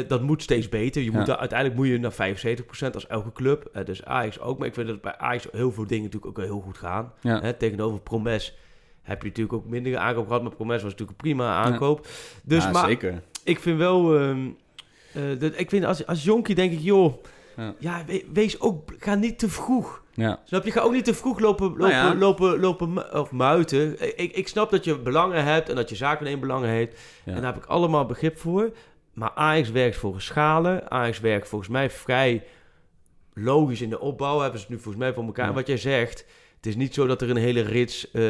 Eh, 0.02 0.08
dat 0.08 0.22
moet 0.22 0.42
steeds 0.42 0.68
beter. 0.68 1.02
Je 1.02 1.10
Ja. 1.10 1.16
moet 1.16 1.26
daar, 1.26 1.36
uiteindelijk 1.36 1.78
moet 1.78 1.88
je 1.88 1.98
naar 1.98 2.12
75% 2.12 2.94
als 2.94 3.06
elke 3.06 3.32
club. 3.32 3.68
Eh, 3.72 3.84
dus 3.84 4.04
Ajax 4.04 4.40
ook. 4.40 4.58
Maar 4.58 4.66
ik 4.68 4.74
vind 4.74 4.88
dat 4.88 5.00
bij 5.00 5.16
Ajax 5.18 5.46
heel 5.52 5.72
veel 5.72 5.86
dingen 5.86 6.04
natuurlijk 6.04 6.38
ook 6.38 6.44
heel 6.44 6.60
goed 6.60 6.78
gaan. 6.78 7.12
Ja. 7.20 7.40
Hè, 7.40 7.52
tegenover 7.52 8.00
Promes 8.00 8.56
heb 9.02 9.22
je 9.22 9.28
natuurlijk 9.28 9.56
ook 9.56 9.66
mindere 9.66 9.98
aankoop 9.98 10.26
gehad. 10.26 10.42
Maar 10.42 10.54
Promes 10.54 10.82
was 10.82 10.90
natuurlijk 10.90 11.10
een 11.10 11.16
prima 11.24 11.54
aankoop. 11.64 12.06
Dus 12.44 12.70
maar 12.70 12.86
zeker. 12.88 13.22
ik 13.44 13.60
vind 13.60 13.78
wel... 13.78 14.18
ehm, 14.18 14.46
eh, 15.12 15.22
dat, 15.38 15.52
ik 15.58 15.68
vind 15.70 15.84
als, 15.84 16.06
als 16.06 16.24
jonkie 16.24 16.54
denk 16.54 16.72
ik, 16.72 16.80
joh... 16.80 17.14
Ja. 17.56 17.74
Ja, 17.78 18.02
we- 18.06 18.24
wees 18.32 18.60
ook... 18.60 18.92
Ga 18.98 19.14
niet 19.14 19.38
te 19.38 19.48
vroeg. 19.48 20.02
Ja. 20.14 20.40
Snap 20.44 20.64
je? 20.64 20.70
Ga 20.70 20.80
ook 20.80 20.92
niet 20.92 21.04
te 21.04 21.14
vroeg 21.14 21.38
lopen, 21.38 21.66
lopen, 21.68 21.88
Nou 21.88 22.16
lopen, 22.18 22.60
lopen 22.60 22.92
mu- 22.92 23.00
of 23.12 23.30
muiten. 23.32 24.18
Ik, 24.18 24.32
ik 24.32 24.48
snap 24.48 24.70
dat 24.70 24.84
je 24.84 24.98
belangen 24.98 25.44
hebt 25.44 25.68
en 25.68 25.74
dat 25.76 25.88
je 25.88 25.96
zaken 25.96 26.40
belangen 26.40 26.68
heeft. 26.68 27.00
En 27.24 27.34
daar 27.34 27.44
heb 27.54 27.56
ik 27.56 27.64
allemaal 27.64 28.06
begrip 28.06 28.38
voor. 28.38 28.70
Maar 29.16 29.30
Ajax 29.34 29.70
werkt 29.70 29.96
volgens 29.96 30.24
schalen. 30.24 30.90
Ajax 30.90 31.20
werkt 31.20 31.48
volgens 31.48 31.70
mij 31.70 31.90
vrij 31.90 32.44
logisch 33.34 33.80
in 33.82 33.90
de 33.90 34.00
opbouw. 34.00 34.40
Hebben 34.40 34.60
ze 34.60 34.66
het 34.66 34.74
nu 34.74 34.80
volgens 34.82 35.04
mij 35.04 35.12
voor 35.14 35.24
elkaar. 35.24 35.46
Ja. 35.46 35.52
Wat 35.52 35.66
jij 35.66 35.76
zegt, 35.76 36.26
het 36.56 36.66
is 36.66 36.76
niet 36.76 36.94
zo 36.94 37.06
dat 37.06 37.22
er 37.22 37.30
een 37.30 37.36
hele 37.36 37.60
rits... 37.60 38.10
eh, 38.10 38.22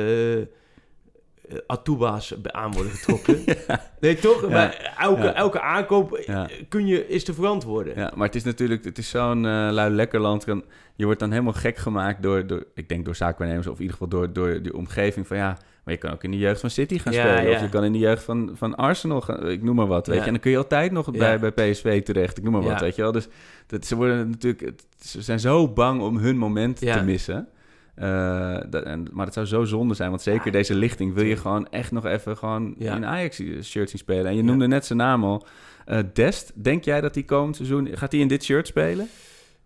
Atuba's 1.67 2.35
aan 2.43 2.73
worden 2.73 2.93
getrokken. 2.93 3.45
Nee, 4.01 4.15
toch? 4.15 4.49
Maar 4.49 4.95
elke, 5.35 5.61
aankoop 5.61 6.13
eh, 6.15 6.45
kun 6.69 6.87
je, 6.87 7.09
is 7.09 7.25
te 7.25 7.35
verantwoorden. 7.35 7.95
Ja, 7.97 8.13
maar 8.15 8.27
het 8.27 8.35
is 8.35 8.45
natuurlijk, 8.45 8.85
het 8.85 8.99
is 8.99 9.09
zo'n 9.09 9.41
lui 9.73 9.91
lekker 9.91 10.21
land. 10.21 10.45
Je 10.95 11.05
wordt 11.05 11.21
dan 11.21 11.31
helemaal 11.31 11.53
gek 11.53 11.77
gemaakt 11.77 12.23
door, 12.23 12.47
door 12.47 12.67
ik 12.75 12.89
denk 12.89 13.05
door 13.05 13.15
zaakwaarnemers 13.15 13.67
of 13.67 13.75
in 13.75 13.81
ieder 13.81 13.97
geval 13.97 14.09
door, 14.09 14.33
door 14.33 14.63
die 14.63 14.77
omgeving 14.77 15.27
van 15.27 15.37
ja, 15.37 15.59
maar 15.87 15.95
je 15.95 16.01
kan 16.01 16.13
ook 16.13 16.25
in 16.25 16.31
de 16.31 16.39
jeugd 16.39 16.61
van 16.61 16.71
City 16.71 16.99
gaan 16.99 17.13
Ja, 17.13 17.21
spelen. 17.35 17.51
ja. 17.51 17.57
Of 17.57 17.63
je 17.63 17.69
kan 17.69 17.85
in 17.85 17.93
de 17.93 17.99
jeugd 17.99 18.23
van, 18.23 18.51
van 18.55 18.75
Arsenal 18.75 19.21
gaan, 19.21 19.49
ik 19.51 19.63
noem 19.63 19.75
maar 19.77 19.87
wat, 19.87 20.07
weet 20.07 20.17
Ja. 20.17 20.21
je. 20.21 20.27
En 20.27 20.33
dan 20.33 20.43
kun 20.43 20.51
je 20.51 20.57
altijd 20.57 20.93
nog 20.93 21.07
Ja. 21.13 21.19
bij, 21.39 21.53
bij 21.53 21.71
PSV 21.71 22.03
terecht, 22.03 22.39
ik 22.39 22.45
noem 22.45 22.53
maar 22.53 22.63
wat, 22.63 22.81
weet 22.81 22.97
je 22.97 23.03
wel. 23.03 23.13
Dus 23.13 23.29
dat, 23.67 23.87
ze 23.87 23.97
worden 23.97 24.31
natuurlijk, 24.31 24.73
ze 25.01 25.23
zijn 25.23 25.41
zo 25.41 25.69
bang 25.69 26.01
om 26.03 26.17
hun 26.19 26.37
moment 26.39 26.81
Ja. 26.81 26.97
te 26.97 27.05
missen. 27.05 27.49
Eh, 27.95 28.57
dat, 28.71 28.83
en, 28.85 29.07
maar 29.13 29.25
het 29.25 29.35
zou 29.35 29.47
zo 29.47 29.65
zonde 29.65 29.95
zijn, 29.95 30.11
want 30.11 30.23
zeker 30.23 30.47
Ja, 30.47 30.53
deze 30.53 30.75
lichting 30.75 31.15
wil 31.15 31.25
je 31.25 31.37
gewoon 31.37 31.69
echt 31.71 31.93
nog 31.93 32.05
even 32.07 32.37
gewoon 32.37 32.75
Ja. 32.79 32.97
in 32.97 33.07
Ajax-shirt 33.07 33.91
zien 33.91 33.99
spelen. 33.99 34.27
En 34.27 34.37
je 34.37 34.43
noemde 34.43 34.67
net 34.67 34.87
zijn 34.87 34.99
naam 34.99 35.25
al. 35.25 35.47
Eh, 35.85 35.99
Dest, 36.13 36.53
denk 36.55 36.85
jij 36.85 37.01
dat 37.01 37.15
hij 37.15 37.25
komend 37.25 37.57
seizoen... 37.57 37.89
Gaat 37.93 38.13
hij 38.13 38.21
in 38.21 38.29
dit 38.29 38.45
shirt 38.45 38.67
spelen? 38.67 39.09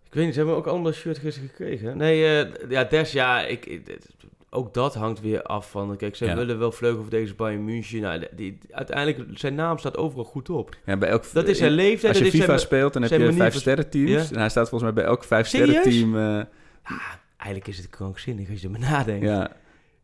Ik 0.06 0.14
weet 0.16 0.24
niet, 0.24 0.32
ze 0.34 0.38
hebben 0.40 0.56
ook 0.58 0.66
allemaal 0.66 0.92
shirt 0.92 1.18
gisteren 1.18 1.48
gekregen. 1.48 1.96
Nee, 1.96 2.24
eh, 2.44 2.70
ja, 2.70 2.84
Des, 2.84 3.12
ja, 3.12 3.46
ik, 3.46 3.66
ik- 3.66 3.98
ook 4.51 4.74
dat 4.74 4.94
hangt 4.94 5.20
weer 5.20 5.42
af 5.42 5.70
van... 5.70 5.96
Kijk, 5.96 6.16
ze 6.16 6.24
Ja. 6.24 6.34
willen 6.36 6.59
wel 6.59 6.72
vleugelverdedigers 6.72 7.36
Bayern 7.36 7.64
München. 7.64 8.01
Nou, 8.01 8.26
die, 8.32 8.59
uiteindelijk, 8.70 9.38
zijn 9.38 9.55
naam 9.55 9.78
staat 9.78 9.96
overal 9.96 10.24
goed 10.24 10.51
op. 10.51 10.76
Ja, 10.84 10.96
bij 10.96 11.09
elk, 11.09 11.24
Dat 11.32 11.48
is 11.48 11.59
zijn 11.59 11.72
leeftijd. 11.72 12.09
Als 12.09 12.18
je 12.18 12.24
dat 12.24 12.32
is 12.32 12.38
FIFA 12.40 12.46
zijn- 12.53 12.66
speelt, 12.66 12.92
dan 12.92 13.03
heb 13.03 13.11
je 13.11 13.32
vijf 13.32 13.55
sterren 13.55 13.90
teams. 13.90 14.11
Ja. 14.11 14.34
En 14.34 14.38
hij 14.40 14.48
staat 14.48 14.68
volgens 14.68 14.92
mij 14.92 15.03
bij 15.03 15.11
elk 15.12 15.24
vijf 15.24 15.46
sterren 15.46 15.82
team. 15.82 16.16
eh, 16.16 16.42
Eigenlijk 17.36 17.68
is 17.68 17.76
het 17.76 17.90
krankzinnig 17.90 18.51
als 18.51 18.61
je 18.61 18.66
erbij 18.66 18.80
nadenkt. 18.90 19.24
ja, 19.24 19.51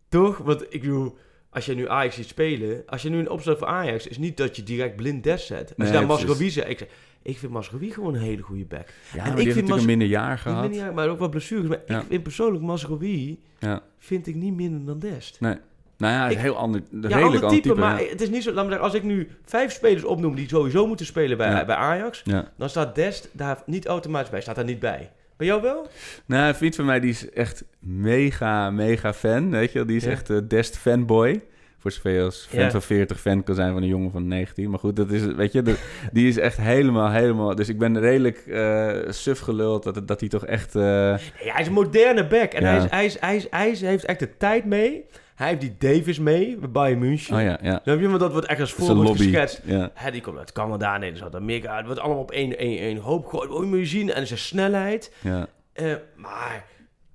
Toch? 0.09 0.38
Want 0.38 0.62
ik 0.74 0.80
bedoel, 0.80 1.16
als 1.51 1.66
je 1.66 1.74
nu 1.74 1.88
Ajax 1.88 2.14
ziet 2.14 2.26
spelen... 2.28 2.82
Als 2.86 3.03
je 3.03 3.09
nu 3.09 3.18
een 3.18 3.30
opstel 3.30 3.57
voor 3.57 3.66
Ajax, 3.66 4.07
is 4.07 4.18
niet 4.18 4.36
dat 4.36 4.57
je 4.57 4.62
direct 4.62 4.97
blind 4.97 5.24
Des 5.24 5.47
zet. 5.47 5.59
Als 5.61 5.68
Nee, 5.76 5.86
je 5.86 5.92
daar 6.07 6.18
zegt... 6.18 6.68
Ik, 6.70 6.78
zeg, 6.78 6.88
ik 7.27 7.39
vind 7.39 7.53
Masrowi 7.53 7.91
gewoon 7.91 8.14
een 8.14 8.20
hele 8.20 8.43
goede 8.43 8.64
back. 8.64 8.87
ja 9.14 9.24
En 9.24 9.31
ik 9.31 9.37
vind 9.37 9.47
natuurlijk 9.55 9.81
een 9.81 9.87
minder 9.87 10.09
jaar 10.09 10.39
gehad. 10.39 10.95
maar 10.95 11.09
ook 11.09 11.18
wel 11.18 11.29
blessures. 11.29 11.68
Maar 11.68 11.81
Ja. 11.87 12.01
ik 12.01 12.07
vind 12.09 12.22
persoonlijk 12.22 12.64
Masrowi... 12.64 13.41
Ja. 13.59 13.83
vind 13.99 14.27
ik 14.27 14.35
niet 14.35 14.55
minder 14.55 14.85
dan 14.85 14.99
Dest. 14.99 15.41
Nee. 15.41 15.55
Nou 15.99 16.12
ja, 16.12 16.29
Ik- 16.29 16.39
heel 16.39 16.57
ander, 16.57 16.81
Ja, 16.91 16.99
redelijk 17.01 17.22
ander 17.22 17.41
type, 17.49 17.61
type. 17.68 17.74
maar 17.81 17.99
het 17.99 18.20
is 18.20 18.29
niet 18.31 18.43
zo... 18.43 18.53
Laat 18.53 18.64
me 18.64 18.70
zeggen, 18.70 18.87
als 18.89 18.95
ik 18.97 19.03
nu 19.03 19.29
vijf 19.45 19.72
spelers 19.72 20.05
opnoem 20.05 20.35
die 20.35 20.49
sowieso 20.49 20.87
moeten 20.87 21.07
spelen 21.07 21.37
bij, 21.37 21.66
bij 21.66 21.77
Ajax... 21.77 22.20
Ja. 22.24 22.53
dan 22.57 22.68
staat 22.68 22.95
Dest 22.95 23.29
daar 23.33 23.62
niet 23.66 23.87
automatisch 23.87 24.31
bij. 24.31 24.41
Staat 24.41 24.55
daar 24.57 24.64
niet 24.64 24.81
bij. 24.81 25.11
Bij 25.37 25.47
jou 25.47 25.62
wel? 25.62 25.89
Nou, 26.27 26.49
een 26.49 26.55
vriend 26.55 26.74
van 26.74 26.85
mij 26.85 27.01
die 27.01 27.11
is 27.11 27.31
echt 27.31 27.64
mega, 27.81 28.70
mega 28.70 29.12
fan. 29.14 29.51
Weet 29.51 29.72
je? 29.72 29.85
Die 29.85 29.97
is 29.97 30.05
echt 30.07 30.31
eh, 30.31 30.39
Dest 30.49 30.77
fanboy. 30.79 31.43
Voor 31.79 31.91
zover 31.91 32.11
je 32.11 32.22
als 32.22 32.47
fan 32.51 32.61
Ja. 32.61 32.70
van 32.70 32.83
40 32.83 33.20
fan 33.20 33.43
kan 33.43 33.55
zijn 33.55 33.72
van 33.72 33.83
een 33.83 33.89
jongen 33.89 34.11
van 34.11 34.29
19. 34.29 34.70
Maar 34.70 34.79
goed, 34.79 34.97
dat 34.97 35.11
is, 35.11 35.24
weet 35.24 35.53
je, 35.53 35.62
de- 35.62 35.79
die 36.12 36.29
is 36.29 36.39
echt 36.39 36.57
helemaal, 36.57 37.11
helemaal... 37.11 37.55
Dus 37.55 37.68
ik 37.68 37.79
ben 37.79 38.01
redelijk 38.01 38.39
eh 38.47 38.91
suf 39.09 39.39
geluld 39.41 39.83
dat, 39.83 40.09
dat 40.09 40.20
hij 40.20 40.29
toch 40.29 40.47
echt... 40.47 40.74
Nee, 40.74 41.18
hij 41.39 41.61
is 41.61 41.66
een 41.66 41.72
moderne 41.72 42.27
back. 42.27 42.53
En 42.53 42.62
Ja. 42.62 42.68
hij, 42.68 42.77
is, 42.85 42.91
hij, 42.91 43.05
is, 43.07 43.16
hij, 43.20 43.37
is, 43.37 43.47
hij 43.51 43.70
is- 43.70 43.81
heeft 43.81 44.05
echt 44.05 44.18
de 44.18 44.37
tijd 44.37 44.64
mee. 44.64 45.05
Hij 45.35 45.49
heeft 45.49 45.61
die 45.61 45.74
Davis 45.79 46.18
mee 46.18 46.57
bij 46.57 46.70
Bayern 46.70 46.99
München. 46.99 47.37
oh 47.37 47.43
ja, 47.43 47.59
ja. 47.62 47.81
Snap 47.83 48.01
je? 48.01 48.09
Want 48.09 48.20
dat 48.20 48.33
wordt 48.33 48.47
echt 48.47 48.61
als 48.61 48.72
voorbeeld 48.72 49.16
geschetst. 49.16 49.61
Ja. 49.64 49.91
Hè, 49.95 50.11
die 50.11 50.20
komt 50.20 50.39
uit 50.39 50.53
Canada, 50.53 50.99
nee, 50.99 51.09
dat 51.09 51.18
is 51.18 51.24
uit 51.24 51.35
Amerika. 51.35 51.77
Het 51.77 51.87
wordt 51.87 52.01
allemaal 52.01 52.22
op 52.22 52.31
één, 52.31 52.59
één, 52.59 52.79
één 52.79 52.97
hoop 52.97 53.27
gegooid. 53.27 53.51
Oh, 53.51 53.64
moet 53.64 53.79
je 53.79 53.85
zien. 53.87 54.12
En 54.12 54.27
zijn 54.27 54.39
snelheid. 54.39 55.12
Ja, 55.22 55.47
Eh, 55.72 55.93
maar 56.16 56.64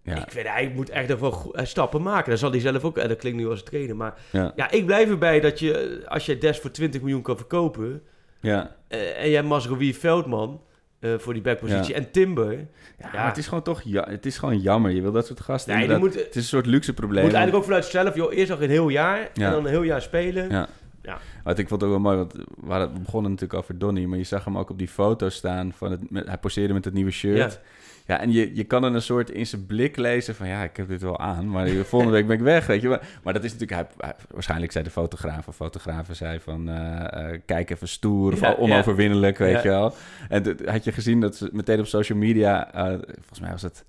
ja, 0.03 0.15
ik 0.25 0.31
vind, 0.31 0.47
hij 0.47 0.71
moet 0.75 0.89
echt 0.89 1.09
even 1.09 1.33
go- 1.33 1.51
eh, 1.51 1.65
stappen 1.65 2.01
maken. 2.01 2.29
Dat 2.29 2.39
zal 2.39 2.51
hij 2.51 2.59
zelf 2.59 2.83
ook. 2.83 2.97
En 2.97 3.07
dat 3.07 3.17
klinkt 3.17 3.37
nu 3.39 3.47
als 3.49 3.63
trainer. 3.63 3.95
Maar 3.95 4.13
ja, 4.31 4.51
ja, 4.55 4.71
ik 4.71 4.85
blijf 4.85 5.09
erbij 5.09 5.39
dat 5.39 5.59
je, 5.59 5.77
eh, 5.77 6.07
als 6.11 6.25
je 6.25 6.37
Des 6.37 6.59
voor 6.59 6.71
20 6.71 7.01
miljoen 7.01 7.21
kan 7.21 7.37
verkopen. 7.37 8.01
ja. 8.39 8.75
eh, 8.87 8.99
en 9.21 9.25
jij 9.25 9.35
hebt 9.35 9.47
Masrowi 9.47 9.93
Veldman 9.93 10.61
eh, 10.99 11.11
voor 11.17 11.33
die 11.33 11.41
backpositie. 11.41 11.93
Ja. 11.93 11.99
En 11.99 12.11
Timber. 12.11 12.51
Ja, 12.51 12.65
Ja. 12.99 13.09
maar 13.13 13.27
het 13.27 13.37
is 13.37 13.47
gewoon 13.47 13.63
toch 13.63 13.81
ja, 13.81 14.07
het 14.09 14.25
is 14.25 14.37
gewoon 14.37 14.59
jammer. 14.59 14.91
Je 14.91 15.01
wil 15.01 15.11
dat 15.11 15.25
soort 15.25 15.39
gasten 15.41 15.77
Nee, 15.77 15.97
moet, 15.97 16.13
Het 16.13 16.29
is 16.29 16.35
een 16.35 16.43
soort 16.43 16.65
luxe 16.65 16.93
probleem. 16.93 17.23
moet 17.23 17.33
eigenlijk 17.33 17.57
ook 17.57 17.63
vanuit 17.69 17.85
zichzelf. 17.85 18.15
Joh, 18.15 18.33
eerst 18.33 18.49
nog 18.49 18.61
een 18.61 18.69
heel 18.69 18.89
jaar. 18.89 19.29
Ja. 19.33 19.45
En 19.45 19.51
dan 19.51 19.63
een 19.65 19.71
heel 19.71 19.81
jaar 19.83 20.01
spelen. 20.01 20.49
Ja. 20.49 20.67
Ja. 21.03 21.19
Ik 21.45 21.67
vond 21.67 21.69
het 21.69 21.83
ook 21.83 21.89
wel 21.89 21.99
mooi, 21.99 22.17
want 22.17 22.33
we, 22.33 22.43
hadden- 22.71 22.93
we 22.93 22.99
begonnen 22.99 23.31
natuurlijk 23.31 23.59
over 23.59 23.77
Donny, 23.77 24.05
maar 24.05 24.17
je 24.17 24.23
zag 24.23 24.45
hem 24.45 24.57
ook 24.57 24.69
op 24.69 24.77
die 24.77 24.87
foto 24.87 25.29
staan. 25.29 25.73
Van 25.75 25.91
het, 25.91 26.09
met, 26.11 26.27
hij 26.27 26.37
poseerde 26.37 26.73
met 26.73 26.85
het 26.85 26.93
nieuwe 26.93 27.11
shirt. 27.11 27.59
Ja. 28.05 28.19
En 28.19 28.31
je, 28.31 28.55
je 28.55 28.63
kan 28.63 28.81
dan 28.81 28.93
een 28.95 29.01
soort 29.01 29.29
in 29.29 29.47
zijn 29.47 29.65
blik 29.65 29.97
lezen 29.97 30.35
van... 30.35 30.47
ja, 30.47 30.63
ik 30.63 30.77
heb 30.77 30.87
dit 30.87 31.01
wel 31.01 31.19
aan, 31.19 31.49
maar 31.49 31.65
de 31.65 31.85
volgende 31.85 32.13
week 32.13 32.27
ben 32.27 32.35
ik 32.37 32.41
weg, 32.43 32.65
weet 32.67 32.81
je. 32.81 32.87
Maar, 32.87 33.07
maar 33.23 33.33
dat 33.33 33.43
is 33.43 33.53
natuurlijk... 33.53 33.81
Hij, 33.81 34.07
hij- 34.07 34.15
waarschijnlijk 34.31 34.71
zei 34.71 34.83
de 34.83 34.89
fotograaf 34.89 35.47
of 35.47 35.55
fotografen 35.55 36.15
zei 36.15 36.39
van... 36.39 36.69
eh, 36.69 37.33
eh, 37.33 37.41
kijk 37.45 37.69
even 37.69 37.87
stoer 37.87 38.33
of 38.33 38.39
Ja, 38.39 38.53
onoverwinnelijk, 38.53 39.37
weet 39.37 39.51
Ja. 39.55 39.61
je 39.63 39.69
wel. 39.69 39.93
En 40.29 40.57
had 40.65 40.83
je 40.83 40.91
gezien 40.91 41.19
dat 41.19 41.35
ze 41.35 41.49
meteen 41.51 41.79
op 41.79 41.85
social 41.85 42.17
media... 42.17 42.73
eh, 42.73 42.83
volgens 43.15 43.39
mij 43.39 43.51
was 43.51 43.61
het... 43.61 43.85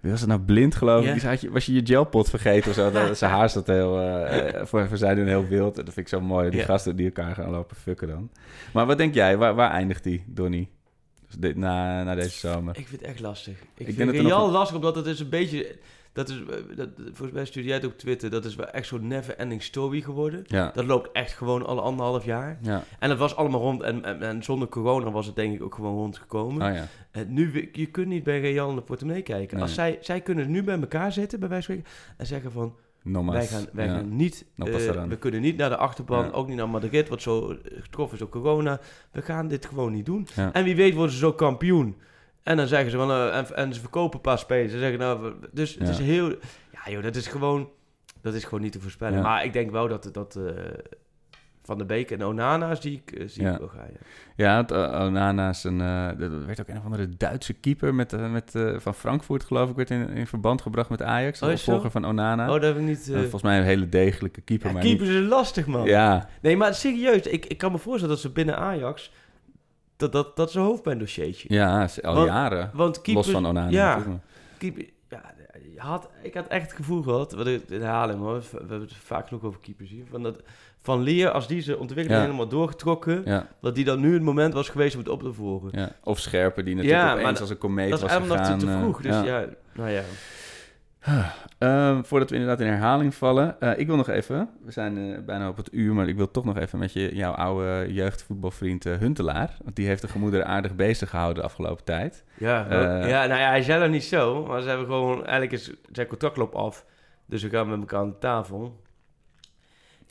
Wie 0.00 0.10
was 0.12 0.20
het 0.20 0.30
nou 0.30 0.42
blind, 0.42 0.74
geloof 0.74 1.04
ik? 1.06 1.50
Was 1.50 1.66
je 1.66 1.72
je 1.72 1.80
gelpot 1.84 2.30
vergeten 2.30 2.68
of 2.70 2.74
zo? 2.76 2.90
Dat, 2.90 3.18
zijn 3.18 3.30
haar 3.30 3.50
zat 3.50 3.66
heel... 3.66 4.18
voor, 4.62 4.88
voor 4.88 4.96
zij 4.96 5.14
doen 5.14 5.26
heel 5.26 5.46
wild. 5.46 5.74
Dat 5.74 5.84
vind 5.84 5.96
ik 5.96 6.08
zo 6.08 6.20
mooi. 6.20 6.50
Die 6.50 6.62
gasten 6.62 6.96
die 6.96 7.06
elkaar 7.06 7.34
gaan 7.34 7.50
lopen 7.50 7.76
fucken 7.76 8.08
dan. 8.08 8.30
Maar 8.72 8.86
wat 8.86 8.98
denk 8.98 9.14
jij? 9.14 9.36
Waar, 9.36 9.54
waar 9.54 9.70
eindigt 9.70 10.04
die, 10.04 10.24
Donny? 10.26 10.68
Dit, 11.38 11.56
na, 11.56 12.02
na 12.02 12.14
deze 12.14 12.38
zomer? 12.38 12.78
Ik 12.78 12.88
vind 12.88 13.00
het 13.00 13.10
echt 13.10 13.20
lastig. 13.20 13.58
Ik, 13.74 13.94
vind 13.94 13.98
er 13.98 14.10
Real 14.10 14.44
nog 14.44 14.52
lastig, 14.52 14.76
omdat 14.76 14.96
het 14.96 15.06
is 15.06 15.20
een 15.20 15.28
beetje... 15.28 15.76
Dat 16.12 16.28
is, 16.28 16.36
eh, 16.36 16.76
dat, 16.76 16.88
volgens 16.96 17.32
mij 17.32 17.44
stuurde 17.44 17.68
jij 17.68 17.76
het 17.76 17.86
op 17.86 17.98
Twitter. 17.98 18.30
Dat 18.30 18.44
is 18.44 18.54
wel 18.54 18.68
echt 18.68 18.86
zo'n 18.86 19.06
never-ending 19.06 19.62
story 19.62 20.00
geworden. 20.00 20.44
Ja. 20.46 20.70
Dat 20.74 20.84
loopt 20.84 21.12
echt 21.12 21.32
gewoon 21.32 21.66
alle 21.66 21.80
anderhalf 21.80 22.24
jaar. 22.24 22.58
Ja. 22.62 22.84
En 22.98 23.10
het 23.10 23.18
was 23.18 23.36
allemaal 23.36 23.60
rond. 23.60 23.82
En, 23.82 24.04
en, 24.04 24.22
en 24.22 24.42
zonder 24.42 24.68
corona 24.68 25.10
was 25.10 25.26
het 25.26 25.36
denk 25.36 25.54
ik 25.54 25.62
ook 25.62 25.74
gewoon 25.74 25.94
rondgekomen. 25.94 26.68
Oh 26.68 26.74
ja. 26.74 26.86
En 27.10 27.32
nu, 27.32 27.70
je 27.72 27.86
kunt 27.86 28.06
niet 28.06 28.24
bij 28.24 28.40
Real 28.40 28.68
in 28.68 28.74
de 28.74 28.82
portemonnee 28.82 29.22
kijken. 29.22 29.54
Nee. 29.54 29.62
Als 29.62 29.74
zij, 29.74 29.98
zij 30.00 30.20
kunnen 30.20 30.50
nu 30.50 30.62
bij 30.62 30.80
elkaar 30.80 31.12
zitten, 31.12 31.40
bij 31.40 31.48
wijze 31.48 31.66
van 31.66 31.74
spreken, 31.74 32.14
en 32.16 32.26
zeggen 32.26 32.52
van... 32.52 32.74
Nomas. 33.04 33.34
Wij 33.34 33.46
gaan, 33.46 33.66
wij 33.72 33.86
ja. 33.86 33.94
gaan 33.94 34.16
niet, 34.16 34.46
No 34.54 34.66
eh, 34.66 35.04
we 35.04 35.16
kunnen 35.16 35.40
niet 35.40 35.56
naar 35.56 35.68
de 35.68 35.76
achterban, 35.76 36.24
Ja. 36.24 36.30
ook 36.30 36.48
niet 36.48 36.56
naar 36.56 36.68
Madrid, 36.68 37.08
wat 37.08 37.22
zo 37.22 37.56
getroffen 37.64 38.12
is 38.12 38.18
door 38.18 38.28
corona. 38.28 38.80
We 39.12 39.22
gaan 39.22 39.48
dit 39.48 39.66
gewoon 39.66 39.92
niet 39.92 40.06
doen. 40.06 40.26
Ja. 40.34 40.52
En 40.52 40.64
wie 40.64 40.76
weet 40.76 40.94
worden 40.94 41.12
ze 41.12 41.18
zo 41.18 41.32
kampioen. 41.32 41.96
En 42.42 42.56
dan 42.56 42.66
zeggen 42.66 42.90
ze 42.90 42.96
van, 42.96 43.10
eh, 43.10 43.36
en, 43.36 43.56
en 43.56 43.74
ze 43.74 43.80
verkopen 43.80 44.14
een 44.16 44.20
paar 44.20 44.38
spelers. 44.38 44.72
Ze 44.72 44.78
zeggen 44.78 44.98
nou, 44.98 45.34
dus 45.52 45.74
het 45.74 45.88
is 45.88 45.98
heel, 45.98 46.28
ja 46.72 46.90
joh, 46.92 47.02
dat 47.02 47.16
is 47.16 47.26
gewoon, 47.26 47.68
dat 48.20 48.34
is 48.34 48.44
gewoon 48.44 48.60
niet 48.60 48.72
te 48.72 48.80
voorspellen. 48.80 49.22
Maar 49.22 49.44
ik 49.44 49.52
denk 49.52 49.70
wel 49.70 49.88
dat, 49.88 50.08
dat 50.12 50.36
eh, 50.36 50.44
Van 51.64 51.78
de 51.78 51.84
Beek 51.84 52.10
en 52.10 52.24
Onana 52.24 52.74
zie 52.74 53.02
ik, 53.04 53.18
eh, 53.18 53.28
zie 53.28 53.42
Ja. 53.42 53.52
ik 53.52 53.58
wel 53.58 53.68
gaan. 53.68 53.86
Ja. 53.92 53.98
Ja, 54.36 54.56
het, 54.56 54.70
uh, 54.70 55.04
Onana 55.06 55.48
is 55.48 55.64
een... 55.64 55.80
eh, 55.80 56.06
er 56.20 56.46
werd 56.46 56.60
ook 56.60 56.68
een 56.68 56.76
of 56.78 56.84
andere 56.84 57.08
Duitse 57.16 57.52
keeper 57.52 57.94
met, 57.94 58.12
eh, 58.12 58.30
met, 58.32 58.54
eh, 58.54 58.78
van 58.78 58.94
Frankfurt, 58.94 59.44
geloof 59.44 59.70
ik, 59.70 59.76
werd 59.76 59.90
in, 59.90 60.08
in 60.08 60.26
verband 60.26 60.62
gebracht 60.62 60.88
met 60.90 61.02
Ajax. 61.02 61.38
De 61.38 61.46
Oh, 61.46 61.52
opvolger 61.52 61.90
van 61.90 62.04
Onana. 62.06 62.44
Oh, 62.46 62.52
dat 62.52 62.62
heb 62.62 62.76
ik 62.76 62.82
niet... 62.82 63.08
eh, 63.08 63.14
En 63.14 63.20
volgens 63.20 63.42
mij 63.42 63.58
een 63.58 63.64
hele 63.64 63.88
degelijke 63.88 64.40
keeper. 64.40 64.66
ja, 64.66 64.72
maar 64.72 64.82
keepers 64.82 65.08
is 65.08 65.26
lastig, 65.28 65.66
man. 65.66 65.80
niet- 65.80 65.90
Ja, 65.90 66.28
Nee, 66.42 66.56
maar 66.56 66.74
serieus, 66.74 67.20
ik, 67.26 67.46
ik 67.46 67.58
kan 67.58 67.72
me 67.72 67.78
voorstellen 67.78 68.14
dat 68.14 68.22
ze 68.22 68.30
binnen 68.30 68.56
Ajax... 68.58 69.12
Dat, 69.96 70.12
dat, 70.12 70.36
dat 70.36 70.48
is 70.48 70.54
een 70.54 70.62
hoofdpijndossiertje. 70.62 71.48
ja, 71.54 71.88
al 72.02 72.14
Want- 72.14 72.26
jaren. 72.28 72.70
Want 72.74 73.00
keepers, 73.02 73.26
Los 73.26 73.34
van 73.34 73.46
Onana. 73.46 73.70
Ja, 73.70 74.02
keeper, 74.58 74.84
ja 75.08 75.22
had, 75.76 76.08
ik 76.22 76.34
had 76.34 76.46
echt 76.46 76.66
het 76.66 76.76
gevoel 76.76 77.02
gehad... 77.02 77.32
Wat 77.32 77.46
ik 77.46 77.62
in 77.68 77.80
herhaling 77.80 78.18
hoor, 78.18 78.40
we 78.50 78.56
hebben 78.58 78.80
het 78.80 78.94
vaak 78.94 79.28
genoeg 79.28 79.42
over 79.42 79.60
keepers 79.60 79.90
hier... 79.90 80.04
Van, 80.10 80.22
dat, 80.22 80.42
van 80.84 81.02
Leer, 81.02 81.30
als 81.30 81.46
die 81.46 81.62
zijn 81.62 81.76
ontwikkeling 81.78 82.20
Ja. 82.20 82.26
helemaal 82.26 82.48
doorgetrokken... 82.48 83.22
Ja, 83.24 83.46
Dat 83.60 83.74
die 83.74 83.84
dan 83.84 84.00
nu 84.00 84.12
het 84.14 84.22
moment 84.22 84.54
was 84.54 84.68
geweest 84.68 84.94
om 84.94 85.00
het 85.00 85.08
op 85.08 85.22
te 85.22 85.32
voeren. 85.32 85.70
ja. 85.80 85.90
Of 86.02 86.18
Scherpen, 86.18 86.64
die 86.64 86.74
natuurlijk 86.74 87.02
Ja, 87.02 87.12
opeens 87.14 87.40
als 87.40 87.50
een 87.50 87.58
komeet 87.58 87.90
dat 87.90 87.98
is 87.98 88.04
was 88.04 88.10
eigenlijk 88.12 88.40
nog 88.40 88.46
gegaan. 88.46 88.58
te, 88.60 88.66
te 88.66 88.72
eh, 88.72 88.80
vroeg. 88.80 89.00
Dus 89.02 89.28
ja. 89.30 89.44
nou 89.74 89.90
ja. 89.90 90.02
Ehm, 91.58 92.02
voordat 92.02 92.30
we 92.30 92.36
inderdaad 92.36 92.60
in 92.60 92.66
herhaling 92.72 93.14
vallen. 93.14 93.60
eh, 93.60 93.78
ik 93.78 93.86
wil 93.86 93.96
nog 93.96 94.08
even, 94.08 94.48
we 94.64 94.70
zijn 94.70 94.98
eh, 94.98 95.18
bijna 95.24 95.48
op 95.48 95.56
het 95.56 95.68
uur, 95.72 95.94
maar 95.94 96.08
ik 96.08 96.16
wil 96.16 96.30
toch 96.30 96.44
nog 96.44 96.56
even 96.58 96.78
met 96.78 96.92
je, 96.92 97.14
jouw 97.14 97.32
oude 97.32 97.92
jeugdvoetbalvriend 97.92 98.84
Huntelaar. 98.84 99.56
Want 99.64 99.76
die 99.76 99.86
heeft 99.86 100.00
de 100.00 100.08
gemoeder 100.08 100.44
aardig 100.44 100.74
bezig 100.74 101.10
gehouden 101.10 101.42
de 101.42 101.48
afgelopen 101.48 101.84
tijd. 101.84 102.24
Ja, 102.38 102.66
ja, 103.06 103.26
nou 103.26 103.40
ja, 103.40 103.48
hij 103.48 103.62
zei 103.62 103.80
dat 103.80 103.90
niet 103.90 104.04
zo. 104.04 104.44
Maar 104.46 104.60
ze 104.60 104.68
hebben 104.68 104.86
gewoon... 104.86 105.14
Eigenlijk 105.26 105.52
is 105.52 105.72
zijn 105.92 106.06
contract 106.06 106.36
loopt 106.36 106.54
af. 106.54 106.84
Dus 107.26 107.42
we 107.42 107.48
gaan 107.48 107.68
met 107.68 107.78
elkaar 107.78 108.00
aan 108.00 108.08
de 108.08 108.18
tafel. 108.18 108.82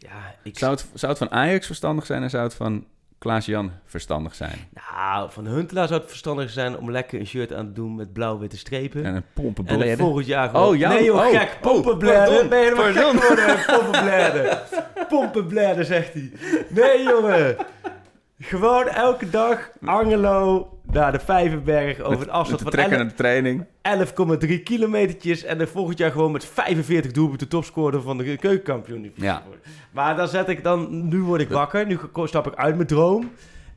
Ja, 0.03 0.35
ik... 0.43 0.57
Zou 0.57 0.71
het, 0.71 0.85
zou 0.93 1.11
het 1.11 1.21
van 1.21 1.31
Ajax 1.31 1.65
verstandig 1.65 2.05
zijn 2.05 2.23
en 2.23 2.29
zou 2.29 2.43
het 2.43 2.53
van 2.53 2.85
Klaas-Jan 3.17 3.71
verstandig 3.85 4.35
zijn? 4.35 4.67
Nou, 4.91 5.31
van 5.31 5.45
Huntelaar 5.45 5.87
zou 5.87 5.99
het 5.99 6.09
verstandig 6.09 6.49
zijn 6.49 6.77
om 6.77 6.91
lekker 6.91 7.19
een 7.19 7.27
shirt 7.27 7.53
aan 7.53 7.65
te 7.65 7.71
doen 7.71 7.95
met 7.95 8.13
blauw-witte 8.13 8.57
strepen. 8.57 8.99
En 9.03 9.05
een 9.09 9.15
En 9.15 9.21
dan 9.35 9.43
pompenbleden? 9.43 9.97
volgend 9.97 10.25
jaar 10.25 10.49
gewoon... 10.49 10.67
Oh, 10.67 10.87
Nee 10.89 11.03
joh, 11.03 11.15
oh, 11.15 11.25
gek. 11.29 11.49
oh, 11.55 11.61
Pompenbladen. 11.61 12.27
pardon, 12.33 12.49
ben 12.49 12.59
je 12.59 12.63
helemaal 12.63 13.15
gek 13.15 13.17
geworden? 13.17 13.65
Pompenbladen. 13.81 14.59
Pompenbladen, 15.09 15.85
zegt 15.85 16.13
hij. 16.13 16.31
Nee 16.69 17.03
jongen. 17.03 17.55
Gewoon 18.43 18.87
elke 18.87 19.29
dag 19.29 19.69
Angelo 19.85 20.69
naar 20.91 21.11
de 21.11 21.19
Vijverberg 21.19 21.99
over 21.99 22.21
een 22.21 22.29
afstand 22.29 22.63
Met 22.63 22.71
de 22.71 22.77
van 22.77 22.89
trekker 22.89 22.97
11 22.97 23.01
naar 23.01 23.07
de 23.07 23.13
training. 23.13 24.57
11,3 24.57 24.63
kilometertjes. 24.63 25.43
En 25.43 25.57
dan 25.57 25.67
volgend 25.67 25.97
jaar 25.97 26.11
gewoon 26.11 26.31
met 26.31 26.45
45 26.45 27.11
doelpunten 27.11 27.47
topscorer 27.47 28.01
van 28.01 28.17
de 28.17 28.37
keukenkampioen. 28.37 29.11
Ja. 29.15 29.43
Maar 29.91 30.15
dan 30.15 30.27
zet 30.27 30.49
ik 30.49 30.63
dan... 30.63 31.07
Nu 31.07 31.21
word 31.21 31.41
ik 31.41 31.49
wakker. 31.49 31.85
Nu 31.85 31.99
stap 32.23 32.47
ik 32.47 32.55
uit 32.55 32.75
mijn 32.75 32.87
droom. 32.87 33.31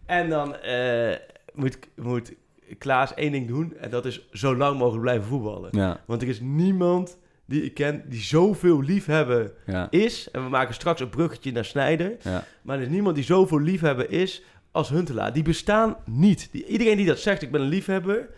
En 0.07 0.29
dan 0.29 0.57
eh, 0.57 1.17
moet, 1.55 1.79
moet 1.97 2.33
Klaas 2.79 3.15
één 3.15 3.33
ding 3.33 3.49
doen. 3.49 3.77
En 3.81 3.91
dat 3.91 4.05
is 4.05 4.29
zo 4.33 4.57
lang 4.57 4.79
mogelijk 4.79 5.03
blijven 5.03 5.27
voetballen. 5.27 5.69
Ja, 5.73 6.01
Want 6.07 6.23
er 6.23 6.29
is 6.29 6.41
niemand 6.41 7.19
die 7.47 7.63
ik 7.63 7.75
ken 7.75 8.03
die 8.09 8.21
zoveel 8.21 8.83
liefhebber 8.83 9.53
ja, 9.67 9.87
is. 9.91 10.31
En 10.31 10.43
we 10.43 10.49
maken 10.49 10.75
straks 10.75 11.01
een 11.01 11.09
bruggetje 11.09 11.53
naar 11.53 11.65
Snijder. 11.65 12.17
ja. 12.23 12.45
Maar 12.63 12.77
er 12.77 12.83
is 12.83 12.89
niemand 12.89 13.15
die 13.15 13.25
zoveel 13.25 13.61
liefhebber 13.61 14.11
is 14.11 14.43
als 14.77 14.89
Huntelaar. 14.89 15.33
Die 15.33 15.43
bestaan 15.43 15.97
niet. 16.05 16.49
Die, 16.53 16.67
iedereen 16.67 16.97
die 16.97 17.07
dat 17.07 17.19
zegt, 17.19 17.43
ik 17.43 17.51
ben 17.51 17.61
een 17.61 17.69
liefhebber. 17.69 18.29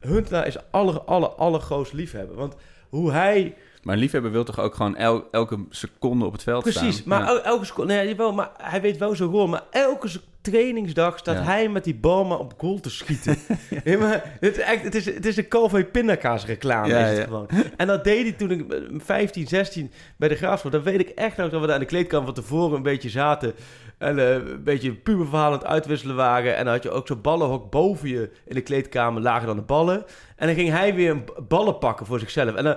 Huntelaar 0.00 0.46
is 0.46 0.56
aller, 0.70 1.00
aller, 1.00 1.28
allergrootste 1.28 1.96
liefhebber. 1.96 2.36
Want 2.36 2.54
hoe 2.88 3.12
hij... 3.12 3.54
Maar 3.82 3.94
een 3.94 4.00
liefhebber 4.00 4.30
wil 4.30 4.44
toch 4.44 4.58
ook 4.60 4.74
gewoon 4.74 4.96
el- 4.96 5.28
elke 5.30 5.64
seconde 5.70 6.24
op 6.24 6.32
het 6.32 6.42
veld 6.42 6.62
Precies, 6.62 6.96
staan? 6.96 7.08
maar 7.08 7.20
Ja. 7.20 7.28
el- 7.28 7.42
elke 7.42 7.64
seconde... 7.64 7.94
Nee, 7.94 8.08
jawel, 8.08 8.32
maar 8.32 8.50
hij 8.56 8.80
weet 8.80 8.96
wel 8.96 9.14
zijn 9.14 9.28
rol. 9.28 9.46
Maar 9.46 9.62
elke 9.70 10.08
se- 10.08 10.20
trainingsdag 10.50 11.18
staat 11.18 11.36
Ja. 11.36 11.42
hij 11.42 11.68
met 11.68 11.84
die 11.84 11.98
maar 12.02 12.38
op 12.38 12.54
goal 12.56 12.80
te 12.80 12.90
schieten. 12.90 13.36
ja, 13.84 13.98
maar 13.98 14.36
het, 14.40 14.56
is 14.56 14.62
echt, 14.62 14.82
het, 14.82 14.94
is, 14.94 15.04
het 15.04 15.26
is 15.26 15.36
een 15.36 15.48
Calvé 15.48 15.84
pindakaas 15.84 16.46
reclame. 16.46 16.88
Ja, 16.88 17.06
is 17.06 17.18
het 17.18 17.26
gewoon. 17.26 17.48
En 17.76 17.86
dat 17.86 18.04
deed 18.04 18.22
hij 18.22 18.32
toen 18.32 18.50
ik 18.50 18.72
eh, 18.72 18.78
15, 18.96 19.46
16 19.46 19.90
bij 20.16 20.28
de 20.28 20.34
Graafschap. 20.34 20.72
Dan 20.72 20.82
weet 20.82 21.00
ik 21.00 21.08
echt 21.08 21.36
nog 21.36 21.50
dat 21.50 21.60
we 21.60 21.66
daar 21.66 21.74
in 21.74 21.82
de 21.82 21.86
kleedkamer 21.86 22.24
van 22.24 22.34
tevoren 22.34 22.76
een 22.76 22.82
beetje 22.82 23.08
zaten. 23.08 23.54
En 23.98 24.18
eh, 24.18 24.34
een 24.34 24.62
beetje 24.64 24.94
puberverhaal 24.94 25.46
aan 25.46 25.52
het 25.52 25.64
uitwisselen 25.66 26.16
waren. 26.16 26.56
En 26.56 26.64
dan 26.64 26.74
had 26.74 26.82
je 26.82 26.90
ook 26.90 27.06
zo'n 27.06 27.20
ballenhok 27.20 27.70
boven 27.70 28.08
je 28.08 28.30
in 28.46 28.54
de 28.54 28.60
kleedkamer, 28.60 29.22
lager 29.22 29.46
dan 29.46 29.56
de 29.56 29.62
ballen. 29.62 30.04
En 30.36 30.46
dan 30.46 30.56
ging 30.56 30.70
hij 30.70 30.94
weer 30.94 31.10
een 31.10 31.24
ballen 31.48 31.78
pakken 31.78 32.06
voor 32.06 32.18
zichzelf. 32.18 32.54
En 32.54 32.64
dan, 32.64 32.76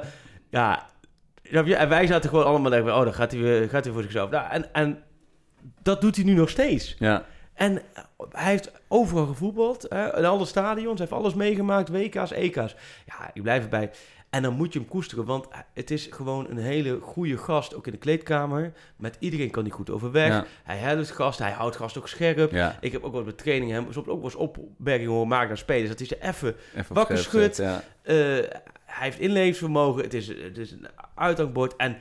ja... 0.49 0.89
En 1.51 1.89
wij 1.89 2.07
zaten 2.07 2.29
gewoon 2.29 2.45
allemaal 2.45 2.71
denken, 2.71 2.95
oh, 2.95 3.03
dan 3.03 3.13
gaat 3.13 3.31
hij 3.31 3.41
weer, 3.41 3.69
gaat 3.69 3.83
hij 3.83 3.93
voor 3.93 4.01
zichzelf. 4.01 4.29
Nou, 4.29 4.51
en, 4.51 4.73
en 4.73 5.03
dat 5.83 6.01
doet 6.01 6.15
hij 6.15 6.25
nu 6.25 6.33
nog 6.33 6.49
steeds. 6.49 6.95
Ja, 6.99 7.25
En 7.53 7.81
hij 8.31 8.51
heeft 8.51 8.71
overal 8.87 9.25
gevoetbald, 9.25 9.85
hè, 9.89 10.17
in 10.17 10.25
alle 10.25 10.45
stadions, 10.45 10.99
hij 10.99 11.07
heeft 11.09 11.21
alles 11.21 11.33
meegemaakt, 11.33 11.89
WK's, 11.89 12.31
EK's. 12.31 12.75
Ja, 13.05 13.31
ik 13.33 13.41
blijf 13.41 13.63
erbij. 13.63 13.91
En 14.31 14.41
dan 14.41 14.53
moet 14.53 14.73
je 14.73 14.79
hem 14.79 14.87
koesteren, 14.87 15.25
want 15.25 15.47
het 15.73 15.91
is 15.91 16.07
gewoon 16.11 16.49
een 16.49 16.57
hele 16.57 16.99
goede 17.01 17.37
gast, 17.37 17.75
ook 17.75 17.85
in 17.85 17.91
de 17.91 17.97
kleedkamer. 17.97 18.73
Met 18.95 19.15
iedereen 19.19 19.51
kan 19.51 19.63
hij 19.63 19.71
goed 19.71 19.89
overweg. 19.89 20.27
Ja. 20.27 20.45
Hij 20.63 20.77
helpt 20.77 21.11
gast, 21.11 21.39
hij 21.39 21.51
houdt 21.51 21.75
gast 21.75 21.97
ook 21.97 22.07
scherp. 22.07 22.51
ja. 22.51 22.77
Ik 22.81 22.91
heb 22.91 23.03
ook 23.03 23.13
wel 23.13 23.23
bij 23.23 23.33
trainingen 23.33 23.75
hem 23.75 23.93
soms 23.93 24.07
ook 24.07 24.15
wel 24.15 24.23
eens 24.23 24.35
opmerkingen 24.35 25.11
horen 25.11 25.27
maken 25.27 25.47
naar 25.47 25.57
spelers. 25.57 25.89
Dat 25.89 25.99
hij 25.99 26.07
ze 26.07 26.21
even 26.21 26.55
Wakker 26.87 27.17
zetten, 27.17 27.65
eh, 28.01 28.15
hij 28.85 29.09
heeft 29.09 29.19
inlevingsvermogen. 29.19 30.03
Het 30.03 30.13
is, 30.13 30.27
het 30.27 30.57
is 30.57 30.71
een 30.71 30.87
uithangbord. 31.15 31.75
En 31.75 31.97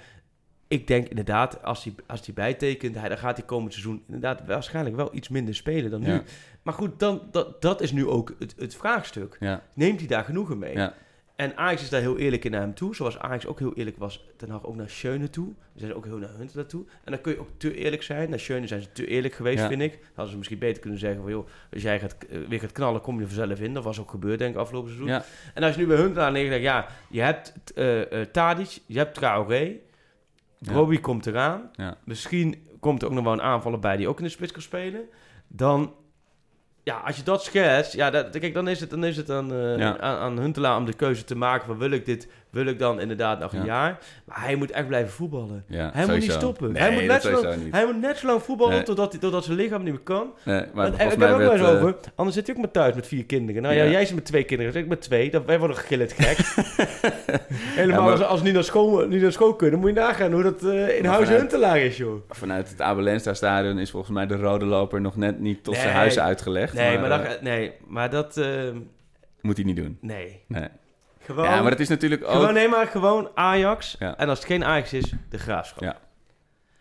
ik 0.71 0.87
denk 0.87 1.09
inderdaad, 1.09 1.63
als 1.63 1.85
hij, 1.85 1.95
als 2.07 2.25
hij 2.25 2.35
bijtekent, 2.35 2.95
hij, 2.95 3.09
dan 3.09 3.19
gaat 3.19 3.37
hij 3.37 3.47
komend 3.47 3.73
seizoen 3.73 4.03
inderdaad 4.07 4.47
waarschijnlijk 4.47 4.97
wel 4.97 5.15
iets 5.15 5.29
minder 5.29 5.55
spelen 5.55 5.91
dan 5.91 6.03
Ja. 6.03 6.13
nu. 6.13 6.23
Maar 6.63 6.75
goed, 6.75 6.99
dan, 6.99 7.23
dat, 7.31 7.63
dat 7.63 7.81
is 7.81 7.93
nu 7.93 8.07
ook 8.07 8.35
het, 8.39 8.55
het 8.59 8.75
vraagstuk. 8.75 9.37
Ja. 9.41 9.63
Neemt 9.75 9.99
hij 9.99 10.09
daar 10.09 10.25
genoegen 10.25 10.59
mee? 10.59 10.77
Ja. 10.77 10.95
En 11.37 11.57
Ajax 11.57 11.83
is 11.83 11.89
daar 11.89 12.01
heel 12.01 12.19
eerlijk 12.19 12.45
in 12.45 12.51
naar 12.51 12.61
hem 12.61 12.75
toe. 12.75 12.95
Zoals 12.95 13.19
Ajax 13.19 13.47
ook 13.47 13.59
heel 13.59 13.75
eerlijk 13.75 13.97
was 13.97 14.25
ten 14.37 14.51
Hag 14.51 14.65
ook 14.67 14.77
naar 14.77 14.89
Schöne 14.91 15.31
toe. 15.31 15.53
Ze 15.75 15.79
zijn 15.79 15.95
ook 15.95 16.05
heel 16.05 16.19
naar 16.19 16.31
Hunt 16.37 16.69
toe. 16.69 16.85
En 17.05 17.13
dan 17.13 17.21
kun 17.21 17.33
je 17.33 17.41
ook 17.41 17.49
te 17.57 17.75
eerlijk 17.75 18.03
zijn. 18.03 18.31
Naar 18.31 18.41
Schöne 18.41 18.67
zijn 18.67 18.83
ze 18.83 18.93
te 18.93 19.07
eerlijk 19.07 19.35
geweest, 19.35 19.65
vind 19.67 19.83
ik. 19.83 19.93
Dan 19.93 20.01
hadden 20.15 20.31
ze 20.31 20.37
misschien 20.39 20.59
beter 20.59 20.81
kunnen 20.81 20.99
zeggen 20.99 21.23
van... 21.23 21.31
joh, 21.31 21.47
als 21.73 21.83
jij 21.83 22.01
gaat, 22.01 22.17
eh, 22.31 22.39
weer 22.49 22.61
gaat 22.61 22.73
knallen, 22.73 23.01
kom 23.01 23.21
je 23.21 23.27
vanzelf 23.27 23.61
in. 23.61 23.75
Dat 23.75 23.85
was 23.85 24.01
ook 24.01 24.11
gebeurd, 24.11 24.39
denk 24.39 24.55
ik, 24.55 24.61
afgelopen 24.61 24.91
seizoen. 24.91 25.23
En 25.55 25.63
als 25.63 25.75
je 25.75 25.81
nu 25.81 25.87
bij 25.87 25.97
Hunt 25.97 26.19
aan 26.19 26.33
ligt, 26.33 26.61
ja, 26.61 26.87
je 27.09 27.21
hebt 27.21 27.53
eh 27.75 28.01
Tadic, 28.33 28.79
je 28.87 28.99
hebt 28.99 29.15
Traoré. 29.15 29.77
Robbie 30.67 31.01
komt 31.01 31.27
eraan. 31.27 31.71
Ja. 31.73 31.97
Misschien 32.05 32.67
komt 32.81 33.03
er 33.03 33.09
ook 33.09 33.15
nog 33.15 33.25
wel 33.25 33.33
een 33.33 33.43
aanvaller 33.43 33.79
bij 33.79 33.97
die 33.97 34.09
ook 34.09 34.19
in 34.19 34.25
de 34.25 34.31
spits 34.31 34.53
kan 34.53 34.63
spelen. 34.63 35.01
Dan, 35.49 35.95
ja, 36.83 36.97
als 36.97 37.17
je 37.17 37.23
dat 37.23 37.45
schetst, 37.45 37.93
ja, 37.93 38.11
dat, 38.11 38.39
kijk, 38.39 38.55
dan 38.55 38.69
is 38.69 38.81
het, 38.81 38.91
dan 38.91 39.05
is 39.05 39.17
het 39.17 39.31
aan, 39.31 39.49
Ja. 39.79 39.99
aan, 39.99 40.17
aan 40.19 40.39
Huntelaar 40.39 40.77
om 40.77 40.85
de 40.85 40.93
keuze 40.95 41.25
te 41.25 41.37
maken 41.37 41.67
van 41.67 41.79
wil 41.79 41.91
ik 41.91 42.05
dit, 42.05 42.29
wil 42.51 42.67
ik 42.67 42.79
dan 42.79 43.01
inderdaad 43.01 43.39
nog 43.41 43.53
een 43.53 43.59
Ja. 43.59 43.65
jaar. 43.65 43.99
Maar 44.25 44.41
hij 44.45 44.55
moet 44.57 44.71
echt 44.71 44.87
blijven 44.87 45.13
voetballen. 45.13 45.65
Ja, 45.67 45.91
Hij 45.93 46.07
moet 46.07 46.19
niet 46.19 46.33
stoppen. 46.33 46.73
Nee, 46.73 46.83
hij, 46.83 46.93
moet 46.93 47.05
net 47.05 47.23
zo 47.23 47.43
lang, 47.43 47.73
hij 47.73 47.87
moet 47.87 48.01
net 48.01 48.19
zo 48.19 48.27
lang 48.27 48.43
voetballen 48.43 48.75
Nee. 48.75 48.83
totdat, 48.83 49.11
hij, 49.13 49.21
totdat 49.21 49.45
zijn 49.45 49.57
lichaam 49.57 49.83
niet 49.83 49.93
meer 49.93 50.03
kan. 50.03 50.33
Nee, 50.45 50.57
maar 50.75 50.91
Want, 50.91 50.95
ik 50.95 51.01
heb 51.01 51.13
ook 51.31 51.39
wel 51.39 51.53
eens 51.53 51.61
eh, 51.61 51.69
over. 51.69 51.95
Anders 52.15 52.37
zit 52.37 52.47
hij 52.47 52.55
ook 52.57 52.61
maar 52.63 52.71
thuis 52.71 52.95
met 52.95 53.07
vier 53.07 53.25
kinderen. 53.25 53.63
Nou 53.63 53.75
ja, 53.75 53.85
jij 53.87 54.05
zit 54.07 54.15
met 54.15 54.25
twee 54.25 54.45
kinderen, 54.45 54.75
ik 54.75 54.89
met 54.89 55.01
twee. 55.01 55.31
Dat, 55.31 55.45
wij 55.45 55.59
worden 55.59 55.77
gillend 55.77 56.13
gek. 56.19 56.39
Helemaal 57.81 58.03
maar- 58.03 58.11
als, 58.13 58.23
als 58.23 58.39
ze 58.39 58.45
niet 58.45 58.55
naar, 58.55 58.65
school, 58.65 59.07
niet 59.09 59.23
naar 59.23 59.33
school 59.33 59.55
kunnen, 59.55 59.81
moet 59.81 59.89
je 59.89 59.95
nagaan 59.95 60.33
hoe 60.33 60.43
dat 60.43 60.63
eh, 60.65 60.69
in 60.97 61.03
Maar 61.03 61.11
huis 61.13 61.25
vanuit- 61.25 61.41
Huntelaar 61.41 61.79
is, 61.81 61.97
joh. 61.97 62.21
Vanuit 62.29 62.69
het 62.71 62.81
Abelensta 62.81 63.35
stadion 63.35 63.79
is 63.79 63.91
volgens 63.91 64.13
mij 64.13 64.27
de 64.27 64.37
rode 64.37 64.65
loper 64.65 65.01
nog 65.01 65.17
net 65.17 65.41
niet 65.41 65.65
tot 65.65 65.77
zijn 65.77 65.95
huis 65.95 66.19
uitgelegd. 66.19 66.75
Nee, 66.75 66.99
maar, 66.99 67.11
eh, 67.11 67.29
dat, 67.29 67.43
nee, 67.43 67.73
maar 67.87 68.11
dat... 68.11 68.37
eh, 68.37 68.47
moet 69.41 69.57
hij 69.57 69.65
niet 69.65 69.77
doen. 69.77 69.99
nee. 70.01 70.41
Nee. 70.49 70.69
Gewoon, 71.35 71.45
Ja, 71.51 71.63
maar 71.63 71.71
het 71.71 71.81
is 71.81 71.89
natuurlijk 71.89 72.25
ook 72.25 72.31
gewoon, 72.31 72.55
nee, 72.55 72.69
maar 72.69 72.87
gewoon 72.87 73.29
Ajax. 73.35 73.97
Ja. 73.99 74.17
En 74.17 74.29
als 74.29 74.39
het 74.39 74.47
geen 74.47 74.65
Ajax 74.65 74.93
is, 74.93 75.13
de 75.29 75.39
Graafschap. 75.39 75.83
Ja. 75.83 75.97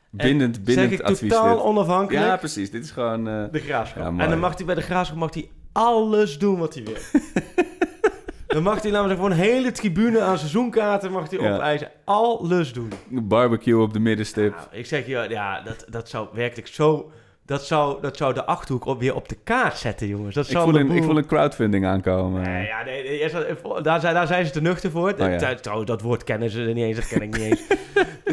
bindend, 0.09 0.55
zeg 0.55 0.63
bindend 0.65 0.91
ik 0.91 1.01
advies. 1.01 1.29
totaal 1.29 1.55
dit. 1.55 1.63
onafhankelijk. 1.63 2.25
Ja, 2.25 2.37
precies. 2.37 2.71
Dit 2.71 2.83
is 2.83 2.91
gewoon... 2.91 3.27
eh, 3.27 3.43
De 3.51 3.59
Graafschap. 3.59 4.03
Ja, 4.17 4.23
en 4.23 4.29
dan 4.29 4.39
mag 4.39 4.55
hij 4.57 4.65
bij 4.65 4.75
de 4.75 4.81
Graafschap 4.81 5.17
mag 5.17 5.33
hij 5.33 5.49
alles 5.71 6.39
doen 6.39 6.57
wat 6.59 6.73
hij 6.73 6.83
wil. 6.83 6.93
dan 8.47 8.63
mag 8.63 8.81
hij, 8.81 8.91
zeggen, 8.91 9.09
gewoon 9.09 9.31
een 9.31 9.37
hele 9.37 9.71
tribune 9.71 10.21
aan 10.21 10.37
seizoenkaarten 10.37 11.11
mag 11.11 11.29
hij 11.29 11.39
Ja. 11.39 11.53
opeisen. 11.55 11.91
Alles 12.05 12.73
doen. 12.73 12.91
barbecue 13.09 13.81
op 13.81 13.93
de 13.93 13.99
middenstip. 13.99 14.55
Nou, 14.55 14.67
ik 14.71 14.85
zeg 14.85 15.05
je, 15.05 15.25
ja, 15.29 15.61
dat, 15.61 15.85
dat 15.89 16.09
zou 16.09 16.27
werkelijk 16.33 16.67
zo 16.67 17.11
dat 17.49 17.65
zou, 17.65 18.01
dat 18.01 18.17
zou 18.17 18.33
de 18.33 18.45
Achterhoek 18.45 18.85
op, 18.85 18.99
weer 18.99 19.15
op 19.15 19.29
de 19.29 19.37
kaart 19.43 19.77
zetten, 19.77 20.07
jongens. 20.07 20.35
Dat 20.35 20.45
Ik 20.45 20.51
zou 20.51 20.63
voel, 20.63 20.73
de 20.73 20.79
een, 20.79 20.91
ik 20.91 21.03
voel 21.03 21.17
een 21.17 21.25
crowdfunding 21.25 21.85
aankomen. 21.85 22.41
Nee, 22.41 22.65
ja, 22.65 22.83
nee, 22.83 23.03
nee, 23.03 23.19
eerst- 23.19 23.35
daar, 23.83 23.99
zijn, 23.99 24.13
daar 24.13 24.27
zijn 24.27 24.45
ze 24.45 24.51
te 24.51 24.61
nuchter 24.61 24.91
voor. 24.91 25.11
Oh, 25.11 25.17
ja. 25.17 25.53
Dat- 25.61 25.87
dat 25.87 26.01
woord 26.01 26.23
kennen 26.23 26.49
ze 26.49 26.59
niet 26.59 26.77
eens, 26.83 26.95
dat 26.95 27.07
ken 27.07 27.21
ik 27.21 27.37
niet 27.37 27.41
eens. 27.45 27.61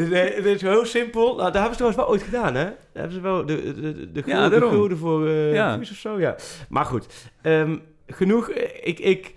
nee, 0.09 0.33
het 0.35 0.45
is 0.45 0.61
heel 0.61 0.85
simpel. 0.85 1.25
Nou, 1.35 1.51
daar 1.51 1.61
hebben 1.61 1.71
ze 1.71 1.75
trouwens 1.77 2.01
wel 2.01 2.09
ooit 2.09 2.21
gedaan, 2.23 2.55
hè? 2.55 2.63
Daar 2.63 2.75
hebben 2.93 3.13
ze 3.13 3.21
wel 3.21 3.45
de, 3.45 3.63
de, 3.63 3.73
de, 3.93 4.11
de, 4.11 4.21
Ja, 4.25 4.31
gulden- 4.31 4.43
de 4.43 4.49
daarom. 4.49 4.71
gulden 4.71 4.97
voor 4.97 5.27
eh 5.27 5.53
Ja. 5.53 5.77
Of 5.79 5.85
zo, 5.85 6.19
ja. 6.19 6.35
Maar 6.69 6.85
goed, 6.85 7.07
ehm, 7.41 7.77
genoeg. 8.07 8.49
Ik, 8.49 8.99
ik, 8.99 9.33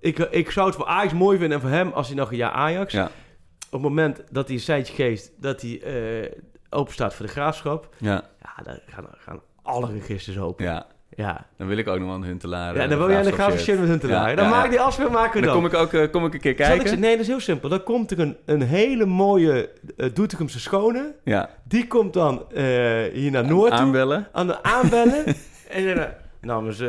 ik, 0.00 0.18
ik 0.18 0.50
zou 0.50 0.66
het 0.66 0.76
voor 0.76 0.86
Ajax 0.86 1.12
mooi 1.12 1.38
vinden 1.38 1.56
en 1.56 1.62
voor 1.62 1.72
hem 1.76 1.92
als 1.92 2.06
hij 2.06 2.16
nog 2.16 2.30
een 2.30 2.36
jaar 2.36 2.50
Ajax. 2.52 2.92
Ja. 2.92 3.04
Op 3.04 3.72
het 3.72 3.80
moment 3.82 4.22
dat 4.30 4.46
hij 4.46 4.54
een 4.56 4.62
seintje 4.62 4.94
geeft, 4.94 5.32
dat 5.40 5.60
hij 5.60 5.80
eh 5.82 6.30
open 6.70 6.92
staat 6.92 7.14
voor 7.14 7.26
de 7.26 7.32
graafschap. 7.32 7.88
Ja, 7.98 8.24
Dan 8.64 8.78
gaan, 8.86 9.06
gaan 9.16 9.40
alle 9.62 9.92
registers 9.92 10.38
open. 10.38 10.64
ja. 10.64 10.86
Ja. 11.16 11.46
Dan 11.56 11.66
wil 11.66 11.76
ik 11.76 11.88
ook 11.88 11.98
nog 11.98 12.14
een 12.14 12.22
Huntelaar. 12.22 12.74
Ja, 12.74 12.82
eh, 12.82 12.88
dan 12.88 12.98
wil 12.98 13.10
jij 13.10 13.24
graafschap 13.24 13.58
shirt. 13.58 13.78
met 13.80 13.88
hun 13.88 13.98
te 13.98 14.06
Ja. 14.08 14.34
Dan 14.34 14.44
ja, 14.44 14.50
maak 14.50 14.64
ja. 14.64 14.70
die 14.70 14.80
afspraak 14.80 15.10
maken 15.10 15.40
we 15.40 15.46
Dan 15.46 15.54
dan. 15.62 15.70
kom 15.70 15.80
ik 15.80 15.86
ook 15.86 15.92
eh, 15.92 16.10
kom 16.10 16.26
ik 16.26 16.34
een 16.34 16.40
keer 16.40 16.50
ik 16.50 16.56
kijken. 16.56 17.00
nee, 17.00 17.10
dat 17.10 17.20
is 17.20 17.26
heel 17.26 17.40
simpel. 17.40 17.68
Dan 17.68 17.82
komt 17.82 18.10
er 18.10 18.20
een, 18.20 18.36
een 18.44 18.62
hele 18.62 19.04
mooie 19.06 19.70
uh, 19.96 20.06
Doetinchemse 20.14 20.60
schone. 20.60 21.14
Ja, 21.24 21.50
Die 21.64 21.86
komt 21.86 22.12
dan 22.12 22.52
eh, 22.52 22.64
hier 23.12 23.30
naar 23.30 23.46
Noord 23.46 23.70
aanbellen. 23.72 24.28
Aan 24.32 24.46
de 24.46 24.62
aanbellen. 24.62 25.24
en 25.70 25.82
zeggen, 25.82 26.14
namens 26.40 26.80
eh, 26.80 26.88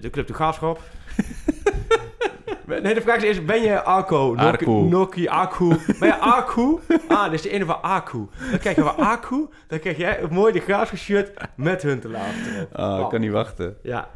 de 0.00 0.08
Club 0.10 0.26
de 0.26 0.34
Graafschap. 0.34 0.80
nee, 2.80 2.94
de 2.94 3.00
vraag 3.00 3.16
is 3.16 3.22
eerst, 3.22 3.46
ben 3.46 3.62
je 3.62 3.82
Arco? 3.82 4.36
Arco. 4.36 4.80
Noki, 4.82 5.26
Aku. 5.28 5.68
Ben 5.98 6.08
je 6.08 6.14
Aku? 6.14 6.78
Ah, 7.08 7.24
dit 7.24 7.32
is 7.32 7.42
de 7.42 7.50
ene 7.50 7.64
van 7.64 7.82
Aku. 7.82 8.26
Dan 8.50 8.58
krijg 8.58 8.76
je 8.76 8.82
van 8.82 8.96
Aku. 8.96 9.48
Dan 9.66 9.78
krijg 9.78 9.96
jij 9.96 10.22
een 10.22 10.32
mooi 10.32 10.52
de 10.52 10.60
Graafschap 10.60 10.98
shirt 10.98 11.32
met 11.56 11.82
hun 11.82 12.00
te 12.00 12.08
laten. 12.08 12.68
Oh, 12.76 13.00
ik 13.02 13.08
kan 13.08 13.20
niet 13.20 13.30
wachten. 13.32 13.76
Ja, 13.82 14.08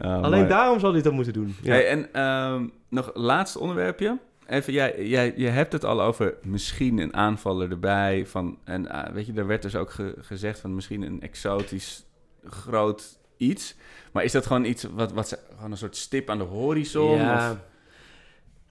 Oh, 0.00 0.04
alleen 0.22 0.30
mooi. 0.38 0.46
daarom 0.48 0.78
zal 0.80 0.92
hij 0.92 1.02
dat 1.02 1.12
moeten 1.12 1.32
doen. 1.32 1.54
Ja. 1.62 1.72
Hey, 1.72 1.88
en 1.88 2.12
ehm, 2.12 2.66
nog 2.88 3.10
laatste 3.14 3.58
onderwerpje. 3.58 4.18
Even, 4.46 4.72
jij, 4.72 5.06
jij, 5.06 5.32
je 5.36 5.48
hebt 5.48 5.72
het 5.72 5.84
al 5.84 6.02
over 6.02 6.34
misschien 6.42 6.98
een 6.98 7.14
aanvaller 7.14 7.70
erbij. 7.70 8.26
Van, 8.26 8.58
en 8.64 8.88
ah, 8.90 9.12
weet 9.12 9.26
je, 9.26 9.32
er 9.32 9.46
werd 9.46 9.62
dus 9.62 9.76
ook 9.76 9.90
ge- 9.90 10.14
gezegd 10.18 10.60
van 10.60 10.74
misschien 10.74 11.02
een 11.02 11.20
exotisch 11.20 12.06
groot 12.44 13.18
iets. 13.36 13.76
Maar 14.12 14.24
is 14.24 14.32
dat 14.32 14.46
gewoon 14.46 14.64
iets 14.64 14.86
wat, 14.94 15.12
wat 15.12 15.28
ze, 15.28 15.38
gewoon 15.56 15.70
een 15.70 15.76
soort 15.76 15.96
stip 15.96 16.30
aan 16.30 16.38
de 16.38 16.44
horizon? 16.44 17.16
Ja. 17.18 17.50
Of 17.50 17.56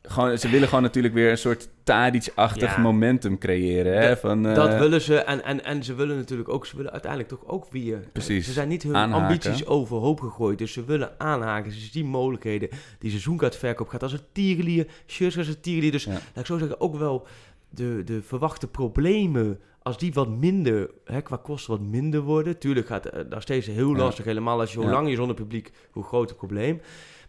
gewoon, 0.04 0.38
ze 0.38 0.50
willen 0.50 0.68
gewoon 0.68 0.84
natuurlijk 0.84 1.14
weer 1.14 1.32
een 1.32 1.38
soort 1.38 1.70
Tadic-achtig 1.84 2.76
Ja. 2.76 2.82
momentum 2.82 3.38
creëren. 3.38 4.02
Hè? 4.02 4.08
Dat- 4.08 4.20
Van, 4.20 4.46
eh, 4.48 4.56
Dat 4.56 4.78
willen 4.80 5.02
ze. 5.02 5.16
En, 5.18 5.44
en, 5.44 5.64
en 5.66 5.84
ze 5.84 5.94
willen 5.94 6.16
natuurlijk 6.18 6.50
ook, 6.50 6.66
ze 6.66 6.76
willen 6.76 6.92
uiteindelijk 6.92 7.32
toch 7.32 7.46
ook 7.48 7.68
weer. 7.72 8.00
Precies. 8.14 8.46
Ze 8.46 8.52
zijn 8.52 8.68
niet 8.68 8.84
hun 8.84 8.96
Aanhaken. 8.96 9.26
ambities 9.26 9.66
overhoop 9.66 10.20
gegooid. 10.20 10.58
Dus 10.58 10.74
ze 10.74 10.86
willen 10.86 11.12
aanhaken. 11.20 11.72
Ze 11.72 11.80
zien 11.80 12.06
mogelijkheden. 12.06 12.70
Die 13.00 13.10
seizoenkaartverkoop 13.10 13.88
gaat 13.88 14.04
als 14.04 14.14
een 14.14 14.20
tierenlier. 14.32 14.88
Shirts 15.08 15.38
als 15.38 15.48
een 15.48 15.60
tierenlier. 15.62 15.92
Dus 15.92 16.04
Ja. 16.04 16.12
laat 16.12 16.22
ik 16.36 16.46
zo 16.46 16.58
zeggen, 16.58 16.80
ook 16.82 16.96
wel 16.96 17.28
de, 17.70 18.02
de 18.06 18.22
verwachte 18.22 18.68
problemen. 18.68 19.60
Als 19.84 19.98
die 19.98 20.14
wat 20.14 20.30
minder, 20.30 20.90
hè, 21.06 21.22
qua 21.22 21.36
kosten 21.44 21.72
wat 21.72 21.82
minder 21.82 22.22
worden. 22.22 22.58
Tuurlijk 22.58 22.88
gaat 22.88 23.04
het 23.04 23.30
nog 23.30 23.42
steeds 23.42 23.68
heel 23.68 23.92
Ja. 23.92 23.98
lastig. 23.98 24.26
Helemaal 24.26 24.60
als 24.60 24.72
je, 24.72 24.78
hoe 24.78 24.86
Ja. 24.88 24.92
langer 24.94 25.10
je 25.10 25.16
zonder 25.16 25.36
publiek, 25.36 25.72
hoe 25.92 26.04
groter 26.04 26.28
het 26.30 26.38
probleem. 26.38 26.82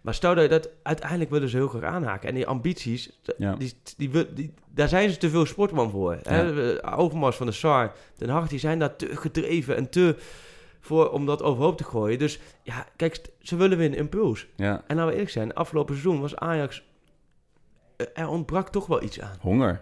Maar 0.03 0.15
stel 0.15 0.35
dat 0.35 0.69
uiteindelijk 0.83 1.31
willen 1.31 1.49
ze 1.49 1.57
heel 1.57 1.69
graag 1.69 1.83
aanhaken. 1.95 2.29
En 2.29 2.35
die 2.35 2.47
ambities, 2.47 3.21
Ja. 3.39 3.55
die, 3.97 4.11
die, 4.35 4.55
daar 4.75 4.89
zijn 4.89 5.11
ze 5.11 5.17
te 5.17 5.31
veel 5.31 5.47
sportman 5.47 5.91
voor. 5.91 6.19
Hè? 6.23 6.73
Eh, 6.81 6.99
Overmars 6.99 7.37
van 7.37 7.47
de 7.47 7.53
Sar, 7.53 7.93
Den 8.17 8.29
Hart, 8.29 8.51
die 8.51 8.59
zijn 8.59 8.79
daar 8.79 8.97
te 8.97 9.17
gedreven 9.17 9.77
en 9.77 9.91
te 9.91 10.17
voor 10.81 11.11
om 11.11 11.27
dat 11.27 11.43
overhoop 11.43 11.77
te 11.77 11.85
gooien. 11.85 12.19
Dus 12.19 12.41
ja, 12.63 12.87
kijk, 12.97 13.21
ze 13.41 13.57
willen 13.57 13.79
weer 13.79 13.87
een 13.87 13.95
impuls. 13.97 14.47
ja, 14.57 14.83
En 14.87 14.97
laten 14.97 15.07
we 15.07 15.13
eerlijk 15.13 15.31
zijn, 15.31 15.55
afgelopen 15.55 15.95
seizoen 15.95 16.21
was 16.21 16.37
Ajax... 16.37 16.83
eh, 17.97 18.07
Er 18.15 18.29
ontbrak 18.29 18.69
toch 18.69 18.87
wel 18.87 19.03
iets 19.03 19.21
aan. 19.21 19.37
honger. 19.41 19.81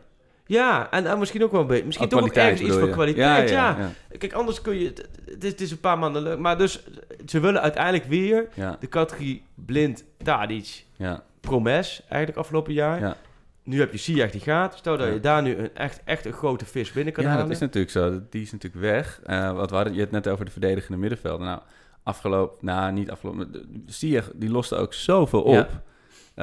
Ja, 0.50 0.90
en, 0.90 1.06
en 1.06 1.18
misschien 1.18 1.44
ook 1.44 1.52
wel 1.52 1.60
een 1.60 1.66
beetje. 1.66 1.84
Misschien 1.84 2.06
Oh, 2.06 2.12
toch 2.12 2.22
ook 2.28 2.34
ergens 2.34 2.60
iets 2.60 2.76
van 2.76 2.90
kwaliteit. 2.90 3.50
Ja, 3.50 3.76
ja, 3.78 3.90
Kijk, 4.18 4.32
anders 4.32 4.60
kun 4.62 4.78
je... 4.78 4.86
Het, 4.86 5.08
het 5.24 5.44
is, 5.44 5.50
het 5.50 5.60
is 5.60 5.70
een 5.70 5.80
paar 5.80 5.98
maanden 5.98 6.22
leuk. 6.22 6.38
Maar 6.38 6.58
dus, 6.58 6.80
ze 7.26 7.40
willen 7.40 7.60
uiteindelijk 7.62 8.04
weer 8.04 8.48
ja, 8.54 8.76
de 8.80 8.88
categorie 8.88 9.42
blind 9.54 10.04
Tadic 10.22 10.84
ja, 10.96 11.22
promes 11.40 12.02
eigenlijk 12.08 12.38
afgelopen 12.40 12.72
jaar. 12.72 13.00
ja. 13.00 13.16
Nu 13.62 13.78
heb 13.78 13.92
je 13.92 13.98
Ziyech 13.98 14.30
die 14.30 14.40
gaat. 14.40 14.74
Stel 14.78 14.96
dat 14.96 15.06
Ja. 15.06 15.12
je 15.12 15.20
daar 15.20 15.42
nu 15.42 15.56
een 15.56 15.74
echt, 15.74 16.00
echt 16.04 16.24
een 16.26 16.32
grote 16.32 16.64
vis 16.64 16.92
binnen 16.92 17.12
kan 17.12 17.24
ja, 17.24 17.30
halen. 17.30 17.44
dat 17.46 17.54
is 17.54 17.60
natuurlijk 17.60 17.92
zo. 17.92 18.20
Die 18.30 18.42
is 18.42 18.52
natuurlijk 18.52 18.82
weg. 18.82 19.20
Eh 19.24 19.52
wat 19.52 19.70
we 19.70 19.76
hadden, 19.76 19.94
je 19.94 20.00
het 20.00 20.10
net 20.10 20.28
over 20.28 20.44
de 20.44 20.50
verdedigende 20.50 20.98
middenvelden. 20.98 21.46
Nou, 21.46 21.60
afgelopen, 22.02 22.56
nou 22.66 22.92
niet 22.92 23.10
afgelopen, 23.10 23.50
Ziyech 23.86 24.30
die 24.34 24.50
loste 24.50 24.76
ook 24.76 24.94
zoveel 24.94 25.42
op. 25.42 25.68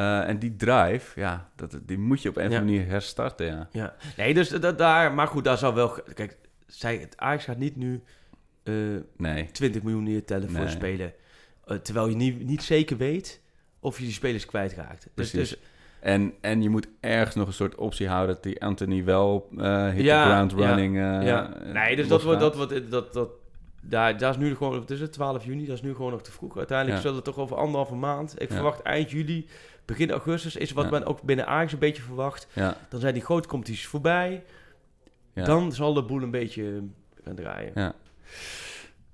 Ja. 0.02 0.22
Eh, 0.24 0.30
en 0.30 0.39
die 0.39 0.56
drive, 0.56 1.20
ja, 1.20 1.50
dat, 1.56 1.80
die 1.86 1.98
moet 2.00 2.22
je 2.22 2.30
op 2.30 2.38
een 2.38 2.52
Ja. 2.52 2.60
manier 2.60 2.86
herstarten, 2.88 3.45
ja. 3.45 3.68
Ja. 3.72 3.95
Nee, 4.18 4.34
dus 4.34 4.50
dat, 4.50 4.78
daar... 4.78 5.14
Maar 5.14 5.28
goed, 5.28 5.43
daar 5.43 5.58
zal 5.58 5.74
wel... 5.74 5.89
Kijk, 6.14 6.38
zij, 6.68 6.98
het 6.98 7.18
Ajax 7.18 7.43
gaat 7.43 7.58
niet 7.58 7.76
nu 7.76 8.02
eh, 8.64 8.74
Nee, 9.18 9.52
20 9.52 9.82
miljoen 9.84 10.04
neertellen 10.04 10.50
voor 10.50 10.60
Nee. 10.60 10.70
spelen. 10.70 11.14
eh, 11.66 11.78
terwijl 11.78 12.08
je 12.08 12.16
niet, 12.16 12.43
niet 12.45 12.64
zeker 12.64 12.98
weet 12.98 13.41
of 13.80 13.98
je 13.98 14.04
die 14.04 14.14
spelers 14.14 14.45
kwijtraakt. 14.45 15.02
Dus, 15.04 15.12
Precies. 15.32 15.50
dus 15.50 15.60
en, 16.00 16.34
en 16.41 16.62
je 16.62 16.70
moet 16.70 16.88
ergens 17.00 17.36
nog 17.36 17.48
een 17.48 17.54
soort 17.54 17.76
optie 17.76 18.08
houden 18.08 18.36
dat 18.36 18.43
die 18.43 18.62
Anthony 18.64 19.04
wel 19.04 19.48
hit 19.93 20.04
Ja, 20.04 20.24
the 20.24 20.30
ground 20.30 20.52
ja, 20.52 20.58
running 20.58 20.95
eh, 20.95 21.28
ja. 21.28 21.54
Nee, 21.74 21.95
dus 21.95 22.08
dat 22.08 22.24
wordt... 22.24 22.39
Dat, 22.39 22.56
wordt 22.56 22.91
dat, 22.91 23.14
dat, 23.14 23.30
daar, 23.82 24.18
daar 24.18 24.30
is 24.30 24.38
nu 24.38 24.56
gewoon... 24.56 24.80
Wat 24.80 24.89
is 24.89 25.00
het? 25.00 25.14
12 25.14 25.45
juni? 25.45 25.66
Dat 25.66 25.76
is 25.76 25.82
nu 25.82 25.95
gewoon 25.95 26.12
nog 26.12 26.22
te 26.22 26.32
vroeg. 26.32 26.58
Uiteindelijk 26.58 26.95
Ja. 26.98 27.02
zullen 27.02 27.16
het 27.16 27.26
toch 27.26 27.38
over 27.38 27.58
anderhalve 27.58 27.95
maand. 27.95 28.41
Ik 28.41 28.50
Ja. 28.50 28.56
verwacht 28.56 28.82
eind 28.82 29.12
juli, 29.12 29.48
begin 29.88 30.12
augustus... 30.12 30.56
is 30.56 30.72
wat 30.72 30.84
Ja. 30.86 30.92
men 30.92 31.06
ook 31.06 31.22
binnen 31.22 31.48
Ajax 31.48 31.74
een 31.74 31.80
beetje 31.80 32.02
verwacht. 32.02 32.48
Ja, 32.54 32.78
Dan 32.90 33.00
zijn 33.00 33.14
die 33.14 33.24
grote 33.24 33.48
competities 33.48 33.88
voorbij. 33.88 34.44
ja. 35.34 35.44
Dan 35.44 35.72
zal 35.72 35.94
de 35.94 36.04
boel 36.04 36.22
een 36.22 36.32
beetje 36.32 36.84
gaan 37.24 37.36
draaien. 37.36 37.72
Ja. 37.76 37.94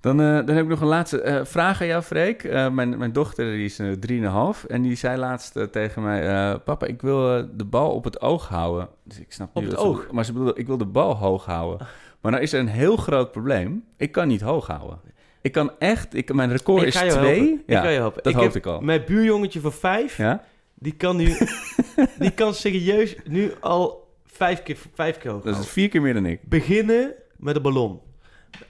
Dan, 0.00 0.20
eh, 0.20 0.26
dan 0.26 0.48
heb 0.56 0.64
ik 0.64 0.68
nog 0.70 0.80
een 0.80 0.86
laatste 0.86 1.20
eh, 1.20 1.44
vraag 1.44 1.80
aan 1.80 1.86
jou, 1.86 2.02
Freek. 2.02 2.44
Eh, 2.44 2.70
mijn, 2.70 2.98
mijn 2.98 3.12
dochter 3.12 3.44
die 3.52 3.64
is 3.64 3.80
uh, 3.80 3.92
drieënhalf 3.92 4.64
en 4.64 4.82
die 4.82 4.96
zei 4.96 5.18
laatst 5.18 5.72
tegen 5.72 6.02
mij... 6.02 6.58
papa, 6.58 6.86
ik 6.86 7.02
wil 7.02 7.46
de 7.56 7.64
bal 7.64 7.90
op 7.90 8.04
het 8.04 8.20
oog 8.20 8.48
houden. 8.48 8.88
Dus 9.02 9.20
ik 9.20 9.32
snap 9.32 9.50
Op 9.52 9.62
het 9.62 9.72
ze 9.72 9.78
oog? 9.78 10.10
Maar 10.10 10.24
ze 10.24 10.32
bedoelde, 10.32 10.54
ik 10.60 10.66
wil 10.66 10.78
de 10.78 10.86
bal 10.86 11.16
hoog 11.16 11.44
houden. 11.44 11.86
Maar 12.20 12.32
nou 12.32 12.44
is 12.44 12.52
er 12.52 12.60
een 12.60 12.68
heel 12.68 12.96
groot 12.96 13.32
probleem. 13.32 13.84
Ik 13.96 14.12
kan 14.12 14.28
niet 14.28 14.40
hoog 14.40 14.66
houden. 14.66 15.00
Ik 15.42 15.52
kan 15.52 15.70
echt... 15.78 16.14
Ik, 16.14 16.34
mijn 16.34 16.50
record 16.50 16.82
Ik 16.82 16.88
is 16.88 16.96
ga 16.96 17.04
je 17.04 17.10
twee. 17.10 17.38
helpen. 17.38 17.62
Ja, 17.66 17.78
ik 17.78 17.84
ga 17.84 17.90
je 17.90 17.98
helpen. 17.98 18.22
dat 18.22 18.32
ik 18.34 18.40
heb 18.40 18.54
ik 18.54 18.66
al. 18.66 18.80
Mijn 18.80 19.02
buurjongetje 19.06 19.60
van 19.60 19.72
vijf, 19.72 20.16
Ja? 20.16 20.44
Die 20.84 20.92
kan 20.96 21.16
nu... 21.16 21.36
die 22.18 22.30
kan 22.30 22.54
serieus 22.54 23.14
nu 23.24 23.52
al 23.60 24.08
vijf 24.26 24.62
keer, 24.62 24.76
vijf 24.94 25.18
keer 25.18 25.30
hoog 25.30 25.42
Dat 25.42 25.58
is 25.58 25.68
vier 25.68 25.88
keer 25.88 26.02
meer 26.02 26.14
dan 26.14 26.26
ik. 26.26 26.40
Beginnen 26.42 27.14
met 27.36 27.56
een 27.56 27.62
ballon. 27.62 28.00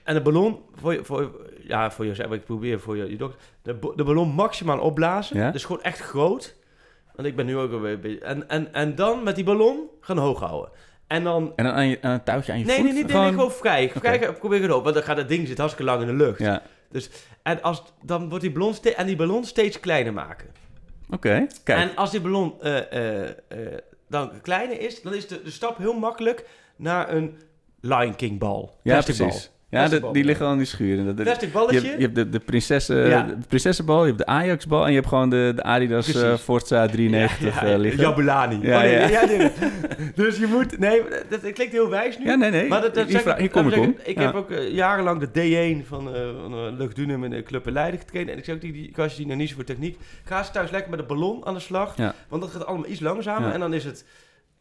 En 0.03 0.15
de 0.15 0.23
ballon, 0.23 0.59
voor, 0.75 0.93
je- 0.93 1.05
voor, 1.05 1.31
ja, 1.67 1.91
voor 1.91 2.07
jezelf, 2.07 2.33
ik 2.33 2.45
probeer 2.45 2.81
voor 2.81 2.97
je, 2.97 3.11
je 3.11 3.17
dochter... 3.17 3.41
De, 3.63 3.93
de 3.97 4.05
ballon 4.05 4.29
maximaal 4.29 4.79
opblazen. 4.79 5.37
Ja? 5.39 5.51
Dus 5.51 5.65
gewoon 5.65 5.83
echt 5.83 5.99
groot. 6.01 6.57
Want 7.15 7.29
ik 7.29 7.37
ben 7.37 7.47
nu 7.47 7.57
ook 7.57 7.73
alweer... 7.73 7.93
een 7.93 8.01
beetje- 8.01 8.21
En, 8.25 8.49
en, 8.49 8.73
en 8.75 8.95
dan 8.95 9.23
met 9.23 9.35
die 9.35 9.45
ballon 9.45 9.89
gaan 10.01 10.19
hoog 10.19 10.41
houden. 10.41 10.71
En 11.07 11.25
dan... 11.25 11.53
En 11.57 11.65
dan 11.65 11.73
aan, 11.75 11.89
je, 11.89 11.99
aan 12.01 12.13
een 12.13 12.23
touwtje 12.25 12.53
aan 12.53 12.59
je 12.59 12.65
Nee, 12.65 12.75
voet? 12.77 12.85
nee, 12.85 13.05
nee, 13.05 13.17
nee, 13.17 13.29
gewoon 13.33 13.53
vrij. 13.53 13.85
Oké. 13.89 13.99
Vrij, 13.99 14.33
probeer 14.33 14.63
het 14.63 14.73
op. 14.73 14.83
Want 14.83 14.95
dan 14.95 15.05
gaat 15.05 15.17
het 15.17 15.29
ding 15.29 15.49
zit 15.49 15.59
hartstikke 15.59 15.91
lang 15.91 16.03
in 16.03 16.07
de 16.19 16.25
lucht. 16.25 16.39
Ja, 16.39 16.63
En 17.43 17.63
als, 17.63 17.83
dan 18.03 18.29
wordt 18.29 18.45
die 18.45 18.53
ballon, 18.53 18.75
ste- 18.75 18.91
en 18.95 19.07
die 19.07 19.17
ballon 19.17 19.45
steeds 19.45 19.81
kleiner 19.81 20.13
maken. 20.13 20.47
Oké. 21.11 21.47
Kijk. 21.65 21.79
En 21.91 21.97
als 21.97 22.11
die 22.11 22.21
ballon 22.21 22.61
eh, 22.61 22.93
eh, 22.93 23.29
eh, 23.49 23.79
dan 24.09 24.41
kleiner 24.41 24.81
is, 24.81 25.03
dan 25.03 25.15
is 25.15 25.29
de, 25.29 25.43
de 25.43 25.51
stap 25.51 25.79
heel 25.79 25.99
makkelijk 25.99 26.49
naar 26.77 27.15
een 27.15 27.39
Lion 27.81 28.17
King 28.17 28.39
bal. 28.39 28.79
ja, 28.83 29.03
bal. 29.19 29.33
Ja, 29.75 29.89
de- 29.89 30.09
die 30.13 30.25
liggen 30.25 30.47
al 30.47 30.53
in 30.53 30.59
die 30.59 30.67
schuren. 30.67 31.05
Dat- 31.07 31.15
Plastic 31.15 31.41
Je 31.49 31.55
balletje. 31.55 31.81
hebt, 31.81 31.95
je 31.97 32.03
hebt 32.03 32.15
de, 32.15 32.29
de, 32.29 32.39
prinsessen, 32.41 33.09
Ja. 33.09 33.23
de 33.23 33.37
prinsessenbal, 33.49 34.01
je 34.01 34.07
hebt 34.07 34.19
de 34.19 34.27
Ajax-bal 34.27 34.83
en 34.85 34.89
je 34.89 34.95
hebt 34.97 35.09
gewoon 35.09 35.31
de, 35.31 35.53
de 35.57 35.63
Adidas 35.63 36.15
eh, 36.15 36.35
Forza 36.37 36.87
93 36.87 37.61
ja, 37.61 37.67
eh, 37.67 37.79
liggen. 37.79 38.01
Jabulani. 38.03 38.59
Ja, 38.63 38.77
Oh, 38.77 38.83
nee, 38.83 39.11
ja. 39.11 39.25
nee, 39.25 39.51
dus 40.15 40.39
je 40.39 40.47
moet... 40.47 40.79
Nee, 40.79 41.03
dat, 41.29 41.43
dat 41.43 41.53
klinkt 41.53 41.73
heel 41.73 41.89
wijs 41.91 42.19
nu. 42.19 42.25
Ja, 42.25 42.35
nee, 42.35 42.51
nee. 42.51 42.69
Maar 42.69 42.81
dat, 42.81 42.95
dat 42.95 43.09
Hier 43.09 43.21
zeg 43.21 43.51
kom 43.51 43.69
ik 43.69 43.77
om. 43.79 43.97
Ik 44.05 44.19
heb 44.19 44.35
ook 44.35 44.51
eh, 44.51 44.71
jarenlang 44.75 45.29
de 45.29 45.29
D1 45.83 45.87
van, 45.89 46.09
van 46.43 46.77
Lucht 46.77 46.97
Dunum 46.97 47.25
in 47.25 47.31
de 47.31 47.43
Club 47.43 47.67
in 47.67 47.73
Leiden 47.73 48.01
getraind. 48.01 48.29
En 48.31 48.39
ik 48.39 48.45
zeg 48.45 48.55
ook 48.55 48.61
tegen 48.61 48.77
die 48.77 48.91
gastjes 48.95 49.17
die 49.17 49.27
nog 49.27 49.37
niet 49.37 49.49
zo 49.49 49.55
voor 49.55 49.65
techniek... 49.65 49.99
Ga 50.25 50.39
eens 50.39 50.51
thuis 50.53 50.71
lekker 50.71 50.91
met 50.91 51.01
een 51.01 51.07
ballon 51.07 51.47
aan 51.47 51.55
de 51.55 51.61
slag. 51.61 51.95
Want 52.29 52.43
dat 52.43 52.51
gaat 52.51 52.67
allemaal 52.67 52.89
iets 52.89 53.01
langzamer. 53.01 53.53
En 53.53 53.61
dan 53.61 53.75
is 53.75 53.85
het... 53.85 54.05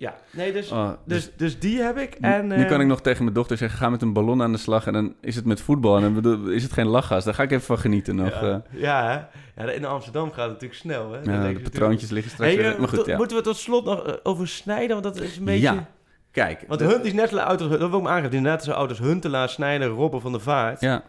Ja, 0.04 0.16
nee, 0.32 0.52
dus, 0.54 0.72
Oh, 0.72 0.90
dus 1.06 1.24
dus, 1.26 1.32
dus 1.38 1.60
die 1.60 1.82
heb 1.82 1.98
ik. 1.98 2.20
nu- 2.20 2.30
En, 2.30 2.48
nu 2.48 2.56
eh, 2.64 2.68
kan 2.68 2.82
ik 2.82 2.88
nog 2.88 3.02
tegen 3.02 3.24
mijn 3.24 3.36
dochter 3.36 3.58
zeggen, 3.58 3.78
ga 3.80 3.90
met 3.90 4.02
een 4.02 4.14
ballon 4.14 4.42
aan 4.42 4.52
de 4.52 4.58
slag 4.58 4.88
en 4.88 4.94
dan 4.94 5.14
is 5.22 5.36
het 5.36 5.46
met 5.46 5.62
voetbal 5.62 5.98
en 5.98 6.22
dan 6.22 6.52
is 6.52 6.64
het 6.64 6.74
geen 6.74 6.88
lachgas. 6.88 7.24
Daar 7.24 7.34
ga 7.34 7.44
ik 7.44 7.52
even 7.52 7.66
van 7.66 7.78
genieten 7.80 8.16
nog. 8.16 8.30
Ja, 8.30 8.42
eh. 8.42 8.80
ja, 8.82 9.30
ja, 9.56 9.64
in 9.72 9.86
Amsterdam 9.86 10.28
gaat 10.32 10.38
het 10.44 10.48
natuurlijk 10.52 10.80
snel. 10.80 11.12
Hè? 11.12 11.22
Dan 11.22 11.34
Ja, 11.34 11.54
de 11.54 11.60
patroontjes 11.60 12.10
liggen 12.10 12.32
straks 12.32 12.54
Hey, 12.54 12.62
weer. 12.64 12.74
eh, 12.74 12.80
Maar 12.80 12.88
goed, 12.88 13.06
ja. 13.06 13.18
Moeten 13.18 13.38
we 13.38 13.44
tot 13.44 13.58
slot 13.58 13.86
nog 13.86 14.04
eh, 14.08 14.14
over 14.24 14.48
snijden? 14.48 15.02
Want 15.02 15.16
dat 15.16 15.24
is 15.24 15.38
een 15.38 15.46
beetje... 15.46 15.62
Ja, 15.62 15.88
kijk. 16.32 16.64
Want 16.68 16.80
de- 16.80 16.86
Hunt 16.86 17.06
is 17.06 17.14
net 17.14 17.30
zo 17.30 17.38
oud 17.38 17.62
als... 17.62 17.70
Dat 17.70 17.90
wil 17.90 17.98
ik 17.98 18.04
me 18.04 18.10
aangeven. 18.10 18.42
Net 18.42 18.64
zo 18.64 18.72
oud 18.72 18.90
als 18.90 19.00
Huntelaar, 19.00 19.50
Snijder, 19.50 19.88
Robben 19.88 20.22
van 20.22 20.32
der 20.32 20.42
Vaart. 20.42 20.82
Ja. 20.82 21.04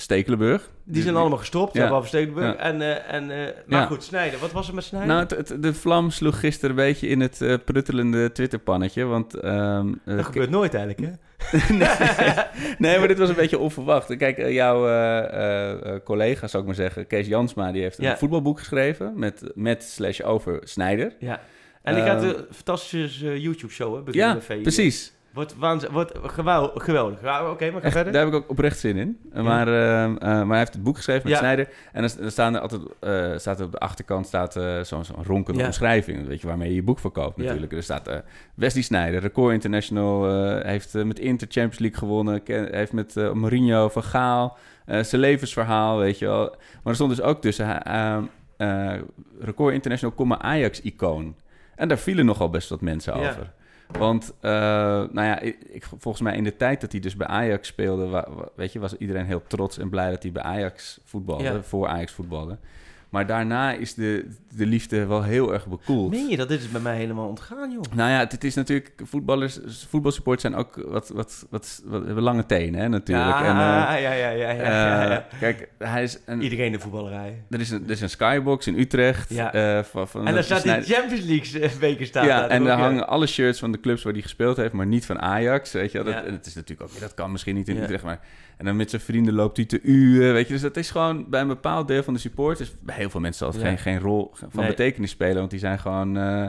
Stekelenburg. 0.00 0.70
Die 0.84 1.02
zijn 1.02 1.16
allemaal 1.16 1.38
gestopt, 1.38 1.74
Ja. 1.74 1.84
behalve 1.86 2.08
Stekelenburg. 2.08 2.46
Ja. 2.52 2.56
En, 2.58 2.82
eh, 2.82 3.14
en, 3.14 3.30
eh, 3.30 3.54
maar 3.66 3.80
Ja. 3.80 3.86
goed, 3.86 4.02
Snijder. 4.04 4.38
Wat 4.38 4.52
was 4.52 4.68
er 4.68 4.74
met 4.74 4.84
Snijder? 4.84 5.08
Nou, 5.08 5.20
het, 5.20 5.30
het- 5.48 5.62
de 5.62 5.74
vlam 5.74 6.10
sloeg 6.10 6.40
gisteren 6.40 6.70
een 6.70 6.76
beetje 6.84 7.08
in 7.08 7.20
het 7.20 7.40
eh, 7.40 7.54
pruttelende 7.64 8.32
Twitterpannetje. 8.32 9.04
Want, 9.04 9.34
ehm, 9.34 9.88
eh, 10.04 10.16
dat 10.16 10.24
gebeurt 10.24 10.50
nooit 10.50 10.74
eigenlijk, 10.74 11.06
hè? 11.10 11.16
nee, 12.78 12.98
maar 12.98 13.08
dit 13.08 13.18
was 13.18 13.28
een 13.28 13.34
beetje 13.34 13.58
onverwacht. 13.58 14.16
Kijk, 14.16 14.48
jouw 14.48 14.80
collega, 16.04 16.46
zou 16.46 16.62
ik 16.62 16.68
maar 16.68 16.76
zeggen, 16.78 17.06
Kees 17.06 17.26
Jansma, 17.26 17.72
die 17.72 17.82
heeft 17.82 17.98
een 17.98 18.16
voetbalboek 18.18 18.58
geschreven 18.58 19.12
met, 19.16 19.42
met 19.54 19.82
slash 19.84 20.20
over 20.20 20.60
Snijder. 20.64 21.12
Ja. 21.18 21.40
En 21.82 21.94
die 21.94 22.02
gaat 22.02 22.22
Ehm, 22.22 22.28
een 22.28 22.44
fantastische 22.50 23.40
YouTube-show, 23.40 23.94
hè? 24.06 24.12
Ja, 24.12 24.38
precies. 24.62 25.12
Wordt, 25.90 26.12
geweldig. 26.74 27.22
Ja, 27.22 27.50
Oké, 27.50 27.70
maar 27.70 27.80
ga 27.80 27.90
verder. 27.90 28.12
daar 28.12 28.24
heb 28.24 28.34
ik 28.34 28.38
ook 28.38 28.50
oprecht 28.50 28.78
zin 28.78 28.96
in. 28.96 29.18
Maar, 29.34 29.68
ehm, 29.68 30.16
eh, 30.16 30.28
maar 30.28 30.48
hij 30.48 30.58
heeft 30.58 30.72
het 30.72 30.82
boek 30.82 30.96
geschreven 30.96 31.22
met 31.22 31.32
Ja. 31.32 31.38
Snijder. 31.38 31.68
En 31.92 32.02
dan, 32.02 32.10
dan 32.20 32.30
staan 32.30 32.54
er 32.54 32.60
altijd, 32.60 32.82
eh, 33.00 33.32
staat 33.36 33.58
er 33.58 33.64
op 33.64 33.72
de 33.72 33.78
achterkant 33.78 34.26
staat, 34.26 34.56
eh, 34.56 34.80
zo'n 34.80 35.04
zo'n 35.04 35.24
ronkende 35.24 35.64
omschrijving. 35.64 36.26
Weet 36.26 36.40
je, 36.40 36.46
waarmee 36.46 36.68
je 36.68 36.74
je 36.74 36.82
boek 36.82 36.98
verkoopt 36.98 37.36
natuurlijk. 37.36 37.72
Er 37.72 37.82
staat 37.82 38.10
Wesley 38.54 38.82
Snijder, 38.82 39.20
record 39.20 39.52
international. 39.52 40.06
heeft 40.62 40.94
met 40.94 41.18
Inter 41.18 41.46
Champions 41.50 41.78
League 41.78 41.98
gewonnen. 41.98 42.40
heeft 42.70 42.92
met 42.92 43.14
Mourinho, 43.34 43.88
Van 43.88 44.02
Gaal. 44.02 44.56
zijn 44.86 45.20
levensverhaal, 45.20 45.98
weet 45.98 46.18
je 46.18 46.26
wel. 46.26 46.40
Maar 46.48 46.56
er 46.84 46.94
stond 46.94 47.10
dus 47.10 47.20
ook 47.22 47.40
tussen... 47.40 47.82
eh, 48.58 48.92
eh, 48.92 49.00
record 49.40 49.74
international, 49.74 50.38
Ajax-icoon. 50.40 51.34
En 51.76 51.88
daar 51.88 51.98
vielen 51.98 52.26
nogal 52.26 52.50
best 52.50 52.68
wat 52.68 52.80
mensen 52.80 53.14
over. 53.14 53.52
Want, 53.98 54.32
eh, 54.40 54.50
nou 54.50 55.22
ja, 55.22 55.38
ik, 55.38 55.56
ik- 55.68 55.84
volgens 55.98 56.20
mij 56.22 56.36
in 56.36 56.44
de 56.44 56.56
tijd 56.56 56.80
dat 56.80 56.92
hij 56.92 57.00
dus 57.00 57.16
bij 57.16 57.26
Ajax 57.26 57.68
speelde, 57.68 58.06
wa- 58.08 58.26
wa- 58.30 58.48
weet 58.54 58.72
je, 58.72 58.78
was 58.78 58.96
iedereen 58.96 59.24
heel 59.26 59.42
trots 59.46 59.78
en 59.78 59.88
blij 59.88 60.10
dat 60.10 60.22
hij 60.22 60.32
bij 60.32 60.42
Ajax 60.42 61.00
voetbalde, 61.04 61.44
Ja. 61.44 61.62
voor 61.62 61.88
Ajax 61.88 62.12
voetbalde. 62.12 62.56
Maar 63.08 63.26
daarna 63.26 63.72
is 63.72 63.94
de, 63.94 64.26
de 64.56 64.66
liefde 64.66 65.06
wel 65.06 65.22
heel 65.22 65.52
erg 65.52 65.66
bekoeld. 65.66 66.10
Meen 66.10 66.28
je 66.28 66.36
dat? 66.36 66.48
Dit 66.48 66.60
is 66.60 66.70
bij 66.70 66.80
mij 66.80 66.96
helemaal 66.96 67.28
ontgaan, 67.28 67.70
joh. 67.72 67.82
Nou 67.94 68.10
ja, 68.10 68.18
het, 68.18 68.44
is 68.44 68.54
natuurlijk, 68.54 68.92
voetballers, 69.04 69.58
voetbalsupporters 69.88 70.42
zijn 70.42 70.54
ook 70.54 70.84
wat, 70.86 71.08
wat, 71.08 71.46
wat, 71.50 71.82
wat 71.84 72.04
hebben 72.06 72.22
lange 72.22 72.46
tenen, 72.46 72.80
hè, 72.80 72.88
natuurlijk. 72.88 73.28
Ja, 73.38 73.44
en, 73.44 73.50
eh, 73.50 74.02
ja, 74.02 74.12
ja, 74.12 74.12
ja, 74.12 74.30
ja, 74.30 74.50
ja, 74.50 74.62
ja. 74.62 75.10
eh, 75.32 75.38
Kijk, 75.40 75.68
hij 75.78 76.02
is 76.02 76.18
een, 76.26 76.42
Iedereen 76.42 76.72
de 76.72 76.78
voetballerij. 76.78 77.42
er, 77.50 77.60
is 77.60 77.70
een, 77.70 77.84
er 77.84 77.90
is 77.90 78.00
een 78.00 78.10
skybox 78.10 78.66
in 78.66 78.78
Utrecht. 78.78 79.34
Ja. 79.34 79.52
eh, 79.52 79.84
van, 79.84 80.08
van 80.08 80.26
En 80.26 80.34
daar 80.34 80.44
staat 80.44 80.62
die 80.62 80.82
Champions 80.94 81.24
League 81.24 81.60
eh, 81.60 81.70
weken 81.70 82.06
staan. 82.06 82.26
ja, 82.26 82.48
en 82.48 82.64
daar 82.64 82.78
hangen 82.78 83.08
alle 83.08 83.26
shirts 83.26 83.58
van 83.58 83.72
de 83.72 83.80
clubs 83.80 84.02
waar 84.02 84.12
hij 84.12 84.22
gespeeld 84.22 84.56
heeft, 84.56 84.72
maar 84.72 84.86
niet 84.86 85.06
van 85.06 85.20
Ajax. 85.20 85.72
Weet 85.72 85.92
je, 85.92 86.02
dat, 86.02 86.14
het 86.24 86.46
is 86.46 86.54
natuurlijk 86.54 86.90
ook, 86.90 87.00
dat 87.00 87.14
kan 87.14 87.32
misschien 87.32 87.54
niet 87.54 87.68
in. 87.68 87.82
Utrecht, 87.82 88.04
maar. 88.04 88.20
En 88.58 88.64
dan 88.64 88.76
met 88.76 88.90
zijn 88.90 89.02
vrienden 89.02 89.34
loopt 89.34 89.56
hij 89.56 89.66
te 89.66 89.80
uwen, 89.82 90.32
weet 90.32 90.46
je. 90.46 90.52
Dus 90.52 90.62
dat 90.62 90.76
is 90.76 90.90
gewoon 90.90 91.28
bij 91.30 91.40
een 91.40 91.46
bepaald 91.48 91.88
deel 91.88 92.02
van 92.02 92.14
de 92.14 92.20
supporters. 92.20 92.72
Bij 92.80 92.96
heel 92.96 93.10
veel 93.10 93.20
mensen 93.20 93.38
zal 93.46 93.52
het 93.54 93.62
Ja. 93.62 93.68
geen, 93.68 93.78
geen 93.78 93.98
rol 94.00 94.30
van 94.32 94.48
Nee. 94.52 94.66
betekenis 94.68 95.10
spelen, 95.10 95.36
want 95.36 95.50
die 95.50 95.60
zijn 95.60 95.78
gewoon. 95.78 96.16
eh, 96.16 96.46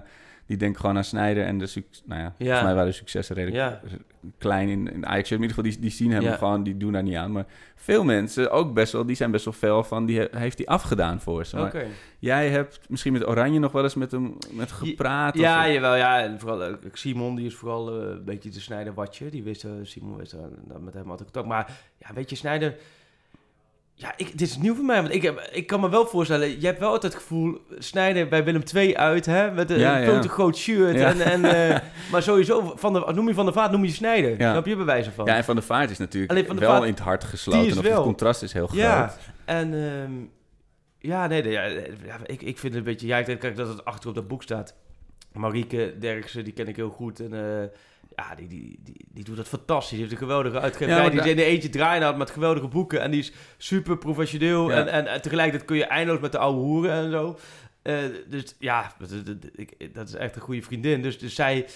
die 0.49 0.57
denken 0.57 0.79
gewoon 0.79 0.97
aan 0.97 1.03
Snijder 1.03 1.45
en 1.45 1.57
de 1.57 1.67
succes. 1.67 2.03
Nou 2.05 2.21
ja, 2.21 2.33
volgens 2.37 2.61
mij 2.61 2.73
waren 2.73 2.89
de 2.89 2.95
successen 2.95 3.35
redelijk 3.35 3.57
Ja. 3.57 3.81
klein 4.37 4.69
in, 4.69 4.91
in 4.93 5.05
Ajax. 5.05 5.31
In 5.31 5.41
ieder 5.41 5.55
geval, 5.55 5.71
die, 5.71 5.79
die 5.79 5.91
zien 5.91 6.11
hem 6.11 6.21
Ja. 6.21 6.35
gewoon, 6.35 6.63
die 6.63 6.77
doen 6.77 6.91
daar 6.91 7.03
niet 7.03 7.15
aan. 7.15 7.31
Maar 7.31 7.45
veel 7.75 8.03
mensen, 8.03 8.51
ook 8.51 8.73
best 8.73 8.91
wel, 8.93 9.05
die 9.05 9.15
zijn 9.15 9.31
best 9.31 9.45
wel 9.45 9.53
fel 9.53 9.83
van, 9.83 10.05
die 10.05 10.19
he- 10.19 10.27
heeft 10.39 10.57
hij 10.57 10.67
afgedaan 10.67 11.21
voor 11.21 11.45
ze. 11.45 11.59
Oké. 11.59 11.85
Jij 12.19 12.49
hebt 12.49 12.79
misschien 12.89 13.13
met 13.13 13.27
Oranje 13.27 13.59
nog 13.59 13.71
wel 13.71 13.83
eens 13.83 13.95
met 13.95 14.11
hem 14.11 14.37
met 14.51 14.71
gepraat. 14.71 15.33
of- 15.35 15.39
Ja, 15.41 15.69
jawel, 15.69 15.95
ja. 15.95 16.21
En 16.21 16.39
vooral, 16.39 16.63
eh, 16.63 16.73
Simon, 16.93 17.35
die 17.35 17.45
is 17.45 17.55
vooral 17.55 18.01
eh, 18.01 18.09
een 18.09 18.23
beetje 18.25 18.49
de 18.49 18.59
Snijder 18.59 18.93
watje. 18.93 19.29
Die 19.29 19.43
wist, 19.43 19.63
eh, 19.63 19.71
Simon 19.83 20.17
wist 20.17 20.35
dat 20.67 20.81
met 20.81 20.93
hem 20.93 21.09
had 21.09 21.19
ik 21.19 21.25
contact. 21.25 21.47
Maar 21.47 21.71
ja, 21.97 22.13
weet 22.13 22.29
je, 22.29 22.35
Snijder... 22.35 22.75
Ja, 23.99 24.13
ik, 24.17 24.37
dit 24.37 24.47
is 24.47 24.57
nieuw 24.57 24.75
voor 24.75 24.85
mij. 24.85 25.01
Want 25.01 25.13
ik, 25.13 25.21
heb, 25.21 25.49
ik 25.51 25.67
kan 25.67 25.79
me 25.79 25.89
wel 25.89 26.07
voorstellen, 26.07 26.59
je 26.59 26.65
hebt 26.65 26.79
wel 26.79 26.89
altijd 26.91 27.13
het 27.13 27.21
gevoel... 27.21 27.61
Snijder 27.77 28.27
bij 28.27 28.43
Willem 28.43 28.61
II 28.75 28.95
uit, 28.97 29.25
hè? 29.25 29.51
Met 29.51 29.69
een 29.69 29.79
Ja, 29.79 29.97
ja. 29.97 30.21
groot 30.21 30.57
shirt. 30.57 30.95
Ja. 30.95 31.07
En, 31.07 31.21
en, 31.21 31.45
eh, 31.45 31.79
maar 32.11 32.21
sowieso, 32.21 32.73
van 32.75 32.93
de, 32.93 33.11
noem 33.13 33.27
je 33.27 33.33
Van 33.33 33.45
de 33.45 33.51
Vaart, 33.51 33.71
noem 33.71 33.83
je 33.85 33.91
Snijder. 33.91 34.35
Snap 34.35 34.65
je 34.65 34.75
bij 34.75 34.85
wijze 34.85 35.11
van? 35.11 35.25
Ja, 35.25 35.35
en 35.35 35.43
Van 35.43 35.55
der 35.55 35.63
Vaart 35.63 35.89
is 35.89 35.97
natuurlijk 35.97 36.31
Alleen 36.31 36.45
Van 36.45 36.55
der 36.55 36.65
wel 36.65 36.73
Vaart, 36.73 36.87
in 36.87 36.93
het 36.93 37.03
hart 37.03 37.23
gesloten. 37.23 37.83
wel. 37.83 37.93
Het 37.93 38.01
contrast 38.01 38.43
is 38.43 38.53
heel 38.53 38.67
groot. 38.67 38.79
Ja, 38.79 39.13
en 39.45 39.73
ehm, 39.73 40.11
ja, 40.97 41.27
nee, 41.27 41.49
ja, 41.49 41.63
ja, 41.65 42.17
ik, 42.25 42.41
ik 42.41 42.57
vind 42.57 42.73
het 42.73 42.75
een 42.75 42.83
beetje... 42.83 43.07
Ja, 43.07 43.17
ik 43.17 43.25
denk 43.25 43.39
kijk, 43.39 43.55
dat 43.55 43.67
het 43.67 43.85
achter 43.85 44.09
op 44.09 44.15
dat 44.15 44.27
boek 44.27 44.43
staat. 44.43 44.75
Marieke 45.33 45.95
Derksen, 45.99 46.43
die 46.43 46.53
ken 46.53 46.67
ik 46.67 46.75
heel 46.75 46.89
goed. 46.89 47.19
En 47.19 47.33
eh, 47.33 47.67
ja, 48.19 48.35
die, 48.35 48.47
die, 48.47 48.79
die, 48.83 49.05
die 49.09 49.23
doet 49.23 49.35
dat 49.37 49.47
fantastisch. 49.47 49.89
Die 49.89 49.99
heeft 49.99 50.11
een 50.11 50.17
geweldige 50.17 50.59
uitgeverij. 50.59 51.03
Ja, 51.03 51.09
die 51.09 51.19
is 51.19 51.25
in 51.25 51.35
de 51.35 51.43
eentje 51.43 51.69
draaien 51.69 52.03
had 52.03 52.17
met 52.17 52.29
geweldige 52.29 52.67
boeken. 52.67 53.01
En 53.01 53.11
die 53.11 53.19
is 53.19 53.31
super 53.57 53.97
professioneel. 53.97 54.69
Ja. 54.69 54.75
En, 54.77 54.87
en, 54.87 55.07
en 55.07 55.21
tegelijkertijd 55.21 55.65
kun 55.65 55.77
je 55.77 55.85
eindeloos 55.85 56.21
met 56.21 56.31
de 56.31 56.37
oude 56.37 56.59
hoeren 56.59 56.91
en 56.91 57.11
zo. 57.11 57.37
Eh, 57.81 57.95
dus 58.27 58.55
ja, 58.59 58.93
dat, 59.93 60.07
is 60.07 60.13
echt 60.13 60.35
een 60.35 60.41
goede 60.41 60.61
vriendin. 60.61 61.01
Dus, 61.01 61.19
dus 61.19 61.35
zij... 61.35 61.67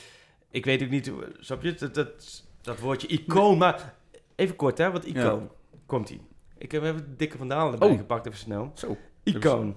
Ik 0.51 0.65
weet 0.65 0.83
ook 0.83 0.89
niet... 0.89 1.07
hoe- 1.07 1.31
Snap 1.39 1.63
je? 1.63 1.73
Dat, 1.73 1.93
dat, 1.93 2.43
dat 2.61 2.79
woordje 2.79 3.07
icoon. 3.07 3.57
Maar 3.57 3.93
even 4.35 4.55
kort, 4.55 4.77
hè. 4.77 4.91
Wat 4.91 5.05
icoon. 5.05 5.49
Komt-ie. 5.85 6.21
Ik 6.57 6.71
heb 6.71 6.83
even 6.83 6.97
de 6.97 7.15
dikke 7.15 7.37
vandalen 7.37 7.73
erbij 7.73 7.89
Oh. 7.89 7.97
gepakt, 7.97 8.25
even 8.25 8.39
snel. 8.39 8.71
Zo. 8.75 8.97
Icoon. 9.23 9.75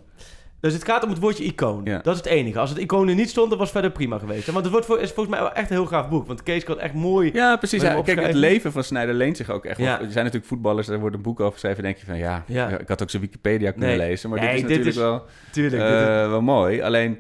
Dus 0.67 0.75
het 0.75 0.85
gaat 0.85 1.03
om 1.05 1.11
het 1.11 1.19
woordje 1.19 1.45
icoon. 1.45 1.81
Ja. 1.85 1.99
Dat 1.99 2.13
is 2.13 2.19
het 2.21 2.29
enige. 2.29 2.59
Als 2.59 2.71
het 2.71 2.79
icoon 2.79 3.09
er 3.09 3.15
niet 3.15 3.29
stond, 3.31 3.49
dan 3.49 3.59
was 3.59 3.69
het 3.69 3.77
verder 3.79 3.97
prima 3.97 4.19
geweest. 4.19 4.47
Want 4.47 4.59
het 4.65 4.71
wordt 4.71 4.87
voor, 4.87 4.99
is 5.01 5.11
volgens 5.13 5.35
mij 5.37 5.45
wel 5.45 5.53
echt 5.55 5.71
een 5.71 5.77
heel 5.77 5.87
gaaf 5.87 6.09
boek. 6.09 6.27
Want 6.27 6.43
Kees 6.43 6.65
kan 6.65 6.81
echt 6.81 6.95
mooi... 6.95 7.31
Ja, 7.33 7.57
precies. 7.57 7.83
Ja, 7.83 8.03
kijk, 8.03 8.21
het 8.21 8.35
leven 8.35 8.73
van 8.73 8.85
Snijder 8.85 9.15
leent 9.15 9.37
zich 9.37 9.51
ook 9.51 9.65
echt. 9.65 9.79
Ja. 9.79 9.93
Er 10.01 10.11
zijn 10.11 10.25
natuurlijk 10.25 10.45
voetballers, 10.45 10.89
er 10.89 10.99
wordt 11.01 11.17
een 11.17 11.23
boek 11.23 11.41
over 11.41 11.53
geschreven. 11.53 11.83
denk 11.83 11.97
je 11.97 12.07
van 12.07 12.17
ja, 12.19 12.45
Ja. 12.47 12.69
ik 12.79 12.89
had 12.89 13.03
ook 13.03 13.11
zijn 13.11 13.23
Wikipedia 13.23 13.71
kunnen 13.71 13.89
Nee. 13.89 13.99
lezen. 13.99 14.31
Maar 14.31 14.39
Nee, 14.41 14.49
dit 14.49 14.57
is 14.57 14.61
dit 14.61 14.71
natuurlijk 14.85 14.97
is- 14.97 15.03
wel, 15.03 15.25
Tuurlijk. 15.53 15.83
eh, 15.83 15.89
dit 15.89 16.09
is- 16.25 16.29
wel 16.29 16.43
mooi. 16.43 16.83
Alleen, 16.83 17.19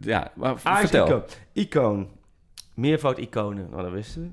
ja, 0.00 0.30
maar 0.34 0.54
Ah, 0.62 0.76
vertel. 0.76 1.06
Icoon. 1.06 1.22
Icoon. 1.52 2.08
Meervoud 2.74 3.18
iconen. 3.18 3.66
Nou, 3.70 3.82
dat 3.82 3.92
wisten 3.92 4.22
we. 4.22 4.28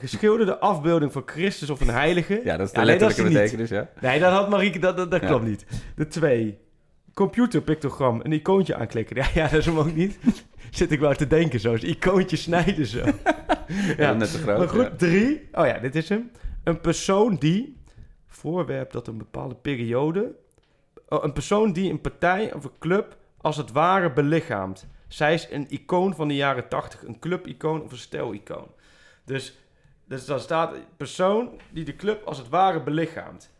Geschilderde 0.00 0.58
afbeelding 0.58 1.12
van 1.12 1.22
Christus 1.26 1.70
of 1.70 1.80
een 1.80 1.88
heilige. 1.90 2.40
Ja, 2.44 2.56
dat 2.56 2.66
is 2.66 2.72
de 2.72 2.76
nee, 2.78 2.86
letterlijke 2.86 3.22
betekenis, 3.22 3.68
ja. 3.68 3.88
Nee, 4.00 4.20
dat 4.20 4.32
had 4.32 4.48
Marieke, 4.48 4.78
dat, 4.78 4.96
dat, 4.96 5.10
dat 5.10 5.20
Ja. 5.20 5.26
klopt 5.26 5.44
niet. 5.44 5.64
De 5.96 6.06
twee. 6.06 6.58
Computerpictogram, 7.14 8.20
een 8.22 8.32
icoontje 8.32 8.76
aanklikken. 8.76 9.16
Ja, 9.22 9.26
ja, 9.34 9.42
dat 9.42 9.58
is 9.58 9.66
hem 9.66 9.78
ook 9.78 9.94
niet. 9.94 10.18
Zit 10.70 10.90
ik 10.90 11.00
wel 11.00 11.14
te 11.14 11.26
denken 11.26 11.60
zo. 11.60 11.74
Icoontje 11.74 12.36
snijden 12.36 12.86
zo. 12.86 13.04
Ja, 13.96 14.12
net 14.12 14.32
te 14.32 14.38
groot, 14.38 14.58
Maar 14.58 14.68
goed, 14.68 14.82
ja. 14.82 14.96
drie. 14.96 15.48
Oh 15.52 15.66
ja, 15.66 15.78
dit 15.78 15.94
is 15.94 16.08
hem. 16.08 16.30
Een 16.64 16.80
persoon 16.80 17.36
die... 17.36 17.82
Voorwerp 18.26 18.92
dat 18.92 19.06
een 19.06 19.18
bepaalde 19.18 19.54
periode... 19.54 20.34
Oh, 21.08 21.24
een 21.24 21.32
persoon 21.32 21.72
die 21.72 21.90
een 21.90 22.00
partij 22.00 22.54
of 22.54 22.64
een 22.64 22.78
club 22.78 23.16
als 23.40 23.56
het 23.56 23.72
ware 23.72 24.12
belichaamt. 24.12 24.86
Zij 25.08 25.34
is 25.34 25.48
een 25.50 25.66
icoon 25.68 26.14
van 26.14 26.28
de 26.28 26.34
jaren 26.34 26.68
80. 26.68 27.04
Een 27.04 27.18
clubicoon 27.18 27.82
of 27.82 27.90
een 27.90 27.98
stijlicoon. 27.98 28.68
Dus, 29.24 29.58
dus 30.04 30.24
dan 30.24 30.40
staat 30.40 30.74
persoon 30.96 31.60
die 31.70 31.84
de 31.84 31.96
club 31.96 32.24
als 32.24 32.38
het 32.38 32.48
ware 32.48 32.82
belichaamt. 32.82 33.50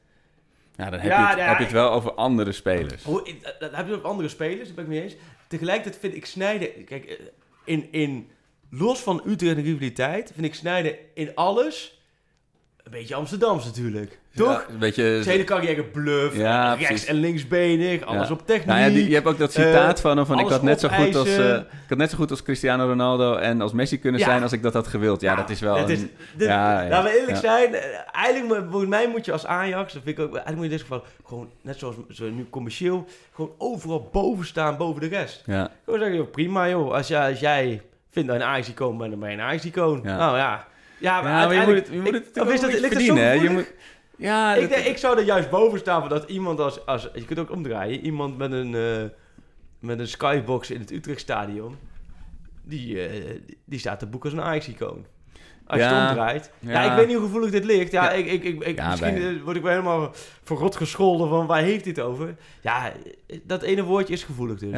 Ja, 0.77 0.91
dan 0.91 1.01
heb, 1.01 1.11
Ja, 1.11 1.20
je, 1.20 1.27
het, 1.29 1.39
ja, 1.39 1.49
heb 1.49 1.59
je 1.59 1.64
het 1.64 1.72
wel 1.72 1.91
over 1.91 2.12
andere 2.14 2.53
spelers. 2.53 3.03
Hoe, 3.03 3.22
dat- 3.43 3.57
dat 3.61 3.75
heb 3.77 3.87
je 3.89 3.95
op 3.95 4.05
andere 4.05 4.29
spelers, 4.29 4.66
daar 4.66 4.75
ben 4.75 4.85
ik 4.85 4.91
mee 4.91 5.03
eens. 5.03 5.14
Tegelijkertijd 5.49 5.99
vind 6.01 6.14
ik 6.14 6.27
Snijder... 6.27 6.68
Kijk, 6.68 7.05
eh, 7.05 7.16
in, 7.64 7.89
in, 7.93 8.31
los 8.70 9.01
van 9.01 9.22
Utrecht 9.27 9.57
en 9.57 9.62
rivaliteit... 9.62 10.31
vind 10.35 10.47
ik 10.47 10.55
Snijder 10.55 10.99
in 11.14 11.35
alles... 11.35 12.03
een 12.85 12.91
beetje 12.91 13.14
Amsterdams 13.14 13.64
natuurlijk. 13.64 14.18
Toch? 14.35 14.49
Ja, 14.49 14.64
een 14.72 14.78
beetje... 14.78 15.03
Zijn 15.22 15.35
hele 15.37 15.45
carrière 15.45 15.82
bluff, 15.85 16.37
Ja, 16.37 16.68
rechts- 16.74 16.87
precies. 16.87 17.07
en 17.07 17.14
linksbenig, 17.14 18.03
alles 18.05 18.28
Ja. 18.28 18.35
op 18.35 18.47
techniek. 18.47 18.66
Nou 18.66 18.80
ja, 18.80 18.89
die, 18.89 19.09
je 19.09 19.14
hebt 19.14 19.26
ook 19.26 19.39
dat 19.39 19.53
citaat 19.53 19.97
eh, 19.97 20.03
van 20.03 20.16
hem 20.16 20.26
van 20.26 20.39
ik 20.39 20.49
had, 20.49 20.62
net 20.62 20.80
zo 20.80 20.89
goed 20.89 21.14
als, 21.16 21.37
eh, 21.37 21.55
ik 21.57 21.64
had 21.89 21.99
net 21.99 22.11
zo 22.11 22.16
goed 22.16 22.30
als 22.30 22.43
Cristiano 22.43 22.87
Ronaldo 22.87 23.35
en 23.37 23.61
als 23.61 23.72
Messi 23.72 23.99
kunnen 23.99 24.20
zijn 24.20 24.43
als 24.43 24.53
ik 24.53 24.62
dat 24.62 24.72
had 24.74 24.87
gewild. 24.87 25.20
Ja, 25.20 25.35
dat 25.35 25.51
is 25.51 25.61
wel 25.61 25.76
Het 25.76 25.89
is, 25.89 26.01
een- 26.01 26.11
dit- 26.37 26.49
laten 26.49 27.03
we 27.12 27.18
eerlijk 27.20 27.37
zijn, 27.39 27.74
eh, 27.74 27.82
eigenlijk 28.12 28.47
moet- 28.61 28.70
volgens 28.70 28.91
mij 28.91 29.09
moet 29.09 29.24
je 29.24 29.32
als 29.32 29.47
Ajax, 29.47 29.93
dat 29.93 30.03
vind 30.05 30.18
ik 30.18 30.24
ook, 30.24 30.35
eigenlijk 30.35 30.57
moet 30.57 30.64
je 30.66 30.70
in 30.70 30.76
dit 30.76 30.87
geval 30.87 31.05
gewoon, 31.26 31.49
net 31.62 31.78
zoals 31.78 31.97
zo 32.11 32.30
nu 32.30 32.47
commercieel, 32.51 33.07
gewoon 33.35 33.53
overal 33.59 34.09
boven 34.12 34.47
staan, 34.47 34.76
boven 34.76 35.01
de 35.01 35.09
rest. 35.09 35.43
Ja. 35.47 35.70
Gewoon 35.85 35.99
zeggen, 36.01 36.18
joh, 36.18 36.30
prima 36.30 36.68
joh, 36.68 36.93
als 36.93 37.09
jij, 37.09 37.30
als 37.30 37.41
jij 37.41 37.82
vindt 38.11 38.28
dat 38.28 38.37
een 38.37 38.47
Ajax-icoon 38.47 38.99
bent, 38.99 39.11
dan 39.11 39.20
ben 39.20 39.30
je 39.30 39.37
een 39.37 39.43
Ajax-icoon. 39.43 40.01
Ja. 40.05 40.16
Nou 40.16 40.37
ja. 40.37 40.66
Ja, 41.05 41.21
maar, 41.23 41.31
Ja, 41.41 41.47
maar 41.47 41.55
je 41.55 41.67
moet 41.67 41.75
het, 41.75 41.89
je 41.93 41.97
moet 42.01 42.07
ik- 42.07 42.13
het 42.25 42.41
of 42.41 42.53
is 42.53 42.61
dat- 42.61 42.71
zo? 43.03 43.15
Je 43.17 43.51
moet, 43.51 43.73
ja, 44.17 44.55
ik, 44.55 44.61
dat- 44.61 44.71
denk, 44.71 44.85
ik 44.87 44.97
zou 44.97 45.19
er 45.19 45.25
juist 45.25 45.51
boven 45.51 45.79
staan 45.79 46.01
van 46.01 46.09
dat 46.09 46.31
iemand 46.31 46.61
als, 46.61 46.87
als 46.87 47.09
je 47.15 47.25
kunt 47.25 47.39
ook 47.39 47.51
omdraaien, 47.51 48.01
iemand 48.01 48.37
met 48.39 48.53
een, 48.53 48.75
eh, 48.75 49.03
met 49.79 49.99
een 49.99 50.09
skybox 50.09 50.71
in 50.71 50.81
het 50.81 50.91
Utrechtstadion, 50.91 51.77
die, 52.63 53.07
eh, 53.07 53.41
die 53.65 53.79
staat 53.79 53.99
te 53.99 54.07
boeken 54.07 54.31
als 54.31 54.39
een 54.39 54.45
Ajax-icoon. 54.45 55.07
Als 55.67 55.81
je 55.81 55.87
het 55.87 56.09
omdraait. 56.09 56.51
Ja. 56.59 56.71
Ja. 56.71 56.91
ik 56.91 56.97
weet 56.97 57.07
niet 57.07 57.17
hoe 57.17 57.25
gevoelig 57.27 57.51
dit 57.51 57.65
ligt. 57.65 57.93
Ja, 57.93 58.05
Ja. 58.05 58.11
ik, 58.11 58.27
ik, 58.27 58.45
ik, 58.65 58.83
misschien 58.85 59.17
eh, 59.17 59.43
word 59.45 59.57
ik 59.57 59.62
wel 59.62 59.71
helemaal 59.73 60.12
voor 60.43 60.59
rot 60.59 60.77
gescholden 60.77 61.29
van 61.29 61.47
waar 61.47 61.62
heeft 61.62 61.85
dit 61.85 62.01
over. 62.01 62.35
Ja, 62.61 62.93
eh, 63.27 63.39
dat 63.45 63.62
ene 63.62 63.83
woordje 63.83 64.15
is 64.15 64.23
gevoelig 64.23 64.59
dus. 64.59 64.71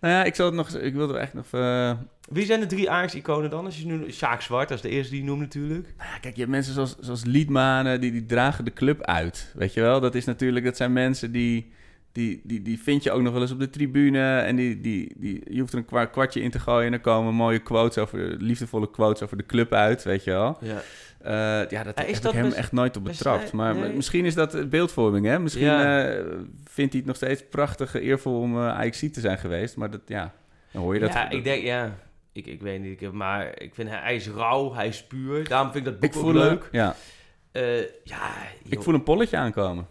Nou 0.00 0.14
ja, 0.14 0.24
ik, 0.24 0.34
zal 0.34 0.46
het 0.46 0.54
nog, 0.54 0.68
ik 0.70 0.94
wilde 0.94 1.18
echt 1.18 1.34
nog... 1.34 1.46
eh, 1.50 1.92
Wie 2.30 2.44
zijn 2.46 2.60
de 2.60 2.66
drie 2.66 2.90
Ajax-iconen 2.90 3.50
dan? 3.50 3.64
Als 3.64 3.78
je 3.78 3.86
nu 3.86 4.12
Sjaak 4.12 4.40
Zwart, 4.40 4.68
dat 4.68 4.76
is 4.76 4.82
de 4.82 4.88
eerste 4.90 5.10
die 5.12 5.20
je 5.20 5.26
noemt 5.26 5.40
natuurlijk. 5.40 5.94
Ja, 5.98 6.18
kijk, 6.20 6.34
je 6.34 6.40
hebt 6.40 6.52
mensen 6.52 6.74
zoals, 6.74 6.96
zoals 7.00 7.24
Liedmanen, 7.24 8.00
die, 8.00 8.12
die 8.12 8.26
dragen 8.26 8.64
de 8.64 8.72
club 8.72 9.02
uit. 9.02 9.52
Weet 9.54 9.74
je 9.74 9.80
wel? 9.80 10.00
Dat 10.00 10.14
is 10.14 10.24
natuurlijk, 10.24 10.64
dat 10.64 10.76
zijn 10.76 10.92
mensen 10.92 11.32
die, 11.32 11.72
die, 12.12 12.40
die, 12.44 12.62
die 12.62 12.82
vind 12.82 13.02
je 13.02 13.10
ook 13.10 13.22
nog 13.22 13.32
wel 13.32 13.42
eens 13.42 13.50
op 13.52 13.58
de 13.58 13.70
tribune. 13.70 14.38
En 14.38 14.56
die, 14.56 14.80
die, 14.80 15.14
die, 15.16 15.42
je 15.54 15.60
hoeft 15.60 15.72
er 15.72 15.78
een 15.78 15.84
kwa- 15.84 16.04
kwartje 16.06 16.40
in 16.42 16.50
te 16.50 16.58
gooien 16.58 16.84
en 16.84 16.90
dan 16.90 17.00
komen 17.00 17.34
mooie 17.34 17.58
quotes 17.58 17.98
over, 17.98 18.18
liefdevolle 18.38 18.90
quotes 18.90 19.22
over 19.22 19.36
de 19.36 19.46
club 19.46 19.72
uit, 19.72 20.02
weet 20.02 20.24
je 20.24 20.30
wel. 20.30 20.58
Ja. 20.60 20.80
Eh, 21.18 21.70
ja, 21.70 21.82
dat 21.82 21.98
is 22.04 22.12
heb 22.14 22.22
dat 22.22 22.32
ik 22.32 22.38
hem 22.38 22.46
best- 22.46 22.56
echt 22.56 22.72
nooit 22.72 22.96
op 22.96 23.04
best- 23.04 23.18
betrapt. 23.18 23.52
Maar 23.52 23.74
nee. 23.74 23.92
misschien 23.92 24.24
is 24.24 24.34
dat 24.34 24.70
beeldvorming, 24.70 25.26
hè? 25.26 25.38
Misschien 25.38 25.64
Ja. 25.64 26.06
eh, 26.08 26.24
vindt 26.64 26.92
hij 26.92 27.00
het 27.00 27.04
nog 27.06 27.16
steeds 27.16 27.44
prachtig, 27.50 27.94
eervol 27.94 28.40
om 28.40 28.56
uh, 28.56 28.68
ajax 28.68 28.98
te 28.98 29.20
zijn 29.20 29.38
geweest. 29.38 29.76
Maar 29.76 29.90
dat, 29.90 30.00
ja, 30.06 30.34
dan 30.72 30.82
hoor 30.82 30.94
je 30.94 31.00
dat. 31.00 31.12
ja, 31.12 31.22
dat- 31.24 31.32
ik 31.32 31.44
denk, 31.44 31.62
ja, 31.62 31.98
ik, 32.32 32.46
ik 32.46 32.60
weet 32.60 32.80
niet. 32.80 33.02
Ik, 33.02 33.12
maar 33.12 33.52
ik 33.62 33.74
vind 33.74 33.88
hij, 33.88 33.98
hij 33.98 34.14
is 34.14 34.28
rauw, 34.28 34.74
hij 34.74 34.88
is 34.88 35.04
puur. 35.06 35.48
Daarom 35.48 35.72
vind 35.72 35.86
ik 35.86 35.90
dat 35.92 36.00
boek 36.00 36.10
ik 36.10 36.16
ook 36.16 36.22
voel 36.22 36.32
leuk. 36.32 36.68
Ja, 36.72 36.96
Eh, 37.52 37.78
ja, 38.04 38.30
ik 38.68 38.82
voel 38.82 38.94
een 38.94 39.02
polletje 39.02 39.36
aankomen. 39.36 39.86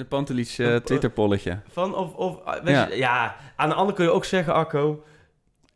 De 0.00 0.06
Pantelic 0.06 0.54
Een- 0.58 0.70
uh, 0.70 0.76
Twitter-polletje. 0.76 1.58
Van 1.72 1.94
of, 1.94 2.14
of 2.14 2.44
ah, 2.44 2.66
Ja. 2.68 2.86
je- 2.88 2.96
ja, 2.96 3.36
aan 3.56 3.68
de 3.68 3.74
andere 3.74 3.96
kun 3.96 4.04
je 4.04 4.10
ook 4.12 4.24
zeggen, 4.24 4.54
Arco, 4.54 5.02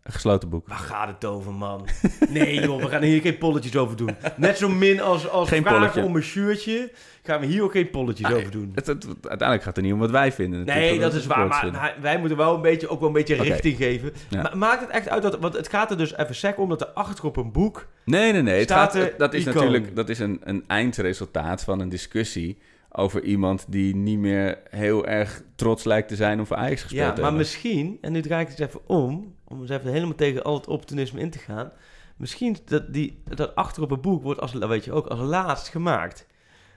Een 0.02 0.12
gesloten 0.12 0.48
boek. 0.48 0.68
waar 0.68 0.78
gaat 0.78 1.08
het 1.08 1.24
over, 1.24 1.52
man? 1.52 1.86
Nee, 2.28 2.60
joh, 2.60 2.82
we 2.82 2.88
gaan 2.88 3.02
hier 3.02 3.20
geen 3.20 3.38
polletjes 3.38 3.76
over 3.76 3.96
doen. 3.96 4.16
Net 4.36 4.58
zo 4.58 4.68
min 4.68 5.00
als, 5.00 5.28
als 5.28 5.48
Geen 5.48 5.62
vragen 5.62 5.78
polletje. 5.80 6.04
om 6.04 6.16
een 6.16 6.22
shirtje, 6.22 6.92
gaan 7.22 7.40
we 7.40 7.46
hier 7.46 7.62
ook 7.62 7.72
geen 7.72 7.90
polletjes 7.90 8.26
Ah, 8.28 8.36
over 8.36 8.50
doen. 8.50 8.72
Het, 8.74 8.86
het- 8.86 9.04
uiteindelijk 9.06 9.62
gaat 9.62 9.76
het 9.76 9.84
niet 9.84 9.94
om 9.94 9.98
wat 9.98 10.10
wij 10.10 10.32
vinden. 10.32 10.64
Nee, 10.64 10.98
dat 10.98 11.14
is 11.14 11.26
waar. 11.26 11.46
Maar, 11.72 11.94
wij 12.00 12.18
moeten 12.18 12.36
wel 12.36 12.54
een 12.54 12.62
beetje, 12.62 12.88
ook 12.88 12.98
wel 12.98 13.08
een 13.08 13.14
beetje 13.14 13.34
richting 13.34 13.76
geven. 13.76 14.12
Ja. 14.28 14.42
Maar 14.42 14.58
maakt 14.58 14.80
het 14.80 14.90
echt 14.90 15.08
uit 15.08 15.22
dat... 15.22 15.38
Want 15.38 15.54
het 15.56 15.68
gaat 15.68 15.90
er 15.90 15.96
dus 15.98 16.16
even 16.16 16.34
sec 16.34 16.58
om 16.58 16.68
dat 16.68 16.80
er 16.80 16.86
achter 16.88 17.24
op 17.24 17.36
een 17.36 17.52
boek... 17.52 17.86
Nee, 18.04 18.32
nee, 18.32 18.42
nee. 18.42 18.60
Het 18.60 18.70
gaat, 18.72 18.94
er 18.94 19.14
dat 19.18 19.34
is 19.34 19.40
icoon. 19.46 19.54
natuurlijk 19.54 19.96
dat 19.96 20.08
is 20.08 20.18
een, 20.18 20.40
een 20.44 20.64
eindresultaat 20.66 21.64
van 21.64 21.80
een 21.80 21.88
discussie 21.88 22.58
over 22.96 23.22
iemand 23.22 23.64
die 23.68 23.96
niet 23.96 24.18
meer 24.18 24.58
heel 24.70 25.06
erg 25.06 25.42
trots 25.54 25.84
lijkt 25.84 26.08
te 26.08 26.16
zijn 26.16 26.38
om 26.38 26.46
voor 26.46 26.56
Ajax 26.56 26.82
gespeeld 26.82 27.06
Ja, 27.06 27.12
te 27.12 27.20
maar 27.20 27.32
misschien, 27.34 27.98
en 28.00 28.12
nu 28.12 28.20
draai 28.20 28.42
ik 28.42 28.48
het 28.48 28.60
eens 28.60 28.68
even 28.68 28.80
om, 28.86 29.34
om 29.44 29.60
eens 29.60 29.70
even 29.70 29.90
helemaal 29.92 30.14
tegen 30.14 30.42
al 30.42 30.54
het 30.54 30.66
opportunisme 30.66 31.20
in 31.20 31.30
te 31.30 31.38
gaan. 31.38 31.72
Misschien 32.16 32.56
dat, 32.64 32.92
die, 32.92 33.22
dat 33.24 33.54
achter 33.54 33.82
op 33.82 33.90
het 33.90 34.00
boek 34.00 34.22
wordt, 34.22 34.40
als, 34.40 34.52
weet 34.52 34.84
je 34.84 34.92
ook, 34.92 35.06
als 35.06 35.20
laatst 35.20 35.68
gemaakt. 35.68 36.26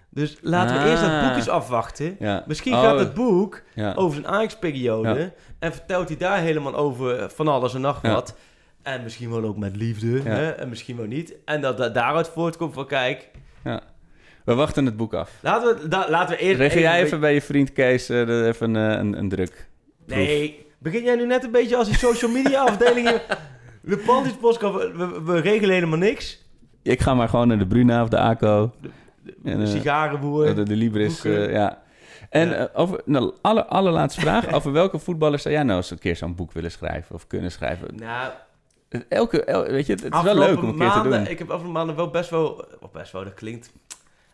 Dus 0.09 0.37
laten 0.41 0.83
we 0.83 0.89
eerst 0.89 1.01
dat 1.03 1.21
boek 1.21 1.29
Ah. 1.29 1.35
eens 1.35 1.49
afwachten. 1.49 2.15
Ja. 2.19 2.43
Misschien 2.47 2.73
Oh, 2.73 2.81
gaat 2.81 2.99
het 2.99 3.13
boek 3.13 3.63
ja. 3.75 3.93
over 3.93 4.21
zijn 4.21 4.33
Ajax-periode. 4.33 5.19
Ja. 5.19 5.31
En 5.59 5.73
vertelt 5.73 6.07
hij 6.07 6.17
daar 6.17 6.39
helemaal 6.39 6.75
over 6.75 7.29
van 7.29 7.47
alles 7.47 7.73
en 7.73 7.81
nog 7.81 8.01
wat. 8.01 8.35
En 8.81 9.03
misschien 9.03 9.29
wel 9.29 9.43
ook 9.43 9.57
met 9.57 9.75
liefde. 9.75 10.21
Hè? 10.21 10.49
En 10.49 10.69
misschien 10.69 10.97
wel 10.97 11.05
niet. 11.05 11.35
En 11.45 11.61
dat 11.61 11.77
dat 11.77 11.93
daaruit 11.93 12.27
voortkomt 12.27 12.73
van 12.73 12.87
kijk. 12.87 13.29
Ja. 13.63 13.81
We 14.47 14.55
wachten 14.55 14.85
het 14.85 14.97
boek 14.97 15.13
af. 15.13 15.31
Laten 15.41 15.75
we, 15.81 15.87
da- 15.87 16.09
laten 16.09 16.35
we 16.35 16.41
eerst. 16.41 16.59
Regel 16.59 16.79
jij 16.81 16.99
een 16.99 17.05
even 17.05 17.19
bij 17.19 17.33
je 17.33 17.41
vriend 17.41 17.73
Kees 17.73 18.09
eh, 18.09 18.25
de- 18.25 18.43
even 18.47 18.75
een, 18.75 18.91
eh, 18.91 18.97
een, 18.99 19.17
een 19.17 19.29
druk? 19.29 19.67
Nee, 20.05 20.65
begin 20.77 21.03
jij 21.03 21.15
nu 21.15 21.25
net 21.25 21.43
een 21.43 21.51
beetje 21.51 21.75
als 21.75 21.87
die 21.87 21.97
social 21.97 22.31
media 22.31 22.61
afdeling 22.63 23.09
hier. 23.09 23.21
De 23.81 23.97
Panties 23.97 24.33
podcast, 24.33 24.73
we, 24.73 25.21
we, 25.25 25.39
regelen 25.39 25.73
helemaal 25.73 25.97
niks. 25.97 26.45
Ik 26.83 27.01
ga 27.01 27.13
maar 27.13 27.29
gewoon 27.29 27.47
naar 27.47 27.57
de 27.57 27.67
Bruna 27.67 28.01
of 28.03 28.09
de 28.09 28.17
ACO. 28.19 28.71
En, 29.43 29.57
De 29.59 29.63
eh, 29.65 29.69
sigarenboer. 29.69 30.55
de, 30.55 30.63
de 30.63 30.75
Libris, 30.75 31.21
ja. 31.21 31.81
En 32.29 32.49
Ja. 32.49 32.69
over, 32.73 33.01
nou, 33.05 33.33
aller, 33.41 33.65
allerlaatste 33.65 34.21
vraag. 34.21 34.51
over 34.55 34.71
welke 34.71 34.99
voetballer 34.99 35.39
zou 35.39 35.53
jij 35.53 35.63
nou 35.63 35.77
eens 35.77 35.91
een 35.91 35.99
keer 35.99 36.15
zo'n 36.15 36.35
boek 36.35 36.51
willen 36.51 36.71
schrijven 36.71 37.15
of 37.15 37.27
kunnen 37.27 37.51
schrijven? 37.51 37.87
Nou, 37.95 38.31
Elke, 39.09 39.43
el- 39.43 39.63
weet 39.71 39.85
je, 39.85 39.93
het 39.93 40.13
is 40.13 40.21
wel 40.21 40.35
leuk 40.35 40.57
om 40.61 40.67
een 40.69 40.77
keer 40.77 40.91
te 40.91 41.01
doen. 41.01 41.27
Ik 41.27 41.39
heb 41.39 41.47
afgelopen 41.49 41.71
maanden 41.71 41.95
wel 41.95 42.09
best 42.09 42.29
wel... 42.29 42.65
Best 42.93 43.11
wel, 43.11 43.23
dat 43.23 43.33
klinkt 43.33 43.71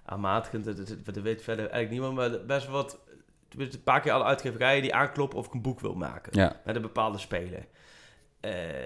aanmatigend. 0.06 0.66
Dat, 1.06 1.16
weet 1.16 1.42
verder 1.42 1.70
eigenlijk 1.70 1.90
niemand. 1.90 2.16
Maar 2.16 2.46
best 2.46 2.68
wat... 2.68 3.00
Een 3.58 3.84
paar 3.84 4.02
keer 4.02 4.12
alle 4.12 4.24
uitgeverijen 4.24 4.82
die 4.82 4.94
aankloppen 4.96 5.38
of 5.40 5.46
ik 5.46 5.54
een 5.54 5.62
boek 5.62 5.80
wil 5.80 5.96
maken. 5.96 6.40
Ja. 6.40 6.62
Met 6.66 6.76
een 6.76 6.82
bepaalde 6.82 7.18
speler. 7.18 7.68
Eh, 8.40 8.84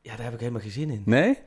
ja, 0.00 0.16
daar 0.16 0.24
heb 0.24 0.32
ik 0.32 0.40
helemaal 0.40 0.60
geen 0.60 0.70
zin 0.70 0.90
in. 0.90 1.02
Nee? 1.04 1.38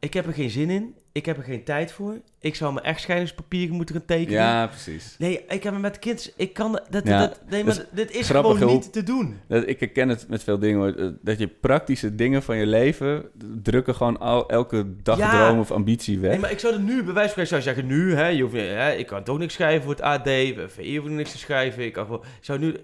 Ik 0.00 0.14
heb 0.14 0.26
er 0.26 0.32
geen 0.32 0.50
zin 0.50 0.70
in. 0.70 0.94
Ik 1.12 1.26
heb 1.26 1.36
er 1.36 1.42
geen 1.42 1.64
tijd 1.64 1.92
voor. 1.92 2.20
Ik 2.40 2.54
zou 2.54 2.72
mijn 2.72 2.86
echtscheidingspapieren 2.86 3.74
moeten 3.76 3.94
gaan 3.94 4.04
tekenen. 4.04 4.32
Ja, 4.40 4.66
precies. 4.66 5.14
Nee, 5.18 5.44
ik 5.48 5.62
heb 5.62 5.72
me 5.72 5.78
met 5.78 5.98
kind. 5.98 6.32
Ik 6.36 6.52
kan 6.52 6.72
dat. 6.90 7.06
Ja, 7.06 7.18
dat 7.20 7.40
nee, 7.48 7.64
maar 7.64 7.74
dat 7.74 7.84
is 7.84 7.90
dit 7.92 8.14
is 8.16 8.28
grappig 8.28 8.58
gewoon 8.58 8.72
niet 8.74 8.92
te 8.92 9.02
doen. 9.02 9.36
Dat, 9.48 9.68
ik 9.68 9.80
herken 9.80 10.08
het 10.08 10.28
met 10.28 10.42
veel 10.44 10.58
dingen 10.58 10.78
hoor. 10.78 10.94
eh, 10.94 11.08
Dat 11.22 11.38
je 11.38 11.48
praktische 11.48 12.14
dingen 12.14 12.42
van 12.42 12.56
je 12.56 12.66
leven 12.66 13.24
drukken 13.62 13.94
gewoon 13.94 14.18
al, 14.18 14.48
elke 14.48 15.02
dagdroom 15.02 15.54
Ja. 15.54 15.60
of 15.60 15.70
ambitie 15.70 16.18
weg. 16.18 16.30
Nee, 16.30 16.40
maar 16.40 16.50
ik 16.50 16.58
zou 16.58 16.74
er 16.74 16.80
nu, 16.80 17.02
bij 17.02 17.14
wijze 17.14 17.34
van 17.34 17.46
zou 17.46 17.62
zeggen, 17.62 17.86
nu, 17.86 18.14
hè, 18.14 18.26
je 18.26 18.42
hoeft, 18.42 18.54
hè, 18.54 18.92
ik 18.92 19.06
kan 19.06 19.24
toch 19.24 19.38
niks 19.38 19.54
schrijven 19.54 19.82
voor 19.82 19.92
het 19.92 20.02
AD, 20.02 20.28
VE 20.66 20.96
hoeft 20.96 21.12
niks 21.12 21.30
te 21.32 21.38
schrijven, 21.38 21.84
ik 21.84 21.92
kan 21.92 22.24
zou 22.40 22.58
nu, 22.58 22.76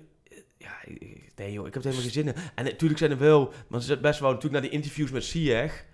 ja, 0.59 0.73
nee 1.37 1.53
joh, 1.53 1.67
ik 1.67 1.75
heb 1.75 1.83
er 1.85 1.91
helemaal 1.91 2.11
geen 2.13 2.25
zin 2.25 2.27
in. 2.27 2.35
En 2.55 2.65
natuurlijk 2.65 2.99
zijn 2.99 3.11
er 3.11 3.19
wel, 3.19 3.53
want 3.69 3.85
zit 3.85 4.01
best 4.01 4.21
wel 4.21 4.29
natuurlijk 4.33 4.61
naar 4.61 4.71
die 4.71 4.79
interviews 4.81 5.11
met 5.11 5.25
Sieg, 5.25 5.85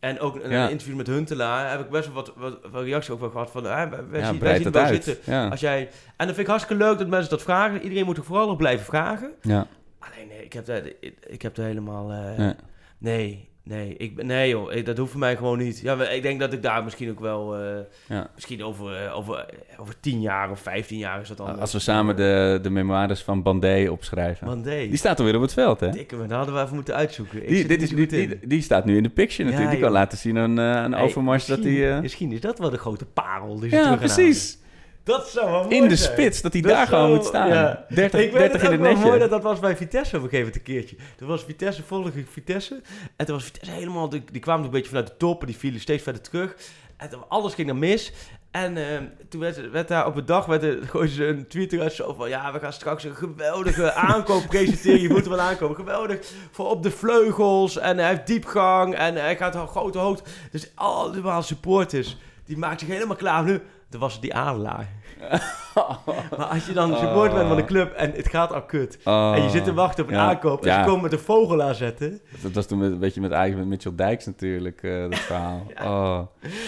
en 0.00 0.20
ook 0.20 0.34
Ja. 0.42 0.64
de 0.66 0.70
interviews 0.70 0.96
met 0.98 1.06
Huntelaar, 1.06 1.70
heb 1.70 1.80
ik 1.80 1.90
best 1.90 2.06
wel 2.06 2.14
wat, 2.14 2.32
wat, 2.36 2.58
wat 2.70 2.82
reacties 2.82 3.10
over 3.14 3.30
gehad 3.30 3.50
van, 3.50 3.64
hè, 3.64 3.88
wij, 3.88 3.88
wij 4.08 4.20
Ja, 4.20 4.26
zien, 4.30 4.38
wij 4.40 4.54
zien 4.56 4.64
het 4.64 4.74
wel 4.74 4.82
uit. 4.84 5.04
zitten. 5.04 5.32
Ja. 5.32 5.48
Als 5.48 5.60
jij, 5.60 5.80
en 6.16 6.26
dat 6.26 6.26
vind 6.26 6.38
ik 6.38 6.46
hartstikke 6.46 6.84
leuk 6.84 6.98
dat 6.98 7.08
mensen 7.08 7.30
dat 7.30 7.42
vragen, 7.42 7.82
iedereen 7.82 8.04
moet 8.04 8.16
er 8.16 8.24
vooral 8.24 8.46
nog 8.46 8.56
blijven 8.56 8.84
vragen. 8.86 9.32
Ja. 9.42 9.66
Alleen 9.98 10.28
nee, 10.28 10.44
ik 10.44 10.52
heb 10.52 10.66
daar, 10.66 10.82
ik, 11.00 11.14
ik 11.26 11.42
heb 11.42 11.56
er 11.56 11.64
helemaal, 11.64 12.10
eh, 12.12 12.36
Nee. 12.38 12.54
nee, 12.98 13.49
nee, 13.64 13.94
ik, 13.96 14.22
nee 14.22 14.48
joh, 14.48 14.72
ik- 14.72 14.86
dat 14.86 14.96
hoeft 14.96 15.10
voor 15.10 15.20
mij 15.20 15.36
gewoon 15.36 15.58
niet. 15.58 15.80
Ja, 15.80 16.02
ik 16.08 16.22
denk 16.22 16.40
dat 16.40 16.52
ik 16.52 16.62
daar 16.62 16.84
misschien 16.84 17.10
ook 17.10 17.20
wel, 17.20 17.56
eh, 17.56 17.60
Ja. 18.08 18.30
misschien 18.34 18.64
over, 18.64 18.96
eh, 19.04 19.16
over, 19.16 19.36
eh, 19.36 19.80
over 19.80 19.94
10 20.00 20.20
jaar 20.20 20.50
of 20.50 20.60
15 20.60 20.98
jaar 20.98 21.20
is 21.20 21.28
dat 21.28 21.36
dan. 21.36 21.58
Als 21.58 21.72
we 21.72 21.78
samen 21.78 22.16
de, 22.16 22.58
de 22.62 22.70
memoires 22.70 23.22
van 23.22 23.42
Bandé 23.42 23.88
opschrijven. 23.90 24.46
Bandé. 24.46 24.76
Die 24.88 24.96
staat 24.96 25.18
alweer 25.18 25.34
op 25.36 25.42
het 25.42 25.52
veld, 25.52 25.80
hè? 25.80 25.90
Dikke, 25.90 26.16
maar 26.16 26.28
dat 26.28 26.36
hadden 26.36 26.54
we 26.54 26.60
even 26.62 26.74
moeten 26.74 26.94
uitzoeken. 26.94 27.42
Ik 27.42 27.48
Die, 27.48 27.66
dit 27.66 27.82
is, 27.82 27.90
niet 27.90 28.10
die, 28.10 28.28
die, 28.28 28.38
die 28.46 28.62
staat 28.62 28.84
nu 28.84 28.96
in 28.96 29.02
de 29.02 29.08
picture 29.08 29.42
natuurlijk. 29.44 29.70
Ja, 29.70 29.76
die 29.76 29.84
kan 29.84 29.92
laten 29.92 30.18
zien 30.18 30.38
aan, 30.38 30.60
aan 30.60 30.92
Hey, 30.92 31.02
Overmars 31.02 31.46
dat 31.46 31.58
misschien- 31.58 31.82
hij... 31.82 32.00
Misschien 32.00 32.32
is 32.32 32.40
dat 32.40 32.58
wel 32.58 32.70
de 32.70 32.78
grote 32.78 33.04
parel 33.06 33.60
die 33.60 33.68
ze 33.70 33.76
ja, 33.76 33.82
terug 33.82 33.98
gaan 33.98 34.14
precies. 34.14 34.58
Dat 35.04 35.28
zou 35.28 35.50
wel 35.50 35.62
mooi 35.62 35.76
In 35.76 35.88
de 35.88 35.96
zijn. 35.96 36.12
spits, 36.12 36.42
dat 36.42 36.52
hij 36.52 36.62
Dat 36.62 36.70
daar 36.70 36.86
gewoon 36.86 37.10
moet 37.10 37.24
staan. 37.24 37.48
ja. 37.48 37.84
30, 37.88 38.20
ik 38.20 38.32
weet 38.32 38.40
30 38.40 38.62
het 38.62 38.70
in 38.70 38.84
het 38.84 38.98
wel 38.98 39.06
mooi 39.06 39.18
dat 39.18 39.30
dat 39.30 39.42
was 39.42 39.58
bij 39.58 39.76
Vitesse 39.76 40.16
op 40.16 40.22
een 40.22 40.28
gegeven 40.28 40.52
moment 40.52 40.68
een 40.68 40.74
keertje. 40.74 40.96
Toen 41.16 41.28
was 41.28 41.44
Vitesse, 41.44 41.82
volgde 41.82 42.20
ik 42.20 42.26
Vitesse. 42.30 42.80
En 43.16 43.26
toen 43.26 43.34
was 43.34 43.44
Vitesse 43.44 43.70
helemaal, 43.70 44.08
die, 44.08 44.22
die 44.32 44.40
kwamen 44.40 44.64
een 44.64 44.70
beetje 44.70 44.88
vanuit 44.88 45.06
de 45.06 45.16
top. 45.16 45.40
En 45.40 45.46
die 45.46 45.56
vielen 45.56 45.80
steeds 45.80 46.02
verder 46.02 46.22
terug. 46.22 46.54
En 46.96 47.08
toen, 47.08 47.28
alles 47.28 47.54
ging 47.54 47.68
dan 47.68 47.78
mis. 47.78 48.12
En 48.50 48.76
ehm, 48.76 49.04
toen 49.28 49.40
werd, 49.40 49.70
werd 49.70 49.88
daar 49.88 50.06
op 50.06 50.16
een 50.16 50.26
dag, 50.26 50.46
werd 50.46 50.62
er, 50.62 50.78
gooiden 50.86 51.14
ze 51.14 51.26
een 51.26 51.46
tweet 51.48 51.72
eruit 51.72 51.92
zo 51.92 52.14
van... 52.14 52.28
Ja, 52.28 52.52
we 52.52 52.58
gaan 52.58 52.72
straks 52.72 53.04
een 53.04 53.14
geweldige 53.14 53.92
aankoop 54.10 54.46
presenteren. 54.46 55.00
Je 55.00 55.08
moet 55.08 55.24
er 55.24 55.30
wel 55.30 55.40
aankomen. 55.40 55.76
Geweldig 55.76 56.18
voor 56.50 56.70
op 56.70 56.82
de 56.82 56.90
vleugels. 56.90 57.78
En 57.78 57.98
hij 57.98 58.08
heeft 58.08 58.26
diepgang. 58.26 58.94
En 58.94 59.14
hij 59.14 59.36
gaat 59.36 59.54
een 59.54 59.68
grote 59.68 59.98
hoogte. 59.98 60.30
Dus 60.50 60.70
allemaal 60.74 61.42
supporters. 61.42 62.16
Die 62.44 62.58
maakt 62.58 62.80
zich 62.80 62.88
helemaal 62.88 63.16
klaar. 63.16 63.44
Nu, 63.44 63.60
toen 63.90 64.00
was 64.00 64.20
die 64.20 64.34
adelaar. 64.34 64.88
maar 66.36 66.46
als 66.46 66.66
je 66.66 66.72
dan 66.72 66.96
support 66.96 67.34
bent 67.34 67.46
van 67.48 67.56
de 67.56 67.64
club 67.64 67.92
en 67.92 68.12
het 68.12 68.28
gaat 68.28 68.52
al 68.52 68.62
kut. 68.62 68.98
Oh. 69.04 69.32
En 69.36 69.42
je 69.42 69.48
zit 69.50 69.64
te 69.64 69.74
wachten 69.74 70.04
op 70.04 70.10
een 70.10 70.16
aankoop. 70.16 70.66
En 70.66 70.74
ze 70.74 70.86
komen 70.86 71.02
met 71.02 71.12
een 71.12 71.18
vogel 71.18 71.62
aanzetten. 71.62 72.20
Dat 72.42 72.52
was 72.52 72.66
toen 72.66 72.78
met, 72.78 72.92
een 72.92 72.98
beetje 72.98 73.20
met, 73.20 73.30
eigenlijk 73.30 73.60
met 73.68 73.68
Mitchell 73.68 74.06
Dijks 74.06 74.26
natuurlijk, 74.26 74.82
eh, 74.82 75.02
dat 75.02 75.18
verhaal. 75.18 75.66
oh. 75.84 76.20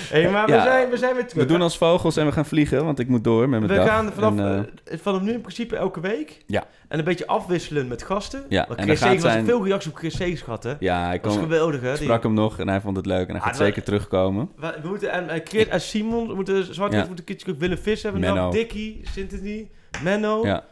Hé, 0.08 0.30
maar 0.30 0.46
we, 0.46 0.52
zijn, 0.52 0.90
we 0.90 0.96
zijn 0.96 1.14
weer 1.14 1.26
terug. 1.26 1.42
We 1.44 1.48
doen 1.52 1.62
als 1.62 1.78
vogels 1.78 2.16
en 2.16 2.26
we 2.26 2.32
gaan 2.32 2.44
vliegen, 2.46 2.84
want 2.84 2.98
ik 2.98 3.08
moet 3.08 3.24
door 3.24 3.48
met 3.48 3.60
mijn 3.60 3.72
we 3.72 3.76
dag. 3.78 3.86
gaan 3.86 4.12
vanaf, 4.12 4.30
En, 4.38 4.68
eh, 4.84 4.92
eh, 4.94 4.98
vanaf 5.02 5.20
nu 5.20 5.32
in 5.32 5.40
principe 5.40 5.76
elke 5.76 6.00
week. 6.00 6.42
Ja. 6.46 6.64
En 6.88 6.98
een 6.98 7.04
beetje 7.04 7.26
afwisselen 7.26 7.88
met 7.88 8.02
gasten. 8.02 8.44
Ja, 8.48 8.64
Want 8.68 8.80
Chris 8.80 8.98
Segers 9.00 9.22
was 9.22 9.32
zijn- 9.32 9.44
veel 9.44 9.64
reacties 9.64 9.90
op 9.90 9.96
Chris 9.98 10.16
Segers 10.16 10.40
gehad, 10.42 10.62
hè? 10.62 10.72
ja, 10.78 11.12
ik 11.12 11.22
kom, 11.22 11.32
geweldig, 11.38 11.80
hè? 11.80 11.90
ik 11.90 11.94
Die- 11.96 12.04
sprak 12.04 12.22
hem 12.22 12.34
nog 12.34 12.58
en 12.58 12.68
hij 12.68 12.80
vond 12.80 12.96
het 12.96 13.06
leuk 13.06 13.26
en 13.28 13.32
hij 13.32 13.40
Ah, 13.40 13.46
gaat 13.46 13.56
zeker 13.56 13.82
terugkomen. 13.82 14.48
We, 14.56 14.78
we 14.82 14.88
moeten, 14.88 15.10
en, 15.12 15.28
en 15.28 15.40
Chris 15.44 15.66
en 15.68 15.80
Simon, 15.80 16.26
we 16.28 16.34
moeten 16.34 16.74
zwart 16.74 16.92
Ja. 16.92 17.04
moeten 17.06 17.24
Kitschuk, 17.24 17.58
Willem 17.58 17.78
Vis 17.78 18.02
hebben 18.02 18.20
we 18.20 18.26
Menno. 18.34 18.50
Dickie, 18.50 19.00
Sintony, 19.04 19.70
Menno. 20.02 20.46
Ja. 20.46 20.64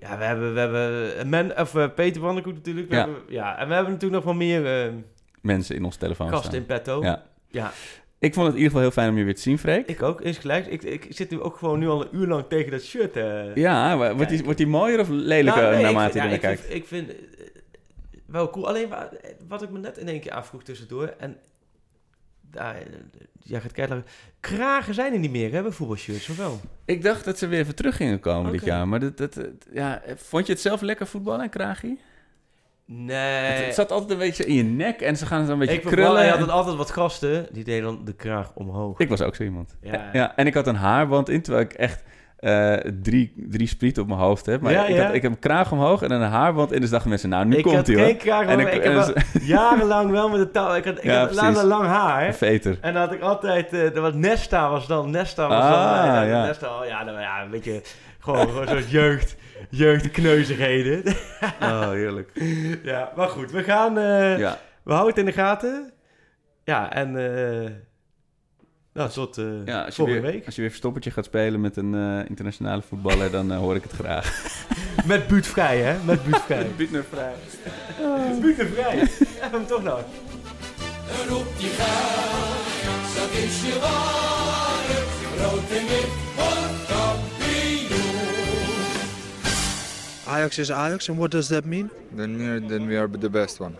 Ja, 0.00 0.18
we 0.18 0.24
hebben, 0.24 0.54
we 0.54 0.60
hebben 0.60 1.16
eh, 1.18 1.24
Men, 1.24 1.58
of, 1.60 1.74
eh, 1.74 1.86
Peter 1.94 2.20
Wanderkoek 2.20 2.54
natuurlijk. 2.54 2.88
We 2.88 2.94
Ja. 2.94 3.00
Hebben, 3.04 3.22
ja, 3.28 3.58
en 3.58 3.68
we 3.68 3.74
hebben 3.74 3.92
natuurlijk 3.92 4.24
nog 4.24 4.34
wel 4.34 4.46
meer 4.48 4.84
eh, 4.86 4.92
Mensen 5.40 5.76
in 5.76 5.84
ons 5.84 5.96
telefoon 5.96 6.36
staan. 6.38 6.54
in 6.54 6.66
petto. 6.66 7.02
Ja. 7.02 7.22
ja, 7.48 7.72
Ik 8.18 8.34
vond 8.34 8.46
het 8.46 8.54
in 8.56 8.62
ieder 8.62 8.64
geval 8.64 8.80
heel 8.80 8.90
fijn 8.90 9.10
om 9.10 9.18
je 9.18 9.24
weer 9.24 9.34
te 9.34 9.40
zien, 9.40 9.58
Freek. 9.58 9.86
ik 9.86 10.02
ook, 10.02 10.20
insgelijks. 10.20 10.68
Ik, 10.68 10.82
ik 10.82 11.06
zit 11.10 11.30
nu 11.30 11.40
ook 11.40 11.56
gewoon 11.56 11.78
nu 11.78 11.88
al 11.88 12.02
een 12.02 12.08
uur 12.12 12.26
lang 12.26 12.44
tegen 12.48 12.70
dat 12.70 12.82
shirt. 12.82 13.16
eh 13.16 13.54
Ja, 13.54 13.96
wordt 14.14 14.28
die, 14.30 14.42
wordt 14.44 14.58
die 14.58 14.66
mooier 14.66 15.00
of 15.00 15.08
lelijker 15.08 15.62
Nou, 15.62 15.74
nee, 15.74 15.82
naarmate 15.82 16.12
vind- 16.12 16.14
je 16.14 16.18
ja, 16.18 16.24
ernaar 16.24 16.34
ik 16.34 16.40
kijkt? 16.40 16.60
vind- 16.60 16.74
Ik 16.74 16.86
vind, 16.86 17.12
wel 18.26 18.50
cool. 18.50 18.68
Alleen 18.68 18.88
wa- 18.88 19.10
wat 19.48 19.62
ik 19.62 19.70
me 19.70 19.78
net 19.78 19.98
in 19.98 20.08
één 20.08 20.20
keer 20.20 20.32
afvroeg 20.32 20.62
tussendoor. 20.62 21.14
En 21.18 21.36
daar, 22.50 22.76
jij 23.42 23.60
gaat 23.60 23.72
kijken. 23.72 24.04
Kragen 24.40 24.94
zijn 24.94 25.12
er 25.12 25.18
niet 25.18 25.30
meer, 25.30 25.52
hè, 25.52 25.62
bij 25.62 25.70
voetbalshirts, 25.70 26.28
of 26.28 26.36
wel? 26.36 26.60
Ik 26.84 27.02
dacht 27.02 27.24
dat 27.24 27.38
ze 27.38 27.46
weer 27.46 27.58
even 27.58 27.74
terug 27.74 27.96
gingen 27.96 28.20
komen 28.20 28.52
dit 28.52 28.64
jaar. 28.64 28.88
Maar 28.88 29.00
dat, 29.00 29.16
dat, 29.16 29.34
dat- 29.34 29.46
ja, 29.72 30.02
vond 30.16 30.46
je 30.46 30.52
het 30.52 30.60
zelf 30.62 30.80
lekker 30.80 31.06
voetballen 31.06 31.40
en 31.42 31.50
kragie? 31.50 32.00
Nee. 32.84 33.16
Het, 33.16 33.64
het 33.64 33.74
zat 33.74 33.92
altijd 33.92 34.10
een 34.10 34.18
beetje 34.18 34.44
in 34.46 34.54
je 34.54 34.62
nek 34.62 35.00
en 35.00 35.16
ze 35.16 35.26
gaan 35.26 35.40
het 35.40 35.48
een 35.48 35.58
beetje 35.58 35.74
ik 35.74 35.82
wel, 35.82 35.92
krullen. 35.92 36.24
je 36.24 36.30
en- 36.32 36.38
had 36.38 36.48
altijd 36.48 36.76
wat 36.76 36.90
gasten, 36.90 37.46
die 37.52 37.64
deden 37.64 37.82
dan 37.82 38.04
de 38.04 38.14
kraag 38.14 38.52
omhoog. 38.54 38.98
Ik 38.98 39.08
was 39.08 39.20
ook 39.22 39.34
zo 39.34 39.42
iemand. 39.42 39.76
Ja. 39.80 40.10
Ja. 40.12 40.36
en 40.36 40.46
ik 40.46 40.54
had 40.54 40.66
een 40.66 40.74
haarband 40.74 41.28
in, 41.28 41.42
terwijl 41.42 41.64
ik 41.64 41.72
echt 41.72 42.02
eh, 42.38 42.74
drie, 43.02 43.32
drie 43.36 43.66
sprieten 43.68 44.02
op 44.02 44.08
mijn 44.08 44.20
hoofd 44.20 44.46
heb. 44.46 44.60
Maar 44.60 44.72
Ja, 44.72 44.86
ik, 44.86 44.96
ja. 44.96 45.04
Had, 45.04 45.14
ik 45.14 45.22
heb 45.22 45.30
een 45.30 45.38
kraag 45.38 45.72
omhoog 45.72 46.02
en 46.02 46.10
een 46.10 46.22
haarband 46.30 46.72
in. 46.72 46.80
Dus 46.80 46.90
dachten 46.90 47.08
mensen, 47.08 47.28
nou, 47.28 47.44
nu 47.46 47.56
ik 47.56 47.62
komt 47.62 47.76
had 47.76 47.86
hij 47.86 47.96
geen 47.96 48.04
hoor. 48.04 48.14
kraag 48.16 48.46
En 48.46 48.54
omhoog, 48.54 48.68
ik- 48.68 48.74
ik, 48.74 48.82
heb 48.82 48.92
en 49.14 49.42
jarenlang 49.46 50.10
wel 50.10 50.28
met 50.28 50.38
de 50.40 50.50
touw. 50.50 50.74
Ik 50.74 50.84
had, 50.84 50.98
ik 50.98 51.04
Ja, 51.04 51.18
had 51.18 51.34
later 51.34 51.64
lang 51.64 51.86
haar. 51.86 52.26
Een 52.26 52.34
veter. 52.34 52.78
En 52.80 52.92
dan 52.92 53.02
had 53.02 53.12
ik 53.12 53.20
altijd, 53.20 53.72
eh 53.72 53.94
er 53.96 54.00
was 54.00 54.14
Nesta 54.14 54.70
was 54.70 54.86
dan, 54.86 55.10
Nesta 55.10 55.48
was 55.48 55.62
Ah, 55.64 55.70
dan, 56.04 56.22
eh, 56.22 56.28
ja. 56.28 56.44
Nesta, 56.46 56.68
ja, 56.86 57.04
dan, 57.04 57.20
ja, 57.20 57.42
een 57.42 57.50
beetje, 57.50 57.82
gewoon, 58.18 58.48
gewoon 58.48 58.68
zo'n 58.68 58.82
jeugd, 58.88 59.36
jeugdkneuzigheden. 59.70 61.02
Oh, 61.62 61.90
heerlijk. 61.90 62.30
ja, 62.82 63.12
maar 63.16 63.28
goed, 63.28 63.50
we 63.50 63.62
gaan, 63.62 63.98
eh, 63.98 64.52
we 64.82 64.92
houden 64.92 65.08
het 65.08 65.18
in 65.18 65.24
de 65.24 65.32
gaten. 65.32 65.92
Ja, 66.64 66.92
en, 66.92 67.16
eh 67.16 67.70
nou, 68.98 69.10
tot 69.10 69.38
eh 69.38 69.44
Ja, 69.64 69.78
als 69.78 69.86
je, 69.86 69.92
volgende 69.92 70.20
weer, 70.20 70.30
week. 70.32 70.46
als 70.46 70.54
je 70.54 70.60
weer 70.60 70.70
verstoppertje 70.70 71.10
gaat 71.10 71.24
spelen 71.24 71.60
met 71.60 71.76
een 71.76 71.94
eh, 71.94 72.28
internationale 72.28 72.82
voetballer, 72.82 73.30
dan 73.30 73.52
eh, 73.52 73.58
hoor 73.58 73.74
ik 73.76 73.82
het 73.82 73.92
graag. 73.92 74.56
Met 75.06 75.26
buurtvrij, 75.26 75.78
hè? 75.80 75.96
Met 76.04 76.24
buurtvrij. 76.24 76.66
Buurtnervrij. 76.76 77.32
buurtvrij. 78.40 78.96
Ja, 79.40 79.50
hem 79.50 79.66
toch 79.66 79.82
nog. 79.82 80.04
Roep 81.28 81.46
je 81.56 81.66
geld, 81.68 83.14
dat 83.16 83.30
is 83.44 83.62
je 83.62 83.78
waarde. 83.80 84.98
Rood 85.42 85.70
en 85.78 85.86
wit 85.86 86.08
wordt 86.36 86.86
kampioen. 86.88 88.16
Ajax 90.26 90.58
is 90.58 90.72
Ajax, 90.72 91.08
and 91.08 91.18
what 91.18 91.30
does 91.30 91.46
that 91.46 91.64
mean? 91.64 91.90
Then 92.16 92.64
then 92.68 92.86
we 92.86 92.96
are 92.98 93.08
the 93.18 93.30
best 93.30 93.60
one. 93.60 93.74